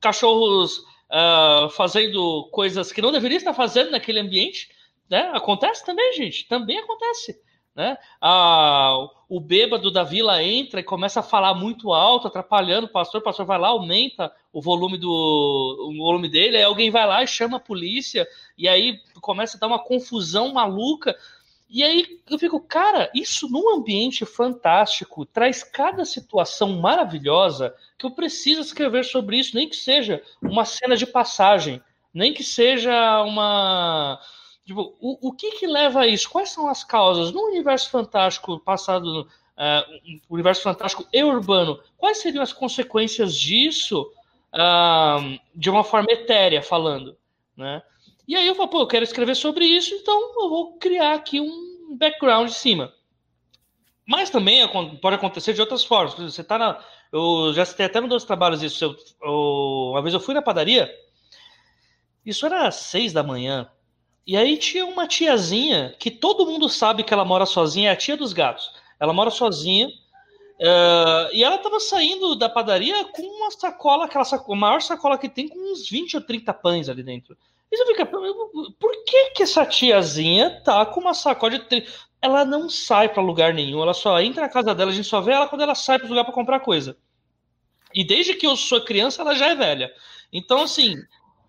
cachorros 0.00 0.78
uh, 0.78 1.70
fazendo 1.70 2.48
coisas 2.50 2.90
que 2.90 3.00
não 3.00 3.12
deveria 3.12 3.38
estar 3.38 3.54
fazendo 3.54 3.92
naquele 3.92 4.18
ambiente. 4.18 4.68
Né? 5.08 5.30
Acontece 5.32 5.84
também, 5.86 6.12
gente, 6.14 6.48
também 6.48 6.78
acontece. 6.78 7.40
Né? 7.76 7.96
Ah, 8.20 8.96
o 9.28 9.38
bêbado 9.38 9.90
da 9.90 10.02
vila 10.02 10.42
entra 10.42 10.80
e 10.80 10.82
começa 10.82 11.20
a 11.20 11.22
falar 11.22 11.54
muito 11.54 11.92
alto, 11.92 12.26
atrapalhando 12.26 12.86
o 12.86 12.90
pastor. 12.90 13.20
O 13.20 13.24
pastor 13.24 13.44
vai 13.44 13.58
lá, 13.58 13.68
aumenta 13.68 14.32
o 14.50 14.62
volume 14.62 14.96
do 14.96 15.08
o 15.08 15.96
volume 15.96 16.28
dele. 16.28 16.56
Aí 16.56 16.62
alguém 16.62 16.90
vai 16.90 17.06
lá 17.06 17.22
e 17.22 17.26
chama 17.28 17.58
a 17.58 17.60
polícia, 17.60 18.26
e 18.56 18.66
aí 18.66 18.98
começa 19.20 19.56
a 19.56 19.60
dar 19.60 19.66
uma 19.66 19.78
confusão 19.78 20.54
maluca. 20.54 21.14
E 21.68 21.82
aí 21.82 22.20
eu 22.30 22.38
fico, 22.38 22.60
cara, 22.60 23.10
isso 23.14 23.48
num 23.50 23.74
ambiente 23.74 24.24
fantástico 24.24 25.26
traz 25.26 25.64
cada 25.64 26.04
situação 26.04 26.80
maravilhosa 26.80 27.74
que 27.98 28.06
eu 28.06 28.12
preciso 28.12 28.60
escrever 28.60 29.04
sobre 29.04 29.38
isso, 29.38 29.56
nem 29.56 29.68
que 29.68 29.76
seja 29.76 30.22
uma 30.40 30.64
cena 30.64 30.96
de 30.96 31.06
passagem, 31.06 31.82
nem 32.14 32.32
que 32.32 32.44
seja 32.44 33.22
uma. 33.22 34.20
Tipo, 34.64 34.96
o, 35.00 35.28
o 35.28 35.32
que 35.32 35.52
que 35.52 35.66
leva 35.66 36.00
a 36.00 36.06
isso? 36.06 36.30
Quais 36.30 36.50
são 36.50 36.68
as 36.68 36.84
causas? 36.84 37.32
No 37.32 37.42
universo 37.48 37.90
fantástico 37.90 38.58
passado, 38.60 39.22
uh, 39.22 40.22
universo 40.30 40.62
fantástico 40.62 41.06
e 41.12 41.22
urbano, 41.24 41.80
quais 41.96 42.18
seriam 42.18 42.42
as 42.42 42.52
consequências 42.52 43.34
disso 43.34 44.10
uh, 44.54 45.38
de 45.54 45.68
uma 45.68 45.82
forma 45.82 46.12
etérea 46.12 46.62
falando, 46.62 47.16
né? 47.56 47.82
E 48.26 48.34
aí 48.34 48.46
eu 48.46 48.54
falo, 48.54 48.68
pô, 48.68 48.80
eu 48.80 48.86
quero 48.86 49.04
escrever 49.04 49.36
sobre 49.36 49.64
isso, 49.64 49.94
então 49.94 50.32
eu 50.42 50.48
vou 50.48 50.78
criar 50.78 51.14
aqui 51.14 51.40
um 51.40 51.96
background 51.96 52.48
em 52.48 52.52
cima. 52.52 52.92
Mas 54.06 54.30
também 54.30 54.66
pode 55.00 55.16
acontecer 55.16 55.52
de 55.52 55.60
outras 55.60 55.84
formas. 55.84 56.14
Você 56.14 56.40
está 56.40 56.58
na. 56.58 56.82
Eu 57.12 57.52
já 57.54 57.64
citei 57.64 57.86
até 57.86 58.00
nos 58.00 58.10
dois 58.10 58.24
trabalhos 58.24 58.62
isso. 58.62 58.84
Eu, 58.84 58.96
eu, 59.22 59.90
uma 59.90 60.02
vez 60.02 60.14
eu 60.14 60.20
fui 60.20 60.34
na 60.34 60.42
padaria, 60.42 60.92
isso 62.24 62.46
era 62.46 62.66
às 62.66 62.76
seis 62.76 63.12
da 63.12 63.22
manhã. 63.22 63.70
E 64.26 64.36
aí 64.36 64.56
tinha 64.56 64.84
uma 64.84 65.06
tiazinha 65.06 65.94
que 65.98 66.10
todo 66.10 66.46
mundo 66.46 66.68
sabe 66.68 67.04
que 67.04 67.14
ela 67.14 67.24
mora 67.24 67.46
sozinha, 67.46 67.90
é 67.90 67.92
a 67.92 67.96
tia 67.96 68.16
dos 68.16 68.32
gatos. 68.32 68.72
Ela 68.98 69.12
mora 69.12 69.30
sozinha. 69.30 69.88
Uh, 70.58 71.28
e 71.32 71.44
ela 71.44 71.56
estava 71.56 71.78
saindo 71.78 72.34
da 72.34 72.48
padaria 72.48 73.04
com 73.04 73.22
uma 73.22 73.50
sacola, 73.50 74.06
aquela 74.06 74.24
sacola, 74.24 74.56
a 74.56 74.60
maior 74.60 74.80
sacola 74.80 75.18
que 75.18 75.28
tem, 75.28 75.48
com 75.48 75.72
uns 75.72 75.88
20 75.88 76.16
ou 76.16 76.22
30 76.22 76.54
pães 76.54 76.88
ali 76.88 77.02
dentro. 77.02 77.36
E 77.70 77.76
você 77.76 77.86
fica, 77.86 78.06
por 78.06 79.04
que 79.04 79.30
que 79.30 79.42
essa 79.42 79.66
tiazinha 79.66 80.62
tá 80.62 80.84
com 80.86 81.00
uma 81.00 81.14
sacola 81.14 81.58
de... 81.58 81.86
Ela 82.22 82.44
não 82.44 82.68
sai 82.68 83.08
para 83.08 83.22
lugar 83.22 83.52
nenhum, 83.52 83.82
ela 83.82 83.94
só 83.94 84.20
entra 84.20 84.42
na 84.42 84.48
casa 84.48 84.74
dela, 84.74 84.90
a 84.90 84.94
gente 84.94 85.08
só 85.08 85.20
vê 85.20 85.32
ela 85.32 85.48
quando 85.48 85.62
ela 85.62 85.74
sai 85.74 85.98
para 85.98 86.08
lugar 86.08 86.24
para 86.24 86.32
comprar 86.32 86.60
coisa. 86.60 86.96
E 87.94 88.04
desde 88.04 88.34
que 88.34 88.46
eu 88.46 88.56
sou 88.56 88.84
criança, 88.84 89.22
ela 89.22 89.34
já 89.34 89.48
é 89.48 89.54
velha. 89.54 89.92
Então, 90.32 90.62
assim, 90.62 90.94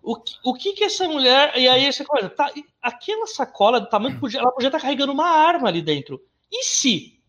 o, 0.02 0.16
o 0.44 0.54
que 0.54 0.72
que 0.72 0.84
essa 0.84 1.08
mulher... 1.08 1.52
E 1.56 1.68
aí 1.68 1.84
essa 1.84 2.04
coisa, 2.04 2.28
tá, 2.28 2.52
aquela 2.82 3.26
sacola 3.26 3.80
do 3.80 3.88
tamanho, 3.88 4.18
podia, 4.18 4.40
ela 4.40 4.52
podia 4.52 4.68
estar 4.68 4.78
tá 4.78 4.82
carregando 4.82 5.12
uma 5.12 5.28
arma 5.28 5.68
ali 5.68 5.80
dentro. 5.80 6.20
E 6.50 6.64
se? 6.64 7.20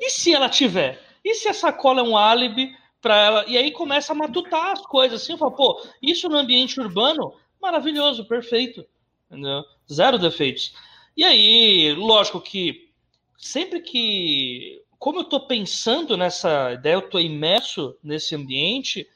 E 0.00 0.10
se 0.10 0.32
ela 0.32 0.48
tiver? 0.48 1.02
E 1.24 1.34
se 1.34 1.48
a 1.48 1.54
sacola 1.54 2.00
é 2.00 2.04
um 2.04 2.16
álibi 2.16 2.74
para 3.00 3.16
ela? 3.16 3.44
E 3.46 3.56
aí 3.56 3.70
começa 3.72 4.12
a 4.12 4.16
matutar 4.16 4.72
as 4.72 4.82
coisas, 4.82 5.22
assim, 5.22 5.32
eu 5.32 5.38
falo, 5.38 5.52
pô, 5.52 5.82
isso 6.02 6.28
no 6.28 6.38
ambiente 6.38 6.80
urbano 6.80 7.34
maravilhoso, 7.60 8.24
perfeito. 8.24 8.84
Entendeu? 9.30 9.62
Zero 9.90 10.18
defeitos. 10.18 10.74
E 11.16 11.24
aí, 11.24 11.94
lógico 11.94 12.40
que 12.40 12.90
sempre 13.36 13.80
que. 13.80 14.82
Como 14.98 15.18
eu 15.18 15.22
estou 15.22 15.46
pensando 15.46 16.16
nessa 16.16 16.72
ideia, 16.72 16.94
eu 16.94 17.00
estou 17.00 17.20
imerso 17.20 17.96
nesse 18.02 18.34
ambiente, 18.34 19.06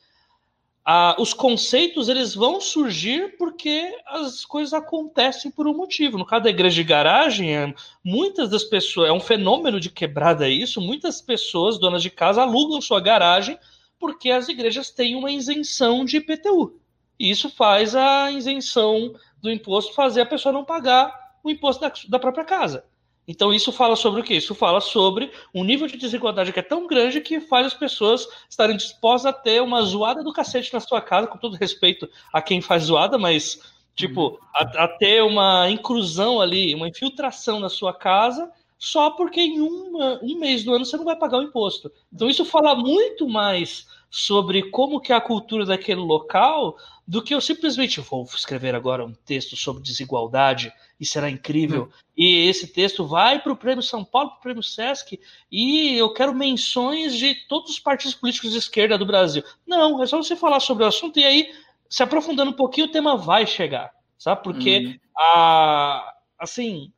os 1.18 1.32
conceitos 1.32 2.08
eles 2.08 2.34
vão 2.34 2.60
surgir 2.60 3.36
porque 3.36 3.92
as 4.06 4.44
coisas 4.44 4.72
acontecem 4.72 5.50
por 5.50 5.66
um 5.66 5.74
motivo. 5.74 6.18
No 6.18 6.26
caso 6.26 6.44
da 6.44 6.50
igreja 6.50 6.76
de 6.76 6.84
garagem, 6.84 7.56
é, 7.56 7.74
muitas 8.04 8.50
das 8.50 8.64
pessoas, 8.64 9.08
é 9.08 9.12
um 9.12 9.20
fenômeno 9.20 9.78
de 9.78 9.90
quebrada 9.90 10.48
isso, 10.48 10.80
muitas 10.80 11.20
pessoas, 11.20 11.78
donas 11.78 12.02
de 12.02 12.10
casa, 12.10 12.42
alugam 12.42 12.80
sua 12.80 13.00
garagem 13.00 13.58
porque 13.98 14.30
as 14.30 14.48
igrejas 14.48 14.90
têm 14.90 15.14
uma 15.14 15.30
isenção 15.30 16.04
de 16.04 16.16
IPTU. 16.16 16.80
E 17.22 17.30
isso 17.30 17.48
faz 17.48 17.94
a 17.94 18.32
isenção 18.32 19.14
do 19.40 19.48
imposto 19.48 19.94
fazer 19.94 20.22
a 20.22 20.26
pessoa 20.26 20.52
não 20.52 20.64
pagar 20.64 21.36
o 21.44 21.48
imposto 21.48 21.80
da, 21.80 21.92
da 22.08 22.18
própria 22.18 22.44
casa. 22.44 22.84
Então 23.28 23.54
isso 23.54 23.70
fala 23.70 23.94
sobre 23.94 24.20
o 24.20 24.24
quê? 24.24 24.34
Isso 24.34 24.56
fala 24.56 24.80
sobre 24.80 25.30
um 25.54 25.62
nível 25.62 25.86
de 25.86 25.96
desigualdade 25.96 26.52
que 26.52 26.58
é 26.58 26.62
tão 26.62 26.84
grande 26.88 27.20
que 27.20 27.38
faz 27.38 27.68
as 27.68 27.74
pessoas 27.74 28.26
estarem 28.50 28.76
dispostas 28.76 29.26
a 29.26 29.32
ter 29.32 29.62
uma 29.62 29.82
zoada 29.82 30.24
do 30.24 30.32
cacete 30.32 30.72
na 30.72 30.80
sua 30.80 31.00
casa, 31.00 31.28
com 31.28 31.38
todo 31.38 31.54
respeito 31.54 32.10
a 32.32 32.42
quem 32.42 32.60
faz 32.60 32.84
zoada, 32.84 33.16
mas 33.16 33.60
tipo, 33.94 34.30
uhum. 34.30 34.38
a, 34.52 34.62
a 34.82 34.88
ter 34.88 35.22
uma 35.22 35.70
inclusão 35.70 36.40
ali, 36.40 36.74
uma 36.74 36.88
infiltração 36.88 37.60
na 37.60 37.68
sua 37.68 37.94
casa, 37.94 38.50
só 38.76 39.10
porque 39.10 39.40
em 39.40 39.60
uma, 39.60 40.18
um 40.24 40.40
mês 40.40 40.64
do 40.64 40.74
ano 40.74 40.84
você 40.84 40.96
não 40.96 41.04
vai 41.04 41.14
pagar 41.14 41.38
o 41.38 41.44
imposto. 41.44 41.88
Então 42.12 42.28
isso 42.28 42.44
fala 42.44 42.74
muito 42.74 43.28
mais 43.28 43.86
sobre 44.12 44.64
como 44.64 45.00
que 45.00 45.10
é 45.10 45.16
a 45.16 45.20
cultura 45.20 45.64
daquele 45.64 46.00
local 46.00 46.76
do 47.06 47.22
que 47.22 47.34
eu 47.34 47.40
simplesmente 47.40 48.00
vou 48.00 48.24
escrever 48.24 48.74
agora 48.74 49.04
um 49.04 49.12
texto 49.12 49.56
sobre 49.56 49.82
desigualdade 49.82 50.72
e 51.00 51.04
será 51.04 51.28
incrível. 51.28 51.84
Hum. 51.84 51.98
E 52.16 52.48
esse 52.48 52.66
texto 52.68 53.06
vai 53.06 53.40
para 53.40 53.52
o 53.52 53.56
Prêmio 53.56 53.82
São 53.82 54.04
Paulo, 54.04 54.30
para 54.30 54.38
o 54.38 54.42
Prêmio 54.42 54.62
Sesc, 54.62 55.20
e 55.50 55.96
eu 55.98 56.12
quero 56.12 56.34
menções 56.34 57.16
de 57.16 57.34
todos 57.48 57.70
os 57.70 57.80
partidos 57.80 58.14
políticos 58.14 58.52
de 58.52 58.58
esquerda 58.58 58.96
do 58.96 59.06
Brasil. 59.06 59.42
Não, 59.66 60.02
é 60.02 60.06
só 60.06 60.16
você 60.16 60.36
falar 60.36 60.60
sobre 60.60 60.84
o 60.84 60.86
assunto 60.86 61.18
e 61.18 61.24
aí, 61.24 61.52
se 61.88 62.02
aprofundando 62.02 62.52
um 62.52 62.54
pouquinho, 62.54 62.86
o 62.86 62.92
tema 62.92 63.16
vai 63.16 63.46
chegar, 63.46 63.92
sabe? 64.16 64.42
Porque 64.42 64.86
hum. 64.86 64.98
a, 65.18 66.14
assim, 66.38 66.92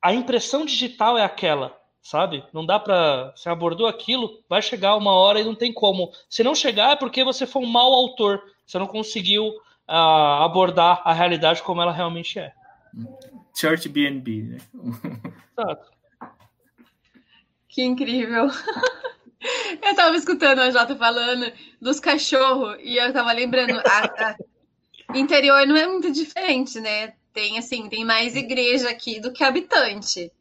a 0.00 0.12
impressão 0.12 0.64
digital 0.64 1.16
é 1.16 1.24
aquela, 1.24 1.78
sabe? 2.02 2.44
Não 2.52 2.64
dá 2.64 2.78
para. 2.78 3.32
Você 3.34 3.48
abordou 3.48 3.86
aquilo, 3.86 4.42
vai 4.48 4.60
chegar 4.60 4.96
uma 4.96 5.12
hora 5.12 5.40
e 5.40 5.44
não 5.44 5.54
tem 5.54 5.72
como. 5.72 6.12
Se 6.28 6.44
não 6.44 6.54
chegar, 6.54 6.92
é 6.92 6.96
porque 6.96 7.24
você 7.24 7.46
foi 7.46 7.62
um 7.62 7.66
mau 7.66 7.92
autor. 7.94 8.42
Você 8.66 8.78
não 8.78 8.86
conseguiu 8.86 9.48
uh, 9.88 10.42
abordar 10.42 11.02
a 11.04 11.12
realidade 11.12 11.62
como 11.62 11.82
ela 11.82 11.92
realmente 11.92 12.38
é. 12.38 12.52
Church 13.54 13.88
BNB, 13.88 14.42
né? 14.42 14.58
Exato. 15.58 15.90
Que 17.68 17.82
incrível. 17.82 18.48
Eu 19.82 19.94
tava 19.94 20.16
escutando 20.16 20.60
a 20.60 20.70
Jota 20.70 20.96
falando 20.96 21.52
dos 21.80 22.00
cachorros 22.00 22.76
e 22.80 22.96
eu 22.96 23.12
tava 23.12 23.32
lembrando, 23.32 23.78
a, 23.78 24.28
a, 24.28 24.36
interior 25.18 25.66
não 25.66 25.76
é 25.76 25.86
muito 25.86 26.10
diferente, 26.10 26.80
né? 26.80 27.12
Tem 27.32 27.58
assim, 27.58 27.88
tem 27.88 28.04
mais 28.04 28.36
igreja 28.36 28.88
aqui 28.88 29.20
do 29.20 29.32
que 29.32 29.44
habitante. 29.44 30.32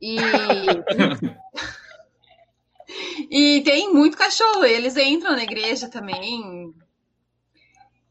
E 0.00 0.16
e 3.30 3.62
tem 3.62 3.92
muito 3.92 4.16
cachorro, 4.16 4.64
eles 4.64 4.96
entram 4.96 5.32
na 5.32 5.42
igreja 5.42 5.88
também. 5.88 6.72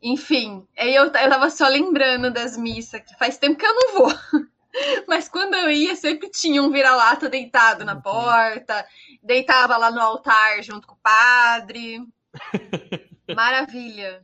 Enfim, 0.03 0.67
aí 0.77 0.93
eu, 0.93 1.05
eu 1.05 1.11
tava 1.11 1.49
só 1.49 1.65
lembrando 1.69 2.30
das 2.30 2.57
missas, 2.57 3.01
que 3.01 3.17
faz 3.17 3.38
tempo 3.38 3.57
que 3.57 3.65
eu 3.65 3.73
não 3.73 3.93
vou. 3.93 4.13
Mas 5.07 5.30
quando 5.30 5.53
eu 5.53 5.71
ia, 5.71 5.95
sempre 5.95 6.30
tinha 6.30 6.61
um 6.61 6.69
vira-lata 6.69 7.30
deitado 7.30 7.85
na 7.85 7.95
uhum. 7.95 8.01
porta, 8.01 8.85
deitava 9.21 9.77
lá 9.77 9.89
no 9.89 10.01
altar 10.01 10.61
junto 10.61 10.85
com 10.85 10.95
o 10.95 11.01
padre. 11.01 11.99
Maravilha. 13.34 14.23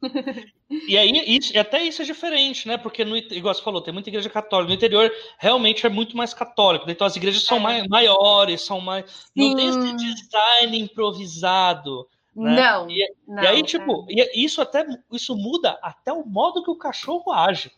E 0.88 0.96
aí, 0.98 1.12
isso, 1.26 1.56
até 1.56 1.84
isso 1.84 2.02
é 2.02 2.04
diferente, 2.04 2.66
né? 2.66 2.76
Porque, 2.76 3.04
no, 3.04 3.16
igual 3.16 3.54
você 3.54 3.62
falou, 3.62 3.80
tem 3.80 3.94
muita 3.94 4.08
igreja 4.08 4.28
católica. 4.28 4.70
No 4.70 4.74
interior, 4.74 5.12
realmente 5.38 5.86
é 5.86 5.88
muito 5.88 6.16
mais 6.16 6.34
católico. 6.34 6.90
Então, 6.90 7.06
as 7.06 7.14
igrejas 7.14 7.44
são 7.44 7.58
é. 7.58 7.60
mais, 7.60 7.86
maiores, 7.86 8.62
são 8.62 8.80
mais. 8.80 9.04
Sim. 9.36 9.50
Não 9.50 9.56
tem 9.56 9.68
esse 9.68 9.92
design 9.94 10.78
improvisado. 10.78 12.08
Né? 12.34 12.56
Não, 12.56 12.90
e, 12.90 13.14
não, 13.28 13.42
e 13.42 13.46
aí, 13.46 13.62
tipo, 13.62 14.06
e 14.08 14.44
isso 14.44 14.60
até 14.60 14.84
isso 15.12 15.36
muda 15.36 15.78
até 15.82 16.12
o 16.12 16.24
modo 16.24 16.64
que 16.64 16.70
o 16.70 16.76
cachorro 16.76 17.32
age. 17.32 17.70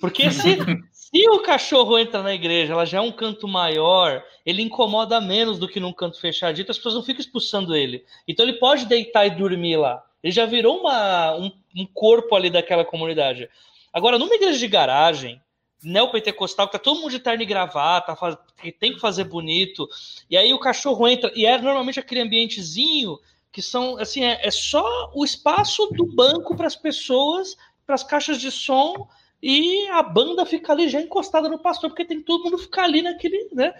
Porque 0.00 0.30
se, 0.30 0.56
se 0.90 1.28
o 1.28 1.42
cachorro 1.42 1.98
entra 1.98 2.22
na 2.22 2.34
igreja, 2.34 2.72
ela 2.72 2.86
já 2.86 2.98
é 2.98 3.00
um 3.00 3.12
canto 3.12 3.46
maior, 3.46 4.24
ele 4.46 4.62
incomoda 4.62 5.20
menos 5.20 5.58
do 5.58 5.68
que 5.68 5.78
num 5.78 5.92
canto 5.92 6.18
fechadito, 6.18 6.70
as 6.70 6.78
pessoas 6.78 6.94
não 6.94 7.02
ficam 7.02 7.20
expulsando 7.20 7.76
ele. 7.76 8.04
Então 8.26 8.46
ele 8.46 8.58
pode 8.58 8.86
deitar 8.86 9.26
e 9.26 9.30
dormir 9.30 9.76
lá. 9.76 10.02
Ele 10.22 10.32
já 10.32 10.46
virou 10.46 10.80
uma, 10.80 11.36
um, 11.36 11.52
um 11.76 11.86
corpo 11.86 12.34
ali 12.34 12.48
daquela 12.48 12.84
comunidade. 12.84 13.48
Agora, 13.92 14.18
numa 14.18 14.34
igreja 14.34 14.58
de 14.58 14.68
garagem, 14.68 15.40
neopentecostal, 15.82 16.66
que 16.66 16.72
tá 16.72 16.78
todo 16.78 17.00
mundo 17.00 17.10
de 17.10 17.18
terno 17.18 17.42
e 17.42 17.46
gravata, 17.46 18.14
faz, 18.14 18.36
tem 18.78 18.92
que 18.92 19.00
fazer 19.00 19.24
bonito, 19.24 19.88
e 20.28 20.36
aí 20.36 20.52
o 20.52 20.58
cachorro 20.58 21.08
entra, 21.08 21.32
e 21.34 21.46
é 21.46 21.58
normalmente 21.58 21.98
aquele 21.98 22.20
ambientezinho 22.20 23.18
que 23.52 23.60
são, 23.60 23.98
assim, 23.98 24.24
é, 24.24 24.46
é 24.46 24.50
só 24.50 25.10
o 25.14 25.24
espaço 25.24 25.86
do 25.92 26.06
banco 26.06 26.56
para 26.56 26.66
as 26.66 26.76
pessoas, 26.76 27.56
para 27.84 27.94
as 27.94 28.04
caixas 28.04 28.38
de 28.40 28.50
som, 28.50 29.08
e 29.42 29.88
a 29.88 30.02
banda 30.02 30.44
fica 30.44 30.72
ali 30.72 30.88
já 30.88 31.00
encostada 31.00 31.48
no 31.48 31.58
pastor, 31.58 31.90
porque 31.90 32.04
tem 32.04 32.22
todo 32.22 32.44
mundo 32.44 32.58
ficar 32.58 32.84
ali 32.84 33.02
naquele, 33.02 33.48
né? 33.52 33.74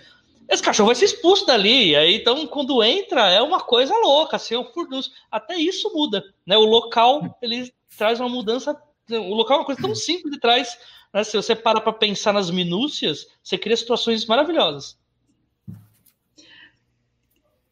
Esse 0.48 0.62
cachorro 0.62 0.88
vai 0.88 0.96
ser 0.96 1.04
expulso 1.04 1.46
dali, 1.46 1.94
aí 1.94 2.16
então 2.16 2.44
quando 2.46 2.82
entra 2.82 3.30
é 3.30 3.40
uma 3.40 3.60
coisa 3.60 3.94
louca, 3.94 4.36
assim, 4.36 4.54
é 4.54 4.58
um 4.58 4.64
furdunço. 4.64 5.12
Até 5.30 5.54
isso 5.56 5.92
muda, 5.94 6.24
né? 6.44 6.56
O 6.56 6.64
local, 6.64 7.38
ele 7.40 7.72
traz 7.96 8.18
uma 8.18 8.28
mudança, 8.28 8.80
o 9.08 9.34
local 9.34 9.58
é 9.58 9.60
uma 9.60 9.66
coisa 9.66 9.80
tão 9.80 9.94
simples 9.94 10.34
e 10.34 10.40
traz, 10.40 10.76
né? 11.12 11.22
Se 11.22 11.36
você 11.36 11.54
para 11.54 11.80
para 11.80 11.92
pensar 11.92 12.32
nas 12.32 12.50
minúcias, 12.50 13.28
você 13.42 13.56
cria 13.56 13.76
situações 13.76 14.26
maravilhosas. 14.26 14.98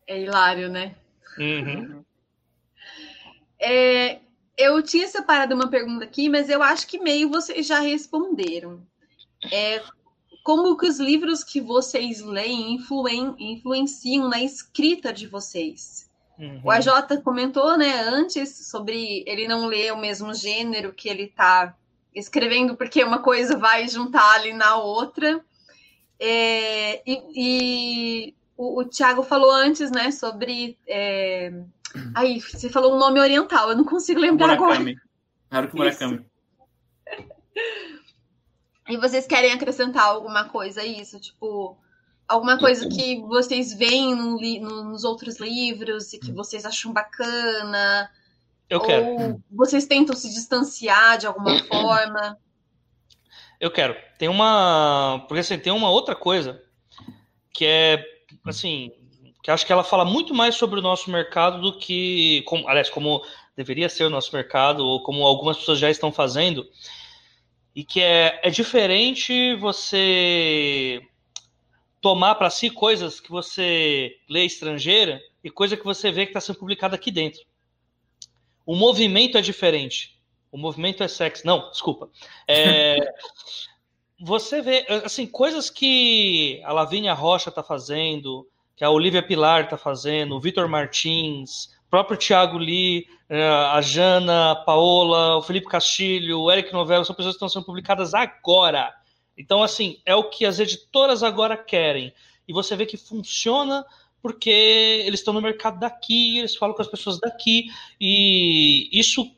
É 0.07 0.20
hilário, 0.20 0.69
né? 0.69 0.95
Uhum. 1.39 2.05
É, 3.60 4.19
eu 4.56 4.82
tinha 4.82 5.06
separado 5.06 5.55
uma 5.55 5.69
pergunta 5.69 6.05
aqui, 6.05 6.28
mas 6.28 6.48
eu 6.48 6.62
acho 6.62 6.86
que 6.86 6.98
meio 6.98 7.31
vocês 7.31 7.66
já 7.66 7.81
responderam. 7.81 8.82
É, 9.52 9.82
como 10.43 10.77
que 10.77 10.86
os 10.86 10.98
livros 10.98 11.44
que 11.44 11.60
vocês 11.60 12.20
leem 12.20 12.74
influen, 12.74 13.35
influenciam 13.39 14.28
na 14.28 14.43
escrita 14.43 15.12
de 15.12 15.27
vocês? 15.27 16.09
Uhum. 16.39 16.60
O 16.65 16.70
AJ 16.70 17.20
comentou, 17.23 17.77
né, 17.77 18.01
antes 18.01 18.69
sobre 18.69 19.24
ele 19.27 19.48
não 19.48 19.66
ler 19.66 19.93
o 19.93 19.98
mesmo 19.98 20.32
gênero 20.32 20.93
que 20.93 21.09
ele 21.09 21.24
está 21.24 21.77
escrevendo, 22.15 22.77
porque 22.77 23.02
uma 23.02 23.20
coisa 23.20 23.56
vai 23.56 23.89
juntar 23.89 24.35
ali 24.35 24.52
na 24.52 24.77
outra. 24.77 25.44
É, 26.19 27.02
e, 27.09 27.23
e 27.35 28.35
o, 28.59 28.80
o 28.80 28.85
Tiago 28.85 29.22
falou 29.22 29.52
antes, 29.52 29.90
né, 29.93 30.10
sobre. 30.10 30.76
É... 30.86 31.52
Aí, 32.14 32.40
você 32.40 32.68
falou 32.68 32.94
um 32.94 32.98
nome 32.98 33.20
oriental, 33.20 33.70
eu 33.70 33.76
não 33.76 33.85
consigo 33.85 34.20
lembrar 34.20 34.59
Murakami. 34.59 34.90
agora. 34.90 35.02
Haruki 35.51 35.76
Murakami. 35.76 36.26
E 38.89 38.97
vocês 38.97 39.26
querem 39.26 39.52
acrescentar 39.52 40.05
alguma 40.05 40.48
coisa 40.48 40.80
a 40.80 40.85
isso? 40.85 41.20
Tipo, 41.20 41.78
alguma 42.26 42.59
coisa 42.59 42.89
que 42.89 43.20
vocês 43.20 43.72
veem 43.72 44.14
no 44.14 44.39
no, 44.60 44.85
nos 44.85 45.05
outros 45.05 45.39
livros 45.39 46.12
e 46.12 46.18
que 46.18 46.32
vocês 46.32 46.64
acham 46.64 46.93
bacana? 46.93 48.10
Eu 48.68 48.80
quero. 48.80 49.43
vocês 49.51 49.86
tentam 49.86 50.16
se 50.16 50.28
distanciar 50.28 51.16
de 51.16 51.26
alguma 51.26 51.59
forma? 51.64 52.39
Eu 53.60 53.70
quero. 53.70 53.94
Tem 54.18 54.28
uma. 54.28 55.24
Porque 55.28 55.40
assim, 55.40 55.59
tem 55.59 55.72
uma 55.72 55.90
outra 55.90 56.16
coisa 56.16 56.62
que 57.52 57.64
é 57.64 58.18
assim, 58.51 58.93
que 59.43 59.51
acho 59.51 59.65
que 59.65 59.73
ela 59.73 59.85
fala 59.85 60.05
muito 60.05 60.35
mais 60.35 60.55
sobre 60.55 60.79
o 60.79 60.83
nosso 60.83 61.11
mercado 61.11 61.61
do 61.61 61.79
que, 61.79 62.43
como, 62.43 62.69
aliás, 62.69 62.91
como 62.91 63.23
deveria 63.57 63.89
ser 63.89 64.05
o 64.05 64.11
nosso 64.11 64.35
mercado, 64.35 64.87
ou 64.87 65.03
como 65.03 65.25
algumas 65.25 65.57
pessoas 65.57 65.79
já 65.79 65.91
estão 65.91 66.12
fazendo, 66.12 66.69
e 67.75 67.85
que 67.85 68.01
é, 68.01 68.41
é 68.43 68.51
diferente 68.51 69.55
você 69.57 71.01
tomar 72.01 72.35
para 72.37 72.51
si 72.51 72.70
coisas 72.70 73.20
que 73.20 73.31
você 73.31 74.16
lê 74.29 74.45
estrangeira 74.45 75.20
e 75.43 75.51
coisa 75.51 75.77
que 75.77 75.85
você 75.85 76.11
vê 76.11 76.25
que 76.25 76.31
está 76.31 76.41
sendo 76.41 76.59
publicada 76.59 76.95
aqui 76.95 77.11
dentro. 77.11 77.41
O 78.65 78.75
movimento 78.75 79.39
é 79.39 79.41
diferente. 79.41 80.20
O 80.51 80.59
movimento 80.59 81.03
é 81.03 81.09
sexo. 81.09 81.47
Não, 81.47 81.70
desculpa. 81.70 82.11
É, 82.47 82.99
você 84.20 84.61
vê, 84.61 84.85
assim, 85.05 85.27
coisas 85.27 85.70
que 85.70 86.61
a 86.65 86.73
Lavínia 86.73 87.15
Rocha 87.15 87.51
está 87.51 87.62
fazendo, 87.62 88.47
que 88.77 88.85
a 88.85 88.90
Olivia 88.90 89.23
Pilar 89.23 89.65
está 89.65 89.77
fazendo, 89.77 90.35
o 90.35 90.40
Vitor 90.40 90.69
Martins, 90.69 91.66
o 91.86 91.90
próprio 91.90 92.19
Thiago 92.19 92.59
Lee, 92.59 93.07
eh, 93.28 93.49
a 93.49 93.81
Jana, 93.81 94.53
a 94.53 94.57
Paola, 94.57 95.36
o 95.36 95.43
Felipe 95.43 95.69
Castilho, 95.69 96.40
o 96.40 96.51
Eric 96.51 96.73
Novello, 96.73 97.05
são 97.05 97.15
pessoas 97.15 97.35
que 97.35 97.36
estão 97.36 97.49
sendo 97.49 97.65
publicadas 97.65 98.12
agora. 98.15 98.93
Então, 99.36 99.62
assim, 99.62 99.99
é 100.05 100.15
o 100.15 100.24
que 100.24 100.45
as 100.45 100.59
editoras 100.59 101.23
agora 101.23 101.57
querem. 101.57 102.12
E 102.47 102.53
você 102.53 102.74
vê 102.74 102.86
que 102.86 102.97
funciona 102.97 103.85
porque 104.20 104.51
eles 105.07 105.20
estão 105.20 105.32
no 105.32 105.40
mercado 105.40 105.78
daqui, 105.78 106.39
eles 106.39 106.57
falam 106.57 106.74
com 106.74 106.82
as 106.82 106.89
pessoas 106.89 107.20
daqui, 107.20 107.70
e 108.01 108.89
isso 108.93 109.31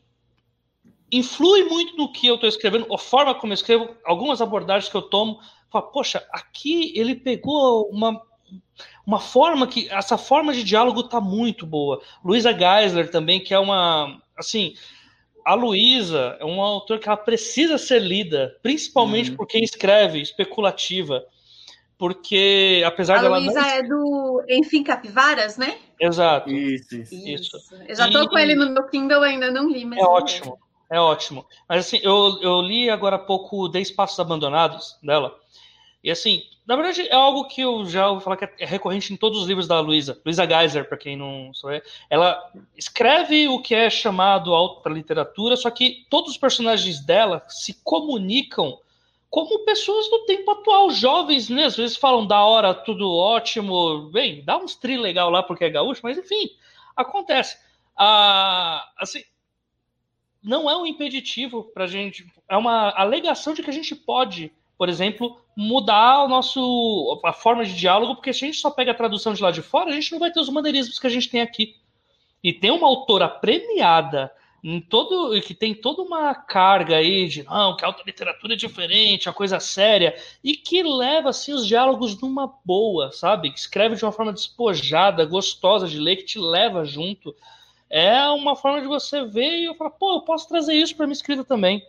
influi 1.11 1.65
muito 1.65 1.97
no 1.97 2.12
que 2.12 2.27
eu 2.27 2.37
estou 2.37 2.49
escrevendo, 2.49 2.93
a 2.93 2.99
forma 2.99 3.35
como 3.35 3.53
eu 3.53 3.55
escrevo, 3.55 3.97
algumas 4.05 4.41
abordagens 4.41 4.91
que 4.91 4.97
eu 4.97 5.03
tomo. 5.03 5.41
Fala, 5.70 5.91
Poxa, 5.91 6.24
aqui 6.32 6.93
ele 6.97 7.15
pegou 7.15 7.89
uma, 7.91 8.20
uma 9.07 9.20
forma 9.20 9.66
que. 9.66 9.89
Essa 9.91 10.16
forma 10.16 10.53
de 10.53 10.65
diálogo 10.65 11.01
está 11.01 11.20
muito 11.20 11.66
boa. 11.66 12.01
Luisa 12.24 12.53
Geisler 12.53 13.11
também, 13.11 13.41
que 13.41 13.55
é 13.55 13.59
uma. 13.59 14.20
Assim, 14.37 14.74
a 15.45 15.55
Luísa 15.55 16.37
é 16.41 16.45
uma 16.45 16.65
autora 16.65 17.01
que 17.01 17.09
ela 17.09 17.16
precisa 17.16 17.78
ser 17.78 18.01
lida, 18.01 18.57
principalmente 18.62 19.31
uhum. 19.31 19.37
por 19.37 19.47
quem 19.47 19.62
escreve, 19.62 20.20
especulativa. 20.20 21.24
Porque, 21.99 22.82
apesar 22.87 23.19
a 23.19 23.23
dela. 23.23 23.37
A 23.37 23.41
Luísa 23.41 23.61
não... 23.61 23.69
é 23.69 23.82
do 23.82 24.45
Enfim 24.49 24.82
Capivaras, 24.82 25.59
né? 25.59 25.77
Exato. 26.01 26.49
Isso, 26.49 26.97
isso. 26.97 27.15
isso. 27.15 27.57
Eu 27.87 27.95
já 27.95 28.11
tô 28.11 28.23
e... 28.23 28.28
com 28.28 28.39
ele 28.39 28.55
no 28.55 28.70
meu 28.70 28.89
Kindle, 28.89 29.23
ainda 29.23 29.51
não 29.51 29.69
li, 29.69 29.85
mas. 29.85 29.99
É 29.99 30.03
ótimo, 30.03 30.59
é 30.91 31.01
ótimo. 31.01 31.47
Mas 31.69 31.87
assim, 31.87 32.01
eu, 32.03 32.39
eu 32.43 32.61
li 32.61 32.91
agora 32.91 33.17
há 33.17 33.19
pouco 33.19 33.69
Dez 33.69 33.91
Passos 33.91 34.19
Abandonados 34.19 34.99
dela. 35.03 35.39
E 36.03 36.11
assim, 36.11 36.43
na 36.67 36.77
verdade, 36.77 37.03
é 37.09 37.15
algo 37.15 37.47
que 37.49 37.61
eu 37.61 37.85
já 37.87 38.09
ouvi 38.09 38.25
falar 38.25 38.37
que 38.37 38.45
é 38.45 38.67
recorrente 38.67 39.12
em 39.12 39.17
todos 39.17 39.41
os 39.41 39.49
livros 39.49 39.69
da 39.69 39.81
Luísa. 39.81 40.21
Luísa 40.25 40.47
Geiser, 40.47 40.89
para 40.89 40.97
quem 40.99 41.17
não 41.17 41.53
sabe. 41.55 41.83
Ela 42.09 42.41
escreve 42.77 43.49
o 43.49 43.61
que 43.61 43.75
é 43.75 43.91
chamado 43.91 44.55
alta 44.55 44.89
literatura, 44.89 45.57
só 45.57 45.71
que 45.71 46.07
todos 46.09 46.33
os 46.33 46.39
personagens 46.39 47.05
dela 47.05 47.43
se 47.49 47.75
comunicam 47.83 48.79
como 49.29 49.65
pessoas 49.65 50.09
do 50.11 50.25
tempo 50.27 50.51
atual, 50.51 50.91
jovens 50.91 51.49
mesmo. 51.49 51.67
Às 51.67 51.77
vezes 51.77 51.97
falam 51.97 52.27
da 52.27 52.45
hora, 52.45 52.75
tudo 52.75 53.12
ótimo. 53.12 54.11
Bem, 54.11 54.45
dá 54.45 54.57
uns 54.57 54.75
tri 54.75 54.97
legal 54.97 55.31
lá 55.31 55.43
porque 55.43 55.65
é 55.65 55.71
gaúcho, 55.71 56.01
mas 56.03 56.19
enfim, 56.19 56.51
acontece. 56.97 57.59
Ah, 57.97 58.89
assim, 58.97 59.23
não 60.43 60.71
é 60.71 60.77
um 60.77 60.87
impeditivo 60.87 61.65
para 61.65 61.87
gente, 61.87 62.27
é 62.49 62.57
uma 62.57 62.91
alegação 62.97 63.55
de 63.55 63.62
que 63.62 63.71
a 63.71 63.73
gente 63.73 63.95
pode 63.95 64.53
por 64.81 64.89
exemplo, 64.89 65.39
mudar 65.55 66.25
o 66.25 66.29
nosso 66.29 67.21
a 67.23 67.35
forma 67.35 67.67
de 67.67 67.77
diálogo, 67.77 68.15
porque 68.15 68.33
se 68.33 68.47
a 68.47 68.49
gente 68.49 68.57
só 68.57 68.71
pega 68.71 68.93
a 68.93 68.95
tradução 68.95 69.35
de 69.35 69.43
lá 69.43 69.51
de 69.51 69.61
fora, 69.61 69.91
a 69.91 69.93
gente 69.93 70.11
não 70.11 70.19
vai 70.19 70.33
ter 70.33 70.41
os 70.41 70.49
maneirismos 70.49 70.99
que 70.99 71.07
a 71.07 71.11
gente 71.11 71.29
tem 71.29 71.43
aqui. 71.43 71.77
E 72.43 72.51
tem 72.51 72.71
uma 72.71 72.87
autora 72.87 73.29
premiada 73.29 74.33
em 74.65 74.81
todo 74.81 75.39
que 75.43 75.53
tem 75.53 75.75
toda 75.75 76.01
uma 76.01 76.35
carga 76.35 76.97
aí 76.97 77.29
de 77.29 77.43
não, 77.43 77.77
que 77.77 77.85
a 77.85 77.89
alta 77.89 78.03
literatura 78.07 78.55
é 78.55 78.57
diferente, 78.57 79.29
a 79.29 79.35
coisa 79.35 79.61
séria, 79.61 80.17
e 80.43 80.57
que 80.57 80.83
leva 80.83 81.29
assim 81.29 81.53
os 81.53 81.67
diálogos 81.67 82.19
numa 82.19 82.51
boa, 82.65 83.12
sabe? 83.12 83.51
Que 83.51 83.59
escreve 83.59 83.97
de 83.97 84.05
uma 84.07 84.12
forma 84.12 84.33
despojada, 84.33 85.27
gostosa 85.27 85.87
de 85.87 85.99
ler, 85.99 86.17
que 86.17 86.25
te 86.25 86.39
leva 86.39 86.87
junto. 86.87 87.37
É 87.91 88.25
uma 88.29 88.55
forma 88.55 88.81
de 88.81 88.87
você 88.87 89.25
ver 89.25 89.59
e 89.59 89.65
eu 89.65 89.75
falar, 89.75 89.91
pô, 89.91 90.15
eu 90.15 90.21
posso 90.21 90.49
trazer 90.49 90.75
isso 90.75 90.95
para 90.95 91.07
minha 91.07 91.15
escrita 91.15 91.45
também. 91.45 91.85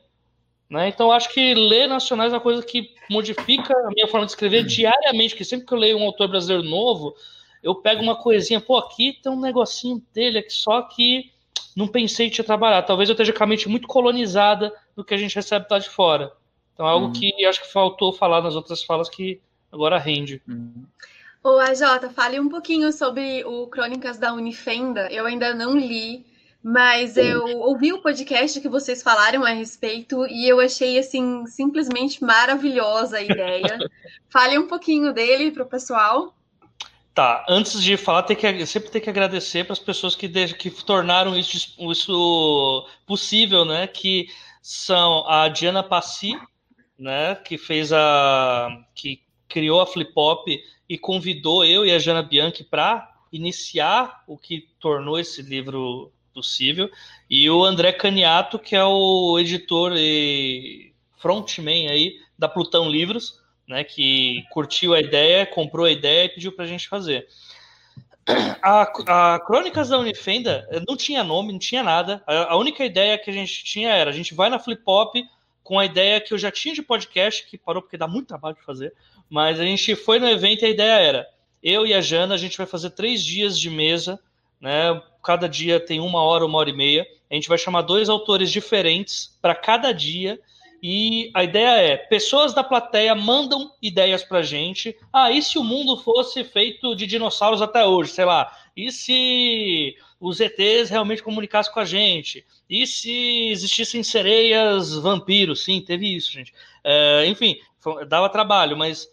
Né? 0.67 0.87
Então, 0.87 1.11
acho 1.11 1.29
que 1.33 1.53
ler 1.53 1.87
nacionais 1.87 2.33
é 2.33 2.35
uma 2.37 2.41
coisa 2.41 2.65
que 2.65 2.95
modifica 3.09 3.73
a 3.73 3.91
minha 3.91 4.07
forma 4.07 4.25
de 4.25 4.31
escrever 4.31 4.65
diariamente, 4.65 5.29
porque 5.29 5.45
sempre 5.45 5.67
que 5.67 5.73
eu 5.73 5.77
leio 5.77 5.97
um 5.97 6.03
autor 6.03 6.27
brasileiro 6.27 6.63
novo, 6.63 7.13
eu 7.61 7.75
pego 7.75 8.01
uma 8.01 8.15
coisinha, 8.15 8.59
pô, 8.59 8.77
aqui 8.77 9.19
tem 9.21 9.31
um 9.31 9.39
negocinho 9.39 10.01
dele 10.13 10.39
aqui 10.39 10.53
só 10.53 10.81
que 10.81 11.29
não 11.75 11.87
pensei 11.87 12.27
em 12.27 12.29
te 12.29 12.41
trabalhar. 12.41 12.81
Talvez 12.83 13.09
eu 13.09 13.13
esteja 13.13 13.33
com 13.33 13.43
a 13.43 13.47
mente 13.47 13.69
muito 13.69 13.87
colonizada 13.87 14.73
do 14.95 15.03
que 15.03 15.13
a 15.13 15.17
gente 15.17 15.35
recebe 15.35 15.67
lá 15.69 15.77
de 15.77 15.89
fora. 15.89 16.33
Então, 16.73 16.87
é 16.87 16.89
algo 16.89 17.07
uhum. 17.07 17.11
que 17.11 17.45
acho 17.45 17.61
que 17.61 17.71
faltou 17.71 18.11
falar 18.11 18.41
nas 18.41 18.55
outras 18.55 18.83
falas 18.83 19.09
que 19.09 19.39
agora 19.71 19.99
rende. 19.99 20.41
Uhum. 20.47 20.85
Ô, 21.43 21.57
AJ, 21.57 22.11
fale 22.13 22.39
um 22.39 22.47
pouquinho 22.47 22.91
sobre 22.93 23.43
o 23.45 23.65
Crônicas 23.65 24.19
da 24.19 24.31
Unifenda. 24.31 25.11
Eu 25.11 25.25
ainda 25.25 25.55
não 25.55 25.75
li, 25.75 26.23
mas 26.63 27.17
eu 27.17 27.43
ouvi 27.61 27.91
o 27.91 28.01
podcast 28.01 28.61
que 28.61 28.69
vocês 28.69 29.01
falaram 29.01 29.43
a 29.43 29.49
respeito 29.49 30.27
e 30.27 30.47
eu 30.47 30.59
achei 30.59 30.99
assim 30.99 31.47
simplesmente 31.47 32.23
maravilhosa 32.23 33.17
a 33.17 33.23
ideia. 33.23 33.79
Fale 34.29 34.59
um 34.59 34.67
pouquinho 34.67 35.11
dele 35.11 35.49
para 35.49 35.63
o 35.63 35.67
pessoal. 35.67 36.35
Tá, 37.11 37.43
antes 37.49 37.81
de 37.81 37.97
falar, 37.97 38.21
tem 38.23 38.37
que, 38.37 38.65
sempre 38.67 38.91
tem 38.91 39.01
que 39.01 39.09
agradecer 39.09 39.63
para 39.63 39.73
as 39.73 39.79
pessoas 39.79 40.15
que, 40.15 40.27
de, 40.27 40.53
que 40.53 40.69
tornaram 40.69 41.35
isso, 41.35 41.75
isso 41.91 42.87
possível, 43.07 43.65
né? 43.65 43.87
Que 43.87 44.27
são 44.61 45.27
a 45.27 45.49
Diana 45.49 45.81
Passi, 45.81 46.39
né? 46.99 47.33
Que 47.33 47.57
fez 47.57 47.91
a. 47.91 48.69
que 48.93 49.23
criou 49.49 49.81
a 49.81 49.87
Flip 49.87 50.13
Pop 50.13 50.63
e 50.91 50.97
convidou 50.97 51.63
eu 51.63 51.85
e 51.85 51.91
a 51.93 51.97
Jana 51.97 52.21
Bianchi 52.21 52.65
para 52.65 53.09
iniciar 53.31 54.25
o 54.27 54.37
que 54.37 54.67
tornou 54.77 55.17
esse 55.17 55.41
livro 55.41 56.11
possível. 56.33 56.91
E 57.29 57.49
o 57.49 57.63
André 57.63 57.93
Caniato, 57.93 58.59
que 58.59 58.75
é 58.75 58.83
o 58.83 59.39
editor 59.39 59.93
e 59.95 60.93
frontman 61.17 61.87
aí 61.89 62.19
da 62.37 62.49
Plutão 62.49 62.89
Livros, 62.89 63.39
né, 63.65 63.85
que 63.85 64.43
curtiu 64.51 64.93
a 64.93 64.99
ideia, 64.99 65.45
comprou 65.45 65.85
a 65.85 65.91
ideia 65.91 66.25
e 66.25 66.29
pediu 66.29 66.51
para 66.51 66.65
a 66.65 66.67
gente 66.67 66.89
fazer. 66.89 67.25
A, 68.61 68.81
a, 69.07 69.39
Crônicas 69.39 69.87
da 69.87 69.97
Unifenda 69.97 70.67
não 70.85 70.97
tinha 70.97 71.23
nome, 71.23 71.53
não 71.53 71.59
tinha 71.59 71.83
nada. 71.83 72.21
A, 72.27 72.51
a, 72.51 72.57
única 72.57 72.83
ideia 72.83 73.17
que 73.17 73.29
a 73.29 73.33
gente 73.33 73.63
tinha 73.63 73.91
era: 73.91 74.09
a 74.09 74.13
gente 74.13 74.33
vai 74.33 74.49
na 74.49 74.59
Flip 74.59 74.83
Pop 74.83 75.25
com 75.63 75.79
a 75.79 75.85
ideia 75.85 76.19
que 76.19 76.33
eu 76.33 76.37
já 76.37 76.51
tinha 76.51 76.75
de 76.75 76.81
podcast, 76.81 77.47
que 77.47 77.57
parou 77.57 77.81
porque 77.81 77.97
dá 77.97 78.09
muito 78.09 78.27
trabalho 78.27 78.57
de 78.57 78.63
fazer, 78.63 78.93
mas 79.31 79.61
a 79.61 79.63
gente 79.63 79.95
foi 79.95 80.19
no 80.19 80.27
evento 80.27 80.63
e 80.63 80.65
a 80.65 80.69
ideia 80.69 80.99
era: 80.99 81.27
eu 81.63 81.87
e 81.87 81.93
a 81.93 82.01
Jana, 82.01 82.35
a 82.35 82.37
gente 82.37 82.57
vai 82.57 82.67
fazer 82.67 82.89
três 82.89 83.23
dias 83.23 83.57
de 83.57 83.69
mesa, 83.69 84.19
né? 84.59 85.01
cada 85.23 85.47
dia 85.47 85.79
tem 85.79 86.01
uma 86.01 86.21
hora, 86.21 86.45
uma 86.45 86.57
hora 86.57 86.69
e 86.69 86.75
meia. 86.75 87.07
A 87.29 87.33
gente 87.33 87.47
vai 87.47 87.57
chamar 87.57 87.83
dois 87.83 88.09
autores 88.09 88.51
diferentes 88.51 89.37
para 89.41 89.55
cada 89.55 89.93
dia. 89.93 90.37
E 90.83 91.31
a 91.33 91.45
ideia 91.45 91.93
é: 91.93 91.95
pessoas 91.95 92.53
da 92.53 92.61
plateia 92.61 93.15
mandam 93.15 93.71
ideias 93.81 94.21
para 94.21 94.41
gente. 94.41 94.97
Ah, 95.13 95.31
e 95.31 95.41
se 95.41 95.57
o 95.57 95.63
mundo 95.63 95.95
fosse 95.95 96.43
feito 96.43 96.93
de 96.93 97.07
dinossauros 97.07 97.61
até 97.61 97.85
hoje? 97.85 98.11
Sei 98.11 98.25
lá. 98.25 98.51
E 98.75 98.91
se 98.91 99.95
os 100.19 100.41
ETs 100.41 100.89
realmente 100.89 101.23
comunicassem 101.23 101.71
com 101.73 101.79
a 101.79 101.85
gente? 101.85 102.45
E 102.69 102.85
se 102.85 103.49
existissem 103.49 104.03
sereias 104.03 104.93
vampiros? 104.95 105.63
Sim, 105.63 105.79
teve 105.81 106.13
isso, 106.13 106.31
gente. 106.31 106.53
É, 106.83 107.25
enfim, 107.27 107.57
dava 108.07 108.29
trabalho, 108.29 108.77
mas 108.77 109.07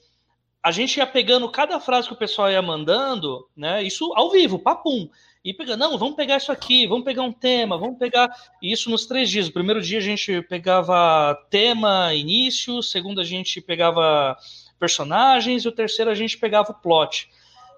a 0.63 0.71
gente 0.71 0.97
ia 0.97 1.07
pegando 1.07 1.51
cada 1.51 1.79
frase 1.81 2.09
que 2.09 2.15
o 2.15 2.19
pessoal 2.19 2.51
ia 2.51 2.63
mandando, 2.63 3.49
né? 3.57 3.83
Isso 3.83 4.13
ao 4.15 4.31
vivo, 4.31 4.59
papum 4.59 5.09
e 5.45 5.55
pegando, 5.55 5.81
não, 5.81 5.97
vamos 5.97 6.17
pegar 6.17 6.37
isso 6.37 6.53
aqui, 6.53 6.87
vamos 6.87 7.05
pegar 7.05 7.23
um 7.23 7.33
tema, 7.33 7.79
vamos 7.79 7.99
pegar 7.99 8.31
isso 8.61 8.91
nos 8.91 9.07
três 9.07 9.31
dias. 9.31 9.49
O 9.49 9.53
primeiro 9.53 9.81
dia 9.81 9.99
a 9.99 10.03
gente 10.03 10.43
pegava 10.43 11.35
tema, 11.49 12.13
início, 12.13 12.83
segundo 12.83 13.21
a 13.21 13.25
gente 13.25 13.61
pegava 13.61 14.37
personagens, 14.79 15.65
e 15.65 15.69
o 15.69 15.73
terceiro 15.73 16.11
a 16.11 16.15
gente 16.15 16.37
pegava 16.37 16.73
o 16.73 16.75
plot. 16.75 17.31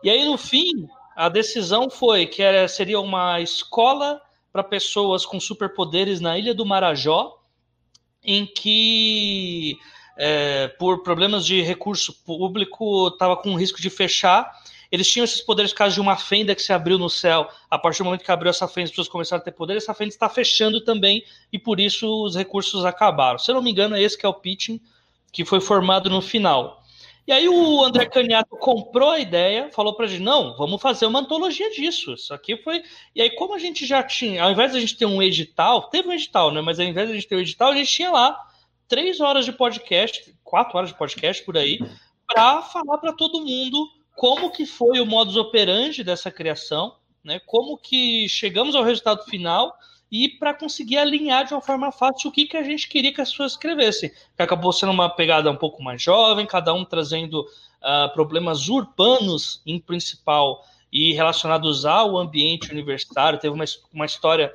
E 0.03 0.11
aí, 0.11 0.25
no 0.25 0.37
fim, 0.37 0.89
a 1.15 1.29
decisão 1.29 1.89
foi 1.89 2.27
que 2.27 2.43
era, 2.43 2.67
seria 2.67 2.99
uma 2.99 3.41
escola 3.41 4.21
para 4.53 4.65
pessoas 4.65 5.25
com 5.25 5.39
superpoderes 5.39 6.21
na 6.21 6.37
Ilha 6.37 6.55
do 6.55 6.67
Marajó, 6.67 7.39
em 8.23 8.47
que, 8.47 9.79
é, 10.21 10.69
por 10.69 11.03
problemas 11.03 11.45
de 11.45 11.63
recurso 11.63 12.13
público, 12.25 13.09
estava 13.09 13.37
com 13.37 13.55
risco 13.57 13.81
de 13.81 13.89
fechar 13.91 14.53
eles 14.91 15.09
tinham 15.09 15.25
esses 15.25 15.41
poderes 15.41 15.73
por 15.73 15.79
causa 15.79 15.95
de 15.95 16.01
uma 16.01 16.17
fenda 16.17 16.55
que 16.55 16.63
se 16.63 16.73
abriu 16.73 16.99
no 16.99 17.09
céu. 17.09 17.49
A 17.71 17.79
partir 17.79 17.99
do 17.99 18.07
momento 18.07 18.25
que 18.25 18.33
abriu 18.33 18.51
essa 18.51 18.67
fenda, 18.67 18.87
as 18.87 18.91
pessoas 18.91 19.09
começaram 19.09 19.41
a 19.41 19.45
ter 19.45 19.53
poder. 19.53 19.77
Essa 19.77 19.95
fenda 19.95 20.09
está 20.09 20.29
fechando 20.29 20.81
também 20.81 21.25
e 21.53 21.59
por 21.59 21.79
isso 21.79 22.25
os 22.25 22.35
recursos 22.35 22.85
acabaram. 22.85 23.39
Se 23.39 23.51
eu 23.51 23.55
não 23.55 23.63
me 23.63 23.71
engano, 23.71 23.95
é 23.95 24.03
esse 24.03 24.19
que 24.19 24.27
é 24.27 24.29
o 24.29 24.35
pitching 24.35 24.81
que 25.31 25.45
foi 25.45 25.61
formado 25.61 26.11
no 26.11 26.21
final. 26.21 26.83
E 27.25 27.33
aí 27.33 27.49
o 27.49 27.85
André 27.85 28.07
Caniato 28.07 28.57
comprou 28.57 29.11
a 29.11 29.21
ideia, 29.21 29.71
falou 29.73 29.95
para 29.95 30.09
gente, 30.09 30.23
não, 30.23 30.57
vamos 30.57 30.83
fazer 30.83 31.07
uma 31.07 31.21
antologia 31.21 31.71
disso. 31.71 32.15
Isso 32.15 32.35
aqui 32.35 32.57
foi... 32.57 32.83
E 33.15 33.23
aí 33.23 33.31
como 33.31 33.55
a 33.55 33.59
gente 33.59 33.87
já 33.87 34.03
tinha, 34.03 34.43
ao 34.43 34.51
invés 34.51 34.73
de 34.73 34.79
a 34.79 34.81
gente 34.81 34.97
ter 34.97 35.07
um 35.07 35.23
edital, 35.23 35.83
teve 35.83 36.09
um 36.09 36.13
edital, 36.13 36.51
né? 36.51 36.61
Mas 36.61 36.81
ao 36.81 36.87
invés 36.87 37.07
de 37.07 37.13
a 37.13 37.15
gente 37.15 37.29
ter 37.29 37.37
um 37.37 37.41
edital, 37.41 37.71
a 37.71 37.77
gente 37.77 37.93
tinha 37.93 38.11
lá 38.11 38.37
três 38.91 39.21
horas 39.21 39.45
de 39.45 39.53
podcast, 39.53 40.35
quatro 40.43 40.77
horas 40.77 40.91
de 40.91 40.99
podcast 40.99 41.45
por 41.45 41.57
aí, 41.57 41.79
para 42.27 42.61
falar 42.61 42.99
para 42.99 43.13
todo 43.13 43.41
mundo 43.41 43.89
como 44.17 44.51
que 44.51 44.67
foi 44.67 45.01
o 45.01 45.07
modus 45.07 45.37
operandi 45.37 46.03
dessa 46.03 46.29
criação, 46.31 46.97
né? 47.23 47.41
Como 47.47 47.79
que 47.79 48.29
chegamos 48.29 48.75
ao 48.75 48.83
resultado 48.83 49.25
final 49.25 49.73
e 50.11 50.29
para 50.29 50.53
conseguir 50.53 50.99
alinhar 50.99 51.47
de 51.47 51.55
uma 51.55 51.61
forma 51.61 51.93
fácil 51.93 52.31
o 52.31 52.33
que, 52.33 52.47
que 52.47 52.57
a 52.57 52.65
gente 52.65 52.89
queria 52.89 53.15
que 53.15 53.21
as 53.21 53.31
pessoas 53.31 53.53
escrevessem. 53.53 54.11
Que 54.37 54.43
acabou 54.43 54.73
sendo 54.73 54.91
uma 54.91 55.09
pegada 55.09 55.49
um 55.51 55.57
pouco 55.57 55.81
mais 55.83 56.03
jovem, 56.03 56.45
cada 56.45 56.75
um 56.75 56.85
trazendo 56.85 57.43
uh, 57.43 58.13
problemas 58.13 58.69
urbanos 58.69 59.63
em 59.65 59.79
principal 59.79 60.65
e 60.93 61.13
relacionados 61.13 61.87
ao 61.87 62.19
ambiente 62.19 62.73
universitário. 62.73 63.39
Teve 63.39 63.55
uma, 63.55 63.65
uma 63.93 64.05
história 64.05 64.53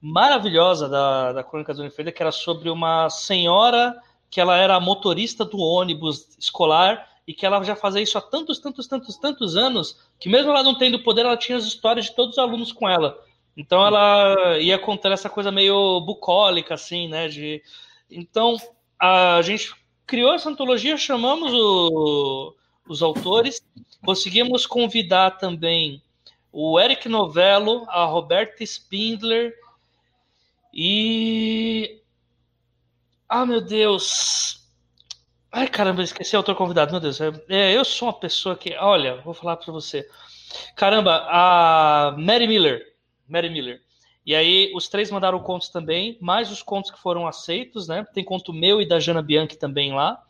maravilhosa 0.00 0.88
da, 0.88 1.32
da 1.32 1.44
Crônica 1.44 1.74
do 1.74 1.80
Unifeira, 1.80 2.12
que 2.12 2.22
era 2.22 2.32
sobre 2.32 2.70
uma 2.70 3.10
senhora 3.10 3.96
que 4.30 4.40
ela 4.40 4.56
era 4.56 4.78
motorista 4.78 5.44
do 5.44 5.58
ônibus 5.58 6.36
escolar 6.38 7.06
e 7.26 7.34
que 7.34 7.44
ela 7.44 7.62
já 7.62 7.76
fazia 7.76 8.02
isso 8.02 8.16
há 8.16 8.20
tantos, 8.20 8.58
tantos, 8.58 8.86
tantos, 8.86 9.16
tantos 9.16 9.56
anos, 9.56 9.98
que 10.18 10.28
mesmo 10.28 10.50
ela 10.50 10.62
não 10.62 10.76
tendo 10.76 11.02
poder, 11.02 11.24
ela 11.24 11.36
tinha 11.36 11.58
as 11.58 11.64
histórias 11.64 12.06
de 12.06 12.14
todos 12.14 12.32
os 12.32 12.38
alunos 12.38 12.72
com 12.72 12.88
ela. 12.88 13.18
Então 13.56 13.84
ela 13.84 14.58
ia 14.58 14.78
contar 14.78 15.10
essa 15.10 15.28
coisa 15.28 15.50
meio 15.50 16.00
bucólica, 16.00 16.74
assim, 16.74 17.08
né? 17.08 17.28
De... 17.28 17.62
Então 18.10 18.56
a 18.98 19.40
gente 19.42 19.74
criou 20.06 20.32
essa 20.32 20.48
antologia, 20.48 20.96
chamamos 20.96 21.52
o, 21.52 22.54
os 22.88 23.02
autores, 23.02 23.62
conseguimos 24.04 24.64
convidar 24.64 25.32
também 25.32 26.02
o 26.50 26.80
Eric 26.80 27.08
Novello, 27.08 27.84
a 27.88 28.04
Roberta 28.04 28.64
Spindler 28.64 29.54
e. 30.80 32.02
Ah, 33.28 33.44
meu 33.44 33.60
Deus! 33.60 34.64
Ai, 35.50 35.66
caramba, 35.66 36.04
esqueci 36.04 36.36
o 36.36 36.38
autor 36.38 36.54
convidado, 36.54 36.92
meu 36.92 37.00
Deus. 37.00 37.20
É, 37.48 37.76
eu 37.76 37.84
sou 37.84 38.06
uma 38.06 38.14
pessoa 38.14 38.54
que. 38.54 38.72
Olha, 38.76 39.16
vou 39.22 39.34
falar 39.34 39.56
para 39.56 39.72
você. 39.72 40.08
Caramba, 40.76 41.26
a 41.28 42.14
Mary 42.16 42.46
Miller. 42.46 42.94
Mary 43.28 43.50
Miller. 43.50 43.82
E 44.24 44.36
aí, 44.36 44.70
os 44.72 44.88
três 44.88 45.10
mandaram 45.10 45.40
contos 45.40 45.68
também, 45.68 46.16
mais 46.20 46.48
os 46.48 46.62
contos 46.62 46.92
que 46.92 47.00
foram 47.00 47.26
aceitos, 47.26 47.88
né? 47.88 48.06
Tem 48.14 48.22
conto 48.22 48.52
meu 48.52 48.80
e 48.80 48.86
da 48.86 49.00
Jana 49.00 49.20
Bianchi 49.20 49.56
também 49.56 49.92
lá. 49.92 50.22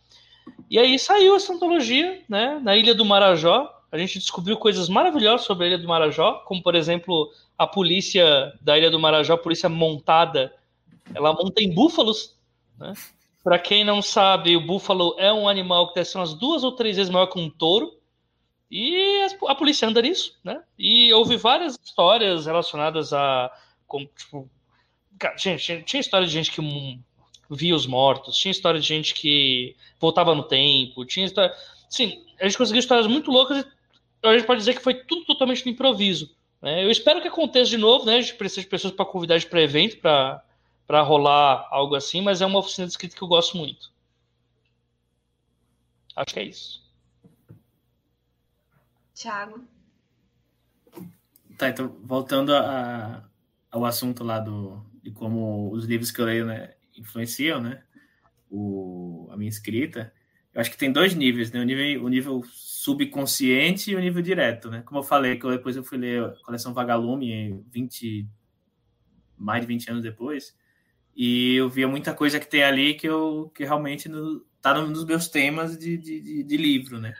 E 0.71 0.79
aí 0.79 0.99
saiu 0.99 1.37
essa 1.37 1.53
antologia, 1.53 2.23
né? 2.27 2.59
Na 2.63 2.75
Ilha 2.75 2.95
do 2.95 3.05
Marajó. 3.05 3.71
A 3.93 3.99
gente 3.99 4.19
descobriu 4.19 4.57
coisas 4.57 4.89
maravilhosas 4.89 5.47
sobre 5.47 5.67
a 5.67 5.69
Ilha 5.69 5.79
do 5.79 5.89
Marajó, 5.89 6.43
como, 6.47 6.63
por 6.63 6.75
exemplo, 6.75 7.31
a 7.59 7.67
polícia 7.67 8.57
da 8.61 8.79
Ilha 8.79 8.91
do 8.91 9.01
Marajó, 9.01 9.35
a 9.35 9.39
polícia 9.39 9.69
montada, 9.69 10.55
ela 11.13 11.33
monta 11.33 11.61
em 11.61 11.75
búfalos, 11.75 12.37
né? 12.79 12.95
Para 13.43 13.59
quem 13.59 13.85
não 13.85 14.01
sabe, 14.01 14.57
o 14.57 14.61
búfalo 14.61 15.17
é 15.19 15.33
um 15.33 15.49
animal 15.49 15.89
que 15.89 15.95
deve 15.95 16.09
ser 16.09 16.19
umas 16.19 16.35
duas 16.35 16.63
ou 16.63 16.73
três 16.73 16.97
vezes 16.97 17.11
maior 17.11 17.27
que 17.27 17.39
um 17.39 17.49
touro. 17.49 17.99
E 18.71 19.27
a 19.47 19.55
polícia 19.55 19.89
anda 19.89 20.03
nisso, 20.03 20.39
né? 20.45 20.63
E 20.79 21.13
houve 21.15 21.37
várias 21.37 21.79
histórias 21.83 22.47
relacionadas 22.47 23.13
a. 23.13 23.51
Com, 23.87 24.05
tipo, 24.05 24.49
gente, 25.39 25.83
tinha 25.85 26.01
história 26.01 26.27
de 26.27 26.33
gente 26.33 26.53
que 26.53 26.61
via 27.51 27.75
os 27.75 27.87
mortos, 27.87 28.37
tinha 28.37 28.53
história 28.53 28.79
de 28.79 28.87
gente 28.87 29.15
que 29.15 29.75
voltava 29.99 30.35
no 30.35 30.43
tempo, 30.43 31.07
tinha 31.07 31.25
história. 31.25 31.55
Sim, 31.89 32.23
a 32.39 32.45
gente 32.45 32.59
conseguiu 32.59 32.81
histórias 32.81 33.07
muito 33.07 33.31
loucas 33.31 33.65
e 34.23 34.27
a 34.27 34.37
gente 34.37 34.47
pode 34.47 34.59
dizer 34.59 34.75
que 34.75 34.83
foi 34.83 34.95
tudo 34.95 35.25
totalmente 35.25 35.65
no 35.65 35.73
improviso. 35.73 36.37
Né? 36.61 36.85
Eu 36.85 36.91
espero 36.91 37.21
que 37.21 37.29
aconteça 37.29 37.71
de 37.71 37.77
novo, 37.77 38.05
né? 38.05 38.17
A 38.17 38.21
gente 38.21 38.35
precisa 38.35 38.63
de 38.63 38.67
pessoas 38.67 38.93
para 38.93 39.07
convidar 39.07 39.41
para 39.47 39.63
evento, 39.63 39.99
para 40.01 41.03
rolar 41.03 41.67
algo 41.71 41.95
assim, 41.95 42.21
mas 42.21 42.41
é 42.41 42.47
uma 42.47 42.59
oficina 42.59 42.87
de 42.87 42.93
escrita 42.93 43.17
que 43.17 43.23
eu 43.23 43.29
gosto 43.29 43.57
muito. 43.57 43.93
Acho 46.17 46.35
que 46.35 46.41
é 46.41 46.45
isso. 46.45 46.83
Tiago. 49.15 49.65
Tá, 51.57 51.69
então, 51.69 51.97
voltando 52.05 52.55
a, 52.55 53.29
ao 53.71 53.85
assunto 53.85 54.23
lá 54.23 54.39
do, 54.39 54.85
de 55.03 55.11
como 55.11 55.73
os 55.73 55.85
livros 55.85 56.11
que 56.11 56.21
eu 56.21 56.27
leio 56.27 56.47
né, 56.47 56.75
influenciam 56.97 57.61
né, 57.61 57.83
o, 58.51 59.29
a 59.31 59.37
minha 59.37 59.49
escrita, 59.49 60.13
eu 60.59 60.61
acho 60.61 60.73
que 60.73 60.77
tem 60.77 60.91
dois 60.91 61.15
níveis, 61.15 61.53
né? 61.53 61.61
O 61.61 61.63
nível, 61.63 62.05
o 62.05 62.09
nível 62.09 62.43
subconsciente 62.53 63.93
e 63.93 63.95
o 63.95 64.01
nível 64.01 64.21
direto, 64.21 64.69
né? 64.69 64.83
Como 64.85 64.99
eu 64.99 65.05
falei, 65.05 65.37
que 65.39 65.49
depois 65.49 65.77
eu 65.77 65.85
fui 65.85 65.97
ler 65.97 66.25
a 66.25 66.31
coleção 66.45 66.75
Vagalume 66.75 67.65
20, 67.71 68.29
mais 69.37 69.61
de 69.61 69.69
20 69.69 69.91
anos 69.91 70.03
depois, 70.03 70.57
e 71.15 71.55
eu 71.55 71.69
via 71.69 71.87
muita 71.87 72.13
coisa 72.13 72.41
que 72.41 72.51
tem 72.51 72.65
ali 72.65 72.95
que 72.95 73.09
eu 73.09 73.53
que 73.55 73.65
realmente 73.65 74.09
no, 74.09 74.41
tá 74.61 74.75
nos 74.75 75.05
meus 75.05 75.29
temas 75.29 75.79
de, 75.79 75.97
de, 75.97 76.43
de 76.43 76.57
livro, 76.57 76.99
né? 76.99 77.15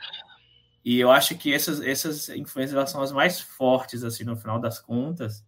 E 0.85 0.99
eu 0.99 1.09
acho 1.13 1.39
que 1.39 1.55
essas, 1.55 1.81
essas 1.81 2.29
influências 2.31 2.91
são 2.91 3.01
as 3.03 3.13
mais 3.13 3.41
fortes, 3.41 4.03
assim, 4.03 4.25
no 4.25 4.37
final 4.37 4.61
das 4.61 4.81
contas, 4.81 5.47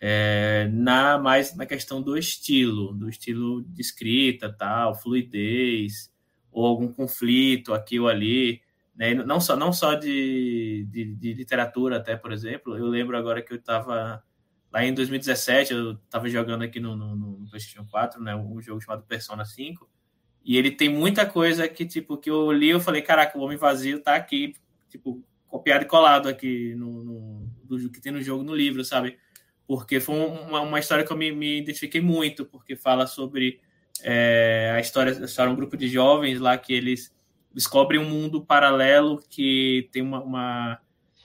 é, 0.00 0.68
na 0.72 1.18
mais 1.18 1.54
na 1.54 1.66
questão 1.66 2.02
do 2.02 2.18
estilo, 2.18 2.92
do 2.92 3.08
estilo 3.08 3.62
de 3.62 3.80
escrita, 3.80 4.52
tal, 4.52 5.00
fluidez, 5.00 6.11
ou 6.52 6.66
algum 6.66 6.92
conflito 6.92 7.72
aqui 7.72 7.98
ou 7.98 8.08
ali, 8.08 8.60
né? 8.94 9.14
Não 9.14 9.40
só 9.40 9.56
não 9.56 9.72
só 9.72 9.94
de, 9.94 10.86
de, 10.90 11.14
de 11.14 11.32
literatura 11.32 11.96
até, 11.96 12.14
por 12.16 12.32
exemplo. 12.32 12.76
Eu 12.76 12.86
lembro 12.86 13.16
agora 13.16 13.42
que 13.42 13.52
eu 13.52 13.56
estava 13.56 14.22
lá 14.72 14.84
em 14.84 14.94
2017, 14.94 15.72
eu 15.72 15.92
estava 15.92 16.28
jogando 16.28 16.62
aqui 16.62 16.80
no, 16.80 16.96
no, 16.96 17.14
no 17.14 17.48
PlayStation 17.50 17.86
4, 17.90 18.22
né, 18.22 18.34
um 18.34 18.60
jogo 18.60 18.80
chamado 18.80 19.02
Persona 19.02 19.44
5, 19.44 19.88
e 20.42 20.56
ele 20.56 20.70
tem 20.70 20.88
muita 20.88 21.26
coisa 21.26 21.68
que, 21.68 21.84
tipo, 21.84 22.16
que 22.16 22.30
eu 22.30 22.50
li 22.50 22.70
eu 22.70 22.80
falei, 22.80 23.02
caraca, 23.02 23.38
o 23.38 23.42
Homem 23.42 23.58
Vazio 23.58 24.00
tá 24.00 24.14
aqui, 24.14 24.54
tipo, 24.88 25.22
copiado 25.46 25.84
e 25.84 25.88
colado 25.88 26.26
aqui 26.26 26.74
no, 26.74 27.04
no 27.04 27.52
do 27.64 27.90
que 27.90 28.00
tem 28.00 28.12
no 28.12 28.22
jogo, 28.22 28.42
no 28.42 28.54
livro, 28.54 28.82
sabe? 28.82 29.18
Porque 29.66 30.00
foi 30.00 30.14
uma, 30.16 30.62
uma 30.62 30.78
história 30.78 31.04
que 31.04 31.12
eu 31.12 31.16
me, 31.16 31.30
me 31.32 31.58
identifiquei 31.60 32.00
muito, 32.00 32.44
porque 32.46 32.74
fala 32.74 33.06
sobre 33.06 33.60
é, 34.02 34.72
a 34.74 34.80
história, 34.80 35.18
a 35.18 35.24
história 35.24 35.52
um 35.52 35.56
grupo 35.56 35.76
de 35.76 35.88
jovens 35.88 36.40
lá 36.40 36.56
que 36.58 36.72
eles 36.72 37.14
descobrem 37.54 38.00
um 38.00 38.08
mundo 38.08 38.44
paralelo 38.44 39.22
que 39.28 39.88
tem 39.92 40.02
uma, 40.02 40.22
uma 40.22 40.78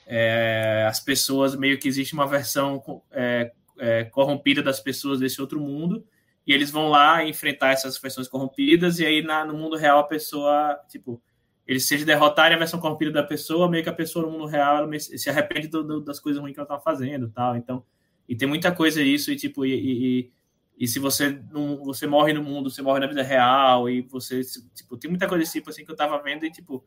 é, 0.05 0.85
as 0.87 0.99
pessoas 0.99 1.55
meio 1.55 1.77
que 1.77 1.87
existe 1.87 2.13
uma 2.13 2.27
versão 2.27 2.81
é, 3.11 3.51
é, 3.79 4.03
corrompida 4.05 4.61
das 4.61 4.79
pessoas 4.79 5.19
desse 5.19 5.41
outro 5.41 5.59
mundo 5.59 6.05
e 6.47 6.53
eles 6.53 6.71
vão 6.71 6.87
lá 6.87 7.25
enfrentar 7.25 7.71
essas 7.71 7.97
versões 7.97 8.27
corrompidas, 8.29 8.99
e 8.99 9.05
aí 9.05 9.21
na, 9.21 9.43
no 9.43 9.53
mundo 9.53 9.75
real 9.75 9.99
a 9.99 10.03
pessoa, 10.03 10.79
tipo, 10.87 11.21
eles 11.67 11.85
se 11.85 12.05
derrotarem 12.05 12.55
a 12.55 12.57
versão 12.57 12.79
corrompida 12.79 13.11
da 13.11 13.21
pessoa, 13.23 13.69
meio 13.69 13.83
que 13.83 13.89
a 13.89 13.93
pessoa 13.93 14.25
no 14.25 14.31
mundo 14.31 14.45
real 14.45 14.89
se 14.97 15.29
arrepende 15.29 15.67
do, 15.67 15.83
do, 15.83 15.99
das 15.99 16.21
coisas 16.21 16.41
ruins 16.41 16.53
que 16.53 16.59
ela 16.59 16.67
tá 16.67 16.79
fazendo 16.79 17.29
tal. 17.29 17.57
Então, 17.57 17.83
e 18.29 18.35
tem 18.35 18.47
muita 18.47 18.71
coisa 18.71 19.01
isso, 19.03 19.29
e 19.29 19.35
tipo, 19.35 19.65
e, 19.65 19.73
e, 19.73 20.31
e, 20.77 20.87
se 20.87 20.99
você 20.99 21.41
não, 21.51 21.83
você 21.83 22.05
morre 22.05 22.33
no 22.33 22.43
mundo, 22.43 22.69
você 22.69 22.81
morre 22.81 22.99
na 22.99 23.07
vida 23.07 23.23
real, 23.23 23.89
e 23.89 24.01
você, 24.01 24.41
tipo, 24.75 24.95
tem 24.97 25.09
muita 25.09 25.27
coisa 25.27 25.43
desse 25.43 25.53
tipo 25.53 25.69
assim 25.69 25.83
que 25.83 25.91
eu 25.91 25.95
tava 25.95 26.21
vendo, 26.21 26.45
e 26.45 26.51
tipo, 26.51 26.85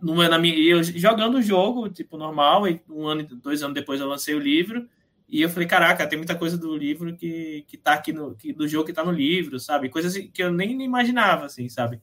numa, 0.00 0.28
na 0.28 0.38
minha, 0.38 0.56
eu 0.56 0.82
jogando 0.82 1.36
o 1.36 1.42
jogo, 1.42 1.88
tipo, 1.88 2.16
normal, 2.16 2.66
e 2.66 2.80
um 2.88 3.06
ano, 3.06 3.24
dois 3.24 3.62
anos 3.62 3.74
depois 3.74 4.00
eu 4.00 4.08
lancei 4.08 4.34
o 4.34 4.40
livro, 4.40 4.88
e 5.32 5.40
eu 5.40 5.48
falei, 5.48 5.66
caraca, 5.66 6.06
tem 6.06 6.18
muita 6.18 6.34
coisa 6.34 6.58
do 6.58 6.76
livro 6.76 7.16
que, 7.16 7.64
que 7.66 7.78
tá 7.78 7.94
aqui 7.94 8.12
no. 8.12 8.34
Que, 8.34 8.52
do 8.52 8.68
jogo 8.68 8.84
que 8.84 8.92
tá 8.92 9.02
no 9.02 9.10
livro, 9.10 9.58
sabe? 9.58 9.88
Coisas 9.88 10.14
que 10.14 10.42
eu 10.42 10.52
nem 10.52 10.82
imaginava, 10.82 11.46
assim, 11.46 11.70
sabe? 11.70 12.02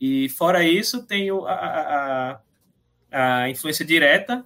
E 0.00 0.28
fora 0.30 0.64
isso, 0.64 1.06
tem 1.06 1.30
a, 1.30 2.40
a, 3.12 3.42
a 3.44 3.50
influência 3.50 3.84
direta, 3.84 4.44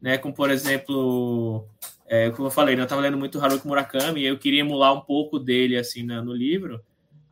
né? 0.00 0.18
Como, 0.18 0.34
por 0.34 0.50
exemplo, 0.50 1.64
é, 2.10 2.30
como 2.30 2.48
eu 2.48 2.50
falei, 2.50 2.74
né, 2.74 2.82
eu 2.82 2.84
estava 2.84 3.00
lendo 3.00 3.16
muito 3.16 3.40
Haruki 3.40 3.66
Murakami 3.66 4.20
e 4.20 4.26
eu 4.26 4.36
queria 4.36 4.60
emular 4.60 4.92
um 4.92 5.00
pouco 5.00 5.38
dele, 5.38 5.76
assim, 5.76 6.02
né, 6.02 6.20
no 6.20 6.34
livro. 6.34 6.80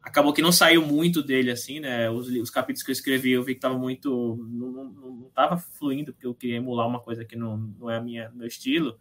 Acabou 0.00 0.32
que 0.32 0.40
não 0.40 0.52
saiu 0.52 0.86
muito 0.86 1.22
dele, 1.22 1.50
assim, 1.50 1.80
né? 1.80 2.08
Os, 2.08 2.28
os 2.28 2.48
capítulos 2.48 2.82
que 2.82 2.90
eu 2.90 2.94
escrevi, 2.94 3.32
eu 3.32 3.42
vi 3.42 3.52
que 3.52 3.58
estava 3.58 3.76
muito... 3.76 4.38
Não, 4.48 4.70
não, 4.70 4.84
não 4.84 5.30
tava 5.34 5.58
fluindo, 5.58 6.12
porque 6.14 6.26
eu 6.26 6.34
queria 6.34 6.56
emular 6.56 6.86
uma 6.86 7.00
coisa 7.00 7.26
que 7.26 7.36
não, 7.36 7.58
não 7.78 7.90
é 7.90 7.98
a 7.98 8.00
minha, 8.00 8.30
meu 8.34 8.46
estilo 8.46 8.98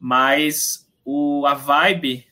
mas 0.00 0.90
o, 1.04 1.44
a 1.46 1.52
vibe 1.52 2.26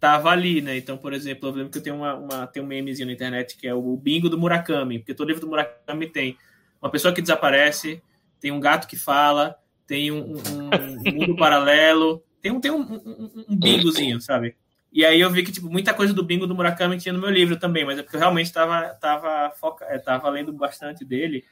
tava 0.00 0.30
ali, 0.30 0.62
né? 0.62 0.78
Então, 0.78 0.96
por 0.96 1.12
exemplo, 1.12 1.50
eu 1.50 1.52
lembro 1.52 1.70
que 1.70 1.76
eu 1.76 1.82
tenho 1.82 1.96
uma, 1.96 2.14
uma 2.14 2.46
tem 2.46 2.62
um 2.62 2.66
memezinho 2.66 3.06
na 3.06 3.12
internet 3.12 3.58
que 3.58 3.68
é 3.68 3.74
o 3.74 3.96
bingo 3.98 4.30
do 4.30 4.38
Murakami, 4.38 4.98
porque 4.98 5.12
todo 5.12 5.28
livro 5.28 5.42
do 5.42 5.48
Murakami 5.48 6.06
tem 6.06 6.38
uma 6.80 6.90
pessoa 6.90 7.12
que 7.12 7.20
desaparece, 7.20 8.02
tem 8.40 8.50
um 8.50 8.58
gato 8.58 8.88
que 8.88 8.96
fala, 8.96 9.54
tem 9.86 10.10
um, 10.10 10.32
um, 10.32 11.06
um 11.06 11.12
mundo 11.12 11.36
paralelo, 11.36 12.24
tem 12.40 12.52
um, 12.52 12.60
tem 12.60 12.70
um, 12.70 12.80
um, 12.80 13.44
um, 13.48 13.56
bingozinho, 13.56 14.20
sabe? 14.20 14.56
E 14.92 15.04
aí 15.04 15.20
eu 15.20 15.30
vi 15.30 15.42
que 15.42 15.52
tipo 15.52 15.70
muita 15.70 15.94
coisa 15.94 16.12
do 16.12 16.24
bingo 16.24 16.46
do 16.46 16.54
Murakami 16.54 16.98
tinha 16.98 17.12
no 17.12 17.20
meu 17.20 17.30
livro 17.30 17.56
também, 17.58 17.84
mas 17.84 17.98
é 17.98 18.02
porque 18.02 18.16
eu 18.16 18.20
realmente 18.20 18.46
estava 18.46 18.88
tava, 18.94 19.50
foca, 19.50 19.84
é, 19.84 19.98
tava 19.98 20.28
lendo 20.28 20.52
bastante 20.52 21.04
dele 21.04 21.44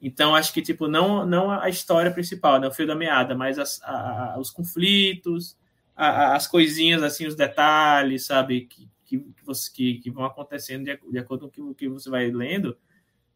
então, 0.00 0.34
acho 0.34 0.52
que, 0.52 0.62
tipo, 0.62 0.88
não, 0.88 1.26
não 1.26 1.50
a 1.50 1.68
história 1.68 2.10
principal, 2.10 2.58
né, 2.58 2.66
o 2.66 2.72
fio 2.72 2.86
da 2.86 2.94
meada, 2.94 3.34
mas 3.34 3.58
as, 3.58 3.82
a, 3.82 4.36
os 4.38 4.50
conflitos, 4.50 5.58
a, 5.94 6.34
as 6.34 6.46
coisinhas, 6.46 7.02
assim, 7.02 7.26
os 7.26 7.34
detalhes, 7.34 8.24
sabe, 8.24 8.62
que, 8.62 8.88
que, 9.04 9.22
você, 9.44 9.70
que, 9.70 9.98
que 9.98 10.10
vão 10.10 10.24
acontecendo 10.24 10.84
de, 10.84 10.98
de, 11.10 11.18
acordo 11.18 11.50
com 11.50 11.62
o 11.62 11.74
que, 11.74 11.84
que 11.84 11.88
você 11.88 12.08
vai 12.08 12.30
lendo. 12.30 12.78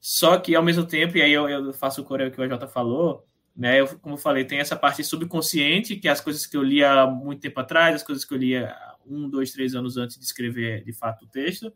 Só 0.00 0.38
que, 0.38 0.54
ao 0.54 0.62
mesmo 0.62 0.86
tempo, 0.86 1.18
e 1.18 1.22
aí 1.22 1.32
eu, 1.32 1.48
eu 1.48 1.72
faço 1.74 2.00
o 2.00 2.04
correio 2.04 2.30
que 2.30 2.40
o 2.40 2.48
Jota 2.48 2.66
falou, 2.66 3.26
né, 3.56 3.80
eu, 3.80 3.86
como 3.98 4.14
eu 4.14 4.18
falei, 4.18 4.44
tem 4.44 4.58
essa 4.58 4.74
parte 4.74 5.04
subconsciente, 5.04 5.96
que 5.96 6.08
é 6.08 6.10
as 6.10 6.20
coisas 6.20 6.44
que 6.46 6.56
eu 6.56 6.62
lia 6.62 7.02
há 7.02 7.06
muito 7.06 7.40
tempo 7.40 7.60
atrás, 7.60 7.94
as 7.94 8.02
coisas 8.02 8.24
que 8.24 8.34
eu 8.34 8.38
lia 8.38 8.74
um, 9.06 9.28
dois, 9.28 9.52
três 9.52 9.74
anos 9.74 9.96
antes 9.96 10.18
de 10.18 10.24
escrever, 10.24 10.82
de 10.84 10.92
fato, 10.92 11.24
o 11.24 11.28
texto, 11.28 11.72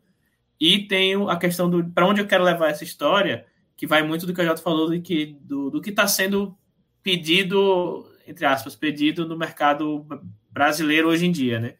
e 0.59 0.79
tenho 0.87 1.29
a 1.29 1.37
questão 1.37 1.69
do 1.69 1.83
para 1.91 2.05
onde 2.05 2.19
eu 2.19 2.27
quero 2.27 2.43
levar 2.43 2.69
essa 2.69 2.83
história, 2.83 3.45
que 3.77 3.87
vai 3.87 4.03
muito 4.03 4.25
do 4.25 4.33
que 4.33 4.41
a 4.41 4.45
Jota 4.45 4.61
falou 4.61 4.89
de 4.89 4.99
que, 4.99 5.37
do, 5.41 5.69
do 5.69 5.81
que 5.81 5.89
está 5.89 6.05
sendo 6.05 6.57
pedido, 7.01 8.11
entre 8.27 8.45
aspas, 8.45 8.75
pedido 8.75 9.25
no 9.25 9.37
mercado 9.37 10.05
brasileiro 10.51 11.07
hoje 11.07 11.25
em 11.27 11.31
dia, 11.31 11.59
né? 11.59 11.75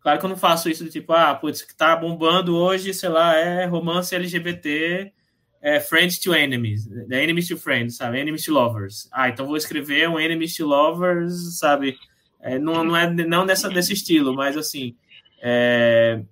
Claro 0.00 0.18
que 0.18 0.24
eu 0.24 0.30
não 0.30 0.36
faço 0.36 0.68
isso 0.68 0.84
de 0.84 0.90
tipo, 0.90 1.12
ah, 1.12 1.34
putz, 1.34 1.62
que 1.62 1.74
tá 1.74 1.94
bombando 1.94 2.56
hoje, 2.56 2.92
sei 2.92 3.08
lá, 3.08 3.36
é 3.36 3.64
romance 3.64 4.14
LGBT 4.14 5.12
é, 5.60 5.80
Friends 5.80 6.18
to 6.18 6.34
Enemies, 6.34 6.86
né? 6.86 7.24
Enemies 7.24 7.48
to 7.48 7.56
Friends, 7.56 7.96
sabe? 7.96 8.18
Enemies 8.18 8.44
to 8.44 8.52
Lovers. 8.52 9.08
Ah, 9.12 9.28
então 9.28 9.46
vou 9.46 9.56
escrever 9.56 10.08
um 10.08 10.18
Enemies 10.18 10.56
to 10.56 10.66
Lovers, 10.66 11.58
sabe? 11.58 11.96
É, 12.40 12.58
não, 12.58 12.84
não 12.84 12.96
é 12.96 13.10
não 13.10 13.44
nessa 13.44 13.68
desse 13.68 13.92
estilo, 13.92 14.34
mas 14.34 14.56
assim, 14.56 14.96
é, 15.42 16.22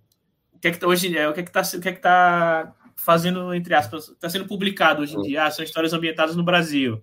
o 0.52 0.58
que 0.58 0.68
é 0.68 0.70
que 0.70 0.78
tá, 0.78 0.86
hoje 0.86 1.16
é 1.16 1.28
o 1.28 1.32
que 1.32 1.40
é 1.40 1.42
que 1.42 1.52
tá, 1.52 1.62
o 1.62 1.80
que 1.80 1.88
é 1.88 1.92
que 1.92 2.00
tá 2.00 2.74
fazendo 2.96 3.52
entre 3.52 3.74
aspas, 3.74 4.08
está 4.08 4.28
sendo 4.28 4.46
publicado 4.46 5.02
hoje 5.02 5.16
em 5.16 5.22
dia? 5.22 5.44
Ah, 5.44 5.50
são 5.50 5.64
histórias 5.64 5.92
ambientadas 5.92 6.36
no 6.36 6.44
Brasil. 6.44 7.02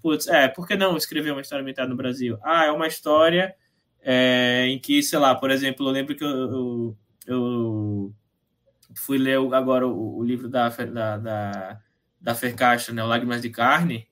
Putz, 0.00 0.26
é, 0.28 0.48
por 0.48 0.66
que 0.66 0.76
não 0.76 0.96
escrever 0.96 1.32
uma 1.32 1.40
história 1.40 1.62
ambientada 1.62 1.88
no 1.88 1.96
Brasil? 1.96 2.38
Ah, 2.42 2.64
é 2.64 2.70
uma 2.70 2.86
história 2.86 3.54
é, 4.00 4.66
em 4.68 4.78
que, 4.78 5.02
sei 5.02 5.18
lá, 5.18 5.34
por 5.34 5.50
exemplo, 5.50 5.86
eu 5.86 5.92
lembro 5.92 6.14
que 6.16 6.24
eu, 6.24 6.28
eu, 6.28 6.96
eu 7.26 8.14
fui 8.96 9.18
ler 9.18 9.38
agora 9.54 9.86
o, 9.86 10.18
o 10.18 10.24
livro 10.24 10.48
da, 10.48 10.68
da, 10.68 11.16
da, 11.18 11.80
da 12.20 12.34
Fercaixa, 12.34 12.92
né, 12.92 13.02
o 13.02 13.06
Lágrimas 13.06 13.42
de 13.42 13.50
Carne, 13.50 14.06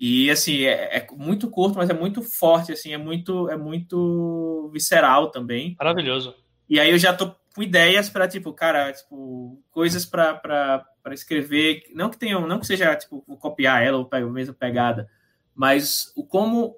e 0.00 0.30
assim, 0.30 0.62
é, 0.62 0.96
é, 0.96 1.06
muito 1.12 1.50
curto, 1.50 1.76
mas 1.76 1.90
é 1.90 1.92
muito 1.92 2.22
forte, 2.22 2.72
assim, 2.72 2.94
é 2.94 2.96
muito, 2.96 3.50
é 3.50 3.56
muito 3.56 4.70
visceral 4.72 5.30
também. 5.30 5.76
Maravilhoso. 5.78 6.34
E 6.66 6.80
aí 6.80 6.90
eu 6.90 6.98
já 6.98 7.12
tô 7.12 7.34
com 7.54 7.62
ideias 7.62 8.08
para 8.08 8.26
tipo, 8.26 8.50
cara, 8.54 8.90
tipo, 8.92 9.62
coisas 9.70 10.06
para 10.06 10.86
escrever, 11.10 11.82
não 11.94 12.08
que 12.08 12.16
tenham, 12.16 12.46
não 12.46 12.58
que 12.58 12.66
seja 12.66 12.96
tipo 12.96 13.20
copiar 13.36 13.82
ela 13.82 13.98
ou 13.98 14.06
pegar 14.06 14.26
a 14.26 14.30
mesma 14.30 14.54
pegada, 14.54 15.10
mas 15.54 16.12
o 16.16 16.24
como 16.24 16.76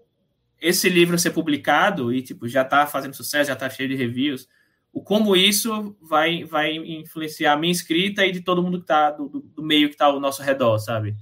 esse 0.61 0.89
livro 0.89 1.19
ser 1.19 1.31
publicado 1.31 2.13
e 2.13 2.23
tipo 2.23 2.49
já 2.49 2.65
tá 2.65 2.87
fazendo 2.87 3.15
sucesso, 3.15 3.49
já 3.49 3.57
tá 3.57 3.69
cheio 3.71 3.89
de 3.89 3.95
reviews, 3.95 4.49
o 4.93 5.03
como 5.03 5.35
isso 5.35 5.97
vai, 6.01 6.45
vai 6.45 6.77
influenciar 6.77 7.55
a 7.55 7.57
minha 7.57 7.73
escrita 7.73 8.27
e 8.27 8.33
de 8.33 8.43
todo 8.43 8.63
mundo 8.63 8.79
que 8.79 8.85
está 8.85 9.11
do, 9.11 9.29
do, 9.29 9.63
meio 9.63 9.89
que 9.89 9.95
está 9.95 10.07
ao 10.07 10.21
nosso 10.21 10.43
redor, 10.43 10.79
sabe? 10.79 11.17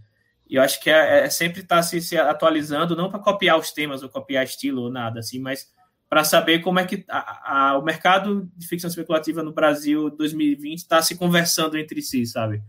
E 0.48 0.56
eu 0.56 0.62
acho 0.62 0.80
que 0.80 0.90
é, 0.90 1.20
é 1.24 1.30
sempre 1.30 1.60
estar 1.60 1.76
tá 1.76 1.82
se, 1.82 2.00
se, 2.00 2.16
atualizando, 2.16 2.96
não 2.96 3.08
para 3.08 3.20
copiar 3.20 3.56
os 3.56 3.70
temas 3.70 4.02
ou 4.02 4.08
copiar 4.08 4.44
estilo 4.44 4.82
ou 4.82 4.90
nada, 4.90 5.20
assim, 5.20 5.38
mas 5.38 5.72
para 6.08 6.24
saber 6.24 6.58
como 6.58 6.80
é 6.80 6.84
que 6.84 7.04
a, 7.08 7.68
a, 7.68 7.78
o 7.78 7.82
mercado 7.84 8.50
de 8.56 8.66
ficção 8.66 8.88
especulativa 8.88 9.44
no 9.44 9.52
Brasil 9.52 10.10
2020 10.10 10.78
está 10.78 11.00
se 11.00 11.16
conversando 11.16 11.78
entre 11.78 12.02
si, 12.02 12.26
sabe? 12.26 12.60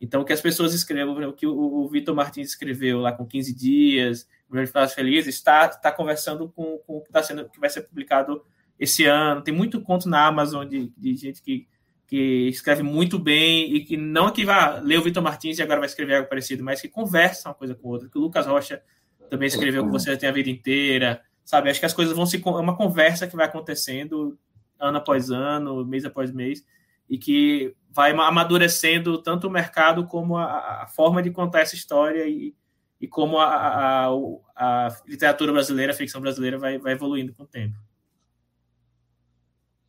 Então, 0.00 0.22
que 0.22 0.32
as 0.32 0.40
pessoas 0.40 0.72
escrevam, 0.72 1.28
o 1.28 1.32
que 1.32 1.46
o, 1.46 1.56
o 1.56 1.88
Vitor 1.88 2.14
Martins 2.14 2.50
escreveu 2.50 3.00
lá 3.00 3.10
com 3.10 3.26
15 3.26 3.52
dias, 3.52 4.28
o 4.48 4.52
Grande 4.52 4.70
Felizes, 4.94 5.34
está, 5.34 5.66
está 5.66 5.90
conversando 5.90 6.48
com, 6.50 6.78
com 6.86 6.98
o 6.98 7.00
que, 7.00 7.08
está 7.08 7.22
sendo, 7.22 7.48
que 7.48 7.58
vai 7.58 7.68
ser 7.68 7.82
publicado 7.82 8.44
esse 8.78 9.04
ano. 9.04 9.42
Tem 9.42 9.54
muito 9.54 9.80
conto 9.80 10.08
na 10.08 10.26
Amazon 10.26 10.66
de, 10.66 10.92
de 10.96 11.16
gente 11.16 11.42
que, 11.42 11.66
que 12.06 12.48
escreve 12.48 12.82
muito 12.82 13.18
bem 13.18 13.74
e 13.74 13.84
que 13.84 13.96
não 13.96 14.28
é 14.28 14.32
que 14.32 14.44
vai 14.44 14.80
ler 14.80 14.98
o 14.98 15.02
Vitor 15.02 15.22
Martins 15.22 15.58
e 15.58 15.62
agora 15.62 15.80
vai 15.80 15.88
escrever 15.88 16.16
algo 16.16 16.28
parecido, 16.28 16.64
mas 16.64 16.80
que 16.80 16.88
conversa 16.88 17.48
uma 17.48 17.54
coisa 17.54 17.74
com 17.74 17.88
outra. 17.88 18.08
Que 18.08 18.18
o 18.18 18.20
Lucas 18.20 18.46
Rocha 18.46 18.82
também 19.30 19.48
escreveu 19.48 19.84
com 19.84 19.90
você 19.90 20.16
tem 20.16 20.28
a 20.28 20.32
vida 20.32 20.50
inteira, 20.50 21.22
sabe? 21.44 21.70
Acho 21.70 21.80
que 21.80 21.86
as 21.86 21.94
coisas 21.94 22.16
vão 22.16 22.26
se. 22.26 22.42
É 22.44 22.50
uma 22.50 22.76
conversa 22.76 23.26
que 23.26 23.36
vai 23.36 23.46
acontecendo 23.46 24.38
ano 24.78 24.98
após 24.98 25.30
ano, 25.30 25.84
mês 25.84 26.04
após 26.04 26.32
mês, 26.32 26.64
e 27.08 27.18
que 27.18 27.74
vai 27.90 28.12
amadurecendo 28.12 29.18
tanto 29.18 29.46
o 29.46 29.50
mercado 29.50 30.06
como 30.06 30.36
a, 30.36 30.82
a 30.82 30.86
forma 30.86 31.22
de 31.22 31.30
contar 31.30 31.60
essa 31.60 31.74
história 31.74 32.26
e, 32.26 32.54
e 33.00 33.06
como 33.06 33.38
a, 33.38 34.06
a, 34.06 34.08
a, 34.56 34.88
literatura 35.06 35.52
brasileira, 35.52 35.92
a 35.92 35.96
ficção 35.96 36.20
brasileira 36.20 36.58
vai, 36.58 36.78
vai 36.78 36.92
evoluindo 36.92 37.32
com 37.32 37.44
o 37.44 37.46
tempo. 37.46 37.78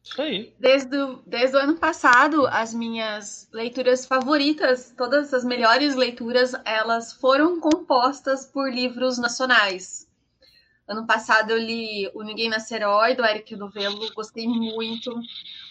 Isso 0.05 0.21
aí. 0.21 0.53
Desde, 0.59 0.95
o, 0.95 1.19
desde 1.25 1.57
o 1.57 1.59
ano 1.59 1.75
passado, 1.77 2.45
as 2.47 2.73
minhas 2.73 3.49
leituras 3.51 4.05
favoritas, 4.05 4.93
todas 4.95 5.33
as 5.33 5.43
melhores 5.43 5.95
leituras, 5.95 6.53
elas 6.63 7.11
foram 7.11 7.59
compostas 7.59 8.45
por 8.45 8.71
livros 8.71 9.17
nacionais. 9.17 10.07
Ano 10.87 11.07
passado 11.07 11.49
eu 11.49 11.57
li 11.57 12.07
O 12.13 12.21
Ninguém 12.21 12.47
Nascer 12.47 12.83
Herói, 12.83 13.15
do 13.15 13.25
Eric 13.25 13.55
Novelo, 13.55 14.13
gostei 14.13 14.47
muito. 14.47 15.11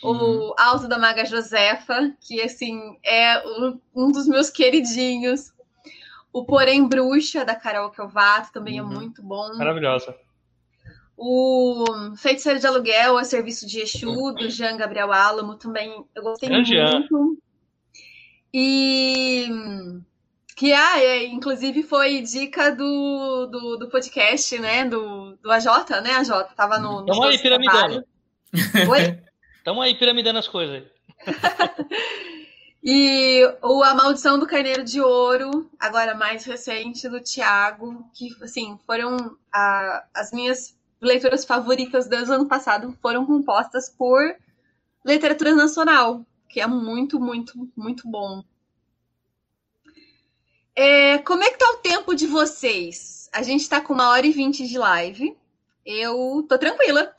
Uhum. 0.03 0.49
O 0.49 0.55
Alto 0.59 0.89
da 0.89 0.99
Maga 0.99 1.25
Josefa, 1.25 2.13
que 2.21 2.43
assim 2.43 2.99
é 3.05 3.41
um 3.95 4.11
dos 4.11 4.27
meus 4.27 4.51
queridinhos. 4.51 5.55
O 6.33 6.45
Porém 6.45 6.89
Bruxa, 6.89 7.45
da 7.45 7.55
Carol 7.55 7.93
Kelvato, 7.93 8.53
também 8.53 8.79
é 8.79 8.83
uhum. 8.83 8.91
é 8.91 8.95
muito 8.97 9.23
bom. 9.23 9.57
Maravilhosa. 9.57 10.17
O 11.17 11.85
Feiticeiro 12.17 12.59
de 12.59 12.67
Aluguel, 12.67 13.17
a 13.17 13.25
Serviço 13.25 13.67
de 13.67 13.81
Exu, 13.81 14.33
do 14.33 14.51
Jean 14.51 14.77
Gabriel 14.77 15.13
Álamo, 15.13 15.55
também 15.55 16.05
eu 16.15 16.23
gostei 16.23 16.49
é 16.49 16.53
muito. 16.53 17.39
E 18.53 19.49
que 20.57 20.73
ah, 20.73 21.03
é, 21.03 21.27
inclusive 21.27 21.83
foi 21.83 22.21
dica 22.23 22.71
do, 22.71 23.47
do, 23.47 23.77
do, 23.77 23.89
podcast, 23.89 24.59
né? 24.59 24.85
Do, 24.85 25.37
do 25.37 25.51
AJ, 25.51 25.67
né? 26.03 26.13
AJ 26.13 26.31
tava 26.57 26.79
no. 26.79 27.01
no 27.01 27.07
Tamo 27.07 27.25
aí, 27.25 27.39
piramidando. 27.39 28.05
Oi? 28.89 29.19
Tamo 29.65 29.83
aí, 29.83 29.95
piramidando 29.97 30.39
as 30.39 30.47
coisas. 30.47 30.85
e 32.85 33.43
o 33.63 33.83
A 33.83 33.95
Maldição 33.95 34.39
do 34.39 34.47
Carneiro 34.47 34.85
de 34.85 35.01
Ouro, 35.01 35.69
agora 35.81 36.15
mais 36.15 36.45
recente, 36.45 37.09
do 37.09 37.21
Tiago, 37.21 38.09
que 38.15 38.29
assim, 38.43 38.79
foram 38.87 39.37
a, 39.53 40.05
as 40.15 40.31
minhas 40.33 40.77
leituras 41.05 41.45
favoritas 41.45 42.09
do 42.09 42.15
ano 42.15 42.47
passado 42.47 42.97
foram 43.01 43.27
compostas 43.27 43.89
por 43.89 44.35
literatura 45.05 45.55
nacional, 45.55 46.25
que 46.49 46.61
é 46.61 46.67
muito, 46.67 47.21
muito, 47.21 47.71
muito 47.77 48.09
bom. 48.09 48.43
É, 50.75 51.19
como 51.19 51.45
é 51.45 51.51
que 51.51 51.59
tá 51.59 51.71
o 51.71 51.77
tempo 51.77 52.15
de 52.15 52.27
vocês? 52.27 53.29
A 53.33 53.43
gente 53.43 53.69
tá 53.69 53.81
com 53.81 53.93
uma 53.93 54.09
hora 54.09 54.27
e 54.27 54.33
vinte 54.33 54.67
de 54.67 54.77
live. 54.77 55.37
Eu 55.85 56.45
tô 56.49 56.59
tranquila. 56.59 57.15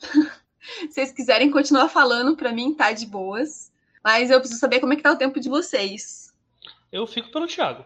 Se 0.60 0.88
vocês 0.88 1.12
quiserem 1.12 1.50
continuar 1.50 1.88
falando, 1.88 2.36
para 2.36 2.52
mim 2.52 2.74
tá 2.74 2.92
de 2.92 3.06
boas. 3.06 3.72
Mas 4.02 4.30
eu 4.30 4.40
preciso 4.40 4.60
saber 4.60 4.80
como 4.80 4.92
é 4.92 4.96
que 4.96 5.02
tá 5.02 5.12
o 5.12 5.16
tempo 5.16 5.40
de 5.40 5.48
vocês. 5.48 6.34
Eu 6.92 7.06
fico 7.06 7.30
pelo 7.30 7.46
Thiago. 7.46 7.84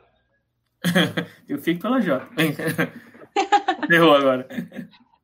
eu 1.48 1.58
fico 1.58 1.80
pela 1.80 2.00
Jota. 2.00 2.28
Errou 3.90 4.14
agora. 4.14 4.48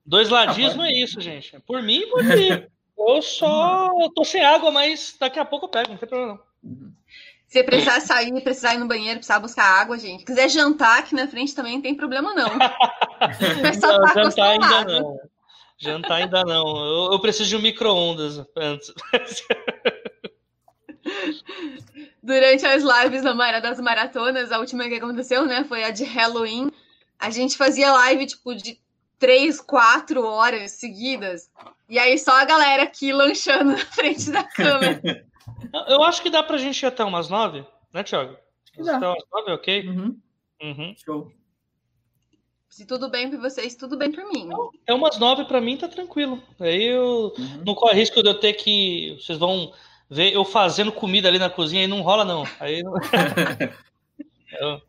Dois 0.07 0.28
ladismo 0.28 0.83
é 0.83 0.93
isso, 0.93 1.20
gente. 1.20 1.59
Por 1.66 1.83
mim, 1.83 2.07
por 2.09 2.23
mim. 2.23 2.65
Eu 2.99 3.20
só 3.20 3.91
tô 4.15 4.24
sem 4.24 4.43
água, 4.43 4.70
mas 4.70 5.15
daqui 5.20 5.39
a 5.39 5.45
pouco 5.45 5.66
eu 5.66 5.69
pego, 5.69 5.91
não 5.91 5.99
tem 5.99 6.09
problema 6.09 6.41
não. 6.62 6.93
Se 7.47 7.62
precisar 7.62 8.01
sair, 8.01 8.33
precisar 8.41 8.74
ir 8.74 8.78
no 8.78 8.89
banheiro, 8.89 9.19
precisar 9.19 9.39
buscar 9.39 9.65
água, 9.65 9.99
gente. 9.99 10.20
Se 10.20 10.27
quiser 10.27 10.49
jantar 10.49 11.01
aqui 11.01 11.15
na 11.15 11.28
frente 11.28 11.55
também 11.55 11.74
não 11.74 11.83
tem 11.83 11.95
problema, 11.95 12.35
não. 12.35 12.49
É 13.62 13.73
só 13.74 13.99
não, 13.99 14.15
jantar 14.15 14.51
ainda 14.51 14.85
não. 14.85 15.20
Jantar 15.78 16.15
ainda 16.16 16.43
não. 16.43 16.77
Eu, 16.77 17.12
eu 17.12 17.20
preciso 17.20 17.51
de 17.51 17.57
um 17.57 17.61
micro-ondas 17.61 18.43
antes. 18.57 18.93
Durante 22.23 22.65
as 22.66 22.83
lives 22.83 23.23
das 23.23 23.81
maratonas, 23.81 24.51
a 24.51 24.59
última 24.59 24.89
que 24.89 24.97
aconteceu, 24.97 25.45
né, 25.47 25.65
foi 25.65 25.85
a 25.85 25.91
de 25.91 26.05
Halloween. 26.05 26.73
A 27.19 27.31
gente 27.31 27.57
fazia 27.57 27.93
live, 27.93 28.27
tipo, 28.27 28.55
de 28.55 28.78
três, 29.19 29.61
quatro 29.61 30.25
horas 30.25 30.73
seguidas. 30.73 31.51
E 31.89 31.99
aí 31.99 32.19
só 32.19 32.33
a 32.41 32.45
galera 32.45 32.83
aqui 32.83 33.13
lanchando 33.13 33.73
na 33.77 33.79
frente 33.79 34.31
da 34.31 34.45
câmera. 34.45 35.25
Eu 35.89 36.03
acho 36.03 36.23
que 36.23 36.31
dá 36.31 36.43
pra 36.43 36.59
gente 36.59 36.83
ir 36.83 36.87
até 36.87 37.05
umas 37.05 37.29
nove, 37.29 37.65
né, 37.93 38.03
Thiago? 38.03 38.37
Até 38.79 39.07
umas 39.07 39.25
nove, 39.33 39.53
ok? 39.53 39.89
Uhum. 39.89 40.19
Uhum. 40.63 40.95
Show. 40.97 41.33
Se 42.69 42.85
tudo 42.85 43.09
bem 43.09 43.31
pra 43.31 43.39
vocês, 43.39 43.75
tudo 43.75 43.97
bem 43.97 44.13
pra 44.13 44.29
mim. 44.29 44.51
É 44.87 44.93
umas 44.93 45.19
nove 45.19 45.45
pra 45.47 45.61
mim, 45.61 45.79
tá 45.79 45.89
tranquilo. 45.89 46.43
Aí 46.61 46.85
eu 46.85 47.33
uhum. 47.39 47.63
não 47.65 47.75
corre 47.75 47.95
risco 47.95 48.23
de 48.23 48.29
eu 48.29 48.39
ter 48.39 48.53
que. 48.53 49.17
Vocês 49.19 49.39
vão 49.39 49.73
ver 50.11 50.35
eu 50.35 50.45
fazendo 50.45 50.93
comida 50.93 51.29
ali 51.29 51.39
na 51.39 51.49
cozinha 51.49 51.85
e 51.85 51.89
não 51.89 52.03
rola, 52.03 52.25
não. 52.25 52.45
Aí 52.61 52.81
eu... 54.61 54.83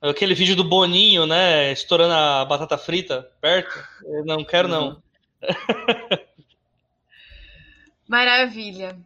Aquele 0.00 0.34
vídeo 0.34 0.56
do 0.56 0.64
Boninho, 0.64 1.26
né? 1.26 1.72
Estourando 1.72 2.14
a 2.14 2.44
batata 2.44 2.78
frita 2.78 3.30
perto. 3.40 3.84
Eu 4.04 4.24
não 4.24 4.44
quero, 4.44 4.66
não. 4.66 4.88
Uhum. 4.88 5.02
Maravilha. 8.08 8.98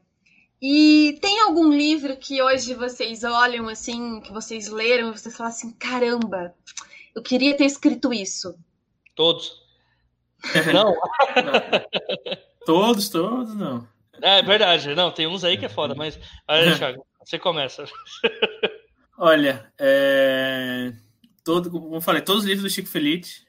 E 0.63 1.19
tem 1.21 1.41
algum 1.41 1.71
livro 1.71 2.17
que 2.17 2.41
hoje 2.41 2.75
vocês 2.75 3.23
olham 3.25 3.69
assim, 3.69 4.21
que 4.21 4.33
vocês 4.33 4.69
leram 4.69 5.11
e 5.11 5.19
vocês 5.19 5.37
falam 5.37 5.53
assim: 5.53 5.73
caramba, 5.73 6.55
eu 7.15 7.23
queria 7.23 7.57
ter 7.57 7.67
escrito 7.67 8.15
isso? 8.15 8.57
Todos. 9.15 9.63
Não. 10.73 10.95
todos, 12.67 13.09
todos, 13.09 13.55
não. 13.55 13.89
É, 14.21 14.41
é 14.41 14.43
verdade. 14.43 14.95
Não, 14.95 15.11
tem 15.11 15.27
uns 15.27 15.43
aí 15.43 15.57
que 15.57 15.65
é 15.65 15.71
foda, 15.71 15.95
mas. 15.95 16.19
Olha, 16.47 16.77
Thiago, 16.77 17.07
você 17.25 17.39
começa. 17.39 17.85
Olha, 19.27 19.73
é... 19.79 20.93
Todo, 21.43 21.71
como 21.71 21.95
eu 21.95 22.01
falei, 22.03 22.21
todos 22.21 22.43
os 22.43 22.47
livros 22.47 22.63
do 22.63 22.69
Chico 22.69 22.91
Felice. 22.91 23.47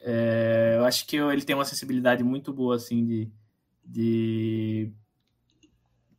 É... 0.00 0.74
Eu 0.76 0.84
acho 0.84 1.06
que 1.06 1.16
ele 1.16 1.40
tem 1.40 1.56
uma 1.56 1.64
sensibilidade 1.64 2.22
muito 2.22 2.52
boa, 2.52 2.76
assim, 2.76 3.02
de, 3.06 3.32
de 3.82 4.92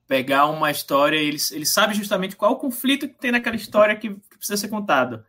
pegar 0.08 0.48
uma 0.48 0.72
história, 0.72 1.18
ele, 1.18 1.38
ele 1.52 1.68
sabe 1.68 1.94
justamente 1.94 2.36
qual 2.36 2.54
o 2.54 2.58
conflito 2.58 3.08
que 3.08 3.14
tem 3.20 3.32
naquela 3.32 3.56
história 3.56 3.96
que 3.96 4.10
que 4.10 4.38
precisa 4.38 4.58
ser 4.58 4.70
contado. 4.70 5.24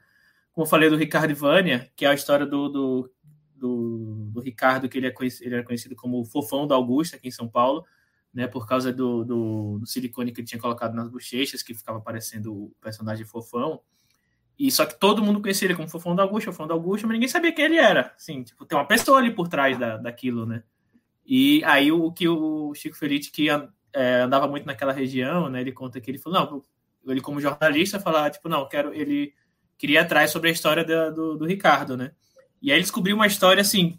Como 0.55 0.65
eu 0.65 0.71
falei 0.71 0.89
do 0.89 0.97
Ricardo 0.97 1.31
Ivânia, 1.31 1.93
que 1.95 2.07
é 2.07 2.09
a 2.09 2.15
história 2.15 2.47
do, 2.47 2.71
do, 2.71 3.13
do, 3.55 4.31
do 4.33 4.41
Ricardo, 4.41 4.89
que 4.89 4.97
ele, 4.97 5.07
é 5.07 5.11
conhecido, 5.11 5.45
ele 5.47 5.55
era 5.57 5.65
conhecido 5.65 5.95
como 5.95 6.19
o 6.19 6.25
fofão 6.25 6.67
da 6.67 6.77
Augusta, 6.77 7.17
aqui 7.17 7.29
em 7.29 7.31
São 7.31 7.47
Paulo, 7.47 7.85
né, 8.33 8.47
por 8.47 8.67
causa 8.67 8.93
do, 8.93 9.25
do, 9.25 9.79
do, 9.81 9.87
silicone 9.87 10.33
que 10.33 10.41
ele 10.41 10.47
tinha 10.47 10.61
colocado 10.61 10.95
nas 10.95 11.09
bochechas, 11.09 11.63
que 11.63 11.75
ficava 11.75 12.01
parecendo 12.01 12.53
o 12.53 12.73
personagem 12.81 13.25
fofão. 13.25 13.81
E 14.59 14.71
só 14.71 14.85
que 14.85 14.99
todo 14.99 15.23
mundo 15.23 15.41
conhecia 15.41 15.67
ele 15.67 15.75
como 15.75 15.89
fofão 15.89 16.15
da 16.15 16.23
Augusta, 16.23 16.51
fofão 16.51 16.67
da 16.67 16.75
Augusta, 16.75 17.07
mas 17.07 17.15
ninguém 17.15 17.29
sabia 17.29 17.53
quem 17.53 17.65
ele 17.67 17.77
era. 17.77 18.13
Assim, 18.17 18.43
tipo, 18.43 18.67
tem 18.67 18.77
uma 18.77 18.87
pessoa 18.87 19.19
ali 19.19 19.31
por 19.31 19.49
trás 19.49 19.79
da, 19.79 19.97
daquilo, 19.97 20.45
né? 20.45 20.63
E 21.25 21.63
aí 21.65 21.93
o 21.93 22.11
que 22.11 22.29
o 22.29 22.75
Chico 22.75 22.97
Felice, 22.97 23.31
que 23.31 23.49
é, 23.93 24.21
andava 24.21 24.49
muito 24.49 24.67
naquela 24.67 24.93
região, 24.93 25.49
né? 25.49 25.61
Ele 25.61 25.73
conta 25.73 26.01
que 26.01 26.11
ele 26.11 26.19
falou, 26.19 26.41
não, 26.41 27.13
ele 27.13 27.21
como 27.21 27.41
jornalista 27.41 28.01
falar, 28.01 28.31
tipo, 28.31 28.49
não, 28.49 28.69
quero, 28.69 28.93
ele 28.93 29.33
queria 29.77 30.03
atrás 30.03 30.31
sobre 30.31 30.49
a 30.49 30.53
história 30.53 30.85
da, 30.85 31.11
do, 31.11 31.37
do 31.37 31.47
Ricardo, 31.47 31.97
né? 31.97 32.13
E 32.61 32.71
aí 32.71 32.79
ele 32.79 32.83
descobriu 32.83 33.15
uma 33.15 33.27
história 33.27 33.61
assim 33.61 33.99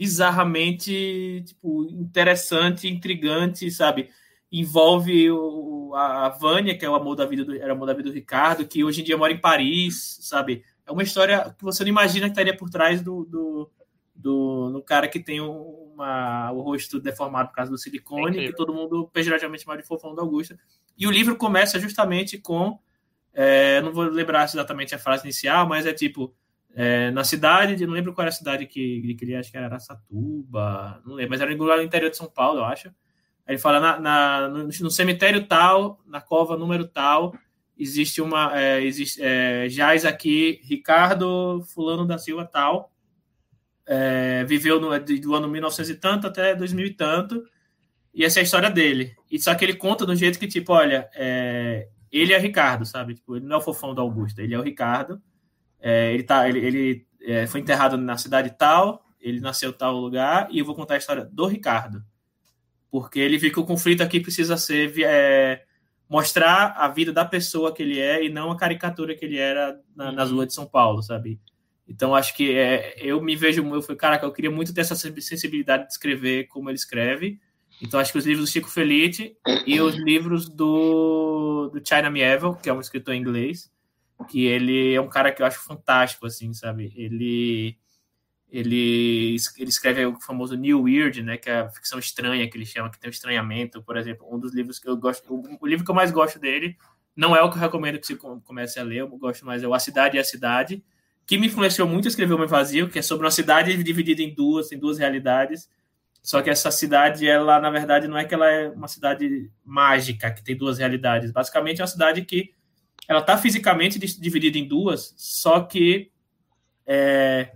bizarramente 0.00 1.44
tipo 1.44 1.86
interessante, 1.90 2.88
intrigante, 2.88 3.70
sabe? 3.70 4.08
Envolve 4.50 5.30
o, 5.30 5.92
a, 5.94 6.30
Vânia, 6.30 6.74
que 6.74 6.86
é 6.86 6.88
o 6.88 6.94
amor 6.94 7.14
da 7.14 7.26
vida 7.26 7.44
do, 7.44 7.54
era 7.54 7.74
o 7.74 7.76
amor 7.76 7.84
da 7.84 7.92
vida 7.92 8.08
do 8.08 8.14
Ricardo, 8.14 8.66
que 8.66 8.82
hoje 8.82 9.02
em 9.02 9.04
dia 9.04 9.18
mora 9.18 9.30
em 9.30 9.38
Paris, 9.38 10.16
sabe? 10.22 10.64
É 10.86 10.90
uma 10.90 11.02
história 11.02 11.54
que 11.56 11.62
você 11.62 11.84
não 11.84 11.90
imagina 11.90 12.24
que 12.24 12.32
estaria 12.32 12.56
por 12.56 12.70
trás 12.70 13.02
do, 13.02 13.26
do, 13.26 13.70
do, 14.14 14.70
do 14.70 14.82
cara 14.82 15.06
que 15.06 15.20
tem 15.20 15.38
uma, 15.38 16.50
o 16.50 16.62
rosto 16.62 16.98
deformado 16.98 17.50
por 17.50 17.56
causa 17.56 17.70
do 17.70 17.76
silicone, 17.76 18.46
que 18.46 18.54
todo 18.54 18.72
mundo 18.72 19.06
pejorativamente 19.12 19.64
chama 19.64 19.76
de 19.76 19.86
fofão 19.86 20.14
da 20.14 20.22
Augusta. 20.22 20.58
E 20.96 21.06
o 21.06 21.10
livro 21.10 21.36
começa 21.36 21.78
justamente 21.78 22.38
com 22.38 22.78
é, 23.34 23.82
não 23.82 23.92
vou 23.92 24.04
lembrar 24.04 24.44
exatamente 24.44 24.94
a 24.94 24.98
frase 24.98 25.24
inicial, 25.24 25.68
mas 25.68 25.84
é 25.84 25.92
tipo 25.92 26.34
é, 26.74 27.10
na 27.10 27.24
cidade, 27.24 27.86
não 27.86 27.94
lembro 27.94 28.12
qual 28.12 28.22
era 28.22 28.30
a 28.30 28.36
cidade 28.36 28.66
que 28.66 29.16
ele 29.20 29.34
acho 29.34 29.50
que 29.50 29.56
era 29.56 29.66
Araçatuba, 29.66 31.02
não 31.04 31.14
lembro, 31.14 31.30
mas 31.30 31.40
era 31.40 31.54
no 31.54 31.82
interior 31.82 32.10
de 32.10 32.16
São 32.16 32.30
Paulo, 32.30 32.60
eu 32.60 32.64
acho. 32.64 32.88
Aí 33.46 33.54
ele 33.54 33.58
fala 33.58 33.80
na, 33.80 34.00
na 34.00 34.48
no, 34.48 34.64
no, 34.64 34.90
cemitério 34.90 35.46
tal, 35.46 36.00
na 36.06 36.20
cova 36.20 36.56
número 36.56 36.86
tal, 36.86 37.34
existe 37.76 38.22
uma, 38.22 38.58
é, 38.58 38.82
existe, 38.84 39.20
é, 39.20 39.68
jaz 39.68 40.04
aqui 40.04 40.60
Ricardo 40.62 41.64
Fulano 41.74 42.06
da 42.06 42.18
Silva 42.18 42.44
tal, 42.44 42.92
é, 43.86 44.44
viveu 44.44 44.80
no, 44.80 44.98
do 44.98 45.34
ano 45.34 45.48
1900 45.48 45.90
e 45.90 45.94
tanto 45.96 46.26
até 46.28 46.54
2000 46.54 46.86
e 46.86 46.94
tanto, 46.94 47.42
e 48.14 48.24
essa 48.24 48.38
é 48.38 48.42
a 48.42 48.44
história 48.44 48.70
dele. 48.70 49.16
E 49.30 49.40
só 49.40 49.54
que 49.54 49.64
ele 49.64 49.74
conta 49.74 50.04
um 50.04 50.14
jeito 50.14 50.38
que, 50.38 50.46
tipo, 50.46 50.72
olha, 50.72 51.08
é, 51.14 51.88
ele 52.10 52.32
é 52.32 52.38
Ricardo, 52.38 52.84
sabe? 52.84 53.14
Tipo, 53.14 53.36
ele 53.36 53.46
não 53.46 53.56
é 53.56 53.58
o 53.58 53.62
fofão 53.62 53.94
da 53.94 54.02
Augusta, 54.02 54.42
ele 54.42 54.54
é 54.54 54.58
o 54.58 54.62
Ricardo, 54.62 55.20
é, 55.80 56.12
ele 56.12 56.22
tá, 56.22 56.48
ele, 56.48 56.58
ele 56.58 57.06
é, 57.22 57.46
foi 57.46 57.60
enterrado 57.60 57.96
na 57.96 58.16
cidade 58.16 58.54
tal, 58.56 59.04
ele 59.20 59.40
nasceu 59.40 59.70
em 59.70 59.74
tal 59.74 59.96
lugar, 59.96 60.48
e 60.50 60.58
eu 60.58 60.64
vou 60.64 60.74
contar 60.74 60.94
a 60.94 60.98
história 60.98 61.24
do 61.24 61.46
Ricardo. 61.46 62.04
Porque 62.90 63.20
ele 63.20 63.38
viu 63.38 63.52
que 63.52 63.60
o 63.60 63.64
conflito 63.64 64.02
aqui 64.02 64.20
precisa 64.20 64.56
ser 64.56 64.92
é, 65.04 65.62
mostrar 66.08 66.74
a 66.76 66.88
vida 66.88 67.12
da 67.12 67.24
pessoa 67.24 67.72
que 67.72 67.82
ele 67.82 68.00
é 68.00 68.24
e 68.24 68.28
não 68.28 68.50
a 68.50 68.56
caricatura 68.56 69.14
que 69.14 69.24
ele 69.24 69.38
era 69.38 69.80
na, 69.94 70.10
nas 70.10 70.30
uhum. 70.30 70.36
ruas 70.36 70.48
de 70.48 70.54
São 70.54 70.66
Paulo, 70.66 71.02
sabe? 71.02 71.40
Então 71.88 72.14
acho 72.14 72.34
que 72.34 72.56
é, 72.56 72.94
eu 72.98 73.20
me 73.20 73.36
vejo, 73.36 73.64
eu 73.74 73.82
fui, 73.82 73.96
caraca, 73.96 74.26
eu 74.26 74.32
queria 74.32 74.50
muito 74.50 74.74
ter 74.74 74.80
essa 74.80 74.94
sensibilidade 74.94 75.86
de 75.86 75.92
escrever 75.92 76.46
como 76.48 76.68
ele 76.68 76.76
escreve. 76.76 77.40
Então 77.82 77.98
acho 77.98 78.12
que 78.12 78.18
os 78.18 78.26
livros 78.26 78.48
do 78.48 78.52
Chico 78.52 78.68
Felice 78.68 79.36
e 79.66 79.80
os 79.80 79.94
livros 79.96 80.48
do, 80.48 81.70
do 81.72 81.80
China 81.86 82.10
Mieville, 82.10 82.56
que 82.62 82.68
é 82.68 82.72
um 82.72 82.80
escritor 82.80 83.14
inglês, 83.14 83.70
que 84.24 84.46
ele 84.46 84.94
é 84.94 85.00
um 85.00 85.08
cara 85.08 85.32
que 85.32 85.42
eu 85.42 85.46
acho 85.46 85.60
fantástico, 85.60 86.26
assim, 86.26 86.52
sabe? 86.52 86.92
Ele 86.96 87.78
ele, 88.52 89.36
ele 89.58 89.68
escreve 89.68 90.04
o 90.06 90.20
famoso 90.20 90.56
New 90.56 90.82
Weird, 90.82 91.22
né, 91.22 91.36
que 91.36 91.48
é 91.48 91.60
a 91.60 91.70
ficção 91.70 91.98
estranha 91.98 92.48
que 92.50 92.56
ele 92.56 92.66
chama, 92.66 92.90
que 92.90 92.98
tem 92.98 93.08
o 93.08 93.12
estranhamento, 93.12 93.82
por 93.82 93.96
exemplo, 93.96 94.26
um 94.30 94.38
dos 94.38 94.52
livros 94.52 94.78
que 94.78 94.88
eu 94.88 94.96
gosto, 94.96 95.32
o, 95.32 95.58
o, 95.60 95.66
livro 95.66 95.84
que 95.84 95.90
eu 95.90 95.94
mais 95.94 96.10
gosto 96.10 96.38
dele, 96.38 96.76
não 97.14 97.34
é 97.34 97.42
o 97.42 97.50
que 97.50 97.56
eu 97.56 97.60
recomendo 97.60 97.98
que 97.98 98.06
você 98.06 98.16
comece 98.16 98.78
a 98.80 98.82
ler, 98.82 98.98
eu 98.98 99.08
gosto 99.08 99.46
mais 99.46 99.62
é 99.62 99.68
o 99.68 99.74
A 99.74 99.78
Cidade 99.78 100.16
e 100.16 100.20
a 100.20 100.24
Cidade, 100.24 100.82
que 101.26 101.38
me 101.38 101.46
influenciou 101.46 101.86
muito 101.86 102.06
a 102.06 102.08
escrever 102.08 102.32
O 102.32 102.36
Homem 102.36 102.48
Vazio, 102.48 102.88
que 102.88 102.98
é 102.98 103.02
sobre 103.02 103.24
uma 103.24 103.30
cidade 103.30 103.80
dividida 103.82 104.20
em 104.20 104.34
duas, 104.34 104.72
em 104.72 104.78
duas 104.78 104.98
realidades, 104.98 105.70
só 106.22 106.42
que 106.42 106.50
essa 106.50 106.70
cidade, 106.70 107.26
ela, 107.26 107.60
na 107.60 107.70
verdade, 107.70 108.08
não 108.08 108.18
é 108.18 108.24
que 108.24 108.34
ela 108.34 108.50
é 108.50 108.68
uma 108.68 108.88
cidade 108.88 109.50
mágica, 109.64 110.30
que 110.30 110.42
tem 110.42 110.56
duas 110.56 110.78
realidades, 110.78 111.30
basicamente 111.30 111.80
é 111.80 111.84
uma 111.84 111.88
cidade 111.88 112.22
que 112.24 112.52
ela 113.10 113.18
está 113.18 113.36
fisicamente 113.36 113.98
dividida 113.98 114.56
em 114.56 114.68
duas, 114.68 115.12
só 115.16 115.62
que 115.62 116.12
é, 116.86 117.50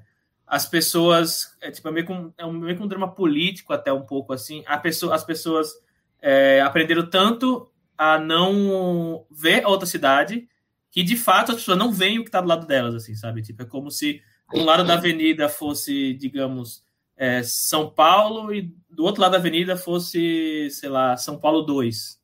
as 0.44 0.66
pessoas 0.66 1.56
é, 1.60 1.70
tipo, 1.70 1.86
é 1.86 1.92
meio, 1.92 2.04
com, 2.04 2.32
é 2.36 2.44
meio 2.44 2.76
que 2.76 2.82
um 2.82 2.88
drama 2.88 3.14
político 3.14 3.72
até 3.72 3.92
um 3.92 4.02
pouco 4.02 4.32
assim. 4.32 4.64
A 4.66 4.76
pessoa, 4.78 5.14
as 5.14 5.22
pessoas 5.22 5.70
é, 6.20 6.60
aprenderam 6.60 7.08
tanto 7.08 7.70
a 7.96 8.18
não 8.18 9.24
ver 9.30 9.64
a 9.64 9.68
outra 9.68 9.86
cidade 9.86 10.48
que 10.90 11.04
de 11.04 11.16
fato 11.16 11.52
as 11.52 11.58
pessoas 11.58 11.78
não 11.78 11.92
veem 11.92 12.18
o 12.18 12.22
que 12.24 12.30
está 12.30 12.40
do 12.40 12.48
lado 12.48 12.66
delas, 12.66 12.96
assim, 12.96 13.14
sabe? 13.14 13.40
Tipo, 13.40 13.62
é 13.62 13.64
como 13.64 13.92
se 13.92 14.20
um 14.52 14.64
lado 14.64 14.82
da 14.82 14.94
avenida 14.94 15.48
fosse, 15.48 16.14
digamos, 16.14 16.84
é, 17.16 17.44
São 17.44 17.88
Paulo 17.88 18.52
e 18.52 18.74
do 18.90 19.04
outro 19.04 19.22
lado 19.22 19.30
da 19.30 19.38
avenida 19.38 19.76
fosse, 19.76 20.68
sei 20.72 20.88
lá, 20.88 21.16
São 21.16 21.38
Paulo 21.38 21.62
2. 21.62 22.23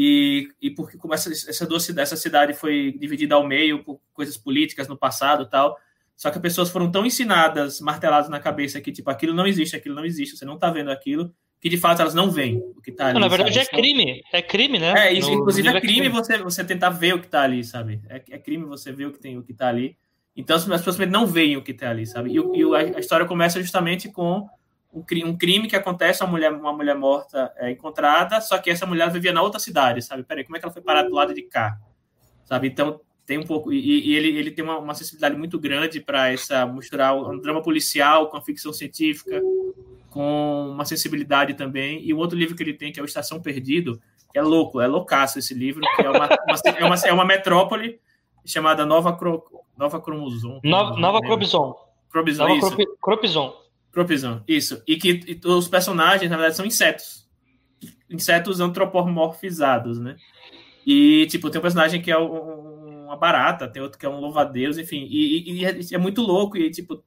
E, 0.00 0.48
e 0.62 0.70
porque 0.70 0.96
como 0.96 1.12
essa, 1.12 1.28
essa, 1.28 2.16
cidade 2.16 2.54
foi 2.54 2.96
dividida 3.00 3.34
ao 3.34 3.44
meio 3.44 3.82
por 3.82 4.00
coisas 4.14 4.36
políticas 4.36 4.86
no 4.86 4.96
passado 4.96 5.44
tal, 5.50 5.76
só 6.14 6.30
que 6.30 6.36
as 6.36 6.42
pessoas 6.42 6.70
foram 6.70 6.88
tão 6.88 7.04
ensinadas, 7.04 7.80
marteladas 7.80 8.30
na 8.30 8.38
cabeça 8.38 8.80
que, 8.80 8.92
tipo, 8.92 9.10
aquilo 9.10 9.34
não 9.34 9.44
existe, 9.44 9.74
aquilo 9.74 9.96
não 9.96 10.04
existe, 10.04 10.36
você 10.36 10.44
não 10.44 10.56
tá 10.56 10.70
vendo 10.70 10.92
aquilo, 10.92 11.34
que 11.60 11.68
de 11.68 11.76
fato 11.76 12.00
elas 12.00 12.14
não 12.14 12.30
veem 12.30 12.58
o 12.76 12.80
que 12.80 12.92
tá 12.92 13.06
ali. 13.06 13.14
Não, 13.14 13.20
na 13.22 13.26
verdade 13.26 13.52
sabe? 13.54 13.66
é 13.66 13.76
crime, 13.76 14.22
é 14.32 14.40
crime, 14.40 14.78
né? 14.78 15.08
É, 15.08 15.12
isso, 15.12 15.32
inclusive 15.32 15.66
é, 15.66 15.72
é 15.72 15.80
crime, 15.80 15.98
é 15.98 16.00
crime, 16.02 16.14
Você, 16.14 16.38
você 16.38 16.64
tentar 16.64 16.90
ver 16.90 17.16
o 17.16 17.20
que 17.20 17.26
tá 17.26 17.42
ali, 17.42 17.64
sabe? 17.64 18.00
É, 18.08 18.22
é 18.30 18.38
crime 18.38 18.66
você 18.66 18.92
ver 18.92 19.06
o 19.06 19.12
que 19.12 19.18
tem, 19.18 19.36
o 19.36 19.42
que 19.42 19.52
tá 19.52 19.66
ali. 19.66 19.96
Então 20.36 20.54
as 20.54 20.64
pessoas 20.64 20.96
não 21.08 21.26
veem 21.26 21.56
o 21.56 21.62
que 21.62 21.74
tá 21.74 21.90
ali, 21.90 22.06
sabe? 22.06 22.30
E, 22.30 22.36
e 22.36 22.62
a, 22.62 22.98
a 22.98 23.00
história 23.00 23.26
começa 23.26 23.60
justamente 23.60 24.08
com 24.08 24.46
um 24.92 25.36
crime, 25.36 25.68
que 25.68 25.76
acontece, 25.76 26.22
uma 26.22 26.30
mulher, 26.30 26.52
uma 26.52 26.72
mulher 26.72 26.96
morta 26.96 27.52
é 27.56 27.70
encontrada, 27.70 28.40
só 28.40 28.58
que 28.58 28.70
essa 28.70 28.86
mulher 28.86 29.10
vivia 29.10 29.32
na 29.32 29.42
outra 29.42 29.60
cidade, 29.60 30.02
sabe? 30.02 30.24
Peraí, 30.24 30.44
como 30.44 30.56
é 30.56 30.60
que 30.60 30.64
ela 30.64 30.72
foi 30.72 30.82
parar 30.82 31.02
do 31.02 31.14
lado 31.14 31.34
de 31.34 31.42
cá? 31.42 31.78
Sabe? 32.44 32.68
Então, 32.68 33.00
tem 33.26 33.36
um 33.36 33.44
pouco. 33.44 33.70
E, 33.70 34.08
e 34.08 34.16
ele, 34.16 34.28
ele 34.38 34.50
tem 34.50 34.64
uma, 34.64 34.78
uma 34.78 34.94
sensibilidade 34.94 35.36
muito 35.36 35.58
grande 35.58 36.00
para 36.00 36.32
essa 36.32 36.64
misturar 36.66 37.14
um 37.14 37.38
drama 37.38 37.62
policial 37.62 38.30
com 38.30 38.38
a 38.38 38.40
ficção 38.40 38.72
científica, 38.72 39.42
com 40.08 40.70
uma 40.70 40.86
sensibilidade 40.86 41.52
também. 41.52 42.02
E 42.02 42.14
o 42.14 42.16
outro 42.16 42.38
livro 42.38 42.56
que 42.56 42.62
ele 42.62 42.72
tem, 42.72 42.90
que 42.90 42.98
é 42.98 43.02
o 43.02 43.06
Estação 43.06 43.40
Perdido, 43.42 44.00
é 44.34 44.40
louco, 44.40 44.80
é 44.80 44.86
loucaço 44.86 45.38
esse 45.38 45.52
livro, 45.52 45.82
que 45.94 46.02
é 46.02 46.10
uma, 46.10 46.26
uma 46.26 46.76
é, 46.78 46.84
uma, 46.84 46.94
é 47.08 47.12
uma 47.12 47.24
metrópole 47.26 48.00
chamada 48.46 48.86
Nova, 48.86 49.14
Cro, 49.14 49.44
Nova 49.76 50.00
Cromozon. 50.00 50.60
Nova, 50.64 50.96
Nova 50.98 51.20
Crobizon. 51.20 51.74
Crobizon, 52.10 52.48
Nova 52.48 52.76
Cropizon. 53.02 53.67
Propizão, 53.90 54.44
isso. 54.46 54.82
E 54.86 54.96
que 54.96 55.20
e 55.26 55.40
os 55.46 55.68
personagens, 55.68 56.30
na 56.30 56.36
verdade, 56.36 56.56
são 56.56 56.66
insetos. 56.66 57.26
Insetos 58.08 58.60
antropomorfizados, 58.60 59.98
né? 59.98 60.16
E, 60.86 61.26
tipo, 61.26 61.50
tem 61.50 61.58
um 61.58 61.62
personagem 61.62 62.00
que 62.00 62.10
é 62.10 62.18
um, 62.18 63.04
uma 63.04 63.16
barata, 63.16 63.68
tem 63.68 63.82
outro 63.82 63.98
que 63.98 64.06
é 64.06 64.08
um 64.08 64.20
louva-a-Deus, 64.20 64.78
enfim. 64.78 65.06
E, 65.10 65.50
e, 65.50 65.52
e, 65.60 65.64
é, 65.64 65.78
é 65.92 65.98
muito 65.98 66.22
louco, 66.22 66.56
e, 66.56 66.70
tipo, 66.70 67.02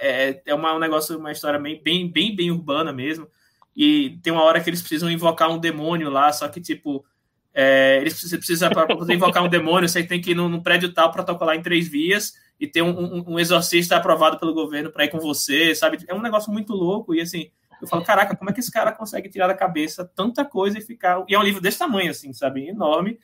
é, 0.00 0.40
é 0.46 0.54
uma, 0.54 0.74
um 0.74 0.78
negócio, 0.78 1.18
uma 1.18 1.32
história 1.32 1.58
bem, 1.58 1.80
bem, 1.82 2.10
bem, 2.10 2.34
bem 2.34 2.50
urbana 2.50 2.92
mesmo. 2.92 3.28
E 3.76 4.18
tem 4.22 4.32
uma 4.32 4.42
hora 4.42 4.60
que 4.60 4.68
eles 4.68 4.80
precisam 4.80 5.10
invocar 5.10 5.50
um 5.50 5.58
demônio 5.58 6.10
lá, 6.10 6.32
só 6.32 6.48
que, 6.48 6.60
tipo, 6.60 7.04
é, 7.52 7.98
eles 8.00 8.14
precisam, 8.36 8.70
para 8.70 8.86
poder 8.86 9.14
invocar 9.14 9.42
um 9.42 9.48
demônio, 9.48 9.88
você 9.88 10.02
tem 10.02 10.20
que 10.20 10.32
ir 10.32 10.34
num, 10.34 10.62
prédio 10.62 10.92
tal, 10.92 11.10
protocolar 11.10 11.56
em 11.56 11.62
três 11.62 11.88
vias, 11.88 12.34
e 12.60 12.66
ter 12.66 12.82
um, 12.82 12.90
um, 12.90 13.24
um 13.26 13.38
exorcista 13.40 13.96
aprovado 13.96 14.38
pelo 14.38 14.52
governo 14.52 14.92
para 14.92 15.06
ir 15.06 15.08
com 15.08 15.18
você, 15.18 15.74
sabe? 15.74 15.98
É 16.06 16.14
um 16.14 16.20
negócio 16.20 16.52
muito 16.52 16.74
louco, 16.74 17.14
e 17.14 17.20
assim, 17.22 17.50
eu 17.80 17.88
falo, 17.88 18.04
caraca, 18.04 18.36
como 18.36 18.50
é 18.50 18.52
que 18.52 18.60
esse 18.60 18.70
cara 18.70 18.92
consegue 18.92 19.30
tirar 19.30 19.46
da 19.46 19.54
cabeça 19.54 20.04
tanta 20.14 20.44
coisa 20.44 20.78
e 20.78 20.82
ficar. 20.82 21.24
E 21.26 21.34
é 21.34 21.38
um 21.38 21.42
livro 21.42 21.62
desse 21.62 21.78
tamanho, 21.78 22.10
assim, 22.10 22.34
sabe? 22.34 22.68
Enorme, 22.68 23.18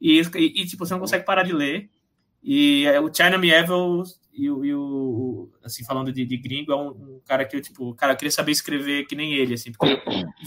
e, 0.00 0.20
e, 0.20 0.62
e 0.62 0.66
tipo, 0.66 0.84
você 0.84 0.92
não 0.92 1.00
consegue 1.00 1.24
parar 1.24 1.44
de 1.44 1.52
ler. 1.52 1.88
E 2.42 2.86
é, 2.86 2.98
o 2.98 3.12
China 3.12 3.38
Mieville 3.38 4.02
e 4.32 4.50
o, 4.50 4.64
e 4.64 4.74
o 4.74 5.52
assim, 5.62 5.84
falando 5.84 6.10
de, 6.10 6.24
de 6.24 6.36
gringo, 6.38 6.72
é 6.72 6.76
um, 6.76 6.88
um, 6.88 7.20
cara 7.26 7.44
que 7.44 7.54
eu, 7.54 7.60
tipo, 7.60 7.94
cara, 7.94 8.14
eu 8.14 8.16
queria 8.16 8.30
saber 8.32 8.50
escrever 8.50 9.04
que 9.06 9.14
nem 9.14 9.34
ele, 9.34 9.54
assim, 9.54 9.70
porque 9.70 10.00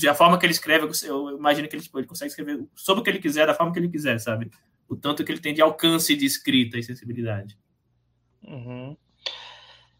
a 0.07 0.15
forma 0.15 0.37
que 0.37 0.45
ele 0.45 0.53
escreve, 0.53 0.89
eu 1.05 1.37
imagino 1.37 1.67
que 1.67 1.75
ele, 1.75 1.83
tipo, 1.83 1.99
ele 1.99 2.07
consegue 2.07 2.29
escrever 2.29 2.65
sobre 2.75 3.01
o 3.01 3.03
que 3.03 3.09
ele 3.11 3.19
quiser, 3.19 3.45
da 3.45 3.53
forma 3.53 3.71
que 3.71 3.79
ele 3.79 3.89
quiser, 3.89 4.19
sabe? 4.19 4.49
O 4.89 4.95
tanto 4.95 5.23
que 5.23 5.31
ele 5.31 5.39
tem 5.39 5.53
de 5.53 5.61
alcance 5.61 6.15
de 6.15 6.25
escrita 6.25 6.77
e 6.77 6.83
sensibilidade. 6.83 7.57
Uhum. 8.43 8.97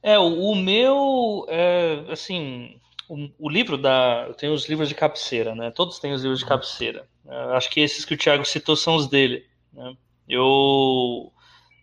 É, 0.01 0.19
o, 0.19 0.51
o 0.51 0.55
meu, 0.55 1.45
é, 1.47 2.03
assim, 2.09 2.79
o, 3.07 3.29
o, 3.39 3.49
livro 3.49 3.77
da. 3.77 4.25
Eu 4.27 4.33
tenho 4.33 4.53
os 4.53 4.67
livros 4.67 4.89
de 4.89 4.95
cabeceira, 4.95 5.55
né? 5.55 5.71
Todos 5.71 5.99
têm 5.99 6.13
os 6.13 6.21
livros 6.21 6.39
de 6.39 6.45
cabeceira. 6.45 7.07
Né? 7.23 7.35
Acho 7.53 7.69
que 7.69 7.79
esses 7.79 8.03
que 8.03 8.13
o 8.13 8.17
Thiago 8.17 8.43
citou 8.45 8.75
são 8.75 8.95
os 8.95 9.07
dele. 9.07 9.45
Né? 9.71 9.95
Eu 10.27 11.31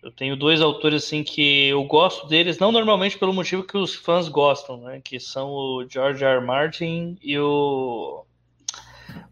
eu 0.03 0.11
tenho 0.11 0.35
dois 0.35 0.62
autores 0.62 1.05
assim 1.05 1.23
que 1.23 1.69
eu 1.69 1.85
gosto 1.85 2.27
deles, 2.27 2.59
não 2.59 2.73
normalmente 2.73 3.19
pelo 3.19 3.35
motivo 3.35 3.62
que 3.62 3.77
os 3.77 3.95
fãs 3.95 4.28
gostam, 4.28 4.78
né? 4.78 5.01
Que 5.03 5.20
são 5.20 5.51
o 5.51 5.87
George 5.89 6.24
R. 6.24 6.37
R. 6.37 6.47
Martin 6.47 7.19
e 7.23 7.39
o, 7.39 8.24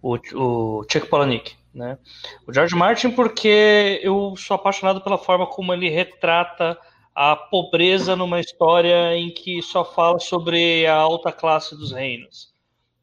o, 0.03 0.19
o 0.35 0.85
Chuck 0.91 1.07
Palahniuk, 1.09 1.57
né? 1.73 1.99
O 2.47 2.53
George 2.53 2.75
Martin 2.75 3.11
porque 3.11 3.99
eu 4.03 4.35
sou 4.37 4.55
apaixonado 4.57 5.01
pela 5.01 5.17
forma 5.17 5.47
como 5.47 5.73
ele 5.73 5.89
retrata 5.89 6.79
a 7.21 7.35
pobreza 7.35 8.15
numa 8.15 8.39
história 8.39 9.13
em 9.17 9.29
que 9.29 9.61
só 9.61 9.85
fala 9.85 10.21
sobre 10.21 10.87
a 10.87 10.95
alta 10.95 11.33
classe 11.33 11.77
dos 11.77 11.91
reinos. 11.91 12.55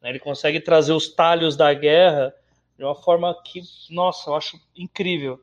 Ele 0.02 0.18
consegue 0.18 0.58
trazer 0.58 0.94
os 0.94 1.08
talhos 1.12 1.54
da 1.54 1.74
guerra 1.74 2.32
de 2.78 2.82
uma 2.82 2.94
forma 2.94 3.36
que, 3.44 3.60
nossa, 3.90 4.30
eu 4.30 4.34
acho 4.34 4.58
incrível. 4.74 5.38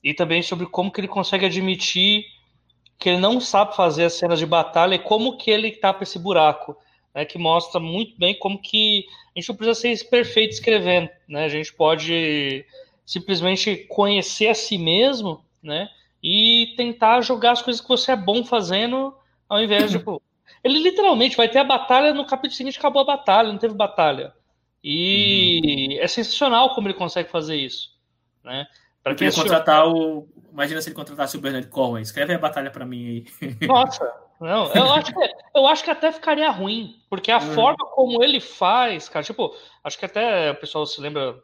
E 0.00 0.14
também 0.14 0.42
sobre 0.42 0.64
como 0.64 0.92
que 0.92 1.00
ele 1.00 1.08
consegue 1.08 1.46
admitir 1.46 2.24
que 3.00 3.08
ele 3.08 3.18
não 3.18 3.40
sabe 3.40 3.74
fazer 3.74 4.04
as 4.04 4.12
cenas 4.12 4.38
de 4.38 4.46
batalha 4.46 4.94
e 4.94 5.00
como 5.00 5.36
que 5.36 5.50
ele 5.50 5.72
tapa 5.72 6.04
esse 6.04 6.16
buraco, 6.16 6.76
né, 7.12 7.24
que 7.24 7.36
mostra 7.36 7.80
muito 7.80 8.16
bem 8.16 8.38
como 8.38 8.62
que 8.62 9.06
a 9.34 9.40
gente 9.40 9.48
não 9.48 9.56
precisa 9.56 9.98
ser 9.98 10.08
perfeito 10.08 10.52
escrevendo, 10.52 11.10
né, 11.28 11.46
a 11.46 11.48
gente 11.48 11.74
pode 11.74 12.64
simplesmente 13.04 13.76
conhecer 13.88 14.46
a 14.46 14.54
si 14.54 14.78
mesmo, 14.78 15.44
né, 15.60 15.88
e 16.24 16.72
tentar 16.74 17.20
jogar 17.20 17.52
as 17.52 17.60
coisas 17.60 17.82
que 17.82 17.88
você 17.88 18.12
é 18.12 18.16
bom 18.16 18.42
fazendo, 18.42 19.14
ao 19.46 19.62
invés 19.62 19.90
de, 19.90 19.98
tipo, 20.00 20.22
ele 20.62 20.78
literalmente 20.78 21.36
vai 21.36 21.50
ter 21.50 21.58
a 21.58 21.64
batalha 21.64 22.14
no 22.14 22.26
capítulo 22.26 22.56
seguinte, 22.56 22.78
acabou 22.78 23.02
a 23.02 23.04
batalha, 23.04 23.52
não 23.52 23.58
teve 23.58 23.74
batalha. 23.74 24.32
E 24.82 25.90
uhum. 25.92 26.02
é 26.02 26.08
sensacional 26.08 26.74
como 26.74 26.88
ele 26.88 26.94
consegue 26.94 27.30
fazer 27.30 27.56
isso, 27.56 27.90
né? 28.42 28.66
Para 29.02 29.14
quem 29.14 29.30
contratar 29.30 29.86
o. 29.86 30.26
Imagina 30.50 30.80
se 30.80 30.88
ele 30.88 30.96
contratasse 30.96 31.36
o 31.36 31.40
Bernard 31.40 31.68
Corwin. 31.68 32.00
Escreve 32.00 32.32
a 32.32 32.38
batalha 32.38 32.70
para 32.70 32.86
mim 32.86 33.26
aí. 33.42 33.58
Nossa, 33.68 34.10
não, 34.40 34.72
eu 34.72 34.92
acho, 34.92 35.12
que, 35.12 35.30
eu 35.54 35.66
acho 35.66 35.84
que 35.84 35.90
até 35.90 36.10
ficaria 36.10 36.50
ruim, 36.50 36.96
porque 37.10 37.30
a 37.30 37.36
hum. 37.36 37.52
forma 37.52 37.84
como 37.92 38.22
ele 38.22 38.40
faz, 38.40 39.10
cara, 39.10 39.24
tipo, 39.24 39.54
acho 39.82 39.98
que 39.98 40.06
até 40.06 40.52
o 40.52 40.54
pessoal 40.54 40.86
se 40.86 41.00
lembra. 41.02 41.38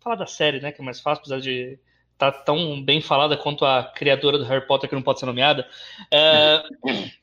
Falar 0.00 0.16
da 0.16 0.26
série, 0.26 0.60
né? 0.60 0.72
Que 0.72 0.80
é 0.80 0.84
mais 0.84 0.98
fácil, 0.98 1.20
apesar 1.20 1.40
de 1.40 1.78
tá 2.20 2.30
tão 2.30 2.82
bem 2.82 3.00
falada 3.00 3.34
quanto 3.34 3.64
a 3.64 3.82
criadora 3.82 4.36
do 4.36 4.44
Harry 4.44 4.66
Potter 4.66 4.90
que 4.90 4.94
não 4.94 5.02
pode 5.02 5.18
ser 5.18 5.24
nomeada. 5.24 5.66
É, 6.10 6.62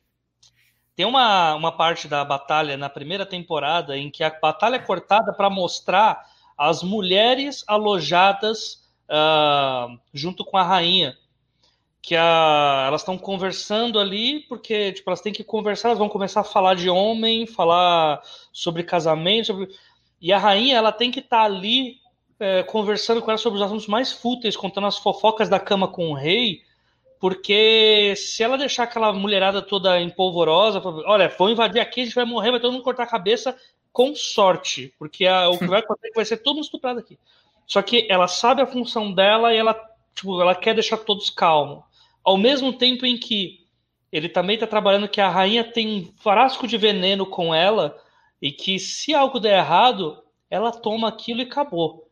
tem 0.96 1.06
uma, 1.06 1.54
uma 1.54 1.70
parte 1.70 2.08
da 2.08 2.24
batalha 2.24 2.76
na 2.76 2.90
primeira 2.90 3.24
temporada 3.24 3.96
em 3.96 4.10
que 4.10 4.24
a 4.24 4.36
batalha 4.42 4.74
é 4.74 4.80
cortada 4.80 5.32
para 5.32 5.48
mostrar 5.48 6.26
as 6.56 6.82
mulheres 6.82 7.62
alojadas 7.68 8.84
uh, 9.08 9.96
junto 10.12 10.44
com 10.44 10.56
a 10.56 10.64
rainha. 10.64 11.16
Que 12.02 12.16
a, 12.16 12.86
elas 12.88 13.02
estão 13.02 13.16
conversando 13.16 14.00
ali, 14.00 14.40
porque 14.48 14.92
tipo, 14.92 15.08
elas 15.08 15.20
têm 15.20 15.32
que 15.32 15.44
conversar, 15.44 15.90
elas 15.90 15.98
vão 15.98 16.08
começar 16.08 16.40
a 16.40 16.44
falar 16.44 16.74
de 16.74 16.90
homem, 16.90 17.46
falar 17.46 18.20
sobre 18.52 18.82
casamento, 18.82 19.46
sobre... 19.46 19.68
e 20.20 20.32
a 20.32 20.38
rainha 20.38 20.76
ela 20.76 20.90
tem 20.90 21.12
que 21.12 21.20
estar 21.20 21.38
tá 21.38 21.44
ali 21.44 21.98
é, 22.40 22.62
conversando 22.62 23.20
com 23.20 23.30
ela 23.30 23.38
sobre 23.38 23.58
os 23.58 23.64
assuntos 23.64 23.86
mais 23.86 24.12
fúteis, 24.12 24.56
contando 24.56 24.86
as 24.86 24.98
fofocas 24.98 25.48
da 25.48 25.58
cama 25.58 25.88
com 25.88 26.10
o 26.10 26.14
rei, 26.14 26.62
porque 27.20 28.14
se 28.16 28.42
ela 28.42 28.56
deixar 28.56 28.84
aquela 28.84 29.12
mulherada 29.12 29.60
toda 29.60 30.00
empolvorosa, 30.00 30.80
olha, 31.06 31.28
vão 31.28 31.50
invadir 31.50 31.80
aqui, 31.80 32.02
a 32.02 32.04
gente 32.04 32.14
vai 32.14 32.24
morrer, 32.24 32.52
vai 32.52 32.60
todo 32.60 32.72
mundo 32.72 32.84
cortar 32.84 33.02
a 33.04 33.08
cabeça 33.08 33.56
com 33.92 34.14
sorte, 34.14 34.94
porque 34.98 35.26
a, 35.26 35.48
o 35.48 35.58
que 35.58 35.66
vai 35.66 35.80
acontecer 35.80 36.06
é 36.06 36.10
que 36.10 36.16
vai 36.16 36.24
ser 36.24 36.36
todo 36.38 36.56
mundo 36.56 36.64
estuprado 36.64 37.00
aqui. 37.00 37.18
Só 37.66 37.82
que 37.82 38.06
ela 38.08 38.28
sabe 38.28 38.62
a 38.62 38.66
função 38.66 39.12
dela 39.12 39.52
e 39.52 39.58
ela, 39.58 39.74
tipo, 40.14 40.40
ela 40.40 40.54
quer 40.54 40.74
deixar 40.74 40.98
todos 40.98 41.28
calmos. 41.28 41.82
Ao 42.22 42.36
mesmo 42.36 42.72
tempo 42.72 43.04
em 43.04 43.18
que 43.18 43.66
ele 44.10 44.28
também 44.28 44.54
está 44.54 44.66
trabalhando 44.66 45.08
que 45.08 45.20
a 45.20 45.28
rainha 45.28 45.64
tem 45.64 45.88
um 45.88 46.12
frasco 46.18 46.66
de 46.66 46.78
veneno 46.78 47.26
com 47.26 47.54
ela 47.54 47.98
e 48.40 48.52
que 48.52 48.78
se 48.78 49.14
algo 49.14 49.40
der 49.40 49.58
errado, 49.58 50.22
ela 50.48 50.72
toma 50.72 51.08
aquilo 51.08 51.40
e 51.40 51.44
acabou. 51.44 52.07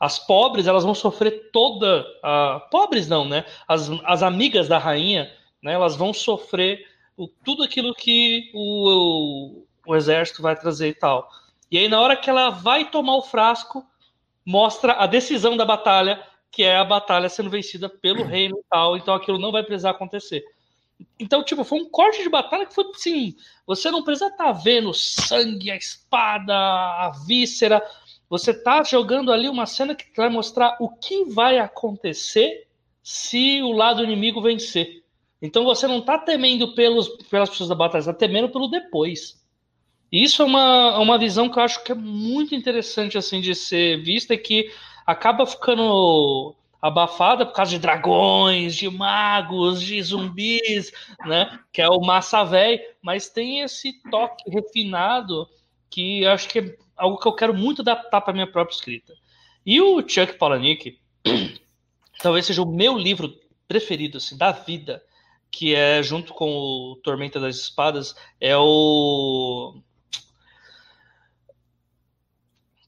As 0.00 0.18
pobres, 0.18 0.66
elas 0.66 0.82
vão 0.82 0.94
sofrer 0.94 1.50
toda. 1.52 2.06
A... 2.22 2.66
Pobres 2.70 3.06
não, 3.06 3.28
né? 3.28 3.44
As, 3.68 3.90
as 4.04 4.22
amigas 4.22 4.66
da 4.66 4.78
rainha, 4.78 5.30
né? 5.62 5.74
Elas 5.74 5.94
vão 5.94 6.14
sofrer 6.14 6.86
o, 7.16 7.28
tudo 7.28 7.62
aquilo 7.62 7.94
que 7.94 8.50
o, 8.54 8.88
o, 8.88 9.66
o 9.86 9.94
exército 9.94 10.40
vai 10.40 10.56
trazer 10.56 10.88
e 10.88 10.94
tal. 10.94 11.28
E 11.70 11.76
aí, 11.76 11.86
na 11.86 12.00
hora 12.00 12.16
que 12.16 12.30
ela 12.30 12.48
vai 12.48 12.90
tomar 12.90 13.16
o 13.16 13.22
frasco, 13.22 13.84
mostra 14.44 14.94
a 14.94 15.06
decisão 15.06 15.56
da 15.56 15.66
batalha, 15.66 16.20
que 16.50 16.62
é 16.62 16.76
a 16.76 16.84
batalha 16.84 17.28
sendo 17.28 17.50
vencida 17.50 17.88
pelo 17.88 18.24
reino 18.24 18.58
e 18.58 18.64
tal, 18.68 18.96
então 18.96 19.14
aquilo 19.14 19.38
não 19.38 19.52
vai 19.52 19.62
precisar 19.62 19.90
acontecer. 19.90 20.42
Então, 21.18 21.44
tipo, 21.44 21.64
foi 21.64 21.78
um 21.80 21.88
corte 21.88 22.22
de 22.22 22.28
batalha 22.28 22.66
que 22.66 22.74
foi 22.74 22.84
assim: 22.94 23.34
você 23.66 23.90
não 23.90 24.02
precisa 24.02 24.26
estar 24.26 24.44
tá 24.44 24.52
vendo 24.52 24.92
sangue, 24.92 25.70
a 25.70 25.76
espada, 25.76 26.54
a 26.54 27.12
víscera. 27.26 27.82
Você 28.30 28.54
tá 28.54 28.84
jogando 28.84 29.32
ali 29.32 29.48
uma 29.48 29.66
cena 29.66 29.92
que 29.92 30.06
vai 30.16 30.28
mostrar 30.28 30.76
o 30.78 30.88
que 30.88 31.24
vai 31.24 31.58
acontecer 31.58 32.68
se 33.02 33.60
o 33.60 33.72
lado 33.72 34.04
inimigo 34.04 34.40
vencer. 34.40 35.02
Então 35.42 35.64
você 35.64 35.88
não 35.88 36.00
tá 36.00 36.16
temendo 36.16 36.72
pelos, 36.74 37.08
pelas 37.28 37.50
pessoas 37.50 37.68
da 37.68 37.74
batalha, 37.74 38.02
você 38.02 38.12
tá 38.12 38.18
temendo 38.18 38.48
pelo 38.48 38.68
depois. 38.68 39.44
Isso 40.12 40.42
é 40.42 40.44
uma, 40.44 40.98
uma 40.98 41.18
visão 41.18 41.48
que 41.48 41.58
eu 41.58 41.62
acho 41.62 41.82
que 41.82 41.90
é 41.90 41.94
muito 41.94 42.54
interessante 42.54 43.18
assim 43.18 43.40
de 43.40 43.52
ser 43.52 44.00
vista 44.00 44.32
e 44.34 44.38
que 44.38 44.70
acaba 45.04 45.44
ficando 45.44 46.54
abafada 46.80 47.44
por 47.44 47.52
causa 47.52 47.72
de 47.72 47.78
dragões, 47.78 48.76
de 48.76 48.88
magos, 48.88 49.82
de 49.82 50.00
zumbis, 50.02 50.92
né? 51.26 51.58
Que 51.72 51.82
é 51.82 51.88
o 51.88 52.00
massa 52.00 52.44
velho, 52.44 52.80
mas 53.02 53.28
tem 53.28 53.60
esse 53.60 54.00
toque 54.08 54.48
refinado 54.48 55.48
que 55.90 56.24
acho 56.26 56.48
que 56.48 56.60
é 56.60 56.76
algo 57.00 57.18
que 57.18 57.26
eu 57.26 57.32
quero 57.32 57.54
muito 57.54 57.82
adaptar 57.82 58.20
para 58.20 58.32
minha 58.32 58.50
própria 58.50 58.74
escrita. 58.74 59.14
E 59.64 59.80
o 59.80 60.00
Chuck 60.06 60.34
Palahniuk 60.38 60.98
talvez 62.20 62.46
seja 62.46 62.62
o 62.62 62.70
meu 62.70 62.96
livro 62.96 63.34
preferido 63.66 64.18
assim, 64.18 64.36
da 64.36 64.52
vida, 64.52 65.02
que 65.50 65.74
é 65.74 66.02
junto 66.02 66.34
com 66.34 66.48
o 66.48 66.96
Tormenta 67.02 67.40
das 67.40 67.56
Espadas, 67.56 68.14
é 68.40 68.56
o 68.56 69.80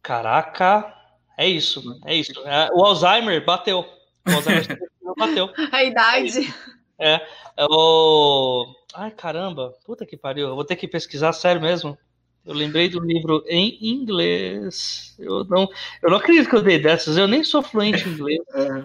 Caraca, 0.02 0.92
é 1.38 1.48
isso, 1.48 2.00
é 2.04 2.14
isso. 2.14 2.32
É, 2.46 2.68
o 2.72 2.84
Alzheimer 2.84 3.44
bateu. 3.44 3.80
O 4.26 4.30
Alzheimer 4.34 4.66
bateu. 5.16 5.50
A 5.70 5.84
idade. 5.84 6.52
É, 6.98 7.14
é, 7.56 7.66
o. 7.70 8.66
Ai, 8.94 9.10
caramba, 9.12 9.72
puta 9.84 10.04
que 10.04 10.16
pariu. 10.16 10.48
Eu 10.48 10.54
vou 10.54 10.64
ter 10.64 10.76
que 10.76 10.88
pesquisar, 10.88 11.32
sério 11.32 11.62
mesmo. 11.62 11.96
Eu 12.44 12.54
lembrei 12.54 12.88
do 12.88 13.00
livro 13.00 13.44
em 13.46 13.78
inglês. 13.80 15.14
Eu 15.18 15.44
não, 15.44 15.68
eu 16.02 16.10
não 16.10 16.16
acredito 16.16 16.48
que 16.48 16.56
eu 16.56 16.62
dei 16.62 16.78
dessas. 16.78 17.16
Eu 17.16 17.28
nem 17.28 17.44
sou 17.44 17.62
fluente 17.62 18.08
em 18.08 18.12
inglês. 18.12 18.40
É. 18.54 18.84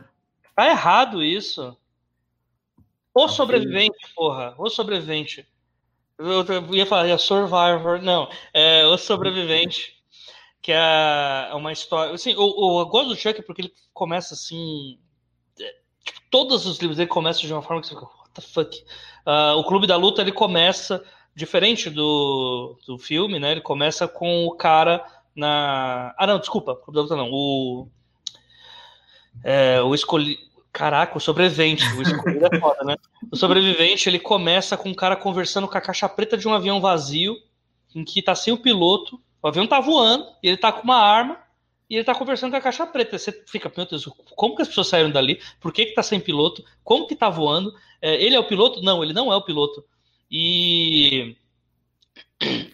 Tá 0.56 0.68
errado 0.70 1.24
isso. 1.24 1.76
O 3.14 3.28
sobrevivente, 3.28 3.98
porra. 4.16 4.54
O 4.58 4.70
sobrevivente. 4.70 5.48
Eu, 6.18 6.44
eu 6.46 6.76
ia 6.76 6.86
falar, 6.86 7.08
é 7.08 7.18
Survivor. 7.18 8.02
Não, 8.02 8.30
é 8.54 8.86
o 8.86 8.98
sobrevivente 8.98 9.98
que 10.68 10.74
é 10.74 11.50
uma 11.54 11.72
história. 11.72 12.14
Assim, 12.14 12.32
eu, 12.32 12.40
eu 12.40 12.86
gosto 12.88 13.08
do 13.08 13.16
Chuck 13.16 13.42
porque 13.44 13.62
ele 13.62 13.74
começa 13.94 14.34
assim. 14.34 15.00
É, 15.58 15.76
tipo, 16.04 16.20
todos 16.30 16.66
os 16.66 16.78
livros 16.80 16.98
dele 16.98 17.10
começam 17.10 17.44
de 17.44 17.54
uma 17.54 17.62
forma 17.62 17.82
que 17.82 17.88
você 17.88 17.96
fica, 17.96 18.06
what 18.06 18.32
the 18.34 18.42
fuck? 18.42 18.86
Uh, 19.26 19.58
o 19.60 19.64
Clube 19.64 19.88
da 19.88 19.96
Luta 19.96 20.22
ele 20.22 20.34
começa 20.34 21.02
diferente 21.38 21.90
do, 21.90 22.78
do 22.86 22.98
filme, 22.98 23.40
né? 23.40 23.52
Ele 23.52 23.62
começa 23.62 24.08
com 24.08 24.46
o 24.46 24.56
cara 24.56 25.06
na. 25.36 26.14
Ah, 26.18 26.28
não, 26.28 26.40
desculpa, 26.40 26.78
não. 27.10 27.30
O. 27.32 27.88
É, 29.44 29.82
o 29.82 29.96
escolhi. 29.96 30.38
Caraca, 30.74 31.18
o 31.18 31.22
sobrevivente. 31.22 31.84
O 31.94 32.02
escolhido 32.02 32.46
é 32.52 32.60
foda, 32.60 32.84
né? 32.84 32.96
O 33.32 33.36
sobrevivente 33.36 34.10
ele 34.10 34.20
começa 34.20 34.76
com 34.76 34.90
um 34.90 34.94
cara 34.94 35.16
conversando 35.16 35.68
com 35.68 35.78
a 35.78 35.82
caixa 35.82 36.10
preta 36.10 36.38
de 36.38 36.48
um 36.48 36.54
avião 36.54 36.82
vazio, 36.82 37.36
em 37.96 38.04
que 38.04 38.22
tá 38.22 38.36
sem 38.36 38.54
o 38.54 38.58
piloto 38.58 39.20
o 39.42 39.48
avião 39.48 39.68
tá 39.68 39.80
voando 39.80 40.26
e 40.42 40.48
ele 40.48 40.58
tá 40.58 40.72
com 40.72 40.84
uma 40.84 40.98
arma 40.98 41.38
e 41.90 41.96
ele 41.96 42.04
tá 42.04 42.14
conversando 42.14 42.52
com 42.52 42.58
a 42.58 42.62
caixa 42.62 42.86
preta. 42.86 43.18
Você 43.18 43.32
fica, 43.48 43.72
meu 43.76 43.86
Deus, 43.86 44.06
como 44.36 44.56
que 44.56 44.62
as 44.62 44.68
pessoas 44.68 44.88
saíram 44.88 45.12
dali? 45.12 45.40
Por 45.60 45.72
que 45.72 45.86
que 45.86 45.94
tá 45.94 46.04
sem 46.04 46.20
piloto? 46.20 46.64
Como 46.84 47.08
que 47.08 47.16
tá 47.16 47.30
voando? 47.30 47.74
É, 48.02 48.22
ele 48.22 48.36
é 48.36 48.40
o 48.40 48.48
piloto? 48.48 48.82
Não, 48.82 49.04
ele 49.04 49.14
não 49.14 49.32
é 49.32 49.36
o 49.36 49.42
piloto. 49.42 49.86
E 50.30 51.36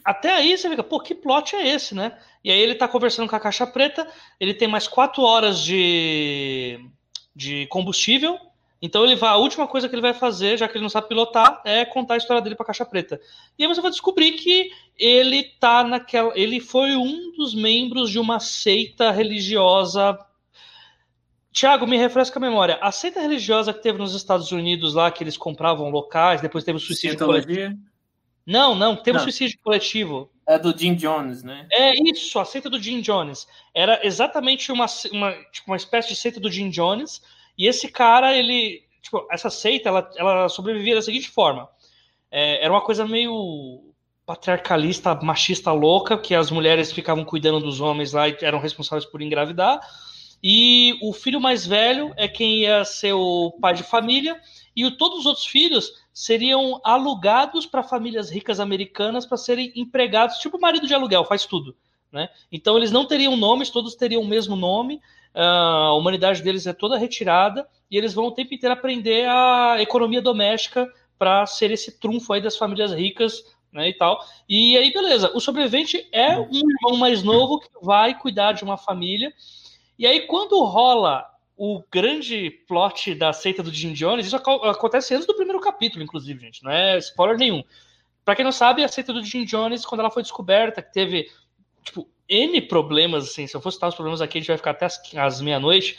até 0.04 0.34
aí 0.34 0.58
você 0.58 0.70
fica, 0.70 0.84
pô, 0.84 1.00
que 1.00 1.16
plot 1.16 1.56
é 1.56 1.68
esse, 1.68 1.96
né? 1.96 2.18
E 2.44 2.52
aí 2.52 2.60
ele 2.60 2.76
tá 2.76 2.88
conversando 2.88 3.30
com 3.30 3.36
a 3.36 3.40
caixa 3.40 3.66
preta, 3.66 4.08
ele 4.40 4.54
tem 4.54 4.68
mais 4.68 4.88
quatro 4.88 5.24
horas 5.24 5.60
de, 5.62 6.80
de 7.36 7.66
combustível, 7.68 8.38
então 8.82 9.06
ele 9.06 9.16
vai, 9.16 9.30
a 9.30 9.38
última 9.38 9.66
coisa 9.66 9.88
que 9.88 9.96
ele 9.96 10.02
vai 10.02 10.14
fazer, 10.14 10.58
já 10.58 10.68
que 10.68 10.76
ele 10.76 10.82
não 10.82 10.90
sabe 10.90 11.08
pilotar, 11.08 11.62
é 11.64 11.86
contar 11.86 12.16
a 12.16 12.18
história 12.18 12.42
dele 12.42 12.56
para 12.56 12.66
caixa 12.66 12.84
preta. 12.84 13.18
E 13.58 13.64
aí 13.64 13.70
você 13.70 13.80
vai 13.80 13.90
descobrir 13.90 14.34
que 14.34 14.72
ele 14.98 15.44
tá 15.58 15.86
naquela, 15.86 16.34
ele 16.36 16.60
foi 16.60 16.98
um 16.98 17.32
dos 17.32 17.56
membros 17.56 18.10
de 18.10 18.20
uma 18.20 18.42
seita 18.42 19.10
religiosa 19.10 20.20
Tiago, 21.54 21.86
me 21.86 21.98
refresca 21.98 22.40
a 22.40 22.42
memória. 22.42 22.80
A 22.82 22.92
seita 22.92 23.22
religiosa 23.22 23.72
que 23.72 23.82
teve 23.82 24.00
nos 24.00 24.16
Estados 24.16 24.52
Unidos 24.52 24.96
lá, 24.96 25.12
que 25.12 25.24
eles 25.24 25.38
compravam 25.38 25.92
locais, 25.92 26.42
depois 26.42 26.64
teve 26.64 26.78
o 26.78 26.82
suicídio 26.82 27.18
coletivo. 27.18 27.78
Não, 28.46 28.74
não, 28.74 28.96
teve 28.96 29.20
não. 29.20 29.24
suicídio 29.24 29.60
coletivo. 29.64 30.32
É 30.48 30.58
do 30.58 30.78
Jim 30.78 30.96
Jones, 30.96 31.44
né? 31.44 31.68
É 31.72 31.94
isso, 32.10 32.40
a 32.40 32.44
seita 32.44 32.70
do 32.72 32.82
Jim 32.82 33.02
Jones. 33.02 33.48
Era 33.74 34.06
exatamente 34.06 34.72
uma, 34.72 34.88
uma, 35.12 35.32
tipo, 35.52 35.70
uma 35.70 35.78
espécie 35.78 36.10
de 36.10 36.16
seita 36.16 36.40
do 36.40 36.52
Jim 36.52 36.72
Jones. 36.72 37.22
E 37.56 37.68
esse 37.68 37.88
cara, 37.88 38.36
ele. 38.36 38.84
Tipo, 39.02 39.28
essa 39.32 39.50
seita, 39.52 39.90
ela, 39.90 40.12
ela 40.18 40.50
sobrevivia 40.50 40.96
da 40.96 41.02
seguinte 41.04 41.30
forma. 41.30 41.70
É, 42.32 42.66
era 42.66 42.74
uma 42.74 42.82
coisa 42.82 43.06
meio 43.06 43.94
patriarcalista, 44.26 45.14
machista 45.16 45.72
louca, 45.72 46.18
que 46.18 46.34
as 46.34 46.50
mulheres 46.50 46.92
ficavam 46.92 47.24
cuidando 47.24 47.60
dos 47.60 47.80
homens 47.80 48.12
lá 48.12 48.28
e 48.28 48.36
eram 48.42 48.60
responsáveis 48.60 49.06
por 49.06 49.22
engravidar. 49.22 49.80
E 50.44 50.98
o 51.02 51.14
filho 51.14 51.40
mais 51.40 51.66
velho 51.66 52.14
é 52.18 52.28
quem 52.28 52.62
ia 52.62 52.84
ser 52.84 53.14
o 53.14 53.52
pai 53.62 53.74
de 53.74 53.84
família, 53.84 54.40
e 54.76 54.90
todos 54.92 55.20
os 55.20 55.26
outros 55.26 55.46
filhos 55.46 55.94
seriam 56.14 56.82
alugados 56.84 57.66
para 57.66 57.82
famílias 57.82 58.30
ricas 58.30 58.60
americanas 58.60 59.26
para 59.26 59.38
serem 59.38 59.72
empregados, 59.76 60.38
tipo 60.40 60.60
marido 60.60 60.86
de 60.86 60.94
aluguel, 60.94 61.24
faz 61.24 61.46
tudo. 61.46 61.76
Né? 62.12 62.28
Então 62.52 62.78
eles 62.78 62.92
não 62.92 63.06
teriam 63.06 63.38
nomes, 63.38 63.70
todos 63.70 63.96
teriam 63.96 64.22
o 64.22 64.28
mesmo 64.28 64.56
nome, 64.56 65.02
ah, 65.34 65.88
a 65.88 65.94
humanidade 65.94 66.44
deles 66.44 66.68
é 66.68 66.74
toda 66.74 66.98
retirada, 66.98 67.68
e 67.90 67.98
eles 67.98 68.14
vão 68.14 68.26
o 68.26 68.32
tempo 68.32 68.54
inteiro 68.54 68.74
aprender 68.74 69.28
a 69.28 69.78
economia 69.80 70.22
doméstica 70.22 70.92
para 71.18 71.46
ser 71.46 71.72
esse 71.72 72.00
trunfo 72.00 72.34
aí 72.34 72.42
das 72.42 72.58
famílias 72.58 72.92
ricas 72.92 73.44
né, 73.72 73.90
e 73.90 73.94
tal. 73.94 74.20
E 74.48 74.78
aí, 74.78 74.92
beleza, 74.92 75.32
o 75.34 75.40
sobrevivente 75.40 76.08
é 76.12 76.38
um 76.38 76.50
irmão 76.54 76.98
mais 76.98 77.24
novo 77.24 77.60
que 77.60 77.70
vai 77.82 78.18
cuidar 78.18 78.52
de 78.52 78.64
uma 78.64 78.78
família. 78.78 79.34
E 80.04 80.06
aí, 80.06 80.28
quando 80.28 80.62
rola 80.66 81.26
o 81.56 81.82
grande 81.90 82.50
plot 82.68 83.16
da 83.16 83.32
seita 83.32 83.64
do 83.64 83.72
Jim 83.72 83.94
Jones, 83.94 84.26
isso 84.26 84.36
acontece 84.36 85.16
antes 85.16 85.26
do 85.26 85.34
primeiro 85.34 85.62
capítulo, 85.62 86.04
inclusive, 86.04 86.42
gente, 86.42 86.62
não 86.62 86.70
é 86.70 86.98
spoiler 86.98 87.38
nenhum. 87.38 87.64
Para 88.26 88.36
quem 88.36 88.44
não 88.44 88.52
sabe, 88.52 88.84
a 88.84 88.88
seita 88.90 89.14
do 89.14 89.24
Jim 89.24 89.46
Jones, 89.46 89.86
quando 89.86 90.02
ela 90.02 90.12
foi 90.12 90.22
descoberta, 90.22 90.82
que 90.82 90.92
teve, 90.92 91.32
tipo, 91.86 92.06
N 92.28 92.62
problemas, 92.64 93.30
assim, 93.30 93.48
se 93.48 93.56
eu 93.56 93.62
fosse 93.62 93.78
citar 93.78 93.88
os 93.88 93.96
problemas 93.96 94.20
aqui, 94.20 94.40
a 94.40 94.42
gente 94.42 94.50
vai 94.50 94.58
ficar 94.58 94.72
até 94.72 94.88
as, 94.88 95.02
as 95.16 95.40
meia-noite. 95.40 95.98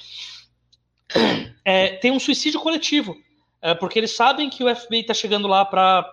É, 1.66 1.96
tem 1.96 2.10
um 2.10 2.20
suicídio 2.20 2.60
coletivo, 2.60 3.16
é, 3.62 3.72
porque 3.72 3.98
eles 3.98 4.14
sabem 4.14 4.50
que 4.50 4.62
o 4.62 4.76
FBI 4.76 5.00
está 5.00 5.14
chegando 5.14 5.48
lá 5.48 5.64
para 5.64 6.06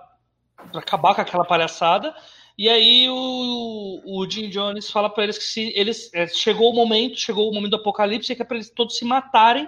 acabar 0.73 1.13
com 1.13 1.19
aquela 1.19 1.43
palhaçada. 1.43 2.15
E 2.61 2.69
aí 2.69 3.09
o, 3.09 4.03
o 4.05 4.29
Jim 4.29 4.47
Jones 4.47 4.91
fala 4.91 5.09
para 5.09 5.23
eles 5.23 5.35
que 5.35 5.43
se 5.43 5.73
eles 5.75 6.13
é, 6.13 6.27
chegou 6.27 6.69
o 6.69 6.75
momento, 6.75 7.17
chegou 7.17 7.49
o 7.49 7.51
momento 7.51 7.71
do 7.71 7.77
apocalipse, 7.77 8.35
que 8.35 8.41
é 8.43 8.45
para 8.45 8.57
eles 8.57 8.69
todos 8.69 8.99
se 8.99 9.03
matarem, 9.03 9.67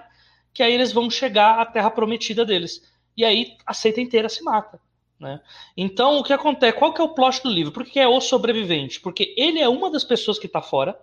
que 0.52 0.62
aí 0.62 0.72
eles 0.72 0.92
vão 0.92 1.10
chegar 1.10 1.58
à 1.58 1.66
terra 1.66 1.90
prometida 1.90 2.44
deles. 2.44 2.82
E 3.16 3.24
aí 3.24 3.56
a 3.66 3.74
seita 3.74 4.00
inteira 4.00 4.28
se 4.28 4.44
mata. 4.44 4.78
Né? 5.18 5.40
Então, 5.76 6.18
o 6.18 6.22
que 6.22 6.32
acontece? 6.32 6.78
Qual 6.78 6.94
que 6.94 7.00
é 7.00 7.04
o 7.04 7.08
plot 7.08 7.42
do 7.42 7.50
livro? 7.50 7.72
Por 7.72 7.84
que 7.84 7.98
é 7.98 8.06
o 8.06 8.20
sobrevivente? 8.20 9.00
Porque 9.00 9.34
ele 9.36 9.58
é 9.58 9.68
uma 9.68 9.90
das 9.90 10.04
pessoas 10.04 10.38
que 10.38 10.46
está 10.46 10.62
fora. 10.62 10.96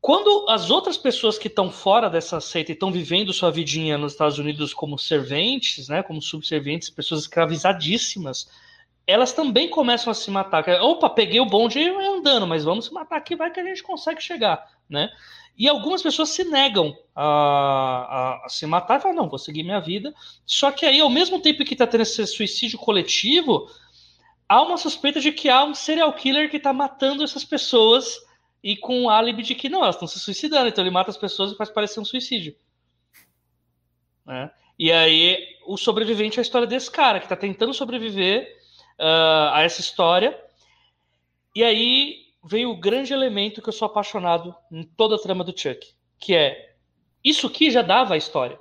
Quando 0.00 0.46
as 0.48 0.70
outras 0.70 0.96
pessoas 0.96 1.36
que 1.36 1.48
estão 1.48 1.70
fora 1.70 2.08
dessa 2.08 2.40
seita 2.40 2.72
e 2.72 2.72
estão 2.72 2.90
vivendo 2.90 3.30
sua 3.34 3.50
vidinha 3.50 3.98
nos 3.98 4.12
Estados 4.12 4.38
Unidos 4.38 4.72
como 4.72 4.98
serventes, 4.98 5.86
né, 5.86 6.02
como 6.02 6.22
subservientes, 6.22 6.88
pessoas 6.88 7.20
escravizadíssimas, 7.20 8.48
elas 9.08 9.32
também 9.32 9.70
começam 9.70 10.10
a 10.10 10.14
se 10.14 10.30
matar. 10.30 10.68
Opa, 10.82 11.08
peguei 11.08 11.40
o 11.40 11.46
bonde 11.46 11.78
e 11.78 11.88
andando, 11.88 12.46
mas 12.46 12.62
vamos 12.62 12.84
se 12.84 12.92
matar 12.92 13.16
aqui, 13.16 13.34
vai 13.34 13.50
que 13.50 13.58
a 13.58 13.64
gente 13.64 13.82
consegue 13.82 14.22
chegar, 14.22 14.70
né? 14.86 15.08
E 15.56 15.66
algumas 15.66 16.02
pessoas 16.02 16.28
se 16.28 16.44
negam 16.44 16.94
a, 17.16 17.24
a, 17.24 18.42
a 18.44 18.48
se 18.50 18.66
matar 18.66 18.98
e 18.98 19.02
falam, 19.02 19.16
não, 19.16 19.28
vou 19.28 19.38
seguir 19.38 19.62
minha 19.62 19.80
vida. 19.80 20.14
Só 20.44 20.70
que 20.70 20.84
aí, 20.84 21.00
ao 21.00 21.08
mesmo 21.08 21.40
tempo 21.40 21.64
que 21.64 21.72
está 21.72 21.86
tendo 21.86 22.02
esse 22.02 22.24
suicídio 22.26 22.78
coletivo, 22.78 23.66
há 24.46 24.60
uma 24.60 24.76
suspeita 24.76 25.20
de 25.20 25.32
que 25.32 25.48
há 25.48 25.64
um 25.64 25.74
serial 25.74 26.12
killer 26.12 26.50
que 26.50 26.58
está 26.58 26.74
matando 26.74 27.24
essas 27.24 27.44
pessoas 27.44 28.20
e 28.62 28.76
com 28.76 29.04
o 29.04 29.10
álibi 29.10 29.42
de 29.42 29.54
que 29.54 29.70
não, 29.70 29.82
elas 29.82 29.96
estão 29.96 30.06
se 30.06 30.20
suicidando, 30.20 30.68
então 30.68 30.84
ele 30.84 30.90
mata 30.90 31.10
as 31.10 31.16
pessoas 31.16 31.50
e 31.50 31.56
faz 31.56 31.70
parecer 31.70 31.98
um 31.98 32.04
suicídio. 32.04 32.54
Né? 34.26 34.50
E 34.78 34.92
aí, 34.92 35.38
o 35.66 35.78
sobrevivente 35.78 36.38
é 36.38 36.40
a 36.40 36.42
história 36.42 36.68
desse 36.68 36.90
cara 36.90 37.18
que 37.18 37.24
está 37.24 37.34
tentando 37.34 37.72
sobreviver 37.72 38.57
uh, 38.98 39.52
a 39.52 39.62
essa 39.62 39.80
história. 39.80 40.38
E 41.54 41.64
aí 41.64 42.28
veio 42.44 42.70
o 42.70 42.76
grande 42.76 43.12
elemento 43.12 43.62
que 43.62 43.68
eu 43.68 43.72
sou 43.72 43.86
apaixonado 43.86 44.54
em 44.70 44.82
toda 44.82 45.16
a 45.16 45.18
trama 45.18 45.44
do 45.44 45.58
Chuck, 45.58 45.86
que 46.18 46.34
é 46.34 46.74
isso 47.22 47.46
aqui 47.46 47.70
já 47.70 47.82
dava 47.82 48.14
a 48.14 48.16
história. 48.16 48.58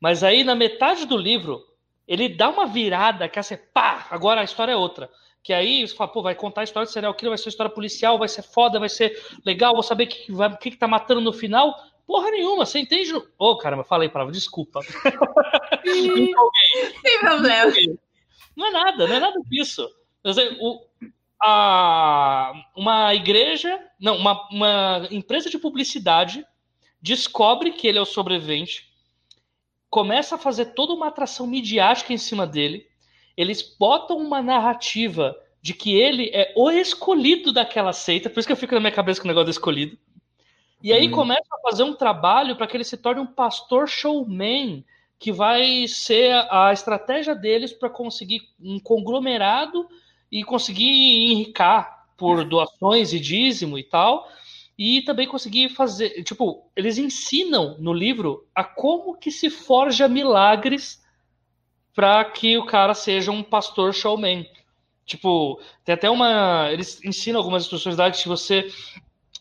Mas 0.00 0.22
aí 0.22 0.44
na 0.44 0.54
metade 0.54 1.06
do 1.06 1.16
livro, 1.16 1.64
ele 2.06 2.28
dá 2.28 2.48
uma 2.48 2.66
virada 2.66 3.28
que 3.28 3.38
é 3.38 3.40
assim, 3.40 3.56
pá, 3.72 4.06
agora 4.10 4.40
a 4.40 4.44
história 4.44 4.72
é 4.72 4.76
outra. 4.76 5.10
Que 5.42 5.52
aí 5.52 5.86
você 5.86 5.94
fala, 5.94 6.10
pô, 6.10 6.22
vai 6.22 6.34
contar 6.34 6.62
a 6.62 6.64
história 6.64 6.86
de 6.86 6.92
serial 6.92 7.12
killer, 7.14 7.30
vai 7.30 7.38
ser 7.38 7.50
história 7.50 7.72
policial, 7.72 8.18
vai 8.18 8.28
ser 8.28 8.42
foda, 8.42 8.80
vai 8.80 8.88
ser 8.88 9.22
legal, 9.44 9.74
vou 9.74 9.82
saber 9.82 10.04
o 10.04 10.06
que, 10.08 10.32
vai, 10.32 10.56
que, 10.56 10.70
que 10.70 10.76
tá 10.76 10.88
matando 10.88 11.20
no 11.20 11.34
final. 11.34 11.74
Porra 12.06 12.30
nenhuma, 12.30 12.64
você 12.64 12.78
entende? 12.78 13.14
Ô, 13.14 13.24
oh, 13.38 13.58
caramba, 13.58 13.84
falei 13.84 14.08
palavra, 14.08 14.32
desculpa. 14.32 14.80
Sem 15.84 17.20
problema. 17.20 17.72
Não 18.56 18.66
é 18.66 18.70
nada, 18.70 19.06
não 19.06 19.14
é 19.14 19.20
nada 19.20 19.40
disso. 19.46 19.88
O, 20.60 20.80
a, 21.42 22.52
uma 22.76 23.14
igreja, 23.14 23.78
não, 24.00 24.16
uma, 24.16 24.48
uma 24.50 25.08
empresa 25.10 25.50
de 25.50 25.58
publicidade 25.58 26.44
descobre 27.00 27.72
que 27.72 27.86
ele 27.86 27.98
é 27.98 28.00
o 28.00 28.06
sobrevivente, 28.06 28.90
começa 29.90 30.36
a 30.36 30.38
fazer 30.38 30.66
toda 30.74 30.94
uma 30.94 31.08
atração 31.08 31.46
midiática 31.46 32.12
em 32.12 32.18
cima 32.18 32.46
dele, 32.46 32.86
eles 33.36 33.62
botam 33.78 34.16
uma 34.16 34.40
narrativa 34.40 35.36
de 35.60 35.74
que 35.74 35.94
ele 35.94 36.30
é 36.32 36.52
o 36.56 36.70
escolhido 36.70 37.52
daquela 37.52 37.92
seita, 37.92 38.30
por 38.30 38.38
isso 38.38 38.46
que 38.46 38.52
eu 38.52 38.56
fico 38.56 38.74
na 38.74 38.80
minha 38.80 38.92
cabeça 38.92 39.20
com 39.20 39.26
o 39.26 39.28
negócio 39.28 39.46
do 39.46 39.50
escolhido. 39.50 39.98
E 40.82 40.92
aí 40.92 41.08
hum. 41.08 41.10
começa 41.10 41.48
a 41.52 41.70
fazer 41.70 41.82
um 41.82 41.94
trabalho 41.94 42.56
para 42.56 42.66
que 42.66 42.76
ele 42.76 42.84
se 42.84 42.96
torne 42.96 43.20
um 43.20 43.26
pastor 43.26 43.88
showman 43.88 44.84
que 45.18 45.32
vai 45.32 45.86
ser 45.88 46.32
a 46.50 46.72
estratégia 46.72 47.34
deles 47.34 47.72
para 47.72 47.88
conseguir 47.88 48.42
um 48.60 48.78
conglomerado 48.78 49.88
e 50.30 50.42
conseguir 50.42 51.32
enricar 51.32 52.06
por 52.16 52.44
doações 52.44 53.12
e 53.12 53.20
dízimo 53.20 53.78
e 53.78 53.84
tal, 53.84 54.28
e 54.76 55.02
também 55.02 55.28
conseguir 55.28 55.68
fazer, 55.68 56.22
tipo, 56.24 56.68
eles 56.74 56.98
ensinam 56.98 57.76
no 57.78 57.92
livro 57.92 58.46
a 58.54 58.64
como 58.64 59.16
que 59.16 59.30
se 59.30 59.48
forja 59.48 60.08
milagres 60.08 61.02
para 61.94 62.24
que 62.24 62.58
o 62.58 62.66
cara 62.66 62.92
seja 62.92 63.30
um 63.30 63.42
pastor 63.42 63.94
showman. 63.94 64.46
Tipo, 65.06 65.60
tem 65.84 65.94
até 65.94 66.10
uma. 66.10 66.68
Eles 66.72 67.02
ensinam 67.04 67.38
algumas 67.38 67.64
instruções 67.64 67.96
lá 67.96 68.10
que 68.10 68.16
se 68.16 68.26
você 68.26 68.68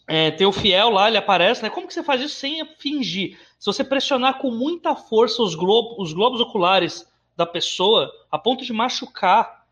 é, 0.08 0.30
tem 0.32 0.46
o 0.46 0.52
fiel 0.52 0.90
lá, 0.90 1.08
ele 1.08 1.18
aparece, 1.18 1.64
né? 1.64 1.70
Como 1.70 1.88
que 1.88 1.94
você 1.94 2.04
faz 2.04 2.22
isso 2.22 2.36
sem 2.36 2.64
fingir? 2.78 3.40
Se 3.64 3.68
você 3.68 3.82
pressionar 3.82 4.40
com 4.40 4.52
muita 4.52 4.94
força 4.94 5.42
os, 5.42 5.56
globo, 5.56 5.96
os 5.98 6.12
globos 6.12 6.42
oculares 6.42 7.10
da 7.34 7.46
pessoa, 7.46 8.12
a 8.30 8.38
ponto 8.38 8.66
de 8.66 8.74
machucar 8.74 9.66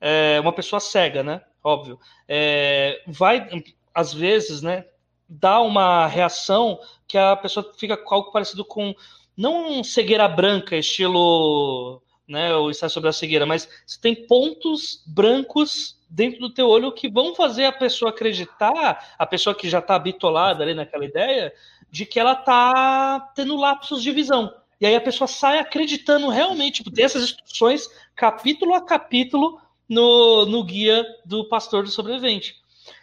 é, 0.00 0.38
uma 0.38 0.52
pessoa 0.52 0.78
cega, 0.78 1.24
né? 1.24 1.42
Óbvio. 1.60 1.98
É, 2.28 3.02
vai, 3.04 3.48
às 3.92 4.14
vezes, 4.14 4.62
né? 4.62 4.86
Dar 5.28 5.60
uma 5.60 6.06
reação 6.06 6.78
que 7.08 7.18
a 7.18 7.34
pessoa 7.34 7.68
fica 7.76 7.96
com 7.96 8.14
algo 8.14 8.30
parecido 8.30 8.64
com. 8.64 8.94
Não 9.36 9.82
cegueira 9.82 10.28
branca, 10.28 10.76
estilo. 10.76 12.00
Né, 12.28 12.54
o 12.54 12.70
está 12.70 12.88
sobre 12.88 13.10
a 13.10 13.12
cegueira, 13.12 13.44
mas 13.44 13.68
você 13.84 14.00
tem 14.00 14.14
pontos 14.14 15.02
brancos 15.04 16.00
dentro 16.08 16.38
do 16.38 16.54
teu 16.54 16.68
olho 16.68 16.92
que 16.92 17.10
vão 17.10 17.34
fazer 17.34 17.64
a 17.64 17.72
pessoa 17.72 18.10
acreditar, 18.10 19.14
a 19.18 19.26
pessoa 19.26 19.54
que 19.54 19.68
já 19.68 19.80
está 19.80 19.98
bitolada 19.98 20.62
ali 20.62 20.72
naquela 20.72 21.04
ideia, 21.04 21.52
de 21.92 22.06
que 22.06 22.18
ela 22.18 22.34
tá 22.34 23.20
tendo 23.36 23.54
lapsos 23.54 24.02
de 24.02 24.10
visão. 24.10 24.52
E 24.80 24.86
aí 24.86 24.96
a 24.96 25.00
pessoa 25.00 25.28
sai 25.28 25.58
acreditando 25.58 26.28
realmente, 26.28 26.76
tipo, 26.76 26.90
tem 26.90 27.04
essas 27.04 27.22
instruções 27.22 27.88
capítulo 28.16 28.74
a 28.74 28.80
capítulo 28.80 29.60
no, 29.88 30.46
no 30.46 30.64
guia 30.64 31.04
do 31.24 31.48
pastor 31.48 31.84
do 31.84 31.90
sobrevivente. 31.90 32.56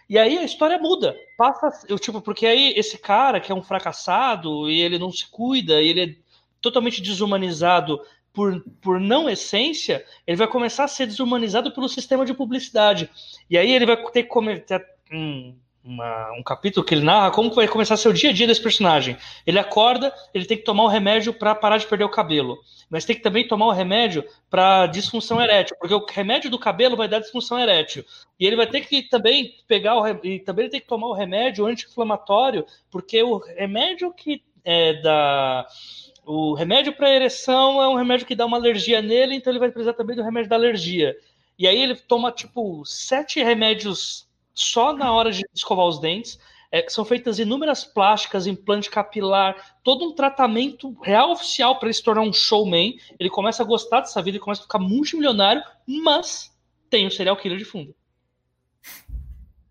E 0.10 0.18
aí 0.18 0.40
a 0.40 0.44
história 0.44 0.80
muda. 0.80 1.16
Passa, 1.38 1.86
eu, 1.88 1.99
tipo, 1.99 2.20
porque 2.20 2.48
aí 2.48 2.74
esse 2.76 2.98
cara 2.98 3.40
que 3.40 3.52
é 3.52 3.56
um 3.56 3.61
fracassado 3.61 4.70
e 4.70 4.82
ele 4.82 4.98
não 4.98 5.11
se 5.11 5.28
cuida, 5.30 5.80
e 5.80 5.88
ele 5.88 6.02
é 6.02 6.16
totalmente 6.60 7.02
desumanizado 7.02 8.02
por, 8.34 8.60
por 8.82 8.99
não 8.99 9.30
essência, 9.30 10.03
ele 10.26 10.38
vai 10.38 10.48
começar 10.48 10.86
a 10.86 10.88
ser 10.88 11.06
desumanizado 11.06 11.72
pelo 11.72 11.88
sistema 11.88 12.26
de 12.26 12.34
publicidade. 12.34 13.10
E 13.49 13.57
aí 13.57 13.72
ele 13.72 13.86
vai 13.86 13.98
ter 14.11 14.24
que 14.24 14.30
cometer. 14.30 14.84
Hum, 15.11 15.56
uma, 15.84 16.31
um 16.34 16.43
capítulo 16.43 16.85
que 16.85 16.93
ele 16.93 17.03
narra 17.03 17.31
como 17.31 17.51
vai 17.53 17.68
começar 17.68 17.95
o 18.07 18.14
dia 18.14 18.30
a 18.30 18.34
dia 18.34 18.45
desse 18.45 18.61
personagem. 18.61 19.18
Ele 19.45 19.57
acorda, 19.57 20.14
ele 20.34 20.45
tem 20.45 20.57
que 20.57 20.64
tomar 20.64 20.84
um 20.84 20.88
remédio 20.88 21.34
para 21.34 21.56
parar 21.56 21.77
de 21.77 21.88
perder 21.88 22.03
o 22.03 22.10
cabelo, 22.10 22.60
mas 22.89 23.06
tem 23.06 23.15
que 23.15 23.22
também 23.22 23.47
tomar 23.47 23.68
um 23.68 23.73
remédio 23.73 24.23
para 24.49 24.88
disfunção 24.88 25.41
erétil, 25.41 25.76
porque 25.80 25.93
o 25.93 26.06
remédio 26.06 26.49
do 26.49 26.60
cabelo 26.60 26.95
vai 26.95 27.07
dar 27.07 27.19
disfunção 27.19 27.60
erétil. 27.60 28.03
E 28.39 28.45
ele 28.45 28.56
vai 28.56 28.68
ter 28.68 28.81
que 28.81 29.01
também 29.03 29.56
pegar 29.68 29.95
o 29.95 30.07
e 30.23 30.39
também 30.39 30.69
tem 30.69 30.81
que 30.81 30.88
tomar 30.88 31.07
o 31.07 31.14
remédio 31.14 31.65
anti-inflamatório, 31.65 32.65
porque 32.91 33.22
o 33.23 33.38
remédio 33.38 34.14
que 34.14 34.43
é, 34.64 34.93
da 35.01 35.65
o 36.26 36.53
remédio 36.53 36.93
para 36.93 37.10
ereção 37.10 37.81
é 37.81 37.88
um 37.88 37.95
remédio 37.95 38.27
que 38.27 38.35
dá 38.35 38.45
uma 38.45 38.57
alergia 38.57 39.01
nele, 39.01 39.34
então 39.34 39.51
ele 39.51 39.60
vai 39.60 39.72
precisar 39.72 39.93
também 39.93 40.15
do 40.15 40.22
remédio 40.22 40.47
da 40.47 40.56
alergia. 40.56 41.18
E 41.57 41.68
aí 41.68 41.81
ele 41.81 41.95
toma, 41.95 42.31
tipo, 42.31 42.85
sete 42.85 43.41
remédios 43.41 44.28
só 44.60 44.91
na 44.91 45.11
hora 45.14 45.31
de 45.31 45.45
escovar 45.53 45.86
os 45.86 45.99
dentes. 45.99 46.38
É, 46.72 46.88
são 46.88 47.03
feitas 47.03 47.40
inúmeras 47.40 47.84
plásticas, 47.84 48.45
implante 48.45 48.91
capilar, 48.91 49.80
todo 49.84 50.06
um 50.06 50.14
tratamento 50.14 50.95
real 51.02 51.31
oficial 51.31 51.80
para 51.80 51.88
ele 51.88 51.94
se 51.94 52.03
tornar 52.03 52.22
um 52.22 52.34
showman. 52.34 52.99
Ele 53.18 53.30
começa 53.30 53.64
a 53.64 53.65
gostar 53.65 54.02
dessa 54.02 54.22
vida, 54.22 54.38
ele 54.38 54.44
começa 54.44 54.61
a 54.61 54.64
ficar 54.64 54.77
multimilionário, 54.77 55.64
mas 55.88 56.56
tem 56.90 57.07
o 57.07 57.11
serial 57.11 57.38
killer 57.38 57.57
de 57.57 57.65
fundo. 57.65 57.95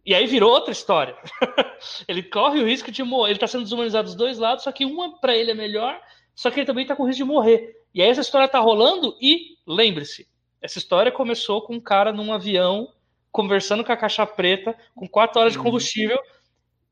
E 0.05 0.15
aí 0.15 0.27
virou 0.27 0.51
outra 0.51 0.73
história. 0.73 1.17
ele 2.09 2.23
corre 2.23 2.61
o 2.61 2.67
risco 2.67 2.91
de 2.91 3.03
morrer. 3.03 3.33
Ele 3.33 3.37
está 3.37 3.47
sendo 3.47 3.65
desumanizado 3.65 4.07
dos 4.07 4.17
dois 4.17 4.39
lados, 4.39 4.65
só 4.65 4.73
que 4.73 4.87
uma 4.87 5.21
para 5.21 5.37
ele 5.37 5.51
é 5.51 5.55
melhor, 5.55 6.01
só 6.35 6.51
que 6.51 6.61
ele 6.61 6.67
também 6.67 6.83
está 6.83 6.97
com 6.97 7.05
risco 7.05 7.19
de 7.19 7.25
morrer. 7.25 7.77
E 7.95 8.03
aí 8.03 8.09
essa 8.09 8.23
história 8.23 8.47
está 8.47 8.59
rolando 8.59 9.17
e 9.21 9.59
lembre-se, 9.67 10.27
essa 10.63 10.79
história 10.79 11.13
começou 11.13 11.63
com 11.63 11.75
um 11.75 11.81
cara 11.81 12.13
num 12.13 12.33
avião 12.33 12.89
conversando 13.31 13.85
com 13.85 13.93
a 13.93 13.97
caixa 13.97 14.27
preta, 14.27 14.77
com 14.95 15.09
quatro 15.09 15.41
horas 15.41 15.53
de 15.53 15.59
uhum. 15.59 15.65
combustível. 15.65 16.19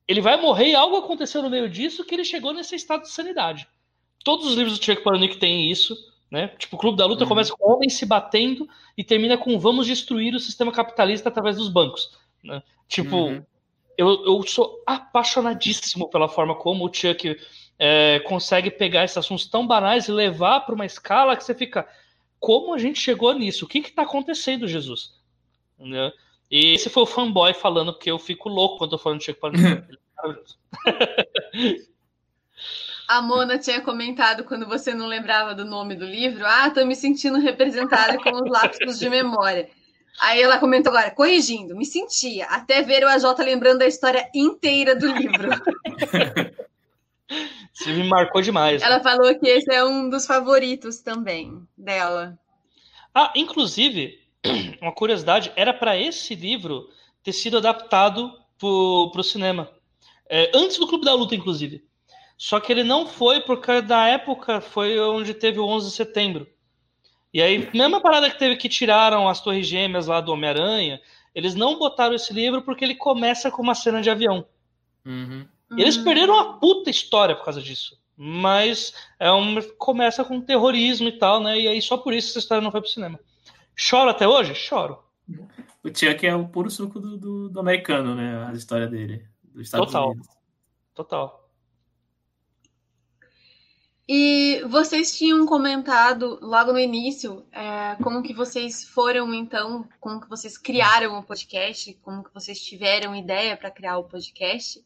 Ele 0.06 0.20
vai 0.20 0.40
morrer 0.40 0.68
e 0.68 0.74
algo 0.74 0.96
aconteceu 0.96 1.42
no 1.42 1.50
meio 1.50 1.68
disso 1.68 2.04
que 2.04 2.14
ele 2.14 2.24
chegou 2.24 2.52
nesse 2.52 2.76
estado 2.76 3.02
de 3.02 3.10
sanidade. 3.10 3.66
Todos 4.24 4.46
os 4.46 4.54
livros 4.54 4.78
do 4.78 4.84
Chuck 4.84 5.02
Palahniuk 5.02 5.38
têm 5.38 5.70
isso, 5.70 5.96
né? 6.30 6.48
Tipo, 6.58 6.76
o 6.76 6.78
Clube 6.78 6.98
da 6.98 7.06
Luta 7.06 7.24
uhum. 7.24 7.28
começa 7.28 7.54
com 7.56 7.72
homens 7.72 7.94
se 7.94 8.04
batendo 8.04 8.68
e 8.96 9.04
termina 9.04 9.36
com 9.36 9.58
vamos 9.58 9.86
destruir 9.86 10.34
o 10.34 10.40
sistema 10.40 10.72
capitalista 10.72 11.28
através 11.28 11.56
dos 11.56 11.68
bancos. 11.68 12.16
Né? 12.42 12.62
Tipo, 12.88 13.16
uhum. 13.16 13.44
eu, 13.96 14.24
eu 14.24 14.42
sou 14.46 14.82
apaixonadíssimo 14.86 16.08
pela 16.08 16.28
forma 16.28 16.54
como 16.54 16.84
o 16.84 16.92
Chuck 16.92 17.36
é, 17.78 18.20
consegue 18.20 18.70
pegar 18.70 19.04
esses 19.04 19.16
assuntos 19.16 19.46
tão 19.46 19.66
banais 19.66 20.08
e 20.08 20.12
levar 20.12 20.60
para 20.60 20.74
uma 20.74 20.86
escala 20.86 21.36
que 21.36 21.44
você 21.44 21.54
fica. 21.54 21.86
Como 22.38 22.74
a 22.74 22.78
gente 22.78 23.00
chegou 23.00 23.32
nisso? 23.32 23.64
O 23.64 23.68
que 23.68 23.78
está 23.78 24.02
acontecendo, 24.02 24.68
Jesus? 24.68 25.14
Né? 25.78 26.12
E 26.51 26.74
esse 26.74 26.89
foi 26.89 27.02
o 27.02 27.06
fanboy 27.06 27.52
falando 27.55 27.98
que 27.98 28.10
eu 28.10 28.18
fico 28.18 28.48
louco 28.48 28.78
quando 28.78 28.93
eu 28.93 28.98
tô 28.98 29.02
falando 29.02 29.18
de 29.18 29.27
Chico 29.27 29.40
Palmeiras. 29.40 29.85
A 33.09 33.23
Mona 33.23 33.56
tinha 33.56 33.81
comentado 33.81 34.43
quando 34.44 34.66
você 34.66 34.93
não 34.93 35.06
lembrava 35.06 35.55
do 35.55 35.64
nome 35.64 35.94
do 35.94 36.05
livro, 36.05 36.44
ah, 36.44 36.68
tô 36.70 36.85
me 36.85 36.97
sentindo 36.97 37.39
representada 37.39 38.18
com 38.18 38.31
os 38.31 38.51
lapsos 38.51 38.98
de 38.98 39.09
memória. 39.09 39.70
Aí 40.20 40.43
ela 40.43 40.59
comentou 40.59 40.90
agora, 40.93 41.12
corrigindo, 41.12 41.77
me 41.77 41.85
sentia, 41.85 42.47
até 42.47 42.82
ver 42.82 43.05
o 43.05 43.09
AJ 43.09 43.39
lembrando 43.39 43.82
a 43.82 43.86
história 43.86 44.28
inteira 44.35 44.97
do 44.97 45.06
livro. 45.06 45.51
Você 47.73 47.93
me 47.93 48.09
marcou 48.09 48.40
demais. 48.40 48.82
Ela 48.82 49.01
falou 49.01 49.39
que 49.39 49.47
esse 49.47 49.73
é 49.73 49.85
um 49.85 50.09
dos 50.09 50.27
favoritos 50.27 51.01
também 51.01 51.62
dela. 51.77 52.36
Ah, 53.14 53.32
inclusive, 53.36 54.18
uma 54.81 54.93
curiosidade, 54.93 55.52
era 55.56 55.73
para 55.73 55.97
esse 55.97 56.35
livro 56.35 56.89
ter 57.23 57.32
sido 57.32 57.56
adaptado 57.59 58.32
para 58.59 58.68
o 58.68 59.23
cinema. 59.23 59.70
É, 60.28 60.51
antes 60.55 60.78
do 60.78 60.86
Clube 60.86 61.05
da 61.05 61.14
Luta, 61.14 61.35
inclusive. 61.35 61.85
Só 62.36 62.60
que 62.60 62.70
ele 62.70 62.85
não 62.85 63.06
foi 63.06 63.40
porque 63.40 63.81
da 63.81 64.06
época 64.09 64.60
foi 64.60 64.98
onde 65.01 65.32
teve 65.32 65.59
o 65.59 65.66
11 65.66 65.89
de 65.89 65.94
setembro. 65.94 66.47
E 67.32 67.40
aí, 67.43 67.68
mesma 67.74 68.01
parada 68.01 68.31
que 68.31 68.39
teve 68.39 68.56
que 68.56 68.68
tiraram 68.68 69.28
as 69.28 69.40
torres 69.40 69.66
gêmeas 69.66 70.06
lá 70.06 70.20
do 70.20 70.32
Homem-Aranha, 70.32 71.01
eles 71.35 71.55
não 71.55 71.78
botaram 71.78 72.14
esse 72.14 72.32
livro 72.32 72.62
porque 72.62 72.85
ele 72.85 72.94
começa 72.94 73.51
com 73.51 73.62
uma 73.62 73.74
cena 73.74 74.01
de 74.01 74.10
avião. 74.10 74.47
Uhum. 75.05 75.47
Eles 75.77 75.97
perderam 75.97 76.35
uma 76.35 76.59
puta 76.59 76.90
história 76.90 77.35
por 77.35 77.44
causa 77.44 77.60
disso. 77.60 77.98
Mas 78.16 78.94
é 79.18 79.31
um, 79.31 79.60
começa 79.77 80.24
com 80.24 80.40
terrorismo 80.40 81.09
e 81.09 81.12
tal, 81.12 81.40
né? 81.40 81.60
E 81.60 81.68
aí 81.68 81.82
só 81.82 81.98
por 81.98 82.14
isso 82.14 82.31
essa 82.31 82.39
história 82.39 82.62
não 82.62 82.70
foi 82.70 82.81
pro 82.81 82.89
cinema. 82.89 83.20
Choro 83.77 84.11
até 84.11 84.27
hoje? 84.27 84.55
Choro. 84.55 85.05
O 85.85 85.89
Chuck 85.89 86.27
é 86.27 86.35
o 86.35 86.48
puro 86.48 86.70
suco 86.70 86.98
do, 86.98 87.19
do, 87.19 87.48
do 87.51 87.61
americano, 87.61 88.15
né? 88.15 88.47
A 88.48 88.53
história 88.55 88.89
dele. 88.89 89.24
Total. 89.70 90.11
Unidos. 90.11 90.28
Total. 90.94 91.47
E 94.09 94.62
vocês 94.69 95.16
tinham 95.16 95.44
comentado 95.47 96.39
logo 96.40 96.73
no 96.73 96.78
início 96.78 97.44
é, 97.51 97.97
como 98.03 98.23
que 98.23 98.32
vocês 98.32 98.85
foram, 98.85 99.35
então, 99.35 99.86
como 100.01 100.20
que 100.20 100.28
vocês 100.28 100.57
criaram 100.57 101.19
o 101.19 101.24
podcast, 101.24 101.93
como 102.03 102.23
que 102.23 102.32
vocês 102.32 102.61
tiveram 102.61 103.16
ideia 103.16 103.57
para 103.57 103.70
criar 103.70 103.98
o 103.98 104.05
podcast. 104.05 104.82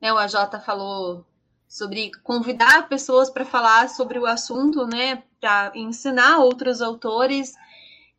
Né, 0.00 0.12
o 0.12 0.18
AJ 0.18 0.34
falou 0.64 1.26
sobre 1.66 2.10
convidar 2.22 2.88
pessoas 2.88 3.30
para 3.30 3.44
falar 3.44 3.88
sobre 3.88 4.18
o 4.18 4.26
assunto, 4.26 4.86
né, 4.86 5.22
para 5.40 5.72
ensinar 5.74 6.38
outros 6.38 6.82
autores 6.82 7.54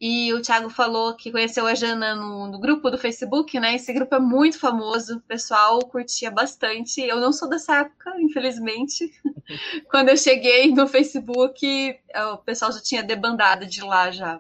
e 0.01 0.34
o 0.34 0.41
Thiago 0.41 0.69
falou 0.69 1.13
que 1.13 1.31
conheceu 1.31 1.67
a 1.67 1.76
Jana 1.76 2.15
no, 2.15 2.47
no, 2.47 2.57
grupo 2.57 2.89
do 2.89 2.97
Facebook, 2.97 3.59
né? 3.59 3.76
Esse 3.76 3.91
grupo 3.91 4.15
é 4.15 4.19
muito 4.19 4.57
famoso, 4.57 5.17
o 5.17 5.21
pessoal 5.21 5.80
curtia 5.80 6.31
bastante. 6.31 7.01
Eu 7.01 7.19
não 7.19 7.34
sou 7.34 7.49
dessa 7.49 7.80
época, 7.80 8.13
infelizmente. 8.21 9.11
Quando 9.91 10.07
eu 10.07 10.15
cheguei 10.15 10.73
no 10.73 10.88
Facebook, 10.88 11.99
o 12.34 12.38
pessoal 12.38 12.71
já 12.71 12.81
tinha 12.81 13.03
debandado 13.03 13.65
de 13.65 13.81
lá 13.81 14.09
já. 14.09 14.39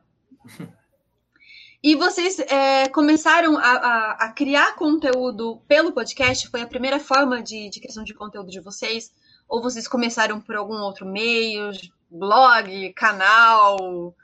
E 1.83 1.93
vocês 1.95 2.39
é, 2.39 2.87
começaram 2.87 3.57
a, 3.57 3.61
a, 3.61 4.11
a, 4.25 4.31
criar 4.31 4.75
conteúdo 4.75 5.61
pelo 5.67 5.91
podcast? 5.91 6.47
Foi 6.47 6.61
a 6.61 6.67
primeira 6.67 6.99
forma 6.99 7.41
de, 7.41 7.69
de 7.69 7.79
criação 7.79 8.03
de 8.05 8.13
conteúdo 8.13 8.49
de 8.49 8.61
vocês? 8.61 9.13
Ou 9.47 9.61
vocês 9.61 9.87
começaram 9.87 10.39
por 10.39 10.55
algum 10.55 10.75
outro 10.75 11.05
meio? 11.05 11.71
Blog, 12.09 12.93
canal? 12.93 14.15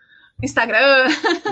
Instagram. 0.41 1.07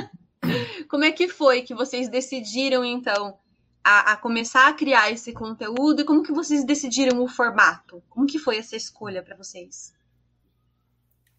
Como 0.90 1.04
é 1.04 1.12
que 1.12 1.28
foi 1.28 1.62
que 1.62 1.74
vocês 1.74 2.10
decidiram, 2.10 2.84
então, 2.84 3.38
a, 3.84 4.14
a, 4.14 4.18
começar 4.18 4.68
a 4.68 4.74
criar 4.74 5.12
esse 5.12 5.34
conteúdo 5.34 6.02
e 6.02 6.06
como 6.06 6.24
que 6.24 6.32
vocês 6.32 6.64
decidiram 6.64 7.22
o 7.22 7.28
formato? 7.28 8.04
Como 8.10 8.28
que 8.28 8.40
foi 8.40 8.58
essa 8.58 8.76
escolha 8.76 9.24
para 9.24 9.36
vocês? 9.36 9.94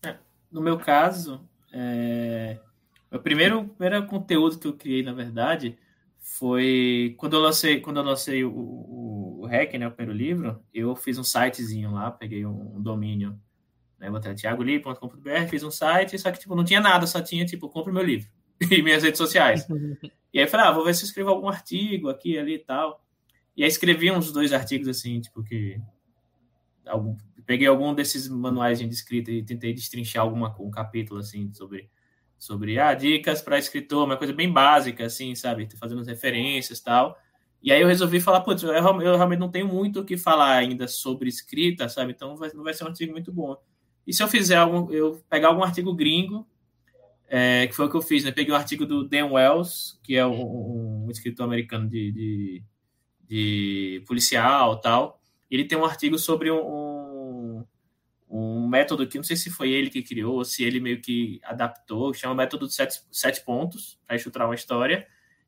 É, 0.02 0.16
no 0.50 0.60
meu 0.60 0.78
caso, 0.78 1.46
é... 1.72 2.58
o 3.10 3.18
primeiro, 3.18 3.68
primeiro 3.68 4.06
conteúdo 4.06 4.58
que 4.58 4.66
eu 4.66 4.74
criei, 4.74 5.02
na 5.02 5.12
verdade, 5.12 5.78
foi 6.18 7.14
quando 7.18 7.34
eu 7.34 7.40
lancei, 7.40 7.80
quando 7.80 7.98
eu 7.98 8.04
lancei 8.04 8.44
o, 8.44 8.50
o, 8.50 9.40
o 9.42 9.46
REC, 9.46 9.78
né, 9.78 9.86
o 9.86 9.92
primeiro 9.92 10.18
livro, 10.18 10.62
eu 10.72 10.94
fiz 10.96 11.18
um 11.18 11.24
sitezinho 11.24 11.92
lá, 11.92 12.10
peguei 12.10 12.44
um, 12.44 12.76
um 12.76 12.82
domínio 12.82 13.38
né? 14.05 14.10
Botei 14.10 14.35
thiagoli.com.br, 14.35 15.48
fiz 15.48 15.62
um 15.62 15.70
site, 15.70 16.18
só 16.18 16.31
que 16.31 16.39
tipo, 16.39 16.55
não 16.55 16.64
tinha 16.64 16.81
nada, 16.81 17.06
só 17.06 17.20
tinha 17.20 17.44
tipo, 17.47 17.68
compre 17.68 17.93
meu 17.93 18.02
livro 18.02 18.28
e 18.70 18.82
minhas 18.82 19.02
redes 19.02 19.18
sociais. 19.18 19.66
e 20.32 20.39
aí 20.39 20.44
eu 20.44 20.48
falei, 20.48 20.66
ah, 20.66 20.72
vou 20.72 20.85
ver 20.85 20.94
se 20.94 21.05
eu 21.05 21.06
escrevo 21.06 21.31
algum 21.31 21.48
artigo 21.48 22.09
aqui, 22.09 22.39
ali 22.39 22.55
e 22.55 22.59
tal. 22.59 23.02
E 23.56 23.62
aí 23.62 23.68
escrevi 23.68 24.10
uns 24.10 24.32
dois 24.32 24.52
artigos 24.52 24.89
assim, 24.89 25.20
tipo, 25.20 25.43
que. 25.43 25.81
Algum, 26.86 27.16
peguei 27.47 27.66
algum 27.66 27.94
desses 27.94 28.28
manuais 28.28 28.78
de 28.78 28.86
escrita 28.86 29.31
e 29.31 29.43
tentei 29.43 29.72
destrinchar 29.72 30.22
alguma, 30.22 30.55
um 30.60 30.70
capítulo 30.70 31.20
assim 31.20 31.51
sobre 31.55 31.89
sobre 32.39 32.78
ah, 32.78 32.93
dicas 32.93 33.40
para 33.40 33.59
escritor, 33.59 34.05
uma 34.05 34.18
coisa 34.18 34.32
bem 34.32 34.52
básica, 34.52 35.06
assim, 35.06 35.35
sabe? 35.35 35.66
Fazendo 35.78 36.05
referências 36.05 36.78
tal. 36.78 37.16
E 37.62 37.72
aí 37.72 37.81
eu 37.81 37.89
resolvi 37.89 38.20
falar, 38.20 38.43
putz, 38.43 38.62
eu, 38.62 38.70
eu, 38.74 39.16
realmente 39.16 39.39
não 39.39 39.51
tenho 39.51 39.66
muito 39.66 40.01
o 40.01 40.05
que 40.05 40.18
falar 40.18 40.56
ainda 40.56 40.86
sobre 40.86 41.31
escrita, 41.31 41.89
sabe? 41.89 42.12
Então 42.12 42.36
vai, 42.36 42.51
não 42.52 42.62
vai 42.62 42.74
ser 42.74 42.85
um 42.85 42.89
artigo 42.89 43.12
muito 43.12 43.32
bom. 43.32 43.56
E 44.06 44.12
se 44.12 44.22
eu 44.22 44.28
fizer 44.28 44.56
algum, 44.56 44.90
eu 44.93 45.22
pegar 45.28 45.48
algum 45.48 45.62
artigo 45.62 45.94
gringo, 45.94 46.47
é, 47.28 47.66
que 47.66 47.74
foi 47.74 47.86
o 47.86 47.90
que 47.90 47.97
eu 47.97 48.02
fiz, 48.02 48.22
né? 48.22 48.31
Peguei 48.31 48.52
um 48.52 48.56
artigo 48.56 48.86
do 48.86 49.09
Dan 49.09 49.32
Wells, 49.32 49.98
que 50.02 50.14
é 50.16 50.26
um, 50.26 51.06
um 51.06 51.10
escritor 51.10 51.44
americano 51.44 51.89
de, 51.89 52.12
de, 52.12 52.62
de, 53.26 54.05
policial 54.06 54.81
tal. 54.81 55.20
Ele 55.51 55.64
tem 55.64 55.76
um 55.76 55.85
artigo 55.85 56.18
sobre 56.18 56.51
um, 56.51 57.64
um, 58.31 58.68
método 58.68 59.06
que 59.06 59.16
não 59.16 59.24
sei 59.24 59.36
se 59.36 59.51
foi 59.51 59.70
ele 59.70 59.90
que 59.90 60.02
criou, 60.02 60.36
ou 60.36 60.44
se 60.44 60.64
ele 60.64 60.81
meio 60.81 61.01
que 61.01 61.40
adaptou, 61.44 62.12
que 62.12 62.18
chama 62.18 62.35
método 62.35 62.66
de 62.68 62.74
sete, 62.74 63.01
sete 63.10 63.44
pontos, 63.44 63.98
para 64.06 64.16
estruturar 64.16 64.47
uma 64.47 64.55
história. 64.55 65.06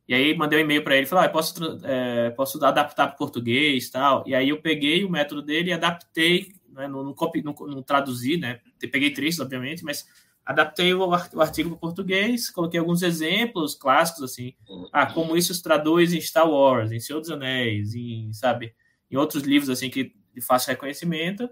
E 0.09 0.15
aí 0.15 0.37
mandei 0.37 0.59
um 0.59 0.63
e-mail 0.63 0.83
para 0.83 0.97
ele, 0.97 1.07
falei, 1.07 1.27
ah, 1.27 1.29
posso, 1.29 1.81
é, 1.85 2.31
posso 2.31 2.65
adaptar 2.65 3.09
para 3.09 3.17
português 3.17 3.91
tal. 3.91 4.25
E 4.27 4.35
aí 4.35 4.49
eu 4.49 4.61
peguei 4.61 5.05
o 5.05 5.11
método 5.11 5.43
dele 5.43 5.71
e 5.71 5.73
adaptei 5.73 6.56
né? 6.77 6.87
não, 6.87 7.03
não, 7.03 7.15
não, 7.15 7.67
não 7.67 7.83
traduzi, 7.83 8.37
né? 8.37 8.61
Peguei 8.79 9.11
trechos, 9.11 9.41
obviamente, 9.41 9.85
mas 9.85 10.07
adaptei 10.47 10.95
o 10.95 11.13
artigo 11.13 11.71
para 11.71 11.79
português, 11.79 12.51
coloquei 12.51 12.79
alguns 12.79 13.03
exemplos 13.03 13.75
clássicos, 13.75 14.23
assim, 14.23 14.55
ah, 14.93 15.07
como 15.07 15.37
isso 15.37 15.53
se 15.53 15.61
traduz 15.61 16.13
em 16.15 16.21
Star 16.21 16.49
Wars, 16.49 16.93
em 16.93 17.01
Senhor 17.01 17.19
dos 17.19 17.33
Anéis, 17.33 17.97
em, 17.97 18.33
sabe, 18.33 18.73
em 19.11 19.17
outros 19.17 19.43
livros, 19.43 19.69
assim, 19.69 19.91
que 19.91 20.15
de 20.33 20.41
fácil 20.41 20.71
reconhecimento, 20.71 21.51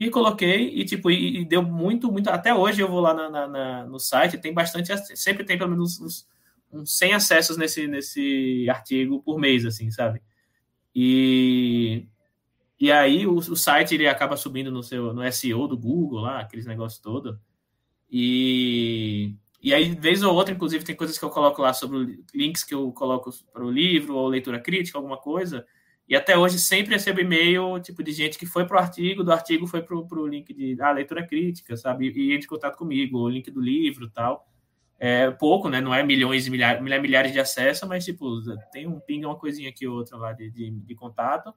e 0.00 0.10
coloquei, 0.10 0.74
e, 0.74 0.84
tipo, 0.84 1.08
e, 1.08 1.42
e 1.42 1.44
deu 1.44 1.62
muito, 1.62 2.10
muito, 2.10 2.30
até 2.30 2.52
hoje 2.52 2.80
eu 2.80 2.88
vou 2.88 2.98
lá 2.98 3.14
na, 3.14 3.30
na, 3.30 3.46
na, 3.46 3.86
no 3.86 4.00
site, 4.00 4.38
tem 4.38 4.52
bastante, 4.52 4.92
sempre 5.16 5.44
tem 5.44 5.56
pelo 5.56 5.70
menos 5.70 6.00
uns, 6.00 6.28
uns 6.72 6.98
100 6.98 7.14
acessos 7.14 7.56
nesse, 7.56 7.86
nesse 7.86 8.66
artigo 8.68 9.22
por 9.22 9.38
mês, 9.38 9.64
assim, 9.64 9.88
sabe, 9.92 10.20
e 10.92 12.08
E 12.82 12.90
aí 12.90 13.28
o, 13.28 13.36
o, 13.36 13.56
site 13.56 13.94
ele 13.94 14.08
acaba 14.08 14.36
subindo 14.36 14.68
no 14.68 14.82
seu 14.82 15.14
no 15.14 15.22
SEO 15.32 15.68
do 15.68 15.78
Google 15.78 16.22
lá, 16.22 16.40
aqueles 16.40 16.66
negócios 16.66 17.00
todo. 17.00 17.40
E 18.10 19.36
e 19.62 19.72
aí 19.72 19.94
vez 19.94 20.20
ou 20.24 20.34
outra, 20.34 20.52
inclusive 20.52 20.84
tem 20.84 20.96
coisas 20.96 21.16
que 21.16 21.24
eu 21.24 21.30
coloco 21.30 21.62
lá 21.62 21.72
sobre 21.72 22.24
links 22.34 22.64
que 22.64 22.74
eu 22.74 22.90
coloco 22.90 23.30
para 23.52 23.64
o 23.64 23.70
livro 23.70 24.16
ou 24.16 24.26
leitura 24.26 24.58
crítica, 24.58 24.98
alguma 24.98 25.16
coisa. 25.16 25.64
E 26.08 26.16
até 26.16 26.36
hoje 26.36 26.58
sempre 26.58 26.94
recebo 26.94 27.20
e-mail 27.20 27.78
tipo 27.80 28.02
de 28.02 28.10
gente 28.10 28.36
que 28.36 28.46
foi 28.46 28.66
para 28.66 28.76
o 28.76 28.80
artigo, 28.80 29.22
do 29.22 29.30
artigo 29.32 29.64
foi 29.68 29.82
para 29.82 29.96
o 29.96 30.26
link 30.26 30.52
de 30.52 30.76
ah, 30.82 30.90
leitura 30.90 31.24
crítica, 31.24 31.76
sabe? 31.76 32.10
E 32.10 32.32
entra 32.34 32.46
em 32.46 32.48
contato 32.48 32.76
comigo, 32.76 33.16
o 33.16 33.28
link 33.28 33.48
do 33.48 33.60
livro 33.60 34.10
tal. 34.10 34.44
É 34.98 35.30
pouco, 35.30 35.68
né? 35.68 35.80
Não 35.80 35.94
é 35.94 36.02
milhões 36.02 36.48
e 36.48 36.50
milhares, 36.50 36.82
milhares 36.82 37.32
de 37.32 37.38
acessos, 37.38 37.88
mas 37.88 38.04
tipo, 38.04 38.40
tem 38.72 38.88
um 38.88 38.98
ping, 38.98 39.24
uma 39.24 39.38
coisinha 39.38 39.68
aqui 39.70 39.86
ou 39.86 39.98
outra 39.98 40.16
lá 40.16 40.32
de, 40.32 40.50
de, 40.50 40.70
de 40.72 40.94
contato. 40.96 41.54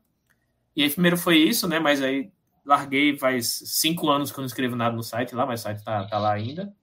E 0.75 0.83
aí, 0.83 0.89
primeiro 0.89 1.17
foi 1.17 1.37
isso, 1.37 1.67
né? 1.67 1.79
Mas 1.79 2.01
aí 2.01 2.31
larguei 2.65 3.17
faz 3.17 3.61
cinco 3.65 4.09
anos 4.09 4.31
que 4.31 4.39
eu 4.39 4.41
não 4.41 4.47
escrevo 4.47 4.75
nada 4.75 4.95
no 4.95 5.03
site 5.03 5.35
lá, 5.35 5.45
mas 5.45 5.61
o 5.61 5.63
site 5.63 5.83
tá, 5.83 6.05
tá 6.05 6.17
lá 6.17 6.33
ainda. 6.33 6.73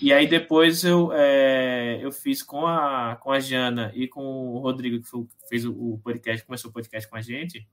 E 0.00 0.14
aí 0.14 0.26
depois 0.26 0.82
eu, 0.82 1.12
é, 1.12 1.98
eu 2.00 2.10
fiz 2.10 2.42
com 2.42 2.66
a, 2.66 3.16
com 3.20 3.30
a 3.30 3.38
Jana 3.38 3.92
e 3.94 4.08
com 4.08 4.54
o 4.54 4.58
Rodrigo, 4.58 4.98
que 4.98 5.06
foi, 5.06 5.26
fez 5.46 5.66
o, 5.66 6.00
podcast, 6.02 6.46
começou 6.46 6.70
o 6.70 6.72
podcast 6.72 7.08
com 7.08 7.16
a 7.16 7.20
gente. 7.20 7.68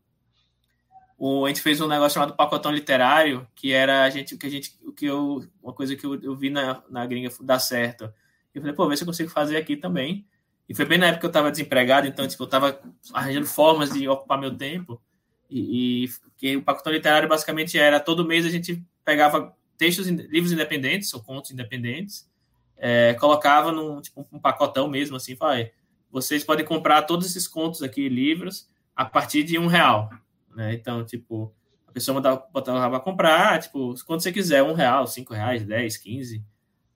O, 1.17 1.45
a 1.45 1.47
gente 1.47 1.61
fez 1.61 1.79
um 1.79 1.87
negócio 1.87 2.15
chamado 2.15 2.35
pacotão 2.35 2.71
literário, 2.71 3.47
que 3.55 3.71
era 3.71 4.03
a 4.03 4.09
gente, 4.09 4.35
que 4.37 4.45
a 4.45 4.49
gente, 4.49 4.77
o 4.83 4.91
que 4.91 5.05
eu, 5.05 5.41
uma 5.63 5.71
coisa 5.71 5.95
que 5.95 6.05
eu, 6.05 6.21
eu 6.21 6.35
vi 6.35 6.49
na, 6.49 6.83
na 6.89 7.05
gringa 7.05 7.29
dar 7.41 7.59
certo. 7.59 8.13
Eu 8.53 8.61
falei, 8.61 8.75
pô, 8.75 8.87
vê 8.89 8.97
se 8.97 9.03
eu 9.03 9.07
consigo 9.07 9.29
fazer 9.29 9.55
aqui 9.55 9.77
também. 9.77 10.27
E 10.67 10.75
foi 10.75 10.83
bem 10.83 10.97
na 10.97 11.07
época 11.07 11.21
que 11.21 11.25
eu 11.27 11.29
estava 11.29 11.49
desempregado, 11.49 12.07
então 12.07 12.27
tipo, 12.27 12.43
eu 12.43 12.45
estava 12.45 12.81
arranjando 13.13 13.45
formas 13.45 13.93
de 13.93 14.05
ocupar 14.09 14.37
meu 14.37 14.55
tempo. 14.55 15.01
E, 15.49 16.05
e 16.05 16.09
que 16.35 16.57
o 16.57 16.61
pacotão 16.61 16.91
literário 16.91 17.29
basicamente 17.29 17.77
era 17.77 17.99
todo 17.99 18.25
mês 18.25 18.45
a 18.45 18.49
gente 18.49 18.83
pegava 19.03 19.55
textos, 19.77 20.07
livros 20.07 20.51
independentes 20.51 21.13
ou 21.13 21.23
contos 21.23 21.51
independentes, 21.51 22.29
é, 22.75 23.13
colocava 23.13 23.71
num 23.71 24.01
tipo, 24.01 24.27
um 24.31 24.39
pacotão 24.39 24.87
mesmo 24.87 25.15
assim, 25.15 25.35
falei, 25.35 25.71
vocês 26.11 26.43
podem 26.43 26.65
comprar 26.65 27.03
todos 27.03 27.25
esses 27.27 27.47
contos 27.47 27.81
aqui, 27.81 28.09
livros, 28.09 28.69
a 28.95 29.05
partir 29.05 29.43
de 29.43 29.57
um 29.57 29.67
real, 29.67 30.09
né? 30.55 30.73
Então, 30.73 31.05
tipo, 31.05 31.53
a 31.87 31.91
pessoa 31.91 32.19
botava 32.51 32.89
para 32.89 32.99
comprar, 32.99 33.59
tipo, 33.59 33.93
quando 34.05 34.21
você 34.21 34.31
quiser, 34.31 34.63
um 34.63 34.73
real, 34.73 35.05
cinco 35.07 35.33
reais, 35.33 35.63
dez, 35.63 35.97
quinze. 35.97 36.43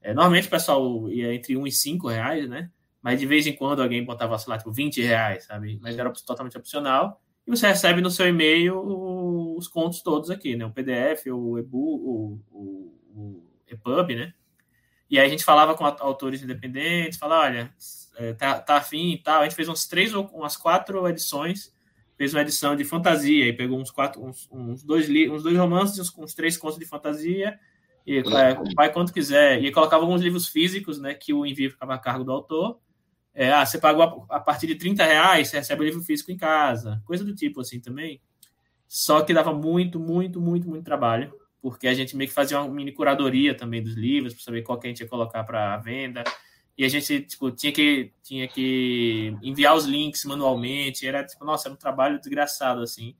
É, 0.02 0.14
normalmente 0.14 0.48
o 0.48 0.52
pessoal 0.52 1.10
ia 1.10 1.34
entre 1.34 1.56
um 1.56 1.68
e 1.68 1.72
cinco 1.72 2.08
reais, 2.08 2.50
né? 2.50 2.70
Mas 3.02 3.20
de 3.20 3.26
vez 3.26 3.46
em 3.46 3.54
quando 3.54 3.82
alguém 3.82 4.04
botava, 4.04 4.38
sei 4.38 4.52
lá, 4.52 4.58
tipo, 4.58 4.72
20 4.72 5.02
reais, 5.02 5.46
sabe? 5.46 5.80
Mas 5.82 5.98
era 5.98 6.12
totalmente 6.12 6.58
opcional 6.58 7.22
e 7.46 7.50
você 7.50 7.68
recebe 7.68 8.02
no 8.02 8.10
seu 8.10 8.28
e-mail 8.28 8.80
os 9.58 9.68
contos 9.68 10.02
todos 10.02 10.30
aqui, 10.30 10.56
né? 10.56 10.66
O 10.66 10.72
PDF, 10.72 11.28
o 11.28 11.58
EBU, 11.58 11.78
o, 11.78 12.42
o, 12.52 13.00
o 13.16 13.44
EPUB, 13.68 14.16
né? 14.16 14.34
E 15.10 15.20
aí 15.20 15.26
a 15.26 15.30
gente 15.30 15.44
falava 15.44 15.76
com 15.76 15.86
autores 15.86 16.42
independentes, 16.42 17.20
falava, 17.20 17.46
olha, 17.46 17.74
é, 18.16 18.34
tá, 18.34 18.60
tá 18.60 18.78
afim 18.78 19.12
e 19.12 19.18
tal. 19.18 19.42
A 19.42 19.44
gente 19.44 19.56
fez 19.56 19.68
uns 19.68 19.86
três 19.86 20.14
ou 20.14 20.26
umas 20.28 20.56
quatro 20.56 21.06
edições, 21.08 21.74
fez 22.18 22.34
uma 22.34 22.42
edição 22.42 22.76
de 22.76 22.86
fantasia 22.86 23.48
e 23.48 23.54
pegou 23.54 23.80
uns 23.80 23.92
quatro, 23.92 24.24
uns, 24.24 24.48
uns 24.52 24.84
dois, 24.84 25.10
uns 25.30 25.44
dois 25.44 25.58
romances, 25.58 26.00
uns, 26.00 26.18
uns 26.18 26.34
três 26.34 26.56
contos 26.56 26.80
de 26.80 26.86
fantasia 26.86 27.60
e 28.06 28.20
é, 28.20 28.24
vai 28.76 28.92
quanto 28.92 29.14
quiser. 29.14 29.62
E 29.62 29.72
colocava 29.72 30.04
alguns 30.04 30.22
livros 30.22 30.48
físicos, 30.48 31.00
né? 31.00 31.14
Que 31.14 31.34
o 31.34 31.46
envio 31.46 31.72
ficava 31.72 31.94
a 31.94 32.00
cargo 32.00 32.24
do 32.24 32.32
autor. 32.32 32.80
É, 33.34 33.52
ah, 33.52 33.66
você 33.66 33.78
pagou 33.78 34.28
a, 34.30 34.38
a, 34.38 34.40
partir 34.40 34.68
de 34.68 34.76
30 34.76 35.06
reais, 35.06 35.50
você 35.50 35.58
recebe 35.58 35.82
o 35.82 35.86
livro 35.86 36.02
físico 36.02 36.32
em 36.32 36.38
casa, 36.38 37.02
coisa 37.06 37.24
do 37.24 37.34
tipo 37.34 37.62
assim 37.62 37.80
também. 37.80 38.22
Só 38.88 39.22
que 39.22 39.34
dava 39.34 39.54
muito, 39.54 40.00
muito, 40.00 40.42
muito, 40.42 40.68
muito 40.68 40.84
trabalho, 40.84 41.34
porque 41.62 41.88
a 41.88 41.94
gente 41.94 42.16
meio 42.16 42.28
que 42.28 42.34
fazia 42.34 42.60
uma 42.60 42.74
mini 42.74 42.92
curadoria 42.92 43.56
também 43.56 43.82
dos 43.82 43.94
livros, 43.94 44.34
para 44.34 44.44
saber 44.44 44.64
qual 44.64 44.78
que 44.78 44.88
a 44.88 44.90
gente 44.90 45.00
ia 45.00 45.08
colocar 45.08 45.44
para 45.46 45.78
venda. 45.78 46.24
E 46.78 46.84
a 46.84 46.90
gente 46.90 47.22
tipo, 47.22 47.52
tinha, 47.52 47.72
que, 47.72 48.12
tinha 48.24 48.48
que 48.48 49.38
enviar 49.42 49.76
os 49.76 49.86
links 49.86 50.26
manualmente, 50.26 51.08
era 51.08 51.24
tipo, 51.24 51.46
nossa, 51.46 51.68
era 51.68 51.74
um 51.74 51.78
trabalho 51.78 52.20
desgraçado 52.20 52.82
assim. 52.82 53.16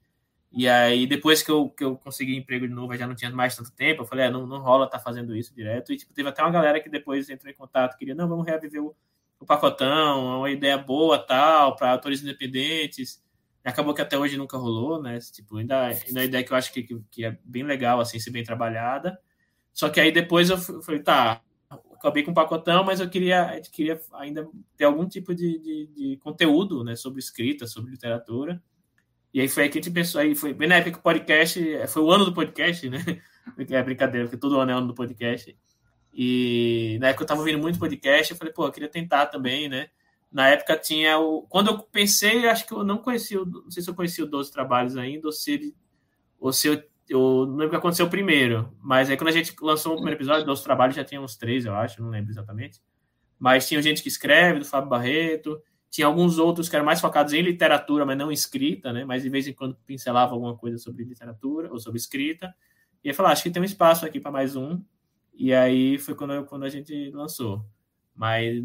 E 0.52 0.68
aí, 0.68 1.08
depois 1.08 1.42
que 1.42 1.50
eu, 1.50 1.70
que 1.70 1.84
eu 1.84 1.96
consegui 1.96 2.36
emprego 2.36 2.68
de 2.68 2.74
novo, 2.74 2.96
já 2.98 3.08
não 3.08 3.16
tinha 3.16 3.32
mais 3.32 3.56
tanto 3.56 3.72
tempo, 3.72 4.02
eu 4.02 4.06
falei, 4.06 4.26
é, 4.26 4.30
não, 4.30 4.46
não 4.46 4.60
rola 4.60 4.90
tá 4.90 5.00
fazendo 5.00 5.36
isso 5.36 5.56
direto. 5.56 5.94
E 5.94 5.98
tipo, 5.98 6.14
teve 6.14 6.28
até 6.28 6.42
uma 6.42 6.52
galera 6.52 6.82
que 6.82 6.90
depois 6.90 7.30
entrou 7.30 7.50
em 7.50 7.56
contato, 7.56 7.98
queria, 7.98 8.14
não, 8.14 8.28
vamos 8.28 8.46
reviver 8.46 8.84
o 8.84 8.94
o 9.42 9.46
pacotão, 9.46 10.38
uma 10.38 10.52
ideia 10.52 10.78
boa 10.78 11.18
tal, 11.18 11.76
para 11.76 11.92
autores 11.92 12.22
independentes. 12.22 13.22
Acabou 13.64 13.94
que 13.94 14.02
até 14.02 14.18
hoje 14.18 14.38
nunca 14.38 14.58
rolou, 14.58 15.02
né? 15.02 15.18
Tipo, 15.20 15.58
ainda, 15.58 15.92
é 15.92 16.00
uma 16.12 16.24
ideia 16.24 16.44
que 16.44 16.54
eu 16.54 16.58
acho 16.58 16.72
que, 16.72 16.84
que 17.10 17.26
é 17.26 17.38
bem 17.44 17.64
legal, 17.64 18.00
assim, 18.00 18.20
ser 18.20 18.30
bem 18.30 18.44
trabalhada. 18.44 19.20
Só 19.74 19.90
que 19.90 20.00
aí 20.00 20.12
depois 20.12 20.50
eu 20.50 20.58
falei, 20.58 21.02
tá, 21.02 21.42
acabei 21.94 22.24
com 22.24 22.32
o 22.32 22.36
pacotão, 22.36 22.84
mas 22.84 23.00
eu 23.00 23.10
queria, 23.10 23.60
queria 23.72 24.00
ainda 24.14 24.48
ter 24.78 24.86
algum 24.86 25.08
tipo 25.08 25.34
de, 25.34 25.58
de, 25.60 25.88
de, 25.88 26.18
conteúdo, 26.18 26.84
né, 26.84 26.96
sobre 26.96 27.20
escrita, 27.20 27.66
sobre 27.66 27.92
literatura. 27.92 28.62
E 29.34 29.42
aí 29.42 29.48
foi 29.48 29.64
aí 29.64 29.70
que 29.70 29.80
a 29.80 29.82
gente 29.82 29.94
pensou, 29.94 30.22
aí 30.22 30.36
foi 30.36 30.54
bem 30.54 30.68
na 30.68 30.76
época 30.76 30.92
que 30.92 31.00
o 31.00 31.04
podcast, 31.04 31.88
foi 31.88 32.04
o 32.04 32.12
ano 32.12 32.26
do 32.26 32.34
podcast, 32.34 32.90
né? 32.90 33.00
É 33.58 33.84
brincadeira, 33.84 34.28
porque 34.28 34.40
todo 34.40 34.60
ano 34.60 34.72
é 34.72 34.74
ano 34.76 34.88
do 34.88 34.94
podcast. 34.94 35.58
E 36.14 36.98
na 37.00 37.10
época 37.10 37.24
eu 37.24 37.26
estava 37.26 37.40
ouvindo 37.40 37.60
muito 37.60 37.80
podcast, 37.80 38.32
eu 38.32 38.38
falei, 38.38 38.54
pô, 38.54 38.66
eu 38.66 38.72
queria 38.72 38.90
tentar 38.90 39.28
também, 39.28 39.70
né? 39.70 39.90
Na 40.32 40.48
época 40.48 40.78
tinha 40.78 41.20
o. 41.20 41.44
Quando 41.44 41.72
eu 41.72 41.80
pensei, 41.80 42.48
acho 42.48 42.66
que 42.66 42.74
eu 42.74 42.84
não 42.84 42.98
conhecia, 42.98 43.40
não 43.44 43.70
sei 43.70 43.84
se 43.84 43.90
eu 43.90 43.96
conhecia 43.96 44.24
o 44.24 44.28
12 44.28 44.52
Trabalhos 44.52 44.96
ainda, 44.96 45.28
ou 45.28 45.32
se 45.32 45.52
ele. 45.52 45.76
Ou 46.40 46.54
se 46.54 46.68
eu, 46.68 46.84
eu 47.10 47.46
não 47.46 47.56
lembro 47.56 47.68
o 47.68 47.70
que 47.72 47.76
aconteceu 47.76 48.10
primeiro. 48.10 48.74
Mas 48.82 49.10
aí 49.10 49.18
quando 49.18 49.28
a 49.28 49.34
gente 49.34 49.54
lançou 49.62 49.94
o 49.94 49.96
primeiro 49.96 50.18
episódio, 50.18 50.46
12 50.46 50.64
Trabalhos 50.64 50.96
já 50.96 51.04
tinha 51.04 51.22
uns 51.22 51.36
três, 51.36 51.66
eu 51.66 51.76
acho, 51.76 52.02
não 52.02 52.10
lembro 52.10 52.32
exatamente. 52.32 52.82
Mas 53.38 53.68
tinha 53.68 53.82
gente 53.82 54.02
que 54.02 54.08
escreve, 54.08 54.60
do 54.60 54.66
Fábio 54.66 54.90
Barreto. 54.90 55.62
Tinha 55.90 56.08
alguns 56.08 56.38
outros 56.38 56.70
que 56.70 56.76
eram 56.76 56.86
mais 56.86 57.02
focados 57.02 57.34
em 57.34 57.42
literatura, 57.42 58.06
mas 58.06 58.18
não 58.18 58.32
escrita, 58.32 58.94
né? 58.94 59.04
Mas 59.04 59.24
de 59.24 59.30
vez 59.30 59.46
em 59.48 59.54
quando 59.54 59.76
pincelava 59.86 60.34
alguma 60.34 60.56
coisa 60.56 60.78
sobre 60.78 61.04
literatura 61.04 61.70
ou 61.70 61.78
sobre 61.78 62.00
escrita. 62.00 62.54
E 63.04 63.10
eu 63.10 63.14
falei, 63.14 63.32
ah, 63.32 63.34
acho 63.34 63.44
que 63.44 63.52
tem 63.52 63.62
um 63.62 63.66
espaço 63.66 64.06
aqui 64.06 64.20
para 64.20 64.32
mais 64.32 64.56
um. 64.56 64.82
E 65.34 65.54
aí 65.54 65.98
foi 65.98 66.16
quando, 66.16 66.46
quando 66.46 66.64
a 66.64 66.70
gente 66.70 67.12
lançou. 67.12 67.66
Mas 68.16 68.64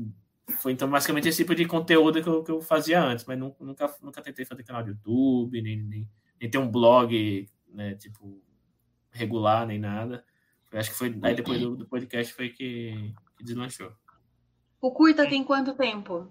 foi 0.59 0.72
então 0.72 0.88
basicamente 0.88 1.28
esse 1.28 1.38
tipo 1.38 1.55
de 1.55 1.66
conteúdo 1.66 2.22
que 2.22 2.28
eu, 2.28 2.43
que 2.43 2.51
eu 2.51 2.60
fazia 2.60 3.02
antes, 3.02 3.24
mas 3.24 3.38
nunca, 3.38 3.94
nunca 4.01 4.22
tentei 4.22 4.44
fazer 4.44 4.62
canal 4.62 4.82
de 4.82 4.90
YouTube, 4.90 5.60
nem, 5.60 5.82
nem, 5.82 6.09
nem 6.40 6.51
ter 6.51 6.59
um 6.59 6.70
blog, 6.70 7.48
né, 7.68 7.94
tipo, 7.94 8.40
regular, 9.10 9.66
nem 9.66 9.78
nada. 9.78 10.24
Eu 10.70 10.78
acho 10.78 10.90
que 10.90 10.97
foi 10.97 11.18
aí 11.22 11.34
depois 11.34 11.60
do, 11.60 11.76
do 11.76 11.86
podcast 11.86 12.32
foi 12.32 12.51
que, 12.51 13.14
que, 13.36 13.44
deslanchou. 13.44 13.93
O 14.80 14.93
curta 14.93 15.28
tem 15.28 15.43
quanto 15.43 15.74
tempo? 15.74 16.30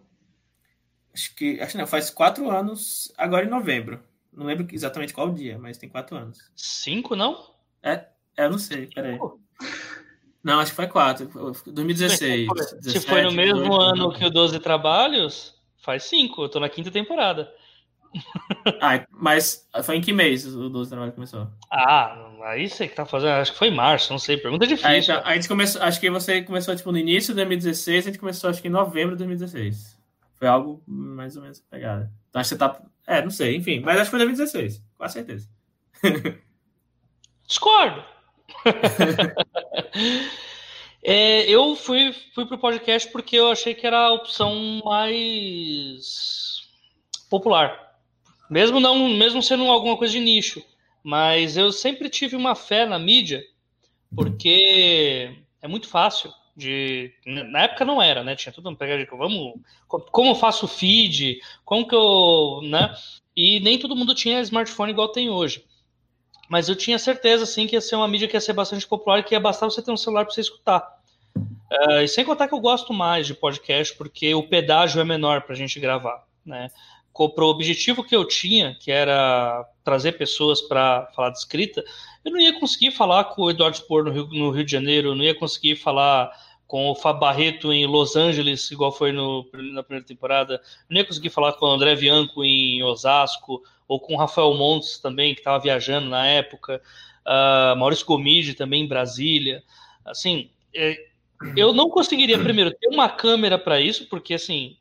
Acho 1.14 1.36
que, 1.36 1.60
acho 1.60 1.72
que 1.74 1.78
não, 1.78 1.88
faz 1.88 2.10
quatro 2.10 2.49
anos, 2.49 3.14
agora 3.18 3.45
em 3.45 3.49
novembro. 3.49 4.03
Não 4.32 4.45
lembro 4.45 4.68
exatamente 4.72 5.14
qual 5.14 5.34
dia, 5.34 5.57
mas 5.57 5.78
tem 5.78 5.90
quatro 5.90 6.16
anos. 6.16 6.52
Cinco, 6.56 7.16
não? 7.16 7.56
É, 7.82 8.07
eu 8.38 8.49
não 8.49 8.60
sei, 8.60 8.88
peraí. 8.88 9.18
Não, 10.46 10.60
acho 10.60 10.74
que 10.74 10.76
foi 10.76 10.86
quatro. 10.86 11.28
2016. 11.66 12.48
Se, 12.80 12.92
se 12.92 13.08
foi 13.08 13.24
no 13.24 13.32
mesmo 13.32 13.64
18, 13.64 13.82
ano 13.82 14.14
que 14.14 14.24
o 14.24 14.30
12 14.30 14.60
Trabalhos, 14.60 15.56
faz 15.78 16.04
cinco. 16.04 16.44
Eu 16.44 16.50
tô 16.50 16.60
na 16.60 16.70
quinta 16.70 16.92
temporada. 16.92 17.52
Ah, 18.80 19.04
mas 19.10 19.68
foi 19.84 19.98
em 19.98 20.02
que 20.02 20.14
mês 20.14 20.46
o 20.46 20.70
12 20.70 20.92
Trabalhos 20.92 21.16
começou? 21.16 21.48
Ah, 21.72 22.30
aí 22.44 22.70
você 22.70 22.88
que 22.88 22.96
tá 22.96 23.08
fazendo. 23.08 23.32
Acho 23.32 23.54
que 23.54 23.58
foi 23.58 23.70
em 23.70 23.76
março, 23.76 24.12
não 24.12 24.20
sei. 24.20 24.38
Pergunta 24.38 24.68
difícil. 24.68 24.88
Aí, 24.88 25.00
então, 25.00 25.20
a 25.26 25.34
gente 25.34 25.48
começou, 25.48 25.82
acho 25.82 26.00
que 26.00 26.12
você 26.12 26.44
começou 26.44 26.76
tipo 26.76 26.92
no 26.92 27.00
início 27.00 27.34
de 27.34 27.38
2016, 27.38 28.06
a 28.06 28.10
gente 28.12 28.20
começou 28.20 28.48
acho 28.52 28.62
que 28.62 28.68
em 28.68 28.72
novembro 28.72 29.16
de 29.16 29.26
2016. 29.26 29.98
Foi 30.36 30.48
algo 30.48 30.84
mais 30.86 31.36
ou 31.36 31.42
menos 31.42 31.60
pegada. 31.60 32.12
Então 32.30 32.40
acho 32.40 32.50
que 32.50 32.56
você 32.56 32.60
tá. 32.60 32.80
É, 33.08 33.20
não 33.24 33.32
sei, 33.32 33.56
enfim. 33.56 33.80
Mas 33.80 33.96
acho 33.96 34.12
que 34.12 34.18
foi 34.18 34.20
2016, 34.20 34.84
com 34.96 35.10
certeza. 35.10 35.50
Discordo. 37.48 38.04
é, 41.04 41.50
eu 41.50 41.76
fui, 41.76 42.14
fui 42.34 42.46
pro 42.46 42.58
podcast 42.58 43.12
porque 43.12 43.36
eu 43.36 43.50
achei 43.50 43.74
que 43.74 43.88
era 43.88 44.00
a 44.00 44.14
opção 44.14 44.82
mais 44.84 46.62
popular. 47.30 47.96
Mesmo 48.50 48.80
não, 48.80 49.10
mesmo 49.10 49.42
sendo 49.42 49.64
alguma 49.66 49.98
coisa 49.98 50.14
de 50.14 50.20
nicho. 50.20 50.64
Mas 51.04 51.56
eu 51.56 51.72
sempre 51.72 52.10
tive 52.10 52.36
uma 52.36 52.56
fé 52.56 52.86
na 52.86 52.98
mídia, 52.98 53.44
porque 54.16 55.38
é 55.62 55.68
muito 55.68 55.88
fácil 55.88 56.32
de. 56.56 57.12
Na 57.26 57.64
época 57.64 57.86
não 57.86 58.02
era, 58.02 58.24
né? 58.24 58.36
Tinha 58.36 58.54
tudo 58.54 58.70
uma 58.70 58.76
pegada 58.76 59.04
de 59.04 59.10
vamos. 59.12 59.54
Como 59.88 60.32
eu 60.32 60.36
faço 60.36 60.68
feed, 60.68 61.40
como 61.64 61.88
que 61.88 61.94
eu. 61.94 62.62
né? 62.64 62.96
E 63.36 63.60
nem 63.60 63.78
todo 63.78 63.96
mundo 63.96 64.16
tinha 64.16 64.42
smartphone 64.42 64.92
igual 64.92 65.10
tem 65.10 65.30
hoje. 65.30 65.64
Mas 66.50 66.70
eu 66.70 66.76
tinha 66.76 67.00
certeza, 67.00 67.44
assim, 67.44 67.68
que 67.68 67.76
ia 67.76 67.82
ser 67.82 67.96
uma 67.96 68.08
mídia 68.08 68.28
que 68.28 68.36
ia 68.36 68.42
ser 68.42 68.54
bastante 68.54 68.88
popular 68.88 69.24
que 69.24 69.34
ia 69.34 69.40
bastar 69.40 69.66
você 69.66 69.82
ter 69.82 69.92
um 69.92 69.98
celular 69.98 70.26
para 70.26 70.34
você 70.34 70.42
escutar. 70.42 70.96
Uh, 71.36 72.02
e 72.04 72.08
sem 72.08 72.24
contar 72.24 72.48
que 72.48 72.54
eu 72.54 72.60
gosto 72.60 72.94
mais 72.94 73.26
de 73.28 73.34
podcast, 73.34 73.96
porque 73.98 74.34
o 74.36 74.48
pedágio 74.48 75.02
é 75.02 75.04
menor 75.04 75.42
para 75.42 75.54
a 75.54 75.58
gente 75.58 75.80
gravar, 75.80 76.24
né? 76.46 76.70
pro 77.34 77.48
objetivo 77.48 78.04
que 78.04 78.16
eu 78.16 78.28
tinha, 78.28 78.76
que 78.76 78.92
era 78.92 79.66
trazer 79.86 80.14
pessoas 80.14 80.62
para 80.62 81.10
falar 81.16 81.30
de 81.30 81.38
escrita, 81.38 81.84
eu 82.26 82.32
não 82.32 82.40
ia 82.40 82.60
conseguir 82.60 82.92
falar 82.92 83.24
com 83.26 83.44
o 83.44 83.50
Eduardo 83.50 83.78
Spor 83.78 84.04
no 84.04 84.12
Rio, 84.12 84.28
no 84.28 84.52
Rio 84.52 84.66
de 84.66 84.72
Janeiro, 84.72 85.16
não 85.16 85.24
ia 85.24 85.34
conseguir 85.34 85.78
falar 85.78 86.30
com 86.68 86.90
o 86.90 86.96
Fábio 86.96 87.22
Barreto 87.22 87.72
em 87.72 87.86
Los 87.86 88.18
Angeles, 88.18 88.70
igual 88.70 88.92
foi 88.92 89.14
no, 89.14 89.48
na 89.74 89.82
primeira 89.82 90.06
temporada, 90.06 90.62
não 90.90 90.98
ia 90.98 91.06
conseguir 91.06 91.30
falar 91.30 91.54
com 91.54 91.66
o 91.66 91.70
André 91.72 91.96
Bianco 91.96 92.44
em 92.44 92.84
Osasco, 92.84 93.64
ou 93.88 93.99
com 93.99 94.14
o 94.14 94.18
Rafael 94.18 94.53
Montes 94.53 94.99
também, 94.99 95.34
que 95.34 95.41
estava 95.41 95.60
viajando 95.60 96.10
na 96.10 96.26
época, 96.26 96.82
uh, 97.26 97.76
Maurício 97.78 98.06
Gomide 98.06 98.53
também 98.53 98.84
em 98.84 98.88
Brasília. 98.88 99.64
Assim, 100.03 100.49
é, 100.74 100.98
eu 101.56 101.74
não 101.74 101.90
conseguiria, 101.90 102.40
primeiro, 102.40 102.72
ter 102.72 102.88
uma 102.88 103.10
câmera 103.10 103.57
para 103.57 103.80
isso, 103.80 104.07
porque 104.07 104.34
assim, 104.34 104.78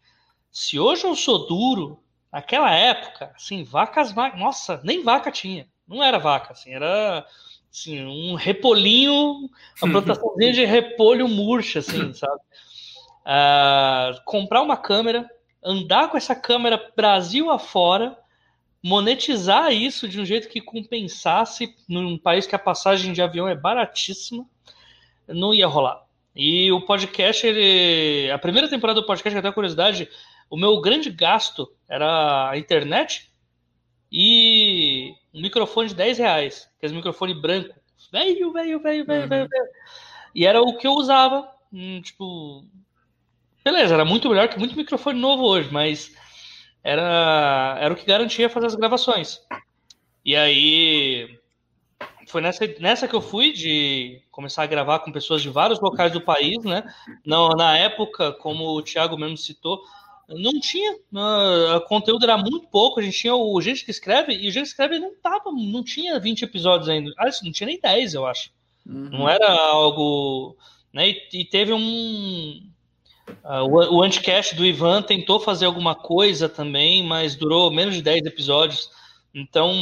se 0.50 0.78
hoje 0.78 1.04
eu 1.04 1.14
sou 1.14 1.46
duro, 1.46 2.00
naquela 2.32 2.72
época, 2.72 3.32
assim, 3.34 3.62
vacas, 3.62 4.14
nossa, 4.36 4.80
nem 4.84 5.02
vaca 5.02 5.30
tinha. 5.30 5.66
Não 5.86 6.02
era 6.02 6.18
vaca, 6.18 6.52
assim, 6.52 6.72
era 6.72 7.26
assim, 7.70 8.04
um 8.04 8.34
repolinho, 8.34 9.50
uma 9.82 9.92
plantaçãozinha 9.92 10.52
de 10.52 10.64
repolho 10.64 11.28
murcha, 11.28 11.80
assim, 11.80 12.12
sabe? 12.14 12.40
Uh, 13.26 14.20
comprar 14.24 14.62
uma 14.62 14.76
câmera, 14.76 15.28
andar 15.62 16.08
com 16.08 16.16
essa 16.16 16.34
câmera 16.34 16.92
Brasil 16.96 17.50
afora, 17.50 18.16
monetizar 18.84 19.72
isso 19.72 20.06
de 20.06 20.20
um 20.20 20.26
jeito 20.26 20.46
que 20.46 20.60
compensasse 20.60 21.74
num 21.88 22.18
país 22.18 22.46
que 22.46 22.54
a 22.54 22.58
passagem 22.58 23.14
de 23.14 23.22
avião 23.22 23.48
é 23.48 23.54
baratíssima, 23.54 24.46
não 25.26 25.54
ia 25.54 25.66
rolar. 25.66 26.04
E 26.36 26.70
o 26.70 26.82
podcast, 26.82 27.46
ele, 27.46 28.30
a 28.30 28.36
primeira 28.36 28.68
temporada 28.68 29.00
do 29.00 29.06
podcast, 29.06 29.38
até 29.38 29.50
curiosidade, 29.50 30.06
o 30.50 30.56
meu 30.58 30.82
grande 30.82 31.10
gasto 31.10 31.72
era 31.88 32.50
a 32.50 32.58
internet 32.58 33.30
e 34.12 35.14
um 35.32 35.40
microfone 35.40 35.88
de 35.88 35.94
10 35.94 36.18
reais, 36.18 36.70
aquele 36.76 36.92
microfone 36.92 37.32
branco. 37.32 37.74
Veio, 38.12 38.52
veio, 38.52 38.80
veio, 38.80 39.06
veio, 39.06 39.28
veio, 39.28 39.48
veio. 39.48 39.68
E 40.34 40.44
era 40.44 40.60
o 40.60 40.76
que 40.76 40.86
eu 40.86 40.92
usava. 40.92 41.48
Hum, 41.72 42.02
tipo. 42.02 42.66
Beleza, 43.64 43.94
era 43.94 44.04
muito 44.04 44.28
melhor 44.28 44.48
que 44.48 44.58
muito 44.58 44.76
microfone 44.76 45.18
novo 45.18 45.42
hoje, 45.44 45.72
mas 45.72 46.14
era, 46.84 47.78
era 47.80 47.94
o 47.94 47.96
que 47.96 48.04
garantia 48.04 48.50
fazer 48.50 48.66
as 48.66 48.74
gravações. 48.74 49.40
E 50.24 50.36
aí. 50.36 51.38
Foi 52.26 52.40
nessa, 52.40 52.66
nessa 52.80 53.06
que 53.06 53.14
eu 53.14 53.20
fui 53.20 53.52
de 53.52 54.20
começar 54.30 54.62
a 54.62 54.66
gravar 54.66 55.00
com 55.00 55.12
pessoas 55.12 55.42
de 55.42 55.48
vários 55.48 55.80
locais 55.80 56.12
do 56.12 56.20
país, 56.20 56.62
né? 56.64 56.82
Não, 57.24 57.48
na 57.50 57.76
época, 57.76 58.32
como 58.32 58.76
o 58.76 58.82
Thiago 58.82 59.16
mesmo 59.16 59.36
citou, 59.36 59.82
não 60.28 60.58
tinha. 60.58 60.94
Uh, 61.12 61.80
conteúdo 61.86 62.24
era 62.24 62.36
muito 62.36 62.66
pouco. 62.68 62.98
A 62.98 63.02
gente 63.02 63.18
tinha 63.18 63.34
o 63.34 63.60
Gente 63.60 63.84
que 63.84 63.90
Escreve, 63.90 64.34
e 64.34 64.48
o 64.48 64.50
Gente 64.50 64.64
que 64.64 64.70
Escreve 64.70 64.98
não 64.98 65.14
tava, 65.16 65.52
não 65.52 65.84
tinha 65.84 66.18
20 66.18 66.42
episódios 66.42 66.88
ainda. 66.88 67.12
Ah, 67.18 67.28
não 67.42 67.52
tinha 67.52 67.66
nem 67.66 67.80
10, 67.80 68.14
eu 68.14 68.26
acho. 68.26 68.50
Uhum. 68.86 69.10
Não 69.10 69.28
era 69.28 69.50
algo. 69.50 70.56
Né? 70.92 71.10
E, 71.10 71.28
e 71.32 71.44
teve 71.44 71.72
um. 71.72 72.73
Uh, 73.28 73.64
o, 73.64 73.96
o 73.96 74.02
Anticast 74.02 74.54
do 74.54 74.64
Ivan 74.64 75.02
tentou 75.02 75.40
fazer 75.40 75.66
alguma 75.66 75.94
coisa 75.94 76.48
também, 76.48 77.02
mas 77.02 77.34
durou 77.34 77.70
menos 77.70 77.94
de 77.94 78.02
10 78.02 78.26
episódios. 78.26 78.90
Então, 79.34 79.72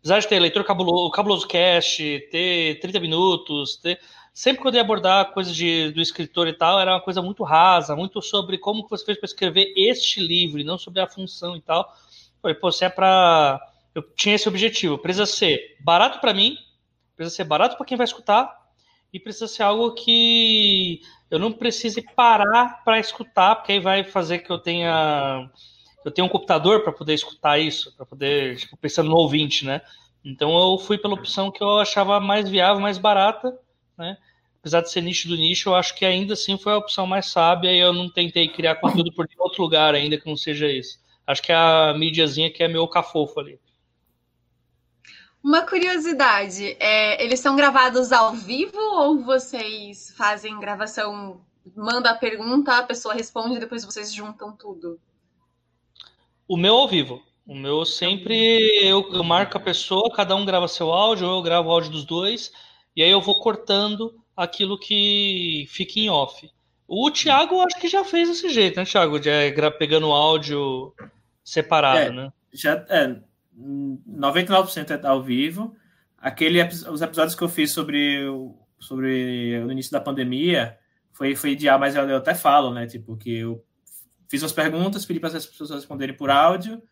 apesar 0.00 0.20
de 0.20 0.28
ter 0.28 0.38
leitor 0.40 0.64
cabuloso, 0.64 1.10
cabuloso 1.10 1.46
cast, 1.46 2.02
ter 2.30 2.80
30 2.80 3.00
minutos, 3.00 3.76
ter 3.76 4.00
sempre 4.32 4.62
quando 4.62 4.74
eu 4.74 4.78
ia 4.78 4.84
abordar 4.84 5.32
coisas 5.32 5.54
de, 5.54 5.90
do 5.90 6.00
escritor 6.00 6.48
e 6.48 6.52
tal, 6.52 6.80
era 6.80 6.92
uma 6.92 7.00
coisa 7.00 7.20
muito 7.20 7.44
rasa, 7.44 7.94
muito 7.94 8.20
sobre 8.22 8.58
como 8.58 8.84
que 8.84 8.90
você 8.90 9.04
fez 9.04 9.18
para 9.18 9.26
escrever 9.26 9.72
este 9.76 10.20
livro, 10.20 10.58
e 10.58 10.64
não 10.64 10.78
sobre 10.78 11.00
a 11.00 11.06
função 11.06 11.56
e 11.56 11.60
tal. 11.60 11.94
Falei, 12.40 12.54
pô, 12.54 12.72
se 12.72 12.84
é 12.84 12.88
para. 12.88 13.60
Eu 13.94 14.02
tinha 14.02 14.34
esse 14.34 14.48
objetivo, 14.48 14.96
precisa 14.96 15.26
ser 15.26 15.76
barato 15.80 16.18
para 16.18 16.32
mim, 16.32 16.56
precisa 17.14 17.36
ser 17.36 17.44
barato 17.44 17.76
para 17.76 17.84
quem 17.84 17.96
vai 17.96 18.04
escutar, 18.04 18.61
e 19.12 19.20
precisa 19.20 19.46
ser 19.46 19.62
algo 19.62 19.92
que 19.92 21.02
eu 21.30 21.38
não 21.38 21.52
precise 21.52 22.02
parar 22.14 22.82
para 22.84 22.98
escutar, 22.98 23.56
porque 23.56 23.72
aí 23.72 23.80
vai 23.80 24.04
fazer 24.04 24.38
que 24.38 24.50
eu 24.50 24.58
tenha. 24.58 25.50
Eu 26.04 26.10
tenho 26.10 26.26
um 26.26 26.30
computador 26.30 26.82
para 26.82 26.92
poder 26.92 27.14
escutar 27.14 27.58
isso, 27.58 27.94
para 27.96 28.04
poder, 28.04 28.56
tipo, 28.56 28.76
pensando 28.76 29.10
no 29.10 29.16
ouvinte, 29.16 29.64
né? 29.64 29.82
Então 30.24 30.56
eu 30.58 30.78
fui 30.78 30.98
pela 30.98 31.14
opção 31.14 31.50
que 31.50 31.62
eu 31.62 31.78
achava 31.78 32.18
mais 32.20 32.48
viável, 32.48 32.80
mais 32.80 32.98
barata, 32.98 33.56
né? 33.96 34.16
Apesar 34.60 34.80
de 34.80 34.90
ser 34.90 35.00
nicho 35.00 35.28
do 35.28 35.36
nicho, 35.36 35.70
eu 35.70 35.74
acho 35.74 35.94
que 35.94 36.04
ainda 36.04 36.34
assim 36.34 36.56
foi 36.56 36.72
a 36.72 36.78
opção 36.78 37.06
mais 37.06 37.26
sábia 37.26 37.72
e 37.72 37.78
eu 37.78 37.92
não 37.92 38.08
tentei 38.08 38.48
criar 38.48 38.76
conteúdo 38.76 39.12
por 39.12 39.26
outro 39.38 39.62
lugar 39.62 39.94
ainda 39.94 40.16
que 40.16 40.26
não 40.26 40.36
seja 40.36 40.70
isso. 40.70 41.00
Acho 41.26 41.42
que 41.42 41.50
é 41.52 41.54
a 41.54 41.94
mídiazinha 41.96 42.50
que 42.50 42.62
é 42.62 42.68
meu 42.68 42.86
cafofo 42.86 43.40
ali. 43.40 43.58
Uma 45.42 45.62
curiosidade, 45.66 46.76
é, 46.78 47.22
eles 47.22 47.40
são 47.40 47.56
gravados 47.56 48.12
ao 48.12 48.32
vivo 48.32 48.78
ou 48.78 49.24
vocês 49.24 50.14
fazem 50.16 50.60
gravação, 50.60 51.40
manda 51.74 52.10
a 52.10 52.14
pergunta, 52.14 52.76
a 52.76 52.82
pessoa 52.84 53.12
responde 53.12 53.56
e 53.56 53.60
depois 53.60 53.84
vocês 53.84 54.14
juntam 54.14 54.52
tudo? 54.52 55.00
O 56.46 56.56
meu 56.56 56.74
ao 56.74 56.86
vivo. 56.86 57.22
O 57.44 57.56
meu 57.56 57.84
sempre 57.84 58.34
eu, 58.80 59.12
eu 59.12 59.24
marco 59.24 59.56
a 59.56 59.60
pessoa, 59.60 60.12
cada 60.14 60.36
um 60.36 60.44
grava 60.44 60.68
seu 60.68 60.92
áudio, 60.92 61.26
eu 61.26 61.42
gravo 61.42 61.68
o 61.68 61.72
áudio 61.72 61.90
dos 61.90 62.04
dois 62.04 62.52
e 62.94 63.02
aí 63.02 63.10
eu 63.10 63.20
vou 63.20 63.40
cortando 63.40 64.14
aquilo 64.36 64.78
que 64.78 65.66
fica 65.68 65.98
em 65.98 66.08
off. 66.08 66.48
O 66.86 67.10
Thiago 67.10 67.60
acho 67.62 67.80
que 67.80 67.88
já 67.88 68.04
fez 68.04 68.28
desse 68.28 68.48
jeito, 68.48 68.76
né, 68.76 68.84
Thiago? 68.84 69.18
De 69.18 69.28
é, 69.28 69.70
pegando 69.70 70.08
o 70.08 70.12
áudio 70.12 70.94
separado, 71.42 71.98
é, 71.98 72.10
né? 72.10 72.32
Já, 72.52 72.84
é, 72.88 73.16
99% 73.58 74.90
é 74.90 75.06
ao 75.06 75.22
vivo. 75.22 75.74
Aquele, 76.18 76.62
os 76.62 77.02
episódios 77.02 77.34
que 77.34 77.42
eu 77.42 77.48
fiz 77.48 77.72
sobre, 77.72 78.24
sobre 78.78 79.62
o 79.64 79.70
início 79.70 79.92
da 79.92 80.00
pandemia 80.00 80.78
foi, 81.12 81.34
foi 81.34 81.52
ideal, 81.52 81.78
mas 81.78 81.94
eu, 81.94 82.08
eu 82.08 82.16
até 82.16 82.34
falo, 82.34 82.72
né? 82.72 82.86
Tipo, 82.86 83.16
que 83.16 83.38
eu 83.38 83.64
fiz 84.28 84.42
as 84.42 84.52
perguntas, 84.52 85.04
pedi 85.04 85.20
para 85.20 85.36
as 85.36 85.44
pessoas 85.44 85.70
responderem 85.70 86.16
por 86.16 86.30
áudio, 86.30 86.82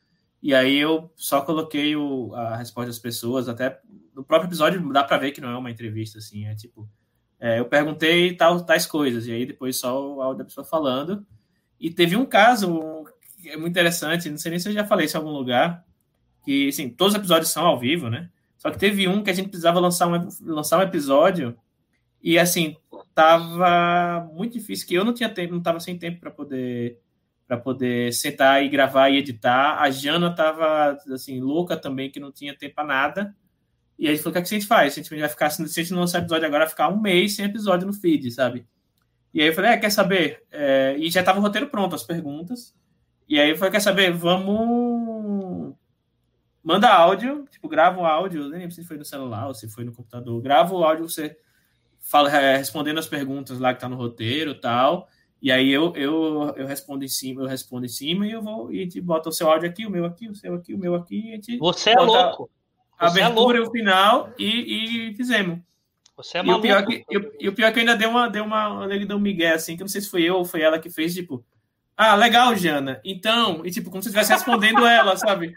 e 0.43 0.55
aí 0.55 0.77
eu 0.77 1.11
só 1.16 1.41
coloquei 1.41 1.97
o, 1.97 2.35
a 2.35 2.57
resposta 2.57 2.89
das 2.89 2.99
pessoas, 2.99 3.49
até 3.49 3.81
no 4.15 4.23
próprio 4.23 4.49
episódio 4.49 4.93
dá 4.93 5.03
para 5.03 5.16
ver 5.19 5.32
que 5.32 5.41
não 5.41 5.51
é 5.51 5.57
uma 5.57 5.70
entrevista, 5.70 6.19
assim, 6.19 6.47
é 6.47 6.55
tipo, 6.55 6.89
é, 7.39 7.59
eu 7.59 7.65
perguntei 7.65 8.37
tal, 8.37 8.62
tais 8.62 8.85
coisas, 8.85 9.27
e 9.27 9.32
aí 9.32 9.47
depois 9.47 9.78
só 9.78 10.16
o 10.16 10.20
áudio 10.20 10.39
da 10.39 10.45
pessoa 10.45 10.65
falando. 10.65 11.27
E 11.78 11.91
teve 11.91 12.15
um 12.15 12.27
caso 12.27 13.05
que 13.41 13.49
é 13.49 13.57
muito 13.57 13.70
interessante, 13.70 14.28
não 14.28 14.37
sei 14.37 14.51
nem 14.51 14.61
se 14.61 14.69
eu 14.69 14.74
já 14.74 14.85
falei 14.85 15.07
isso 15.07 15.16
em 15.16 15.20
algum 15.20 15.32
lugar, 15.32 15.82
que, 16.45 16.69
assim, 16.69 16.89
todos 16.89 17.15
os 17.15 17.19
episódios 17.19 17.51
são 17.51 17.65
ao 17.65 17.79
vivo, 17.79 18.09
né? 18.09 18.31
Só 18.59 18.71
que 18.71 18.79
teve 18.79 19.09
um 19.09 19.23
que 19.23 19.31
a 19.31 19.33
gente 19.33 19.49
precisava 19.49 19.81
lançar 19.81 20.09
um, 20.09 20.29
lançar 20.43 20.79
um 20.79 20.83
episódio 20.83 21.57
e, 22.23 22.39
assim, 22.39 22.77
tava 23.15 24.29
muito 24.35 24.55
difícil, 24.55 24.87
que 24.87 24.95
eu 24.95 25.05
não 25.05 25.15
tinha 25.15 25.29
tempo, 25.29 25.55
não 25.55 25.62
tava 25.62 25.81
sem 25.81 25.99
tempo 25.99 26.21
para 26.21 26.31
poder 26.31 26.99
para 27.51 27.59
poder 27.59 28.12
sentar 28.12 28.62
e 28.65 28.69
gravar 28.69 29.11
e 29.11 29.17
editar. 29.17 29.83
A 29.83 29.91
Jana 29.91 30.33
tava, 30.33 30.97
assim, 31.12 31.41
louca 31.41 31.77
também, 31.77 32.09
que 32.09 32.21
não 32.21 32.31
tinha 32.31 32.57
tempo 32.57 32.77
para 32.77 32.85
nada. 32.85 33.35
E 33.99 34.07
aí 34.07 34.17
falou: 34.17 34.31
o 34.31 34.33
que, 34.35 34.39
é 34.39 34.43
que 34.43 34.55
a 34.55 34.59
gente 34.59 34.69
faz? 34.69 34.93
A 34.93 34.97
gente 34.97 35.11
vai 35.11 35.29
ficar, 35.29 35.51
se 35.51 35.62
a 35.62 35.67
gente 35.67 35.91
não 35.91 35.99
lançar 35.99 36.21
episódio 36.21 36.47
agora, 36.47 36.65
vai 36.65 36.71
ficar 36.71 36.89
um 36.89 37.01
mês 37.01 37.35
sem 37.35 37.45
episódio 37.45 37.89
no 37.89 37.93
feed, 37.93 38.31
sabe? 38.31 38.65
E 39.35 39.43
aí 39.43 39.49
eu 39.49 39.53
falei: 39.53 39.73
é, 39.73 39.77
quer 39.77 39.91
saber? 39.91 40.45
É, 40.51 40.97
e 40.97 41.11
já 41.11 41.25
tava 41.25 41.41
o 41.41 41.43
roteiro 41.43 41.69
pronto, 41.69 41.97
as 41.97 42.05
perguntas. 42.05 42.73
E 43.29 43.41
aí 43.41 43.51
eu 43.51 43.57
falei: 43.57 43.73
quer 43.73 43.81
saber? 43.81 44.12
Vamos. 44.12 45.00
Manda 46.62 46.89
áudio, 46.89 47.47
tipo, 47.51 47.69
grava 47.69 48.01
o 48.01 48.05
áudio, 48.05 48.49
nem 48.49 48.61
lembro 48.61 48.74
se 48.74 48.85
foi 48.85 48.97
no 48.97 49.05
celular 49.05 49.47
ou 49.49 49.55
se 49.55 49.69
foi 49.69 49.85
no 49.85 49.93
computador. 49.93 50.41
Grava 50.43 50.74
o 50.74 50.85
áudio, 50.85 51.09
você 51.09 51.37
fala, 52.01 52.31
é, 52.31 52.57
respondendo 52.57 52.99
as 52.99 53.07
perguntas 53.07 53.59
lá 53.59 53.73
que 53.73 53.81
tá 53.81 53.89
no 53.89 53.97
roteiro 53.97 54.61
tal. 54.61 55.09
E 55.41 55.51
aí 55.51 55.70
eu, 55.70 55.95
eu, 55.97 56.55
eu 56.57 56.66
respondo 56.66 57.03
em 57.03 57.09
cima, 57.09 57.43
eu 57.43 57.47
respondo 57.47 57.87
em 57.87 57.89
cima 57.89 58.27
e 58.27 58.32
eu 58.32 58.43
vou 58.43 58.70
e 58.70 58.82
gente 58.82 59.01
bota 59.01 59.31
o 59.31 59.32
seu 59.32 59.51
áudio 59.51 59.70
aqui, 59.70 59.87
o 59.87 59.91
meu 59.91 60.05
aqui, 60.05 60.28
o 60.28 60.35
seu 60.35 60.55
aqui, 60.55 60.74
o 60.74 60.78
meu 60.78 60.95
aqui. 60.95 61.28
E 61.28 61.32
a 61.32 61.35
gente 61.37 61.57
Você 61.57 61.91
é 61.91 61.95
louco 61.99 62.51
a 63.01 63.07
é 63.07 63.09
abertura 63.09 63.59
é 63.59 63.61
e 63.61 63.65
o 63.65 63.70
final 63.70 64.31
e, 64.39 65.09
e 65.09 65.16
fizemos. 65.16 65.59
Você 66.16 66.37
é 66.37 66.43
maluco. 66.43 66.66
E 66.66 66.70
o 66.70 66.74
pior 66.74 66.87
que, 66.87 67.05
eu, 67.09 67.32
e 67.41 67.49
o 67.49 67.55
pior 67.55 67.73
que 67.73 67.78
eu 67.78 67.81
ainda 67.81 67.97
dei 67.97 68.07
uma, 68.07 68.28
dei 68.28 68.43
uma, 68.43 68.87
dei 68.87 69.16
um 69.16 69.19
migué, 69.19 69.55
assim, 69.55 69.74
que 69.74 69.82
eu 69.82 69.87
não 69.87 69.91
sei 69.91 70.03
se 70.03 70.11
foi 70.11 70.23
eu 70.23 70.37
ou 70.37 70.45
foi 70.45 70.61
ela 70.61 70.78
que 70.78 70.91
fez, 70.91 71.15
tipo, 71.15 71.43
ah, 71.97 72.15
legal, 72.15 72.55
Jana. 72.55 73.01
Então, 73.03 73.65
e 73.65 73.70
tipo, 73.70 73.91
como 73.91 74.03
se 74.03 74.11
estivesse 74.11 74.32
respondendo 74.32 74.87
ela, 74.87 75.16
sabe? 75.16 75.55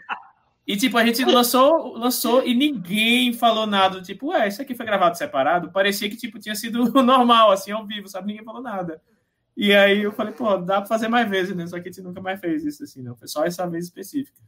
E 0.66 0.76
tipo, 0.76 0.96
a 0.96 1.04
gente 1.04 1.22
lançou, 1.24 1.96
lançou 1.96 2.42
e 2.42 2.54
ninguém 2.54 3.34
falou 3.34 3.66
nada, 3.66 4.00
tipo, 4.00 4.28
ué, 4.28 4.48
isso 4.48 4.62
aqui 4.62 4.74
foi 4.74 4.86
gravado 4.86 5.16
separado? 5.18 5.70
Parecia 5.70 6.08
que, 6.08 6.16
tipo, 6.16 6.38
tinha 6.38 6.54
sido 6.54 6.90
normal, 7.02 7.50
assim, 7.50 7.70
ao 7.70 7.86
vivo, 7.86 8.08
sabe? 8.08 8.28
Ninguém 8.28 8.44
falou 8.44 8.62
nada. 8.62 9.00
E 9.56 9.74
aí 9.74 10.02
eu 10.02 10.12
falei, 10.12 10.32
pô, 10.32 10.56
dá 10.56 10.78
pra 10.78 10.86
fazer 10.86 11.08
mais 11.08 11.28
vezes, 11.28 11.54
né? 11.54 11.66
Só 11.66 11.78
que 11.78 11.88
a 11.88 11.92
gente 11.92 12.02
nunca 12.02 12.20
mais 12.20 12.40
fez 12.40 12.64
isso, 12.64 12.82
assim, 12.82 13.02
não. 13.02 13.14
Foi 13.14 13.28
só 13.28 13.44
essa 13.44 13.68
vez 13.68 13.84
específica. 13.84 14.40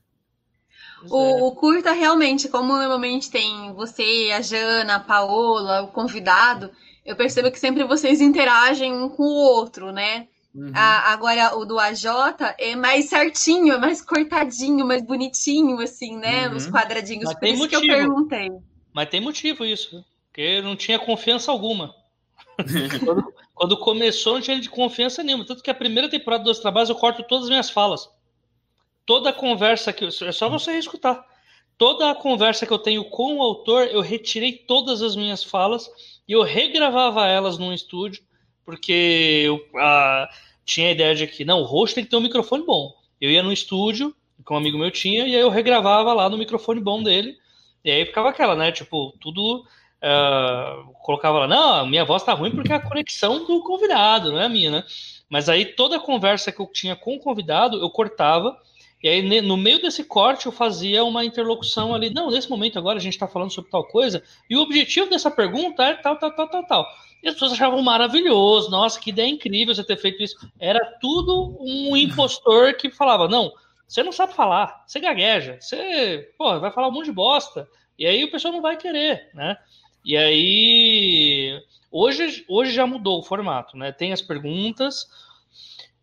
O, 1.10 1.16
é. 1.16 1.42
o, 1.42 1.52
curta 1.52 1.92
realmente, 1.92 2.48
como 2.48 2.76
normalmente 2.76 3.30
tem 3.30 3.72
você, 3.74 4.30
a 4.34 4.40
Jana, 4.40 4.96
a 4.96 5.00
Paola, 5.00 5.82
o 5.82 5.88
convidado, 5.88 6.70
eu 7.04 7.14
percebo 7.14 7.50
que 7.50 7.60
sempre 7.60 7.84
vocês 7.84 8.20
interagem 8.20 8.92
um 8.92 9.08
com 9.08 9.22
o 9.22 9.36
outro, 9.36 9.92
né? 9.92 10.28
Uhum. 10.56 10.72
A, 10.74 11.12
agora, 11.12 11.54
o 11.54 11.66
do 11.66 11.78
AJ 11.78 12.06
é 12.58 12.74
mais 12.74 13.10
certinho, 13.10 13.74
é 13.74 13.78
mais 13.78 14.00
cortadinho, 14.00 14.86
mais 14.86 15.02
bonitinho, 15.04 15.78
assim, 15.80 16.16
né? 16.16 16.48
Uhum. 16.48 16.56
Os 16.56 16.66
quadradinhos. 16.66 17.24
Mas 17.24 17.38
Por 17.38 17.46
isso 17.46 17.58
motivo. 17.58 17.82
que 17.82 17.88
eu 17.88 17.94
perguntei. 17.94 18.50
Mas 18.90 19.08
tem 19.10 19.20
motivo 19.20 19.66
isso, 19.66 20.02
porque 20.26 20.62
não 20.62 20.74
tinha 20.74 20.98
confiança 20.98 21.52
alguma. 21.52 21.94
quando, 23.04 23.34
quando, 23.54 23.76
começou, 23.76 24.34
não 24.34 24.40
tinha 24.40 24.58
de 24.58 24.70
confiança 24.70 25.22
nenhuma. 25.22 25.44
Tanto 25.44 25.62
que 25.62 25.70
a 25.70 25.74
primeira 25.74 26.08
temporada 26.08 26.44
dos 26.44 26.58
trabalhos 26.58 26.88
eu 26.88 26.96
corto 26.96 27.22
todas 27.22 27.44
as 27.44 27.50
minhas 27.50 27.68
falas. 27.68 28.08
Toda 29.04 29.28
a 29.28 29.34
conversa 29.34 29.92
que. 29.92 30.06
É 30.06 30.32
só 30.32 30.48
você 30.48 30.78
escutar. 30.78 31.22
Toda 31.76 32.10
a 32.10 32.14
conversa 32.14 32.64
que 32.64 32.72
eu 32.72 32.78
tenho 32.78 33.04
com 33.10 33.36
o 33.36 33.42
autor, 33.42 33.88
eu 33.88 34.00
retirei 34.00 34.52
todas 34.52 35.02
as 35.02 35.14
minhas 35.14 35.44
falas 35.44 35.90
e 36.26 36.32
eu 36.32 36.42
regravava 36.42 37.26
elas 37.26 37.58
num 37.58 37.74
estúdio, 37.74 38.24
porque 38.64 39.42
eu 39.44 39.60
a, 39.78 40.26
tinha 40.66 40.88
a 40.88 40.92
ideia 40.92 41.14
de 41.14 41.26
que, 41.26 41.44
não, 41.44 41.60
o 41.60 41.64
rosto 41.64 41.94
tem 41.94 42.04
que 42.04 42.10
ter 42.10 42.16
um 42.16 42.20
microfone 42.20 42.66
bom. 42.66 42.92
Eu 43.20 43.30
ia 43.30 43.42
no 43.42 43.52
estúdio, 43.52 44.14
que 44.44 44.52
um 44.52 44.56
amigo 44.56 44.76
meu 44.76 44.90
tinha, 44.90 45.26
e 45.26 45.34
aí 45.34 45.40
eu 45.40 45.48
regravava 45.48 46.12
lá 46.12 46.28
no 46.28 46.36
microfone 46.36 46.80
bom 46.80 47.02
dele. 47.02 47.38
E 47.84 47.90
aí 47.90 48.04
ficava 48.04 48.28
aquela, 48.28 48.54
né? 48.54 48.72
Tipo, 48.72 49.14
tudo. 49.20 49.64
Uh, 49.96 50.92
colocava 51.02 51.38
lá, 51.38 51.48
não, 51.48 51.86
minha 51.86 52.04
voz 52.04 52.22
tá 52.22 52.34
ruim 52.34 52.50
porque 52.50 52.70
é 52.70 52.76
a 52.76 52.80
conexão 52.80 53.44
do 53.44 53.62
convidado, 53.62 54.30
não 54.30 54.38
é 54.38 54.44
a 54.44 54.48
minha, 54.48 54.70
né? 54.70 54.84
Mas 55.28 55.48
aí 55.48 55.64
toda 55.64 55.96
a 55.96 56.00
conversa 56.00 56.52
que 56.52 56.60
eu 56.60 56.66
tinha 56.66 56.94
com 56.94 57.16
o 57.16 57.18
convidado, 57.18 57.80
eu 57.80 57.88
cortava 57.88 58.56
e 59.02 59.08
aí, 59.08 59.42
no 59.42 59.56
meio 59.56 59.80
desse 59.80 60.02
corte, 60.02 60.46
eu 60.46 60.52
fazia 60.52 61.04
uma 61.04 61.24
interlocução 61.24 61.94
ali. 61.94 62.10
Não, 62.10 62.30
nesse 62.30 62.48
momento 62.48 62.78
agora 62.78 62.98
a 62.98 63.00
gente 63.00 63.12
está 63.12 63.28
falando 63.28 63.52
sobre 63.52 63.70
tal 63.70 63.84
coisa, 63.84 64.22
e 64.48 64.56
o 64.56 64.60
objetivo 64.60 65.08
dessa 65.08 65.30
pergunta 65.30 65.82
é 65.84 65.94
tal, 65.94 66.16
tal, 66.16 66.34
tal, 66.34 66.48
tal, 66.48 66.66
tal. 66.66 66.86
E 67.22 67.28
as 67.28 67.34
pessoas 67.34 67.52
achavam 67.52 67.82
maravilhoso, 67.82 68.70
nossa, 68.70 69.00
que 69.00 69.10
ideia 69.10 69.28
incrível 69.28 69.74
você 69.74 69.82
ter 69.82 69.96
feito 69.96 70.22
isso. 70.22 70.36
Era 70.58 70.84
tudo 71.00 71.56
um 71.60 71.96
impostor 71.96 72.74
que 72.74 72.90
falava: 72.90 73.28
não, 73.28 73.52
você 73.86 74.02
não 74.02 74.12
sabe 74.12 74.34
falar, 74.34 74.84
você 74.86 75.00
gagueja, 75.00 75.58
você 75.60 76.32
pô, 76.36 76.58
vai 76.60 76.70
falar 76.70 76.88
um 76.88 76.92
monte 76.92 77.06
de 77.06 77.12
bosta. 77.12 77.68
E 77.98 78.06
aí 78.06 78.24
o 78.24 78.30
pessoal 78.30 78.52
não 78.52 78.60
vai 78.60 78.76
querer, 78.76 79.30
né? 79.34 79.56
E 80.04 80.16
aí. 80.16 81.60
Hoje, 81.90 82.44
hoje 82.48 82.72
já 82.72 82.86
mudou 82.86 83.20
o 83.20 83.22
formato, 83.22 83.76
né? 83.76 83.90
Tem 83.90 84.12
as 84.12 84.20
perguntas, 84.20 85.08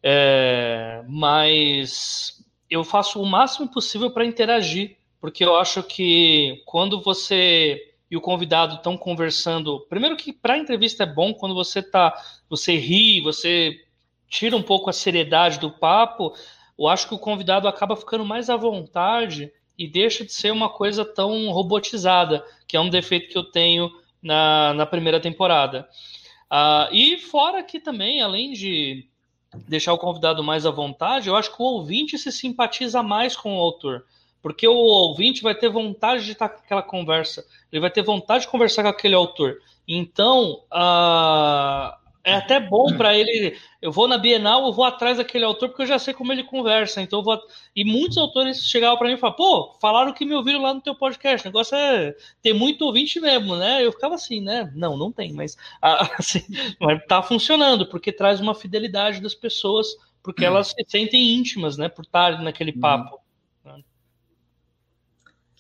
é, 0.01 1.03
mas 1.07 2.43
eu 2.69 2.83
faço 2.83 3.21
o 3.21 3.25
máximo 3.25 3.69
possível 3.69 4.09
para 4.09 4.25
interagir, 4.25 4.97
porque 5.21 5.45
eu 5.45 5.55
acho 5.55 5.83
que 5.83 6.63
quando 6.65 7.01
você 7.01 7.92
e 8.13 8.15
o 8.15 8.21
convidado 8.21 8.75
estão 8.75 8.95
conversando, 8.95 9.79
primeiro 9.89 10.15
que 10.15 10.31
para 10.31 10.55
entrevista 10.55 11.01
é 11.01 11.05
bom 11.07 11.33
quando 11.33 11.55
você 11.55 11.81
tá, 11.81 12.13
você 12.47 12.77
ri, 12.77 13.19
você 13.21 13.75
tira 14.29 14.55
um 14.55 14.61
pouco 14.61 14.87
a 14.87 14.93
seriedade 14.93 15.57
do 15.57 15.71
papo, 15.71 16.31
eu 16.77 16.87
acho 16.87 17.07
que 17.07 17.15
o 17.15 17.17
convidado 17.17 17.67
acaba 17.67 17.95
ficando 17.95 18.23
mais 18.23 18.51
à 18.51 18.55
vontade 18.55 19.51
e 19.75 19.87
deixa 19.87 20.23
de 20.23 20.31
ser 20.31 20.51
uma 20.51 20.69
coisa 20.69 21.03
tão 21.03 21.49
robotizada, 21.49 22.45
que 22.67 22.77
é 22.77 22.79
um 22.79 22.87
defeito 22.87 23.29
que 23.29 23.37
eu 23.37 23.45
tenho 23.45 23.89
na, 24.21 24.75
na 24.75 24.85
primeira 24.85 25.19
temporada. 25.19 25.89
Uh, 26.51 26.93
e 26.93 27.17
fora 27.17 27.63
que 27.63 27.79
também, 27.79 28.21
além 28.21 28.53
de 28.53 29.07
deixar 29.67 29.91
o 29.91 29.97
convidado 29.97 30.43
mais 30.43 30.67
à 30.67 30.69
vontade, 30.69 31.29
eu 31.29 31.35
acho 31.35 31.49
que 31.49 31.59
o 31.59 31.65
ouvinte 31.65 32.19
se 32.19 32.31
simpatiza 32.31 33.01
mais 33.01 33.35
com 33.35 33.57
o 33.57 33.59
autor. 33.59 34.05
Porque 34.43 34.67
o 34.67 34.75
ouvinte 34.75 35.41
vai 35.41 35.55
ter 35.55 35.69
vontade 35.69 36.25
de 36.25 36.33
estar 36.33 36.49
com 36.49 36.59
aquela 36.59 36.83
conversa, 36.83 37.45
ele 37.71 37.79
vai 37.79 37.89
ter 37.89 38.03
vontade 38.03 38.43
de 38.43 38.49
conversar 38.49 38.83
com 38.83 38.89
aquele 38.89 39.15
autor. 39.15 39.57
Então, 39.87 40.61
uh, 40.71 41.95
é 42.25 42.35
até 42.35 42.59
bom 42.59 42.95
para 42.95 43.17
ele. 43.17 43.57
Eu 43.81 43.91
vou 43.91 44.05
na 44.05 44.17
Bienal, 44.17 44.65
eu 44.65 44.73
vou 44.73 44.83
atrás 44.83 45.17
daquele 45.17 45.45
autor 45.45 45.69
porque 45.69 45.83
eu 45.83 45.87
já 45.87 45.97
sei 45.97 46.13
como 46.13 46.33
ele 46.33 46.43
conversa. 46.43 47.01
Então 47.01 47.23
vou... 47.23 47.41
E 47.73 47.85
muitos 47.85 48.17
autores 48.17 48.65
chegavam 48.65 48.97
para 48.97 49.07
mim 49.07 49.15
e 49.15 49.17
falavam: 49.17 49.37
pô, 49.37 49.77
falaram 49.81 50.13
que 50.13 50.25
me 50.25 50.33
ouviram 50.33 50.61
lá 50.61 50.73
no 50.73 50.81
teu 50.81 50.93
podcast. 50.93 51.47
O 51.47 51.49
negócio 51.49 51.75
é 51.75 52.13
ter 52.41 52.53
muito 52.53 52.85
ouvinte 52.85 53.21
mesmo, 53.21 53.55
né? 53.55 53.85
Eu 53.85 53.93
ficava 53.93 54.15
assim, 54.15 54.41
né? 54.41 54.71
Não, 54.75 54.97
não 54.97 55.09
tem, 55.09 55.31
mas, 55.31 55.57
assim, 55.81 56.43
mas 56.79 57.01
tá 57.07 57.23
funcionando 57.23 57.85
porque 57.87 58.11
traz 58.11 58.41
uma 58.41 58.53
fidelidade 58.53 59.21
das 59.21 59.33
pessoas, 59.33 59.87
porque 60.21 60.43
elas 60.43 60.67
se 60.67 60.85
sentem 60.87 61.33
íntimas, 61.33 61.77
né? 61.77 61.87
Por 61.87 62.03
estar 62.03 62.41
naquele 62.41 62.71
uhum. 62.71 62.79
papo. 62.81 63.22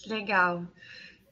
Legal. 0.07 0.63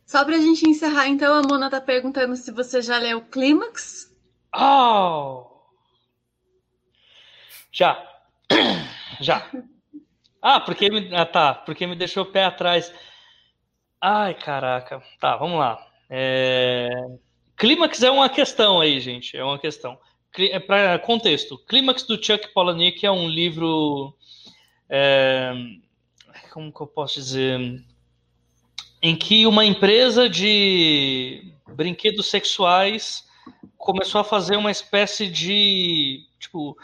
Só 0.06 0.26
para 0.26 0.36
a 0.36 0.40
gente 0.40 0.68
encerrar, 0.68 1.08
então, 1.08 1.34
a 1.34 1.42
Mona 1.42 1.70
tá 1.70 1.80
perguntando 1.80 2.36
se 2.36 2.52
você 2.52 2.82
já 2.82 2.98
leu 2.98 3.22
Clímax. 3.22 4.14
Oh! 4.56 5.52
Já. 7.72 8.06
Já. 9.22 9.50
Ah, 10.42 10.60
porque 10.60 10.90
me. 10.90 11.16
Ah, 11.16 11.26
tá. 11.26 11.54
Porque 11.54 11.88
me 11.88 11.96
deixou 11.96 12.24
o 12.24 12.32
pé 12.32 12.44
atrás. 12.46 12.94
Ai, 14.02 14.34
caraca. 14.34 15.02
Tá, 15.20 15.38
vamos 15.38 15.60
lá. 15.60 15.80
É... 16.10 16.90
Clímax 17.56 18.02
é 18.02 18.12
uma 18.12 18.28
questão 18.28 18.82
aí, 18.82 19.00
gente. 19.00 19.38
É 19.38 19.44
uma 19.44 19.60
questão. 19.60 19.98
É 20.38 20.60
para 20.60 20.98
contexto. 21.00 21.58
Clímax 21.66 22.04
do 22.04 22.22
Chuck 22.22 22.54
Palahniuk 22.54 23.06
é 23.06 23.12
um 23.12 23.30
livro. 23.30 24.18
É... 24.90 25.54
Como 26.52 26.74
que 26.74 26.82
eu 26.82 26.88
posso 26.88 27.16
dizer? 27.16 27.82
Em 29.02 29.16
que 29.16 29.48
uma 29.48 29.66
empresa 29.66 30.30
de 30.30 31.54
brinquedos 31.76 32.30
sexuais 32.30 33.26
começou 33.78 34.22
a 34.22 34.24
fazer 34.24 34.56
uma 34.56 34.72
espécie 34.72 35.28
de. 35.28 36.22
Tipo, 36.40 36.78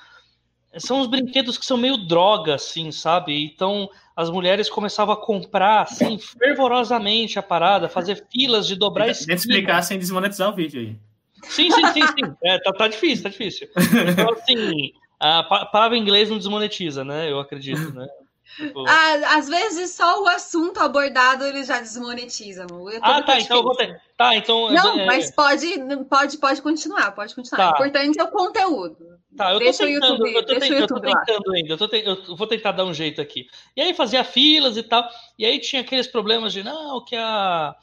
são 0.78 1.02
os 1.02 1.08
brinquedos 1.08 1.58
que 1.58 1.66
são 1.66 1.78
meio 1.78 1.98
droga, 1.98 2.56
assim, 2.56 2.92
sabe? 2.92 3.46
Então 3.46 3.90
as 4.16 4.30
mulheres 4.32 4.68
começavam 4.68 5.14
a 5.14 5.18
comprar, 5.18 5.84
assim, 5.84 6.18
fervorosamente 6.18 7.38
a 7.38 7.44
parada, 7.44 7.88
fazer 7.88 8.26
filas 8.32 8.66
de 8.66 8.76
dobrar 8.76 9.06
Tenta 9.06 9.34
explicar 9.34 9.82
sem 9.84 10.00
desmonetizar 10.00 10.50
o 10.50 10.56
vídeo 10.56 10.82
aí. 10.82 10.96
Sim, 11.44 11.70
sim, 11.70 11.86
sim, 11.94 12.08
sim. 12.08 12.36
É, 12.44 12.58
tá, 12.60 12.74
tá 12.74 12.88
difícil, 12.88 13.24
tá 13.24 13.30
difícil. 13.30 13.70
Então, 14.12 14.32
assim, 14.32 14.92
a 15.20 15.44
palavra 15.44 15.98
em 15.98 16.02
inglês 16.02 16.30
não 16.30 16.38
desmonetiza, 16.38 17.04
né? 17.04 17.32
Eu 17.32 17.40
acredito, 17.40 17.94
né? 17.94 18.08
Tipo... 18.56 18.86
Ah, 18.88 19.38
às 19.38 19.48
vezes 19.48 19.92
só 19.92 20.24
o 20.24 20.28
assunto 20.28 20.80
abordado 20.80 21.46
ele 21.46 21.64
já 21.64 21.80
desmonetiza. 21.80 22.66
Ah, 23.02 23.22
tá, 23.22 23.40
então 23.40 23.62
vou 23.62 23.76
ter... 23.76 24.02
Tá, 24.18 24.36
então. 24.36 24.72
Não, 24.72 25.00
é... 25.00 25.06
mas 25.06 25.30
pode, 25.32 25.68
pode, 26.10 26.38
pode 26.38 26.62
continuar, 26.62 27.12
pode 27.12 27.36
continuar. 27.36 27.58
Tá. 27.58 27.72
O 27.72 27.76
importante 27.76 28.20
é 28.20 28.24
o 28.24 28.32
conteúdo. 28.32 29.18
Tá, 29.36 29.54
eu 29.54 29.60
deixa 29.60 29.84
tô 29.84 29.86
tentando, 29.86 30.24
o 30.24 30.28
YouTube, 30.28 30.34
eu 30.34 30.46
tô, 30.46 30.60
deixa 30.60 30.74
eu 30.74 30.88
tô 30.88 31.00
tentando 31.00 31.54
ainda, 31.54 31.74
eu, 31.74 31.78
tô 31.78 31.88
te, 31.88 32.04
eu 32.04 32.36
vou 32.36 32.48
tentar 32.48 32.72
dar 32.72 32.86
um 32.86 32.94
jeito 32.94 33.22
aqui. 33.22 33.48
E 33.76 33.82
aí 33.82 33.94
fazia 33.94 34.24
filas 34.24 34.78
e 34.78 34.82
tal, 34.82 35.08
e 35.38 35.46
aí 35.46 35.60
tinha 35.60 35.84
aqueles 35.84 36.08
problemas 36.08 36.52
de 36.52 36.64
não, 36.64 37.06
que 37.06 37.16
a 37.16 37.76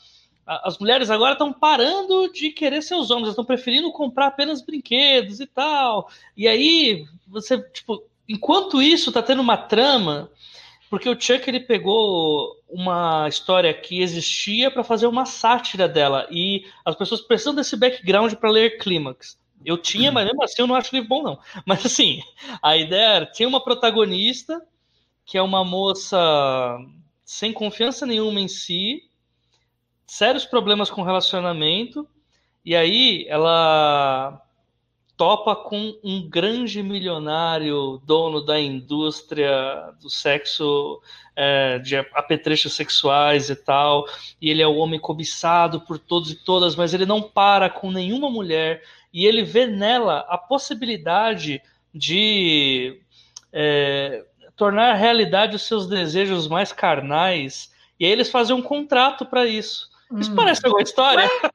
as 0.46 0.78
mulheres 0.78 1.10
agora 1.10 1.32
estão 1.32 1.52
parando 1.52 2.30
de 2.30 2.50
querer 2.50 2.82
seus 2.82 3.10
homens, 3.10 3.30
estão 3.30 3.44
preferindo 3.44 3.90
comprar 3.92 4.26
apenas 4.26 4.60
brinquedos 4.60 5.40
e 5.40 5.46
tal. 5.46 6.10
E 6.36 6.46
aí 6.46 7.06
você, 7.26 7.58
tipo, 7.70 8.04
enquanto 8.28 8.82
isso 8.82 9.10
tá 9.10 9.22
tendo 9.22 9.40
uma 9.40 9.56
trama 9.56 10.30
porque 10.94 11.08
o 11.08 11.20
Chuck 11.20 11.50
ele 11.50 11.58
pegou 11.58 12.56
uma 12.68 13.26
história 13.28 13.74
que 13.74 14.00
existia 14.00 14.70
para 14.70 14.84
fazer 14.84 15.08
uma 15.08 15.26
sátira 15.26 15.88
dela 15.88 16.24
e 16.30 16.66
as 16.84 16.94
pessoas 16.94 17.20
precisam 17.20 17.52
desse 17.52 17.76
background 17.76 18.32
para 18.34 18.48
ler 18.48 18.78
Clímax. 18.78 19.36
Eu 19.64 19.76
tinha, 19.76 20.12
mas 20.12 20.24
mesmo 20.24 20.44
assim 20.44 20.62
eu 20.62 20.68
não 20.68 20.76
acho 20.76 20.92
o 20.92 20.94
livro 20.94 21.08
bom 21.08 21.22
não. 21.24 21.40
Mas 21.66 21.84
assim, 21.84 22.22
a 22.62 22.76
ideia 22.76 23.08
era, 23.08 23.26
tinha 23.26 23.48
uma 23.48 23.60
protagonista 23.60 24.64
que 25.26 25.36
é 25.36 25.42
uma 25.42 25.64
moça 25.64 26.78
sem 27.24 27.52
confiança 27.52 28.06
nenhuma 28.06 28.38
em 28.38 28.46
si, 28.46 29.02
sérios 30.06 30.44
problemas 30.44 30.90
com 30.90 31.02
relacionamento, 31.02 32.08
e 32.64 32.76
aí 32.76 33.26
ela 33.28 34.40
topa 35.16 35.54
com 35.54 35.96
um 36.02 36.28
grande 36.28 36.82
milionário, 36.82 38.00
dono 38.04 38.40
da 38.40 38.60
indústria 38.60 39.92
do 40.00 40.10
sexo, 40.10 41.00
é, 41.36 41.78
de 41.78 41.96
apetrechos 41.96 42.74
sexuais 42.74 43.48
e 43.48 43.56
tal, 43.56 44.06
e 44.40 44.50
ele 44.50 44.62
é 44.62 44.66
o 44.66 44.76
homem 44.76 44.98
cobiçado 44.98 45.80
por 45.80 45.98
todos 45.98 46.32
e 46.32 46.34
todas, 46.34 46.74
mas 46.74 46.92
ele 46.92 47.06
não 47.06 47.22
para 47.22 47.70
com 47.70 47.90
nenhuma 47.92 48.28
mulher, 48.28 48.82
e 49.12 49.24
ele 49.24 49.44
vê 49.44 49.66
nela 49.66 50.26
a 50.28 50.36
possibilidade 50.36 51.62
de 51.94 53.00
é, 53.52 54.24
tornar 54.56 54.94
realidade 54.94 55.54
os 55.54 55.62
seus 55.62 55.86
desejos 55.86 56.48
mais 56.48 56.72
carnais, 56.72 57.72
e 57.98 58.04
aí 58.04 58.10
eles 58.10 58.30
fazem 58.30 58.56
um 58.56 58.62
contrato 58.62 59.24
para 59.24 59.46
isso. 59.46 59.93
Isso 60.18 60.32
hum. 60.32 60.36
parece 60.36 60.64
alguma 60.64 60.82
história? 60.82 61.24
Ué, 61.24 61.50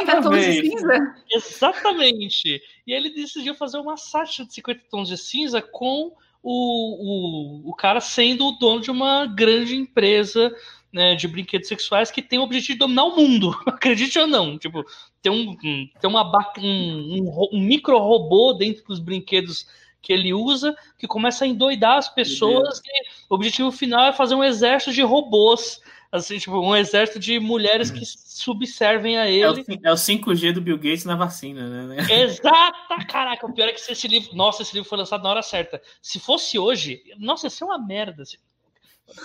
50 0.00 0.22
tons 0.22 0.44
de 0.44 0.60
cinza? 0.60 1.14
Exatamente. 1.30 2.62
E 2.86 2.92
ele 2.92 3.10
decidiu 3.10 3.54
fazer 3.54 3.78
uma 3.78 3.96
sátira 3.96 4.46
de 4.46 4.54
50 4.54 4.82
tons 4.90 5.08
de 5.08 5.16
cinza 5.16 5.62
com 5.62 6.12
o, 6.42 7.66
o, 7.66 7.70
o 7.70 7.74
cara 7.74 8.00
sendo 8.00 8.46
o 8.46 8.52
dono 8.52 8.80
de 8.80 8.90
uma 8.90 9.26
grande 9.26 9.76
empresa 9.76 10.54
né, 10.92 11.14
de 11.14 11.26
brinquedos 11.26 11.68
sexuais 11.68 12.10
que 12.10 12.20
tem 12.20 12.38
o 12.38 12.42
objetivo 12.42 12.74
de 12.74 12.78
dominar 12.80 13.04
o 13.04 13.16
mundo. 13.16 13.56
Acredite 13.66 14.18
ou 14.18 14.26
não. 14.26 14.58
Tipo, 14.58 14.84
tem 15.22 15.32
um, 15.32 15.56
tem 15.56 16.10
uma, 16.10 16.30
um, 16.58 16.62
um, 16.62 17.48
um 17.52 17.60
micro 17.60 17.96
robô 17.98 18.52
dentro 18.52 18.84
dos 18.84 18.98
brinquedos 18.98 19.66
que 20.02 20.12
ele 20.12 20.34
usa 20.34 20.76
que 20.98 21.06
começa 21.06 21.44
a 21.44 21.48
endoidar 21.48 21.96
as 21.96 22.08
pessoas 22.08 22.82
e 22.84 23.02
o 23.30 23.36
objetivo 23.36 23.70
final 23.70 24.06
é 24.06 24.12
fazer 24.12 24.34
um 24.34 24.42
exército 24.42 24.92
de 24.92 25.00
robôs 25.00 25.80
assim, 26.12 26.38
tipo, 26.38 26.60
um 26.60 26.76
exército 26.76 27.18
de 27.18 27.40
mulheres 27.40 27.90
que 27.90 28.04
subservem 28.04 29.18
a 29.18 29.28
ele. 29.28 29.64
É 29.82 29.90
o, 29.90 29.94
5G 29.94 30.50
é 30.50 30.52
do 30.52 30.60
Bill 30.60 30.76
Gates 30.76 31.06
na 31.06 31.16
vacina, 31.16 31.86
né? 31.86 31.96
Exata! 32.22 33.04
Caraca, 33.08 33.46
o 33.46 33.52
pior 33.54 33.68
é 33.68 33.72
que 33.72 33.80
esse 33.80 34.06
livro. 34.06 34.36
Nossa, 34.36 34.62
esse 34.62 34.74
livro 34.74 34.88
foi 34.88 34.98
lançado 34.98 35.22
na 35.22 35.30
hora 35.30 35.42
certa. 35.42 35.80
Se 36.02 36.20
fosse 36.20 36.58
hoje, 36.58 37.02
nossa, 37.18 37.46
ia 37.46 37.50
ser 37.50 37.64
uma 37.64 37.78
merda. 37.78 38.22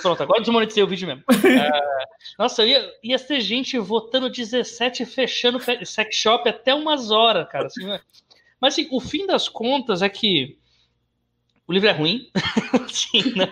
Pronto, 0.02 0.24
agora 0.24 0.40
desmonetizei 0.40 0.82
o 0.82 0.88
vídeo 0.88 1.08
mesmo. 1.08 1.24
É, 1.48 1.70
nossa, 2.40 2.66
ia, 2.66 2.90
ia 3.04 3.20
ter 3.20 3.42
gente 3.42 3.78
votando 3.78 4.30
17 4.30 5.06
fechando 5.06 5.60
sex 5.86 6.16
shop 6.16 6.48
até 6.50 6.74
umas 6.74 7.12
horas, 7.12 7.48
cara. 7.50 7.68
Assim, 7.68 7.86
né? 7.86 8.00
mas 8.60 8.74
assim, 8.74 8.88
o 8.92 9.00
fim 9.00 9.26
das 9.26 9.48
contas 9.48 10.02
é 10.02 10.10
que 10.10 10.58
o 11.68 11.74
livro 11.74 11.90
é 11.90 11.92
ruim. 11.92 12.32
Sim, 12.88 13.34
né? 13.36 13.52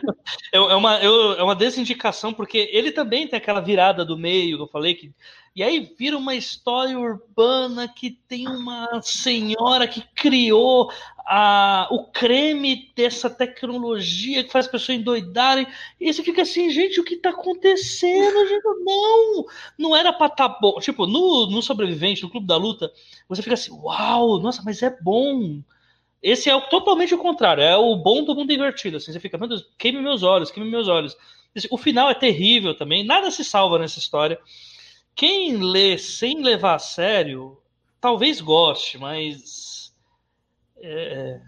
é, 0.54 0.58
é, 0.58 0.76
uma, 0.76 0.96
é 0.98 1.44
uma 1.44 1.56
desindicação, 1.56 2.34
porque 2.34 2.70
ele 2.72 2.92
também 2.92 3.28
tem 3.28 3.38
aquela 3.38 3.60
virada 3.60 4.06
do 4.06 4.18
meio 4.18 4.56
que 4.58 4.64
eu 4.64 4.68
falei. 4.68 4.96
Que, 4.96 5.12
e 5.54 5.62
aí 5.62 5.94
vira 5.98 6.18
uma 6.18 6.34
história 6.34 6.98
urbana 6.98 7.90
que 7.90 8.12
tem 8.12 8.48
uma 8.48 9.02
senhora 9.02 9.86
que 9.86 10.02
criou 10.16 10.90
a, 11.28 11.90
o 11.92 12.06
creme 12.06 12.94
dessa 12.96 13.30
tecnologia 13.30 14.44
que 14.46 14.52
faz 14.52 14.66
as 14.66 14.72
pessoas 14.72 14.98
endoidarem. 14.98 15.68
E 16.00 16.14
você 16.14 16.24
fica 16.24 16.44
assim, 16.44 16.70
gente, 16.70 17.02
o 17.02 17.04
que 17.04 17.18
tá 17.18 17.32
acontecendo? 17.32 18.48
Gente, 18.48 18.64
não! 18.86 19.46
Não 19.78 19.96
era 19.96 20.14
pra 20.14 20.30
tá 20.30 20.48
bom. 20.48 20.80
Tipo, 20.80 21.06
no, 21.06 21.48
no 21.48 21.62
Sobrevivente, 21.62 22.24
no 22.24 22.30
Clube 22.30 22.48
da 22.48 22.56
Luta, 22.56 22.90
você 23.28 23.42
fica 23.42 23.56
assim, 23.56 23.74
uau, 23.74 24.40
nossa, 24.40 24.62
mas 24.64 24.82
é 24.82 24.98
bom 25.02 25.62
esse 26.26 26.50
é 26.50 26.56
o, 26.56 26.62
totalmente 26.62 27.14
o 27.14 27.20
contrário, 27.20 27.62
é 27.62 27.78
o 27.78 27.96
bom 27.96 28.24
do 28.24 28.34
mundo 28.34 28.52
invertido. 28.52 28.98
Assim, 28.98 29.12
você 29.12 29.20
fica, 29.20 29.38
meu 29.38 29.48
Deus, 29.48 29.64
queime 29.78 30.02
meus 30.02 30.24
olhos, 30.24 30.50
queime 30.50 30.68
meus 30.68 30.88
olhos. 30.88 31.16
O 31.70 31.78
final 31.78 32.10
é 32.10 32.16
terrível 32.16 32.74
também, 32.74 33.06
nada 33.06 33.30
se 33.30 33.44
salva 33.44 33.78
nessa 33.78 34.00
história. 34.00 34.40
Quem 35.16 35.58
lê 35.58 36.00
sem 36.00 36.42
levar 36.42 36.74
a 36.74 36.80
sério, 36.80 37.62
talvez 38.02 38.42
goste, 38.42 38.98
mas. 38.98 39.94
É... 40.82 41.40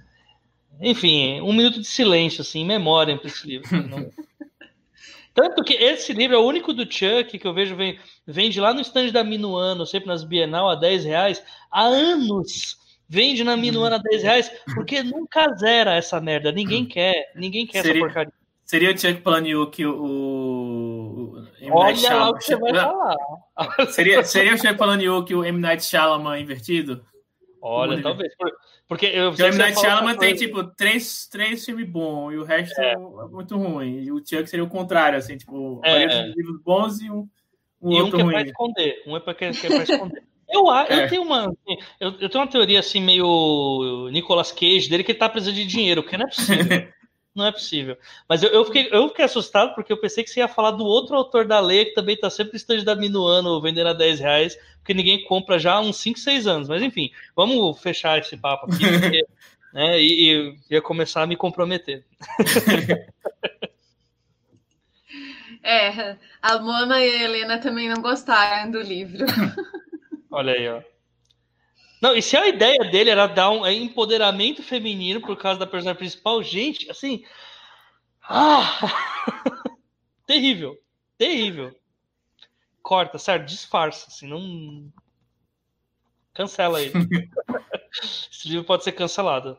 Enfim, 0.80 1.41
um 1.41 1.54
minuto 1.54 1.82
de 1.82 1.88
silêncio, 1.88 2.41
assim, 2.41 2.64
memória 2.64 3.18
para 3.18 3.28
esse 3.28 3.48
livro. 3.48 3.68
Não... 3.88 4.12
Tanto 5.34 5.64
que 5.64 5.74
esse 5.74 6.14
livro 6.14 6.36
é 6.36 6.40
o 6.40 6.45
único 6.45 6.72
do 6.72 6.84
Chuck 6.84 7.40
que 7.40 7.48
eu 7.48 7.54
vejo 7.54 7.76
vem, 7.76 7.99
vende 8.28 8.62
lá 8.62 8.76
no 8.76 8.82
stand 8.82 9.10
da 9.10 9.24
Minuano, 9.24 9.88
sempre 9.88 10.08
nas 10.08 10.24
Bienal, 10.24 10.70
a 10.70 10.76
10 10.76 11.04
reais, 11.06 11.44
há 11.72 11.84
anos 11.84 12.78
Vende 13.10 13.44
na 13.44 13.56
Minuana 13.56 13.96
a 13.96 14.00
10 14.00 14.24
reais, 14.24 14.52
porque 14.76 15.02
nunca 15.02 15.54
zera 15.56 15.96
essa 15.96 16.20
merda. 16.20 16.52
Ninguém 16.52 16.84
hum. 16.84 16.88
quer, 16.88 17.32
ninguém 17.36 17.66
quer 17.66 17.82
seria, 17.82 17.92
essa 17.92 18.06
porcaria. 18.06 18.34
Seria 18.66 18.92
o 18.92 18.98
Chuck 18.98 19.22
Palahniuk 19.22 19.86
o, 19.86 20.04
o, 20.04 21.38
M. 21.62 21.72
Olha 21.72 21.94
Night 21.94 22.14
o 22.14 22.34
que 22.34 22.44
você 22.44 22.56
vai 22.58 22.74
falar. 22.74 23.16
Seria, 23.92 24.24
seria 24.24 24.54
o 24.54 24.58
Chuck 24.58 24.76
Palahniuk 24.76 25.34
o 25.34 25.46
M. 25.46 25.58
Night 25.58 25.86
Shyamalan 25.86 26.40
invertido? 26.40 27.02
Olha, 27.62 28.02
talvez. 28.02 28.34
Porque 28.86 29.06
eu, 29.06 29.32
o 29.32 29.42
M. 29.42 29.58
Night 29.58 29.80
Shyamalan 29.80 30.18
tem, 30.18 30.36
tipo, 30.36 30.66
três, 30.76 31.28
três 31.28 31.64
filmes 31.64 31.90
bons 31.90 32.34
e 32.34 32.38
o 32.38 32.44
resto 32.44 32.80
é. 32.82 32.92
é. 32.92 32.98
muito 32.98 33.58
ruim. 33.58 34.02
E 34.02 34.12
o 34.12 34.18
Chuck 34.18 34.46
seria 34.48 34.66
o 34.66 34.70
contrário, 34.70 35.18
assim, 35.18 35.38
tipo, 35.38 35.80
é. 35.86 36.28
livros 36.28 36.62
bons 36.62 37.00
e 37.00 37.10
um, 37.10 37.26
um 37.82 37.94
e 37.94 38.02
outro 38.02 38.18
um 38.18 38.18
que 38.18 38.24
ruim. 38.24 38.36
é 38.36 38.40
pra 38.40 38.48
esconder. 38.48 39.04
Um 39.08 39.16
é 39.16 39.20
pra, 39.22 39.34
que 39.34 39.46
é 39.46 39.52
pra 39.54 39.84
esconder. 39.84 40.24
Eu, 40.49 40.74
é. 40.74 41.03
eu 41.03 41.10
tenho 41.10 41.22
uma. 41.24 41.53
Eu, 41.99 42.14
eu, 42.19 42.30
tenho 42.30 42.44
uma 42.44 42.49
teoria 42.49 42.80
assim, 42.80 43.02
meio 43.02 44.10
Nicolas 44.11 44.52
Cage 44.52 44.90
dele, 44.90 45.03
que 45.03 45.11
ele 45.11 45.19
tá 45.19 45.28
precisando 45.28 45.56
de 45.56 45.65
dinheiro, 45.65 46.02
porque 46.02 46.18
não 46.18 46.26
é 46.26 46.30
possível. 46.30 46.88
não 47.36 47.45
é 47.45 47.52
possível. 47.52 47.98
Mas 48.28 48.41
eu, 48.41 48.49
eu, 48.49 48.65
fiquei, 48.65 48.90
eu 48.91 49.07
fiquei 49.10 49.26
assustado 49.26 49.76
porque 49.76 49.94
eu 49.94 49.99
pensei 49.99 50.24
que 50.24 50.30
você 50.30 50.40
ia 50.40 50.48
falar 50.48 50.72
do 50.72 50.86
outro 50.86 51.15
autor 51.15 51.45
da 51.45 51.60
lei, 51.60 51.86
que 51.86 51.94
também 51.94 52.18
tá 52.18 52.30
sempre 52.30 52.57
estande 52.57 52.84
da 52.84 52.95
Minuano 52.95 53.61
vendendo 53.61 53.88
a 53.88 53.94
10 53.94 54.19
reais, 54.19 54.57
porque 54.80 54.94
ninguém 54.94 55.24
compra 55.26 55.60
já 55.60 55.74
há 55.74 55.80
uns 55.80 55.98
5, 55.98 56.18
6 56.18 56.48
anos. 56.48 56.69
Mas 56.69 56.82
enfim, 56.82 57.11
vamos 57.36 57.80
fechar 57.80 58.18
esse 58.18 58.36
papo 58.38 58.65
aqui, 58.65 58.84
porque, 58.99 59.28
né, 59.74 60.02
e, 60.02 60.32
e 60.32 60.57
ia 60.72 60.82
começar 60.82 61.22
a 61.24 61.28
me 61.28 61.36
comprometer. 61.36 62.06
É, 65.64 66.15
a 66.41 66.60
Mona 66.60 67.03
e 67.03 67.10
a 67.10 67.24
Helena 67.24 67.57
também 67.57 67.90
não 67.90 68.02
gostaram 68.02 68.72
do 68.72 68.80
livro. 68.80 69.26
Olha 70.30 70.54
aí, 70.54 70.68
ó. 70.70 70.82
Não, 72.02 72.16
e 72.16 72.22
se 72.22 72.38
a 72.38 72.48
ideia 72.48 72.80
dele 72.91 73.10
era 73.10 73.26
dar 73.26 73.49
um 73.49 73.66
empoderamento 73.66 74.62
feminino 74.62 75.20
por 75.22 75.36
causa 75.36 75.60
da 75.60 75.66
personagem 75.66 75.98
principal, 75.98 76.44
gente, 76.44 76.90
assim. 76.91 77.26
Ah! 78.22 78.80
terrível. 80.28 80.78
Terrível. 81.18 81.76
Corta, 82.84 83.18
certo? 83.18 83.45
Disfarça, 83.45 84.08
assim, 84.08 84.28
não. 84.28 84.91
Cancela 86.34 86.78
aí. 86.78 86.91
Esse 88.32 88.49
livro 88.49 88.66
pode 88.66 88.84
ser 88.84 88.91
cancelado. 88.91 89.58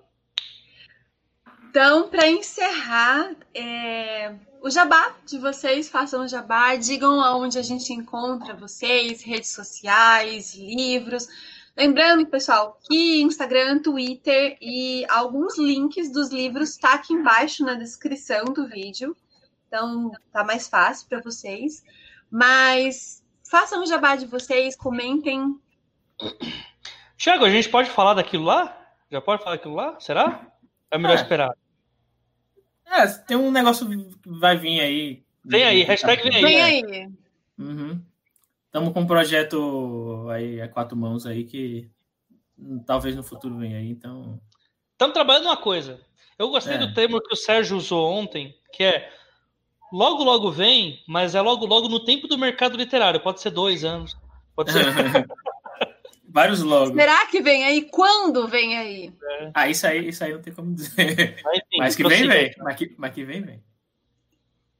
Então, 1.68 2.08
para 2.08 2.28
encerrar, 2.28 3.34
é 3.52 4.34
o 4.60 4.70
jabá 4.70 5.14
de 5.24 5.38
vocês, 5.38 5.88
façam 5.88 6.24
o 6.24 6.28
jabá, 6.28 6.76
digam 6.76 7.20
aonde 7.20 7.58
a 7.58 7.62
gente 7.62 7.92
encontra 7.92 8.54
vocês, 8.54 9.22
redes 9.22 9.50
sociais, 9.50 10.54
livros. 10.54 11.28
Lembrando, 11.76 12.26
pessoal, 12.26 12.78
que 12.82 13.20
Instagram, 13.22 13.80
Twitter 13.80 14.58
e 14.60 15.06
alguns 15.08 15.56
links 15.56 16.10
dos 16.10 16.30
livros 16.30 16.76
tá 16.76 16.94
aqui 16.94 17.12
embaixo 17.12 17.64
na 17.64 17.74
descrição 17.74 18.44
do 18.46 18.66
vídeo. 18.66 19.16
Então, 19.68 20.10
tá 20.32 20.42
mais 20.42 20.68
fácil 20.68 21.08
para 21.08 21.20
vocês. 21.20 21.84
Mas 22.30 23.22
façam 23.48 23.82
o 23.82 23.86
jabá 23.86 24.16
de 24.16 24.26
vocês, 24.26 24.74
comentem. 24.74 25.56
Tiago, 27.16 27.44
a 27.44 27.50
gente 27.50 27.68
pode 27.68 27.90
falar 27.90 28.14
daquilo 28.14 28.44
lá? 28.44 28.76
Já 29.10 29.20
pode 29.20 29.42
falar 29.42 29.56
daquilo 29.56 29.74
lá? 29.74 29.98
Será? 30.00 30.46
É 30.90 30.98
melhor 30.98 31.16
é. 31.16 31.22
esperar. 31.22 31.54
É, 32.90 33.06
tem 33.06 33.36
um 33.36 33.50
negócio 33.50 33.88
que 33.88 34.18
vai 34.24 34.56
vir 34.56 34.80
aí. 34.80 35.22
Vem 35.44 35.64
aí, 35.64 35.82
hashtag 35.82 36.22
vem 36.22 36.34
aí. 36.34 36.42
Vem 36.42 36.62
aí. 36.62 37.08
Uhum. 37.58 38.02
Estamos 38.66 38.92
com 38.92 39.00
um 39.00 39.06
projeto 39.06 40.26
aí 40.30 40.60
a 40.60 40.68
quatro 40.68 40.96
mãos 40.96 41.26
aí 41.26 41.44
que 41.44 41.90
talvez 42.86 43.14
no 43.16 43.22
futuro 43.22 43.56
venha 43.56 43.78
aí, 43.78 43.90
então. 43.90 44.40
Estamos 44.92 45.14
trabalhando 45.14 45.46
uma 45.46 45.56
coisa. 45.56 46.00
Eu 46.38 46.50
gostei 46.50 46.74
é. 46.74 46.78
do 46.78 46.92
termo 46.94 47.20
que 47.20 47.32
o 47.32 47.36
Sérgio 47.36 47.76
usou 47.76 48.12
ontem, 48.12 48.54
que 48.72 48.84
é 48.84 49.10
logo, 49.92 50.22
logo 50.22 50.50
vem, 50.50 51.02
mas 51.06 51.34
é 51.34 51.40
logo, 51.40 51.66
logo 51.66 51.88
no 51.88 52.04
tempo 52.04 52.28
do 52.28 52.38
mercado 52.38 52.76
literário. 52.76 53.20
Pode 53.20 53.40
ser 53.40 53.50
dois 53.50 53.84
anos. 53.84 54.16
Pode 54.54 54.72
ser. 54.72 54.84
Vários 56.38 56.62
logos. 56.62 56.94
Será 56.94 57.26
que 57.26 57.42
vem 57.42 57.64
aí? 57.64 57.82
Quando 57.82 58.46
vem 58.46 58.76
aí? 58.76 59.12
É. 59.20 59.50
Ah, 59.52 59.68
isso 59.68 59.84
aí, 59.88 60.08
isso 60.08 60.22
aí 60.22 60.32
não 60.32 60.40
tem 60.40 60.54
como 60.54 60.72
dizer. 60.72 61.36
Mas, 61.42 61.58
enfim, 61.58 61.78
mas 61.78 61.96
que 61.96 62.06
vem, 62.06 62.28
vem. 62.28 62.54
Mas 62.58 62.76
que, 62.76 62.94
mas 62.96 63.12
que 63.12 63.24
vem, 63.24 63.42
vem. 63.42 63.64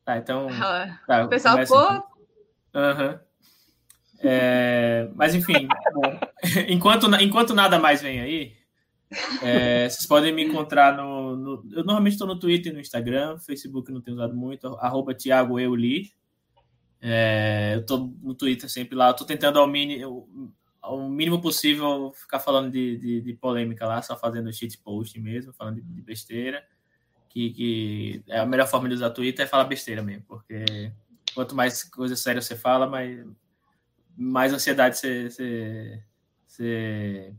Tá, 0.05 0.18
então. 0.18 0.47
Ah, 0.52 1.01
tá, 1.05 1.24
o 1.24 1.28
pessoal 1.28 1.59
ficou. 1.59 1.90
Uhum. 2.74 3.18
É, 4.20 5.10
mas 5.16 5.35
enfim, 5.35 5.66
bom, 5.94 6.20
enquanto, 6.68 7.12
enquanto 7.20 7.55
nada 7.56 7.76
mais 7.76 8.01
vem 8.01 8.20
aí, 8.20 8.52
é, 9.43 9.89
vocês 9.89 10.06
podem 10.06 10.32
me 10.32 10.44
encontrar 10.44 10.97
no, 10.97 11.36
no 11.36 11.64
Eu 11.72 11.82
normalmente 11.82 12.12
estou 12.12 12.28
no 12.28 12.39
Twitter 12.39 12.70
e 12.70 12.74
no 12.74 12.80
Instagram, 12.80 13.36
Facebook 13.40 13.90
não 13.90 14.01
tenho 14.01 14.16
usado 14.16 14.36
muito, 14.36 14.68
arroba 14.76 15.12
Thiago 15.12 15.59
Euli. 15.59 16.12
É, 17.01 17.72
eu 17.74 17.80
estou 17.80 18.14
no 18.22 18.35
Twitter 18.35 18.70
sempre 18.70 18.97
lá, 18.97 19.10
estou 19.10 19.26
tentando 19.26 19.59
ao 19.59 19.66
mínimo 19.66 20.55
o 20.89 21.09
mínimo 21.09 21.40
possível 21.40 22.12
ficar 22.15 22.40
falando 22.40 22.70
de, 22.70 22.97
de, 22.98 23.20
de, 23.20 23.35
polêmica 23.35 23.86
lá, 23.86 24.02
só 24.02 24.16
fazendo 24.16 24.52
shit 24.52 24.78
post 24.78 25.19
mesmo, 25.20 25.52
falando 25.52 25.77
de, 25.77 25.82
de, 25.82 26.02
besteira. 26.02 26.65
Que, 27.28 27.51
que 27.51 28.24
é 28.28 28.39
a 28.40 28.47
melhor 28.47 28.66
forma 28.66 28.89
de 28.89 28.94
usar 28.94 29.10
Twitter 29.10 29.44
é 29.44 29.48
falar 29.48 29.65
besteira 29.65 30.02
mesmo, 30.02 30.24
porque 30.27 30.90
quanto 31.35 31.55
mais 31.55 31.85
coisa 31.85 32.16
séria 32.16 32.40
você 32.40 32.56
fala, 32.56 32.86
mais, 32.86 33.24
mais 34.16 34.52
ansiedade 34.52 34.97
você, 34.97 35.31
você, 35.31 36.02
você, 36.47 37.35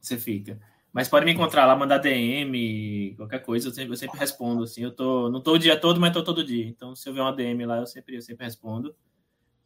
você 0.00 0.18
fica. 0.18 0.60
Mas 0.92 1.08
pode 1.08 1.24
me 1.24 1.32
encontrar 1.32 1.66
lá, 1.66 1.76
mandar 1.76 1.98
DM, 1.98 3.14
qualquer 3.16 3.38
coisa, 3.40 3.68
eu 3.68 3.72
sempre, 3.72 3.92
eu 3.92 3.96
sempre 3.96 4.18
respondo. 4.18 4.64
Assim, 4.64 4.82
eu 4.82 4.90
tô, 4.90 5.30
não 5.30 5.40
tô 5.40 5.54
o 5.54 5.58
dia 5.58 5.78
todo, 5.78 6.00
mas 6.00 6.12
tô 6.12 6.22
todo 6.22 6.44
dia. 6.44 6.66
Então, 6.66 6.96
se 6.96 7.08
eu 7.08 7.14
ver 7.14 7.20
uma 7.20 7.32
DM 7.32 7.64
lá, 7.64 7.78
eu 7.78 7.86
sempre, 7.86 8.16
eu 8.16 8.22
sempre 8.22 8.44
respondo. 8.44 8.94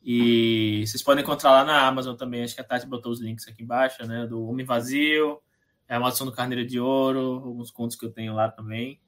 E 0.07 0.85
vocês 0.87 1.03
podem 1.03 1.25
encontrar 1.25 1.51
lá 1.51 1.65
na 1.65 1.87
Amazon 1.87 2.15
também, 2.15 2.43
acho 2.43 2.55
que 2.55 2.61
a 2.61 2.65
Tati 2.65 2.87
botou 2.87 3.11
os 3.11 3.23
links 3.23 3.49
aqui 3.49 3.63
embaixo, 3.63 4.07
né? 4.07 4.27
Do 4.27 4.47
Homem 4.47 4.67
Vazio, 4.67 5.41
é 5.89 5.95
a 5.95 6.01
Maldição 6.01 6.27
do 6.27 6.33
Carneiro 6.33 6.67
de 6.67 6.79
Ouro, 6.79 7.41
alguns 7.43 7.71
contos 7.71 7.97
que 7.97 8.05
eu 8.05 8.13
tenho 8.13 8.35
lá 8.35 8.51
também. 8.51 9.01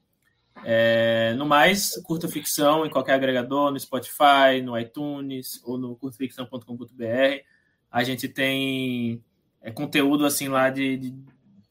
É, 0.65 1.35
no 1.37 1.45
mais, 1.45 2.01
curta 2.03 2.27
ficção 2.27 2.83
em 2.83 2.89
qualquer 2.89 3.13
agregador, 3.13 3.71
no 3.71 3.79
Spotify, 3.79 4.59
no 4.63 4.77
iTunes 4.79 5.61
ou 5.63 5.77
no 5.77 5.95
curtaficção.com.br. 5.95 7.43
A 7.91 8.03
gente 8.03 8.27
tem 8.27 9.23
é, 9.61 9.71
conteúdo 9.71 10.25
assim 10.25 10.47
lá 10.47 10.71
de, 10.71 10.97
de, 10.97 11.15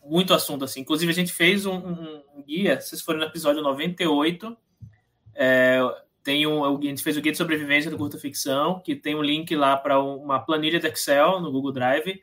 muito 0.05 0.35
assunto 0.35 0.65
assim. 0.65 0.81
Inclusive 0.81 1.11
a 1.11 1.15
gente 1.15 1.33
fez 1.33 1.67
um, 1.67 1.75
um, 1.75 2.43
guia, 2.47 2.81
se 2.81 2.91
vocês 2.91 3.03
forem 3.03 3.21
no 3.21 3.27
episódio 3.27 3.61
98, 3.61 4.57
é, 5.35 5.81
tem 6.27 6.45
um, 6.45 6.65
a 6.65 6.83
gente 6.83 7.05
fez 7.05 7.17
o 7.17 7.21
guia 7.21 7.31
de 7.31 7.39
sobrevivência 7.39 7.89
do 7.89 7.97
curta 7.97 8.19
ficção, 8.19 8.81
que 8.81 8.97
tem 8.97 9.15
um 9.15 9.23
link 9.23 9.55
lá 9.55 9.77
para 9.77 10.03
uma 10.03 10.41
planilha 10.41 10.81
de 10.81 10.89
Excel 10.89 11.41
no 11.41 11.53
Google 11.53 11.71
Drive, 11.71 12.21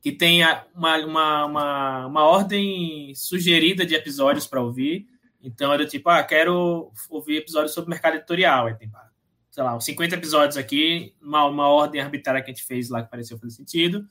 que 0.00 0.10
tem 0.10 0.42
uma, 0.74 0.96
uma, 0.96 1.44
uma, 1.46 2.06
uma 2.06 2.24
ordem 2.24 3.14
sugerida 3.14 3.86
de 3.86 3.94
episódios 3.94 4.44
para 4.44 4.60
ouvir. 4.60 5.06
Então 5.40 5.72
era 5.72 5.86
tipo, 5.86 6.10
ah, 6.10 6.20
quero 6.24 6.90
ouvir 7.08 7.36
episódios 7.36 7.72
sobre 7.72 7.90
mercado 7.90 8.16
editorial. 8.16 8.66
Aí 8.66 8.74
tem, 8.74 8.90
sei 9.52 9.62
lá, 9.62 9.76
uns 9.76 9.84
50 9.84 10.16
episódios 10.16 10.56
aqui, 10.56 11.14
uma, 11.22 11.44
uma 11.44 11.68
ordem 11.68 12.00
arbitrária 12.00 12.42
que 12.42 12.50
a 12.50 12.52
gente 12.52 12.66
fez 12.66 12.90
lá 12.90 13.04
que 13.04 13.10
pareceu 13.10 13.38
fazer 13.38 13.54
sentido. 13.54 14.04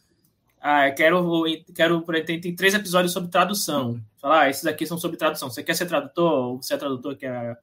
Ah, 0.61 0.89
quero, 0.89 1.43
quero 1.75 2.01
tem, 2.25 2.39
tem 2.39 2.55
três 2.55 2.73
episódios 2.73 3.11
sobre 3.11 3.29
tradução. 3.29 4.01
Falar, 4.21 4.43
ah, 4.43 4.49
esses 4.49 4.65
aqui 4.65 4.85
são 4.85 4.97
sobre 4.97 5.17
tradução. 5.17 5.49
Você 5.49 5.61
quer 5.61 5.75
ser 5.75 5.85
tradutor? 5.85 6.55
Você 6.55 6.75
é 6.75 6.77
tradutor 6.77 7.17
quer 7.17 7.57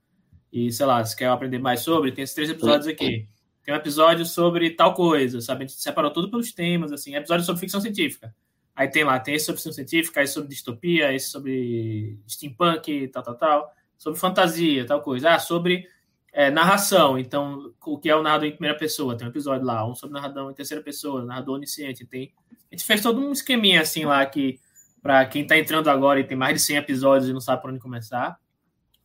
e 0.55 0.71
sei 0.71 0.87
lá, 0.87 1.05
você 1.05 1.17
quer 1.17 1.27
aprender 1.27 1.59
mais 1.59 1.81
sobre? 1.81 2.13
Tem 2.13 2.23
esses 2.23 2.33
três 2.33 2.49
episódios 2.49 2.87
aqui. 2.87 3.27
Tem 3.65 3.75
um 3.75 3.77
episódio 3.77 4.25
sobre 4.25 4.71
tal 4.71 4.95
coisa, 4.95 5.41
sabe? 5.41 5.65
A 5.65 5.67
gente 5.67 5.83
separou 5.83 6.13
tudo 6.13 6.31
pelos 6.31 6.53
temas, 6.53 6.93
assim. 6.93 7.17
Episódio 7.17 7.45
sobre 7.45 7.59
ficção 7.59 7.81
científica. 7.81 8.33
Aí 8.73 8.87
tem 8.87 9.03
lá, 9.03 9.19
tem 9.19 9.35
esse 9.35 9.47
sobre 9.47 9.57
ficção 9.57 9.73
científica, 9.73 10.23
esse 10.23 10.35
sobre 10.35 10.49
distopia, 10.49 11.13
esse 11.13 11.29
sobre 11.29 12.21
steampunk, 12.29 13.09
tal, 13.09 13.25
tal, 13.25 13.35
tal. 13.35 13.75
Sobre 13.99 14.21
fantasia, 14.21 14.87
tal 14.87 15.03
coisa. 15.03 15.35
Ah, 15.35 15.41
sobre 15.41 15.89
é, 16.33 16.53
narração. 16.53 17.19
Então, 17.19 17.75
o 17.85 17.99
que 17.99 18.09
é 18.09 18.15
o 18.15 18.23
narrador 18.23 18.47
em 18.47 18.53
primeira 18.53 18.79
pessoa? 18.79 19.17
Tem 19.17 19.27
um 19.27 19.31
episódio 19.31 19.67
lá, 19.67 19.85
um 19.85 19.97
sobre 19.97 20.15
narrador 20.15 20.53
em 20.53 20.55
terceira 20.55 20.85
pessoa, 20.85 21.25
narrador 21.25 21.57
onisciente. 21.57 22.07
Tem... 22.07 22.33
A 22.71 22.77
gente 22.77 22.85
fez 22.85 23.03
todo 23.03 23.21
um 23.21 23.33
esqueminha 23.33 23.81
assim 23.81 24.05
lá 24.05 24.25
que, 24.25 24.61
para 25.03 25.27
quem 25.27 25.43
está 25.43 25.59
entrando 25.59 25.91
agora 25.91 26.21
e 26.21 26.25
tem 26.25 26.37
mais 26.37 26.55
de 26.55 26.61
100 26.61 26.77
episódios 26.77 27.29
e 27.29 27.33
não 27.33 27.41
sabe 27.41 27.61
por 27.61 27.71
onde 27.71 27.81
começar, 27.81 28.39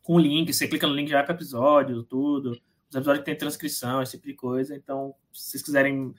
com 0.02 0.18
link, 0.18 0.52
você 0.52 0.66
clica 0.66 0.86
no 0.86 0.94
link 0.94 1.08
já 1.08 1.18
vai 1.18 1.26
para 1.26 1.34
episódio, 1.34 2.02
tudo. 2.02 2.52
Os 2.88 2.96
episódios 2.96 3.24
tem 3.24 3.36
transcrição, 3.36 4.02
esse 4.02 4.12
tipo 4.12 4.26
de 4.26 4.34
coisa. 4.34 4.74
Então, 4.74 5.14
se 5.32 5.50
vocês 5.50 5.62
quiserem 5.62 6.14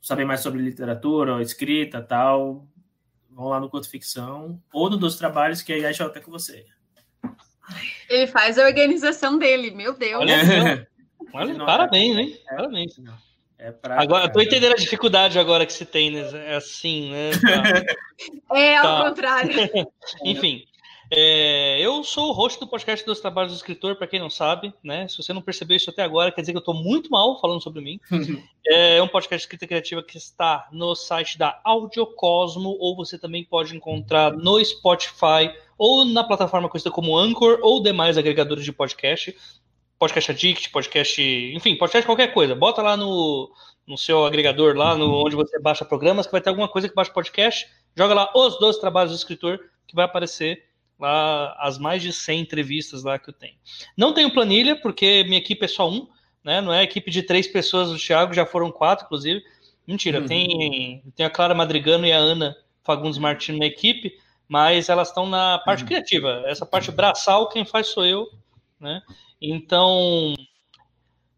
saber 0.00 0.24
mais 0.24 0.40
sobre 0.40 0.62
literatura, 0.62 1.40
escrita 1.40 2.02
tal, 2.02 2.66
vão 3.30 3.48
lá 3.48 3.60
no 3.60 3.70
Curto 3.70 3.88
Ficção 3.88 4.62
ou 4.72 4.90
no 4.90 4.96
Dos 4.96 5.16
Trabalhos, 5.16 5.62
que 5.62 5.72
aí 5.72 5.84
a 5.84 5.92
gente 5.92 6.02
até 6.02 6.20
com 6.20 6.30
você. 6.30 6.64
Ele 8.08 8.26
faz 8.26 8.58
a 8.58 8.66
organização 8.66 9.38
dele, 9.38 9.70
meu 9.70 9.94
Deus. 9.94 10.22
Olha, 10.22 10.88
olha 11.32 11.64
parabéns, 11.64 12.18
hein? 12.18 12.38
É, 12.48 12.56
parabéns. 12.56 12.94
É 13.58 13.70
pra... 13.70 14.00
Agora, 14.00 14.24
eu 14.24 14.32
tô 14.32 14.40
entendendo 14.40 14.72
a 14.72 14.76
dificuldade 14.76 15.38
agora 15.38 15.66
que 15.66 15.72
se 15.72 15.84
tem, 15.84 16.10
né? 16.10 16.22
É 16.32 16.56
assim, 16.56 17.10
né? 17.10 17.30
Tá. 17.32 17.94
É, 18.52 18.76
ao 18.76 18.84
tá. 18.84 19.08
contrário. 19.08 19.50
Enfim, 20.24 20.64
é, 21.12 21.80
eu 21.80 22.04
sou 22.04 22.28
o 22.28 22.32
host 22.32 22.60
do 22.60 22.68
podcast 22.68 23.04
dos 23.04 23.18
Trabalhos 23.18 23.52
do 23.52 23.56
Escritor, 23.56 23.96
para 23.96 24.06
quem 24.06 24.20
não 24.20 24.30
sabe, 24.30 24.72
né? 24.80 25.08
Se 25.08 25.16
você 25.16 25.32
não 25.32 25.42
percebeu 25.42 25.76
isso 25.76 25.90
até 25.90 26.04
agora, 26.04 26.30
quer 26.30 26.40
dizer 26.40 26.52
que 26.52 26.58
eu 26.58 26.60
estou 26.60 26.74
muito 26.74 27.10
mal 27.10 27.40
falando 27.40 27.60
sobre 27.60 27.82
mim. 27.82 27.98
é 28.64 29.02
um 29.02 29.08
podcast 29.08 29.38
de 29.40 29.46
escrita 29.46 29.66
criativa 29.66 30.04
que 30.04 30.16
está 30.16 30.68
no 30.70 30.94
site 30.94 31.36
da 31.36 31.60
Audiocosmo, 31.64 32.76
ou 32.78 32.94
você 32.94 33.18
também 33.18 33.42
pode 33.42 33.74
encontrar 33.74 34.32
no 34.32 34.64
Spotify, 34.64 35.52
ou 35.76 36.04
na 36.04 36.22
plataforma 36.22 36.68
conhecida 36.68 36.92
como 36.92 37.18
Anchor, 37.18 37.58
ou 37.60 37.82
demais 37.82 38.16
agregadores 38.16 38.64
de 38.64 38.72
podcast. 38.72 39.36
Podcast 39.98 40.30
Addict, 40.30 40.70
podcast, 40.70 41.20
enfim, 41.20 41.74
podcast 41.74 42.06
qualquer 42.06 42.32
coisa. 42.32 42.54
Bota 42.54 42.82
lá 42.82 42.96
no, 42.96 43.50
no 43.84 43.98
seu 43.98 44.24
agregador, 44.24 44.76
lá 44.76 44.94
no, 44.94 45.26
onde 45.26 45.34
você 45.34 45.58
baixa 45.58 45.84
programas, 45.84 46.26
que 46.26 46.32
vai 46.32 46.40
ter 46.40 46.50
alguma 46.50 46.68
coisa 46.68 46.88
que 46.88 46.94
baixa 46.94 47.12
podcast. 47.12 47.66
Joga 47.96 48.14
lá 48.14 48.32
os 48.32 48.60
dois 48.60 48.78
trabalhos 48.78 49.10
do 49.10 49.16
escritor, 49.16 49.58
que 49.88 49.96
vai 49.96 50.04
aparecer 50.04 50.69
lá 51.00 51.56
as 51.58 51.78
mais 51.78 52.02
de 52.02 52.12
100 52.12 52.40
entrevistas 52.40 53.02
lá 53.02 53.18
que 53.18 53.30
eu 53.30 53.34
tenho. 53.34 53.54
Não 53.96 54.12
tenho 54.12 54.32
planilha, 54.32 54.76
porque 54.76 55.24
minha 55.24 55.38
equipe 55.38 55.64
é 55.64 55.68
só 55.68 55.88
um, 55.88 56.06
né? 56.44 56.60
Não 56.60 56.72
é 56.72 56.82
equipe 56.82 57.10
de 57.10 57.22
três 57.22 57.46
pessoas 57.46 57.90
do 57.90 57.98
Thiago, 57.98 58.34
já 58.34 58.44
foram 58.44 58.70
quatro, 58.70 59.06
inclusive. 59.06 59.42
Mentira, 59.86 60.20
uhum. 60.20 60.26
tem, 60.26 61.02
tem 61.16 61.26
a 61.26 61.30
Clara 61.30 61.54
Madrigano 61.54 62.06
e 62.06 62.12
a 62.12 62.18
Ana 62.18 62.56
Fagundes 62.84 63.18
Martins 63.18 63.58
na 63.58 63.66
equipe, 63.66 64.12
mas 64.46 64.88
elas 64.88 65.08
estão 65.08 65.26
na 65.26 65.58
parte 65.58 65.80
uhum. 65.80 65.88
criativa. 65.88 66.42
Essa 66.46 66.66
parte 66.66 66.90
braçal, 66.90 67.48
quem 67.48 67.64
faz 67.64 67.88
sou 67.88 68.04
eu, 68.04 68.28
né? 68.78 69.02
Então, 69.40 70.34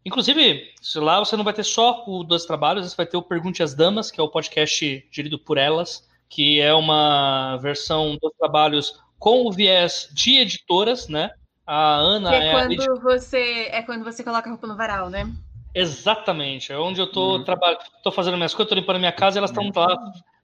inclusive, 0.05 0.73
lá 0.95 1.19
você 1.19 1.37
não 1.37 1.43
vai 1.43 1.53
ter 1.53 1.63
só 1.63 2.03
o 2.05 2.23
Dois 2.23 2.45
Trabalhos, 2.45 2.89
você 2.89 2.95
vai 2.95 3.05
ter 3.05 3.17
o 3.17 3.21
Pergunte 3.21 3.63
às 3.63 3.73
Damas, 3.73 4.11
que 4.11 4.19
é 4.19 4.23
o 4.23 4.29
podcast 4.29 5.07
gerido 5.09 5.39
por 5.39 5.57
elas, 5.57 6.07
que 6.29 6.59
é 6.59 6.73
uma 6.73 7.57
versão 7.57 8.17
dos 8.21 8.33
trabalhos 8.37 8.99
com 9.23 9.47
o 9.47 9.51
viés 9.53 10.09
de 10.11 10.39
editoras, 10.39 11.07
né? 11.07 11.31
A 11.65 11.95
Ana 11.95 12.29
que 12.29 12.35
é, 12.35 12.47
é 12.47 12.51
quando 12.51 13.01
você 13.01 13.69
é 13.71 13.81
quando 13.81 14.03
você 14.03 14.21
coloca 14.21 14.49
a 14.49 14.51
roupa 14.51 14.67
no 14.67 14.75
varal, 14.75 15.09
né? 15.09 15.31
Exatamente, 15.73 16.73
é 16.73 16.77
onde 16.77 16.99
eu 16.99 17.09
tô 17.09 17.37
hum. 17.37 17.43
trabalhando, 17.45 17.79
tô 18.03 18.11
fazendo 18.11 18.35
minhas 18.35 18.53
coisas, 18.53 18.67
tô 18.67 18.75
limpando 18.75 18.99
minha 18.99 19.13
casa 19.13 19.37
e 19.37 19.39
elas 19.39 19.49
estão 19.49 19.71
lá 19.73 19.97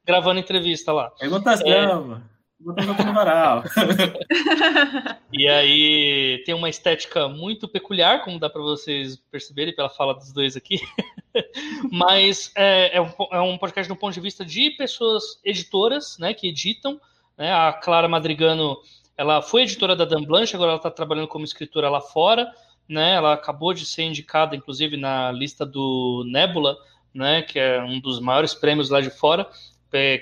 gravando 0.07 0.39
entrevista 0.39 0.93
lá. 0.93 1.11
Pergunta 1.11 1.51
as 1.51 1.61
é... 1.61 1.87
No 1.87 3.13
varal. 3.13 3.63
e 5.31 5.47
aí 5.47 6.41
tem 6.45 6.55
uma 6.55 6.69
estética 6.69 7.27
muito 7.27 7.67
peculiar, 7.67 8.23
como 8.23 8.39
dá 8.39 8.49
para 8.49 8.61
vocês 8.61 9.17
perceberem 9.29 9.75
pela 9.75 9.89
fala 9.89 10.13
dos 10.13 10.31
dois 10.31 10.55
aqui. 10.55 10.79
Mas 11.91 12.51
é, 12.55 12.97
é, 12.97 13.01
um, 13.01 13.11
é 13.31 13.41
um 13.41 13.57
podcast 13.57 13.89
do 13.89 13.95
ponto 13.97 14.13
de 14.13 14.21
vista 14.21 14.45
de 14.45 14.71
pessoas 14.71 15.39
editoras, 15.43 16.17
né, 16.17 16.33
que 16.33 16.47
editam, 16.47 16.99
né? 17.39 17.53
A 17.53 17.71
Clara 17.71 18.09
Madrigano, 18.09 18.77
ela 19.15 19.41
foi 19.41 19.61
editora 19.61 19.95
da 19.95 20.03
Dan 20.03 20.23
Blanche, 20.23 20.55
agora 20.55 20.71
ela 20.71 20.77
está 20.77 20.91
trabalhando 20.91 21.29
como 21.29 21.45
escritora 21.45 21.89
lá 21.89 22.01
fora. 22.01 22.51
Né? 22.87 23.13
Ela 23.13 23.33
acabou 23.33 23.73
de 23.73 23.85
ser 23.85 24.03
indicada, 24.03 24.55
inclusive, 24.55 24.97
na 24.97 25.31
lista 25.31 25.65
do 25.65 26.25
Nebula, 26.27 26.75
né? 27.13 27.41
que 27.41 27.57
é 27.57 27.81
um 27.81 27.99
dos 27.99 28.19
maiores 28.19 28.53
prêmios 28.53 28.89
lá 28.89 28.99
de 28.99 29.09
fora, 29.09 29.47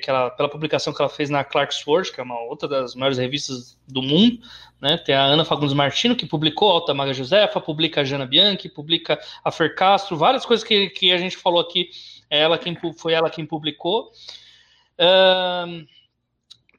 ela, 0.06 0.30
pela 0.30 0.48
publicação 0.48 0.94
que 0.94 1.02
ela 1.02 1.10
fez 1.10 1.30
na 1.30 1.44
Clark's 1.44 1.84
que 2.14 2.22
é 2.22 2.24
uma 2.24 2.40
outra 2.42 2.70
das 2.70 2.94
maiores 2.94 3.18
revistas 3.18 3.78
do 3.88 4.02
mundo. 4.02 4.40
Né? 4.80 4.98
Tem 4.98 5.16
a 5.16 5.24
Ana 5.24 5.44
Fagundes 5.44 5.74
Martino, 5.74 6.16
que 6.16 6.26
publicou 6.26 6.70
Alta 6.70 6.94
Maga 6.94 7.14
Josefa, 7.14 7.60
publica 7.60 8.02
a 8.02 8.04
Jana 8.04 8.26
Bianchi, 8.26 8.70
publica 8.70 9.20
a 9.44 9.52
Fer 9.52 9.74
Castro, 9.76 10.16
várias 10.16 10.46
coisas 10.46 10.64
que, 10.66 10.90
que 10.90 11.12
a 11.12 11.18
gente 11.18 11.36
falou 11.36 11.60
aqui, 11.60 11.90
é 12.30 12.42
ela 12.42 12.58
quem, 12.58 12.78
foi 12.94 13.14
ela 13.14 13.30
quem 13.30 13.46
publicou. 13.46 14.12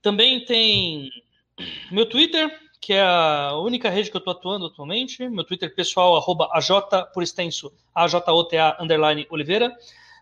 Também 0.02 0.44
tem 0.44 1.10
meu 1.90 2.06
Twitter, 2.06 2.50
que 2.80 2.92
é 2.92 3.02
a 3.02 3.56
única 3.56 3.90
rede 3.90 4.10
que 4.10 4.16
eu 4.16 4.20
estou 4.20 4.32
atuando 4.32 4.66
atualmente. 4.66 5.28
Meu 5.28 5.44
Twitter 5.44 5.74
pessoal, 5.74 6.16
arroba 6.16 6.48
AJ, 6.52 6.70
por 7.12 7.22
extenso, 7.22 7.72
AJOTA, 7.94 8.76
underline 8.80 9.26
Oliveira. 9.30 9.76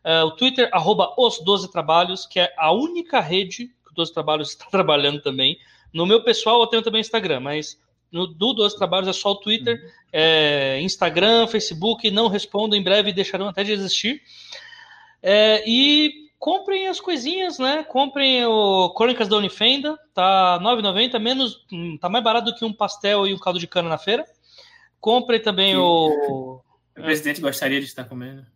Uh, 0.04 0.26
o 0.26 0.30
Twitter, 0.32 0.68
arroba 0.72 1.14
os 1.18 1.40
12 1.40 1.70
trabalhos, 1.70 2.26
que 2.26 2.40
é 2.40 2.52
a 2.56 2.72
única 2.72 3.20
rede 3.20 3.66
que 3.66 3.92
o 3.92 3.94
12 3.94 4.12
trabalhos 4.12 4.50
está 4.50 4.66
trabalhando 4.66 5.20
também. 5.20 5.58
No 5.92 6.06
meu 6.06 6.22
pessoal, 6.22 6.60
eu 6.60 6.66
tenho 6.66 6.82
também 6.82 7.00
Instagram, 7.00 7.40
mas 7.40 7.78
no 8.10 8.26
do 8.26 8.52
12 8.52 8.76
trabalhos 8.76 9.08
é 9.08 9.12
só 9.12 9.32
o 9.32 9.36
Twitter, 9.36 9.82
uhum. 9.82 9.90
é, 10.12 10.80
Instagram, 10.80 11.46
Facebook, 11.48 12.10
não 12.10 12.28
respondo, 12.28 12.76
em 12.76 12.82
breve 12.82 13.12
deixarão 13.12 13.48
até 13.48 13.64
de 13.64 13.72
existir. 13.72 14.22
É, 15.22 15.62
e 15.66 16.25
comprem 16.38 16.88
as 16.88 17.00
coisinhas, 17.00 17.58
né? 17.58 17.82
Comprem 17.84 18.44
o 18.44 18.90
Crônicas 18.90 19.28
da 19.28 19.36
Unifenda, 19.36 19.98
tá 20.14 20.58
9,90, 20.60 21.18
menos, 21.18 21.66
hum, 21.72 21.96
tá 21.98 22.08
mais 22.08 22.22
barato 22.22 22.46
do 22.46 22.54
que 22.56 22.64
um 22.64 22.72
pastel 22.72 23.26
e 23.26 23.34
um 23.34 23.38
caldo 23.38 23.58
de 23.58 23.66
cana 23.66 23.88
na 23.88 23.98
feira. 23.98 24.24
Comprem 25.00 25.40
também 25.40 25.72
Sim. 25.72 25.78
o 25.78 26.62
O 26.96 27.02
presidente 27.02 27.40
gostaria 27.40 27.80
de 27.80 27.86
estar 27.86 28.04
comendo. 28.04 28.46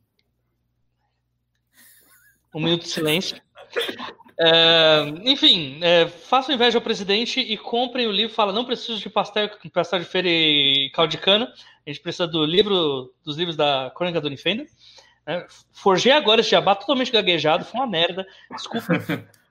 Um 2.55 2.61
minuto 2.61 2.83
de 2.83 2.89
silêncio. 2.89 3.41
É, 4.43 5.05
enfim, 5.25 5.79
é, 5.83 6.07
façam 6.07 6.55
inveja 6.55 6.79
ao 6.79 6.83
presidente 6.83 7.41
e 7.41 7.57
comprem 7.59 8.07
o 8.07 8.13
livro. 8.13 8.35
Fala, 8.35 8.53
não 8.53 8.65
preciso 8.65 8.99
de 8.99 9.11
pastel, 9.11 9.51
pastel 9.73 10.01
de 10.01 10.07
feira 10.07 10.29
e 10.29 10.91
caldo 10.95 11.11
de 11.11 11.19
cana. 11.19 11.53
A 11.87 11.91
gente 11.91 12.03
precisa 12.03 12.27
do 12.27 12.45
livro, 12.45 13.13
dos 13.23 13.37
livros 13.37 13.55
da 13.55 13.93
Crônica 13.95 14.21
do 14.21 14.27
Unifenda. 14.27 14.65
É, 15.31 15.47
forjei 15.73 16.11
agora 16.11 16.41
esse 16.41 16.51
jabá 16.51 16.75
totalmente 16.75 17.13
gaguejado, 17.13 17.65
foi 17.65 17.79
uma 17.79 17.87
merda. 17.87 18.27
Desculpa. 18.51 18.95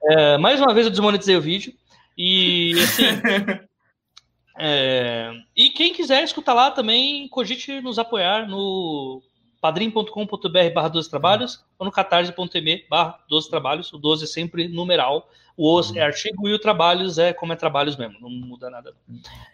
É, 0.03 0.38
mais 0.38 0.60
uma 0.60 0.73
vez 0.73 0.85
eu 0.85 0.91
desmonetizei 0.91 1.38
o 1.38 1.41
vídeo. 1.41 1.73
E 2.18 2.73
assim. 2.84 3.03
é, 4.60 5.31
e 5.56 5.69
quem 5.69 5.93
quiser 5.93 6.22
escutar 6.22 6.53
lá 6.53 6.69
também, 6.69 7.30
cogite 7.30 7.80
nos 7.80 7.97
apoiar 7.97 8.45
no 8.45 9.22
padrim.com.br 9.61 10.73
barra 10.73 10.89
12 10.89 11.10
trabalhos 11.10 11.64
ou 11.77 11.85
no 11.85 11.91
catarse.me 11.91 12.85
barra 12.89 13.18
12 13.30 13.49
trabalhos. 13.49 13.93
O 13.93 13.97
12 13.97 14.26
é 14.26 14.27
sempre 14.27 14.68
numeral. 14.68 15.30
O 15.56 15.77
os 15.77 15.95
é 15.95 16.01
artigo 16.01 16.47
e 16.47 16.53
o 16.53 16.60
trabalhos 16.60 17.18
é 17.18 17.31
como 17.31 17.53
é 17.53 17.56
trabalhos 17.56 17.95
mesmo, 17.95 18.19
não 18.19 18.30
muda 18.30 18.69
nada. 18.69 18.93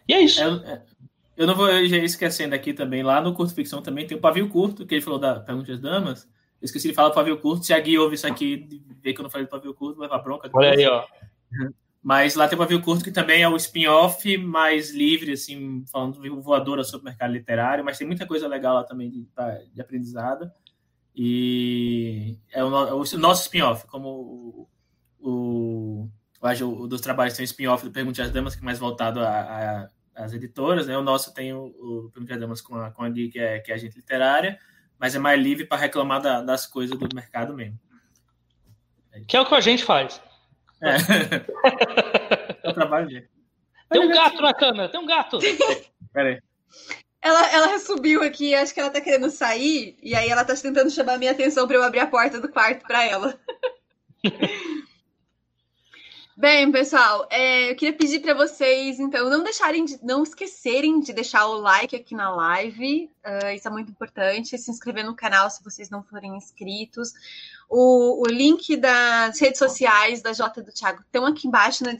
E 0.07 0.13
é 0.13 0.21
isso. 0.21 0.41
É, 0.43 0.73
é 0.73 0.81
eu 1.35 1.47
não 1.47 1.55
vou 1.55 1.67
já 1.85 1.97
esquecendo 1.97 2.55
aqui 2.55 2.73
também, 2.73 3.03
lá 3.03 3.21
no 3.21 3.33
Curto 3.33 3.53
Ficção 3.53 3.81
também 3.81 4.07
tem 4.07 4.17
o 4.17 4.21
Pavio 4.21 4.49
Curto, 4.49 4.85
que 4.85 4.95
ele 4.95 5.01
falou 5.01 5.19
da 5.19 5.39
Pergunta 5.39 5.71
das 5.71 5.81
Damas. 5.81 6.27
Eu 6.61 6.65
esqueci 6.65 6.87
de 6.87 6.93
falar 6.93 7.09
do 7.09 7.15
pavio 7.15 7.37
curto. 7.37 7.65
Se 7.65 7.73
a 7.73 7.79
Gui 7.79 7.97
ouve 7.99 8.15
isso 8.15 8.25
aqui, 8.25 8.81
vê 9.03 9.13
que 9.13 9.19
eu 9.19 9.23
não 9.23 9.29
falei 9.29 9.45
do 9.45 9.49
pavio 9.49 9.73
curto, 9.73 9.99
vai 9.99 10.07
pra 10.07 10.17
bronca. 10.17 10.49
Olha 10.53 10.71
aí, 10.71 10.87
ó. 10.87 11.05
Mas 12.01 12.35
lá 12.35 12.47
tem 12.47 12.55
o 12.55 12.59
Pavio 12.59 12.83
Curto, 12.83 13.03
que 13.03 13.09
também 13.09 13.41
é 13.41 13.49
o 13.49 13.55
spin-off 13.55 14.37
mais 14.37 14.93
livre, 14.93 15.31
assim, 15.31 15.83
falando 15.91 16.21
de 16.21 16.29
voadora 16.29 16.83
sobre 16.83 17.01
o 17.01 17.05
mercado 17.05 17.33
literário, 17.33 17.83
mas 17.83 17.97
tem 17.97 18.05
muita 18.05 18.27
coisa 18.27 18.47
legal 18.47 18.75
lá 18.75 18.83
também 18.83 19.09
de, 19.09 19.27
de 19.73 19.81
aprendizado. 19.81 20.51
E 21.15 22.37
é 22.53 22.63
o, 22.63 22.67
o 22.67 23.17
nosso 23.17 23.41
spin-off, 23.41 23.87
como 23.87 24.07
o, 24.07 24.69
o, 25.19 26.09
o, 26.43 26.87
dos 26.87 27.01
trabalhos 27.01 27.33
tem 27.33 27.41
um 27.41 27.45
spin-off 27.45 27.83
do 27.83 27.89
Pergunte 27.89 28.21
às 28.21 28.29
Damas, 28.29 28.53
que 28.53 28.61
é 28.61 28.65
mais 28.65 28.77
voltado 28.77 29.19
às 30.15 30.33
editoras, 30.33 30.87
né? 30.87 30.97
O 30.97 31.03
nosso 31.03 31.33
tem 31.33 31.53
o, 31.53 32.11
o 32.15 32.25
Damas 32.25 32.61
com 32.61 32.75
a, 32.75 32.91
com 32.91 33.03
a 33.03 33.09
Gui, 33.09 33.29
que 33.29 33.39
é, 33.39 33.59
que 33.59 33.71
é 33.71 33.75
agente 33.75 33.97
literária, 33.97 34.57
mas 34.97 35.13
é 35.13 35.19
mais 35.19 35.39
livre 35.41 35.65
para 35.65 35.77
reclamar 35.77 36.21
da, 36.21 36.41
das 36.41 36.65
coisas 36.65 36.97
do 36.97 37.15
mercado 37.15 37.53
mesmo. 37.53 37.79
Que 39.27 39.37
é 39.37 39.41
o 39.41 39.45
que 39.45 39.55
a 39.55 39.61
gente 39.61 39.83
faz. 39.83 40.21
É. 40.81 40.95
é 42.63 42.69
o 42.69 42.73
trabalho 42.73 43.07
dele. 43.07 43.29
Tem 43.89 44.01
um 44.01 44.09
gato 44.09 44.41
na 44.41 44.53
câmera, 44.53 44.89
tem 44.89 44.99
um 44.99 45.05
gato. 45.05 45.39
Peraí. 46.11 46.39
Ela, 47.21 47.51
ela 47.51 47.79
subiu 47.79 48.21
aqui, 48.21 48.53
acho 48.53 48.73
que 48.73 48.79
ela 48.79 48.89
tá 48.89 49.01
querendo 49.01 49.29
sair, 49.31 49.97
e 50.01 50.13
aí 50.13 50.29
ela 50.29 50.45
tá 50.45 50.55
tentando 50.55 50.91
chamar 50.91 51.13
a 51.13 51.17
minha 51.17 51.31
atenção 51.31 51.67
para 51.67 51.75
eu 51.75 51.83
abrir 51.83 51.99
a 51.99 52.07
porta 52.07 52.39
do 52.39 52.49
quarto 52.49 52.85
para 52.85 53.03
ela. 53.03 53.39
Bem, 56.37 56.69
pessoal, 56.69 57.25
é, 57.31 57.71
eu 57.71 57.75
queria 57.77 57.97
pedir 57.97 58.19
para 58.19 58.33
vocês, 58.33 58.99
então, 58.99 59.29
não 59.29 59.41
deixarem, 59.41 59.85
de, 59.85 59.97
não 60.03 60.21
esquecerem 60.21 60.99
de 60.99 61.13
deixar 61.13 61.45
o 61.47 61.61
like 61.61 61.95
aqui 61.95 62.13
na 62.13 62.29
live. 62.29 63.09
Uh, 63.25 63.55
isso 63.55 63.65
é 63.65 63.71
muito 63.71 63.89
importante. 63.89 64.57
Se 64.57 64.69
inscrever 64.69 65.05
no 65.05 65.15
canal 65.15 65.49
se 65.49 65.63
vocês 65.63 65.89
não 65.89 66.03
forem 66.03 66.35
inscritos. 66.35 67.13
O, 67.69 68.21
o 68.21 68.25
link 68.27 68.75
das 68.75 69.39
redes 69.39 69.57
sociais 69.57 70.21
da 70.21 70.33
Jota 70.33 70.61
do 70.61 70.73
Thiago 70.73 71.03
estão 71.03 71.25
aqui 71.25 71.47
embaixo 71.47 71.85
na 71.85 71.95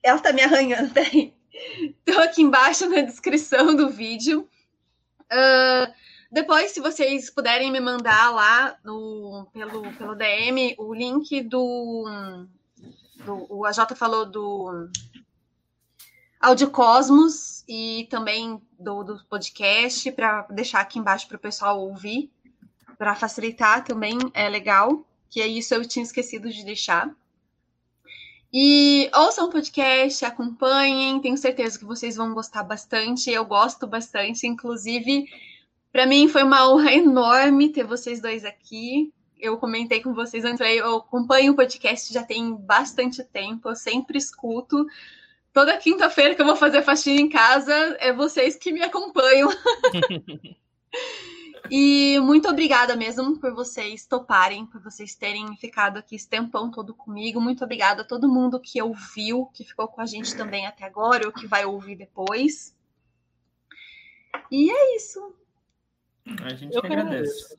Ela 0.00 0.16
está 0.18 0.32
me 0.32 0.42
arranhando, 0.42 0.90
peraí. 0.94 1.34
Estão 2.06 2.22
aqui 2.22 2.42
embaixo 2.42 2.88
na 2.88 3.00
descrição 3.00 3.74
do 3.74 3.90
vídeo. 3.90 4.48
Uh, 5.24 5.92
depois, 6.30 6.70
se 6.70 6.78
vocês 6.78 7.30
puderem 7.30 7.72
me 7.72 7.80
mandar 7.80 8.30
lá 8.30 8.78
no, 8.84 9.48
pelo, 9.52 9.92
pelo 9.94 10.14
DM 10.14 10.76
o 10.78 10.94
link 10.94 11.42
do, 11.42 12.46
do. 13.24 13.46
O 13.48 13.64
AJ 13.64 13.96
falou 13.96 14.26
do 14.26 14.88
Audio 16.40 16.70
Cosmos 16.70 17.64
e 17.68 18.06
também 18.10 18.60
do, 18.78 19.02
do 19.02 19.24
podcast, 19.24 20.10
para 20.12 20.42
deixar 20.50 20.80
aqui 20.80 20.98
embaixo 20.98 21.26
para 21.28 21.36
o 21.36 21.40
pessoal 21.40 21.80
ouvir 21.80 22.30
para 22.98 23.14
facilitar 23.14 23.84
também 23.84 24.18
é 24.34 24.48
legal, 24.48 25.06
que 25.30 25.40
é 25.40 25.46
isso 25.46 25.72
eu 25.72 25.86
tinha 25.86 26.02
esquecido 26.02 26.50
de 26.50 26.64
deixar. 26.64 27.08
E 28.52 29.08
ouçam 29.14 29.46
o 29.46 29.50
podcast, 29.50 30.24
acompanhem, 30.24 31.20
tenho 31.20 31.36
certeza 31.36 31.78
que 31.78 31.84
vocês 31.84 32.16
vão 32.16 32.34
gostar 32.34 32.64
bastante. 32.64 33.30
Eu 33.30 33.44
gosto 33.44 33.86
bastante, 33.86 34.46
inclusive, 34.46 35.26
para 35.92 36.06
mim 36.06 36.28
foi 36.28 36.42
uma 36.42 36.68
honra 36.68 36.92
enorme 36.92 37.68
ter 37.68 37.84
vocês 37.84 38.20
dois 38.20 38.44
aqui. 38.44 39.12
Eu 39.38 39.56
comentei 39.56 40.02
com 40.02 40.12
vocês 40.14 40.44
antes, 40.44 40.60
eu 40.60 40.96
acompanho 40.96 41.52
o 41.52 41.56
podcast 41.56 42.12
já 42.12 42.22
tem 42.22 42.54
bastante 42.54 43.22
tempo, 43.22 43.68
eu 43.68 43.76
sempre 43.76 44.18
escuto. 44.18 44.86
Toda 45.52 45.76
quinta-feira 45.76 46.34
que 46.34 46.42
eu 46.42 46.46
vou 46.46 46.56
fazer 46.56 46.82
faxina 46.82 47.20
em 47.20 47.28
casa, 47.28 47.72
é 48.00 48.12
vocês 48.12 48.56
que 48.56 48.72
me 48.72 48.82
acompanham. 48.82 49.48
E 51.70 52.18
muito 52.20 52.48
obrigada 52.48 52.96
mesmo 52.96 53.38
por 53.38 53.52
vocês 53.52 54.06
toparem, 54.06 54.64
por 54.64 54.80
vocês 54.80 55.14
terem 55.14 55.54
ficado 55.56 55.98
aqui 55.98 56.16
esse 56.16 56.28
tempão 56.28 56.70
todo 56.70 56.94
comigo. 56.94 57.40
Muito 57.40 57.62
obrigada 57.62 58.02
a 58.02 58.04
todo 58.04 58.28
mundo 58.28 58.60
que 58.60 58.80
ouviu, 58.80 59.46
que 59.52 59.64
ficou 59.64 59.86
com 59.86 60.00
a 60.00 60.06
gente 60.06 60.34
também 60.34 60.66
até 60.66 60.84
agora, 60.84 61.26
ou 61.26 61.32
que 61.32 61.46
vai 61.46 61.64
ouvir 61.66 61.96
depois. 61.96 62.74
E 64.50 64.70
é 64.70 64.96
isso. 64.96 65.34
A 66.42 66.54
gente 66.54 66.74
Eu 66.74 66.80
agradece. 66.82 67.58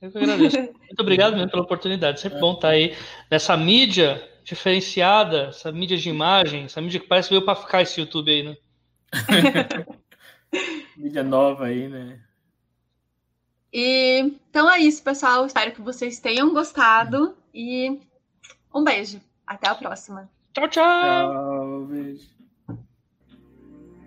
Eu 0.00 0.10
que 0.10 0.18
agradeço. 0.18 0.56
Muito 0.58 1.00
obrigado 1.00 1.34
mesmo 1.34 1.50
pela 1.50 1.62
oportunidade. 1.62 2.20
Sempre 2.20 2.38
é. 2.38 2.40
bom 2.40 2.54
estar 2.54 2.70
aí 2.70 2.96
nessa 3.30 3.56
mídia 3.56 4.26
diferenciada, 4.44 5.48
essa 5.48 5.70
mídia 5.70 5.96
de 5.96 6.08
imagem, 6.08 6.64
essa 6.64 6.80
mídia 6.80 7.00
que 7.00 7.06
parece 7.06 7.28
que 7.28 7.34
veio 7.34 7.44
para 7.44 7.54
ficar 7.54 7.82
esse 7.82 8.00
YouTube 8.00 8.30
aí, 8.30 8.42
né? 8.42 8.56
mídia 10.96 11.22
nova 11.22 11.66
aí, 11.66 11.88
né? 11.88 12.20
E 13.72 14.32
então 14.48 14.70
é 14.70 14.78
isso, 14.78 15.02
pessoal. 15.02 15.46
Espero 15.46 15.72
que 15.72 15.80
vocês 15.80 16.18
tenham 16.18 16.52
gostado 16.52 17.36
e 17.54 18.00
um 18.74 18.82
beijo. 18.82 19.20
Até 19.46 19.68
a 19.68 19.74
próxima. 19.74 20.30
Tchau, 20.52 20.68
tchau. 20.68 21.32
Tchau, 21.32 21.86
beijo. 21.86 22.39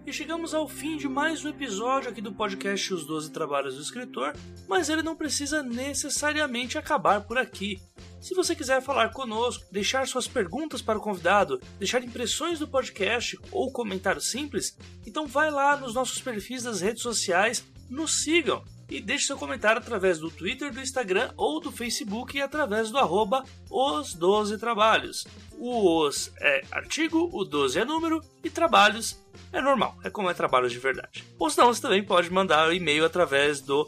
E 0.05 0.11
chegamos 0.11 0.53
ao 0.53 0.67
fim 0.67 0.97
de 0.97 1.07
mais 1.07 1.45
um 1.45 1.49
episódio 1.49 2.09
aqui 2.09 2.19
do 2.19 2.33
podcast 2.33 2.93
Os 2.93 3.05
Doze 3.05 3.31
Trabalhos 3.31 3.75
do 3.75 3.81
Escritor, 3.81 4.33
mas 4.67 4.89
ele 4.89 5.01
não 5.01 5.15
precisa 5.15 5.63
necessariamente 5.63 6.77
acabar 6.77 7.21
por 7.21 7.37
aqui. 7.37 7.81
Se 8.19 8.35
você 8.35 8.53
quiser 8.53 8.81
falar 8.81 9.13
conosco, 9.13 9.63
deixar 9.71 10.05
suas 10.05 10.27
perguntas 10.27 10.81
para 10.81 10.97
o 10.97 11.01
convidado, 11.01 11.57
deixar 11.79 12.03
impressões 12.03 12.59
do 12.59 12.67
podcast 12.67 13.39
ou 13.49 13.71
comentário 13.71 14.19
simples, 14.19 14.77
então 15.07 15.25
vai 15.25 15.49
lá 15.49 15.77
nos 15.77 15.93
nossos 15.93 16.21
perfis 16.21 16.63
das 16.63 16.81
redes 16.81 17.01
sociais, 17.01 17.65
nos 17.89 18.23
sigam 18.23 18.61
e 18.89 18.99
deixe 18.99 19.27
seu 19.27 19.37
comentário 19.37 19.81
através 19.81 20.19
do 20.19 20.29
Twitter, 20.29 20.73
do 20.73 20.81
Instagram 20.81 21.31
ou 21.37 21.61
do 21.61 21.71
Facebook 21.71 22.37
e 22.37 22.41
através 22.41 22.91
do 22.91 22.97
arroba 22.97 23.45
os 23.69 24.13
12 24.13 24.57
trabalhos. 24.57 25.25
O 25.57 26.01
os 26.01 26.29
é 26.41 26.61
artigo, 26.71 27.29
o 27.31 27.45
12 27.45 27.79
é 27.79 27.85
número 27.85 28.21
e 28.43 28.49
trabalhos 28.49 29.22
é 29.53 29.61
normal, 29.61 29.95
é 30.03 30.09
como 30.09 30.29
é 30.29 30.33
trabalhos 30.33 30.71
de 30.71 30.79
verdade. 30.79 31.23
Ou 31.37 31.49
senão 31.49 31.73
você 31.73 31.81
também 31.81 32.03
pode 32.03 32.29
mandar 32.31 32.67
um 32.67 32.73
e-mail 32.73 33.05
através 33.05 33.61
do 33.61 33.87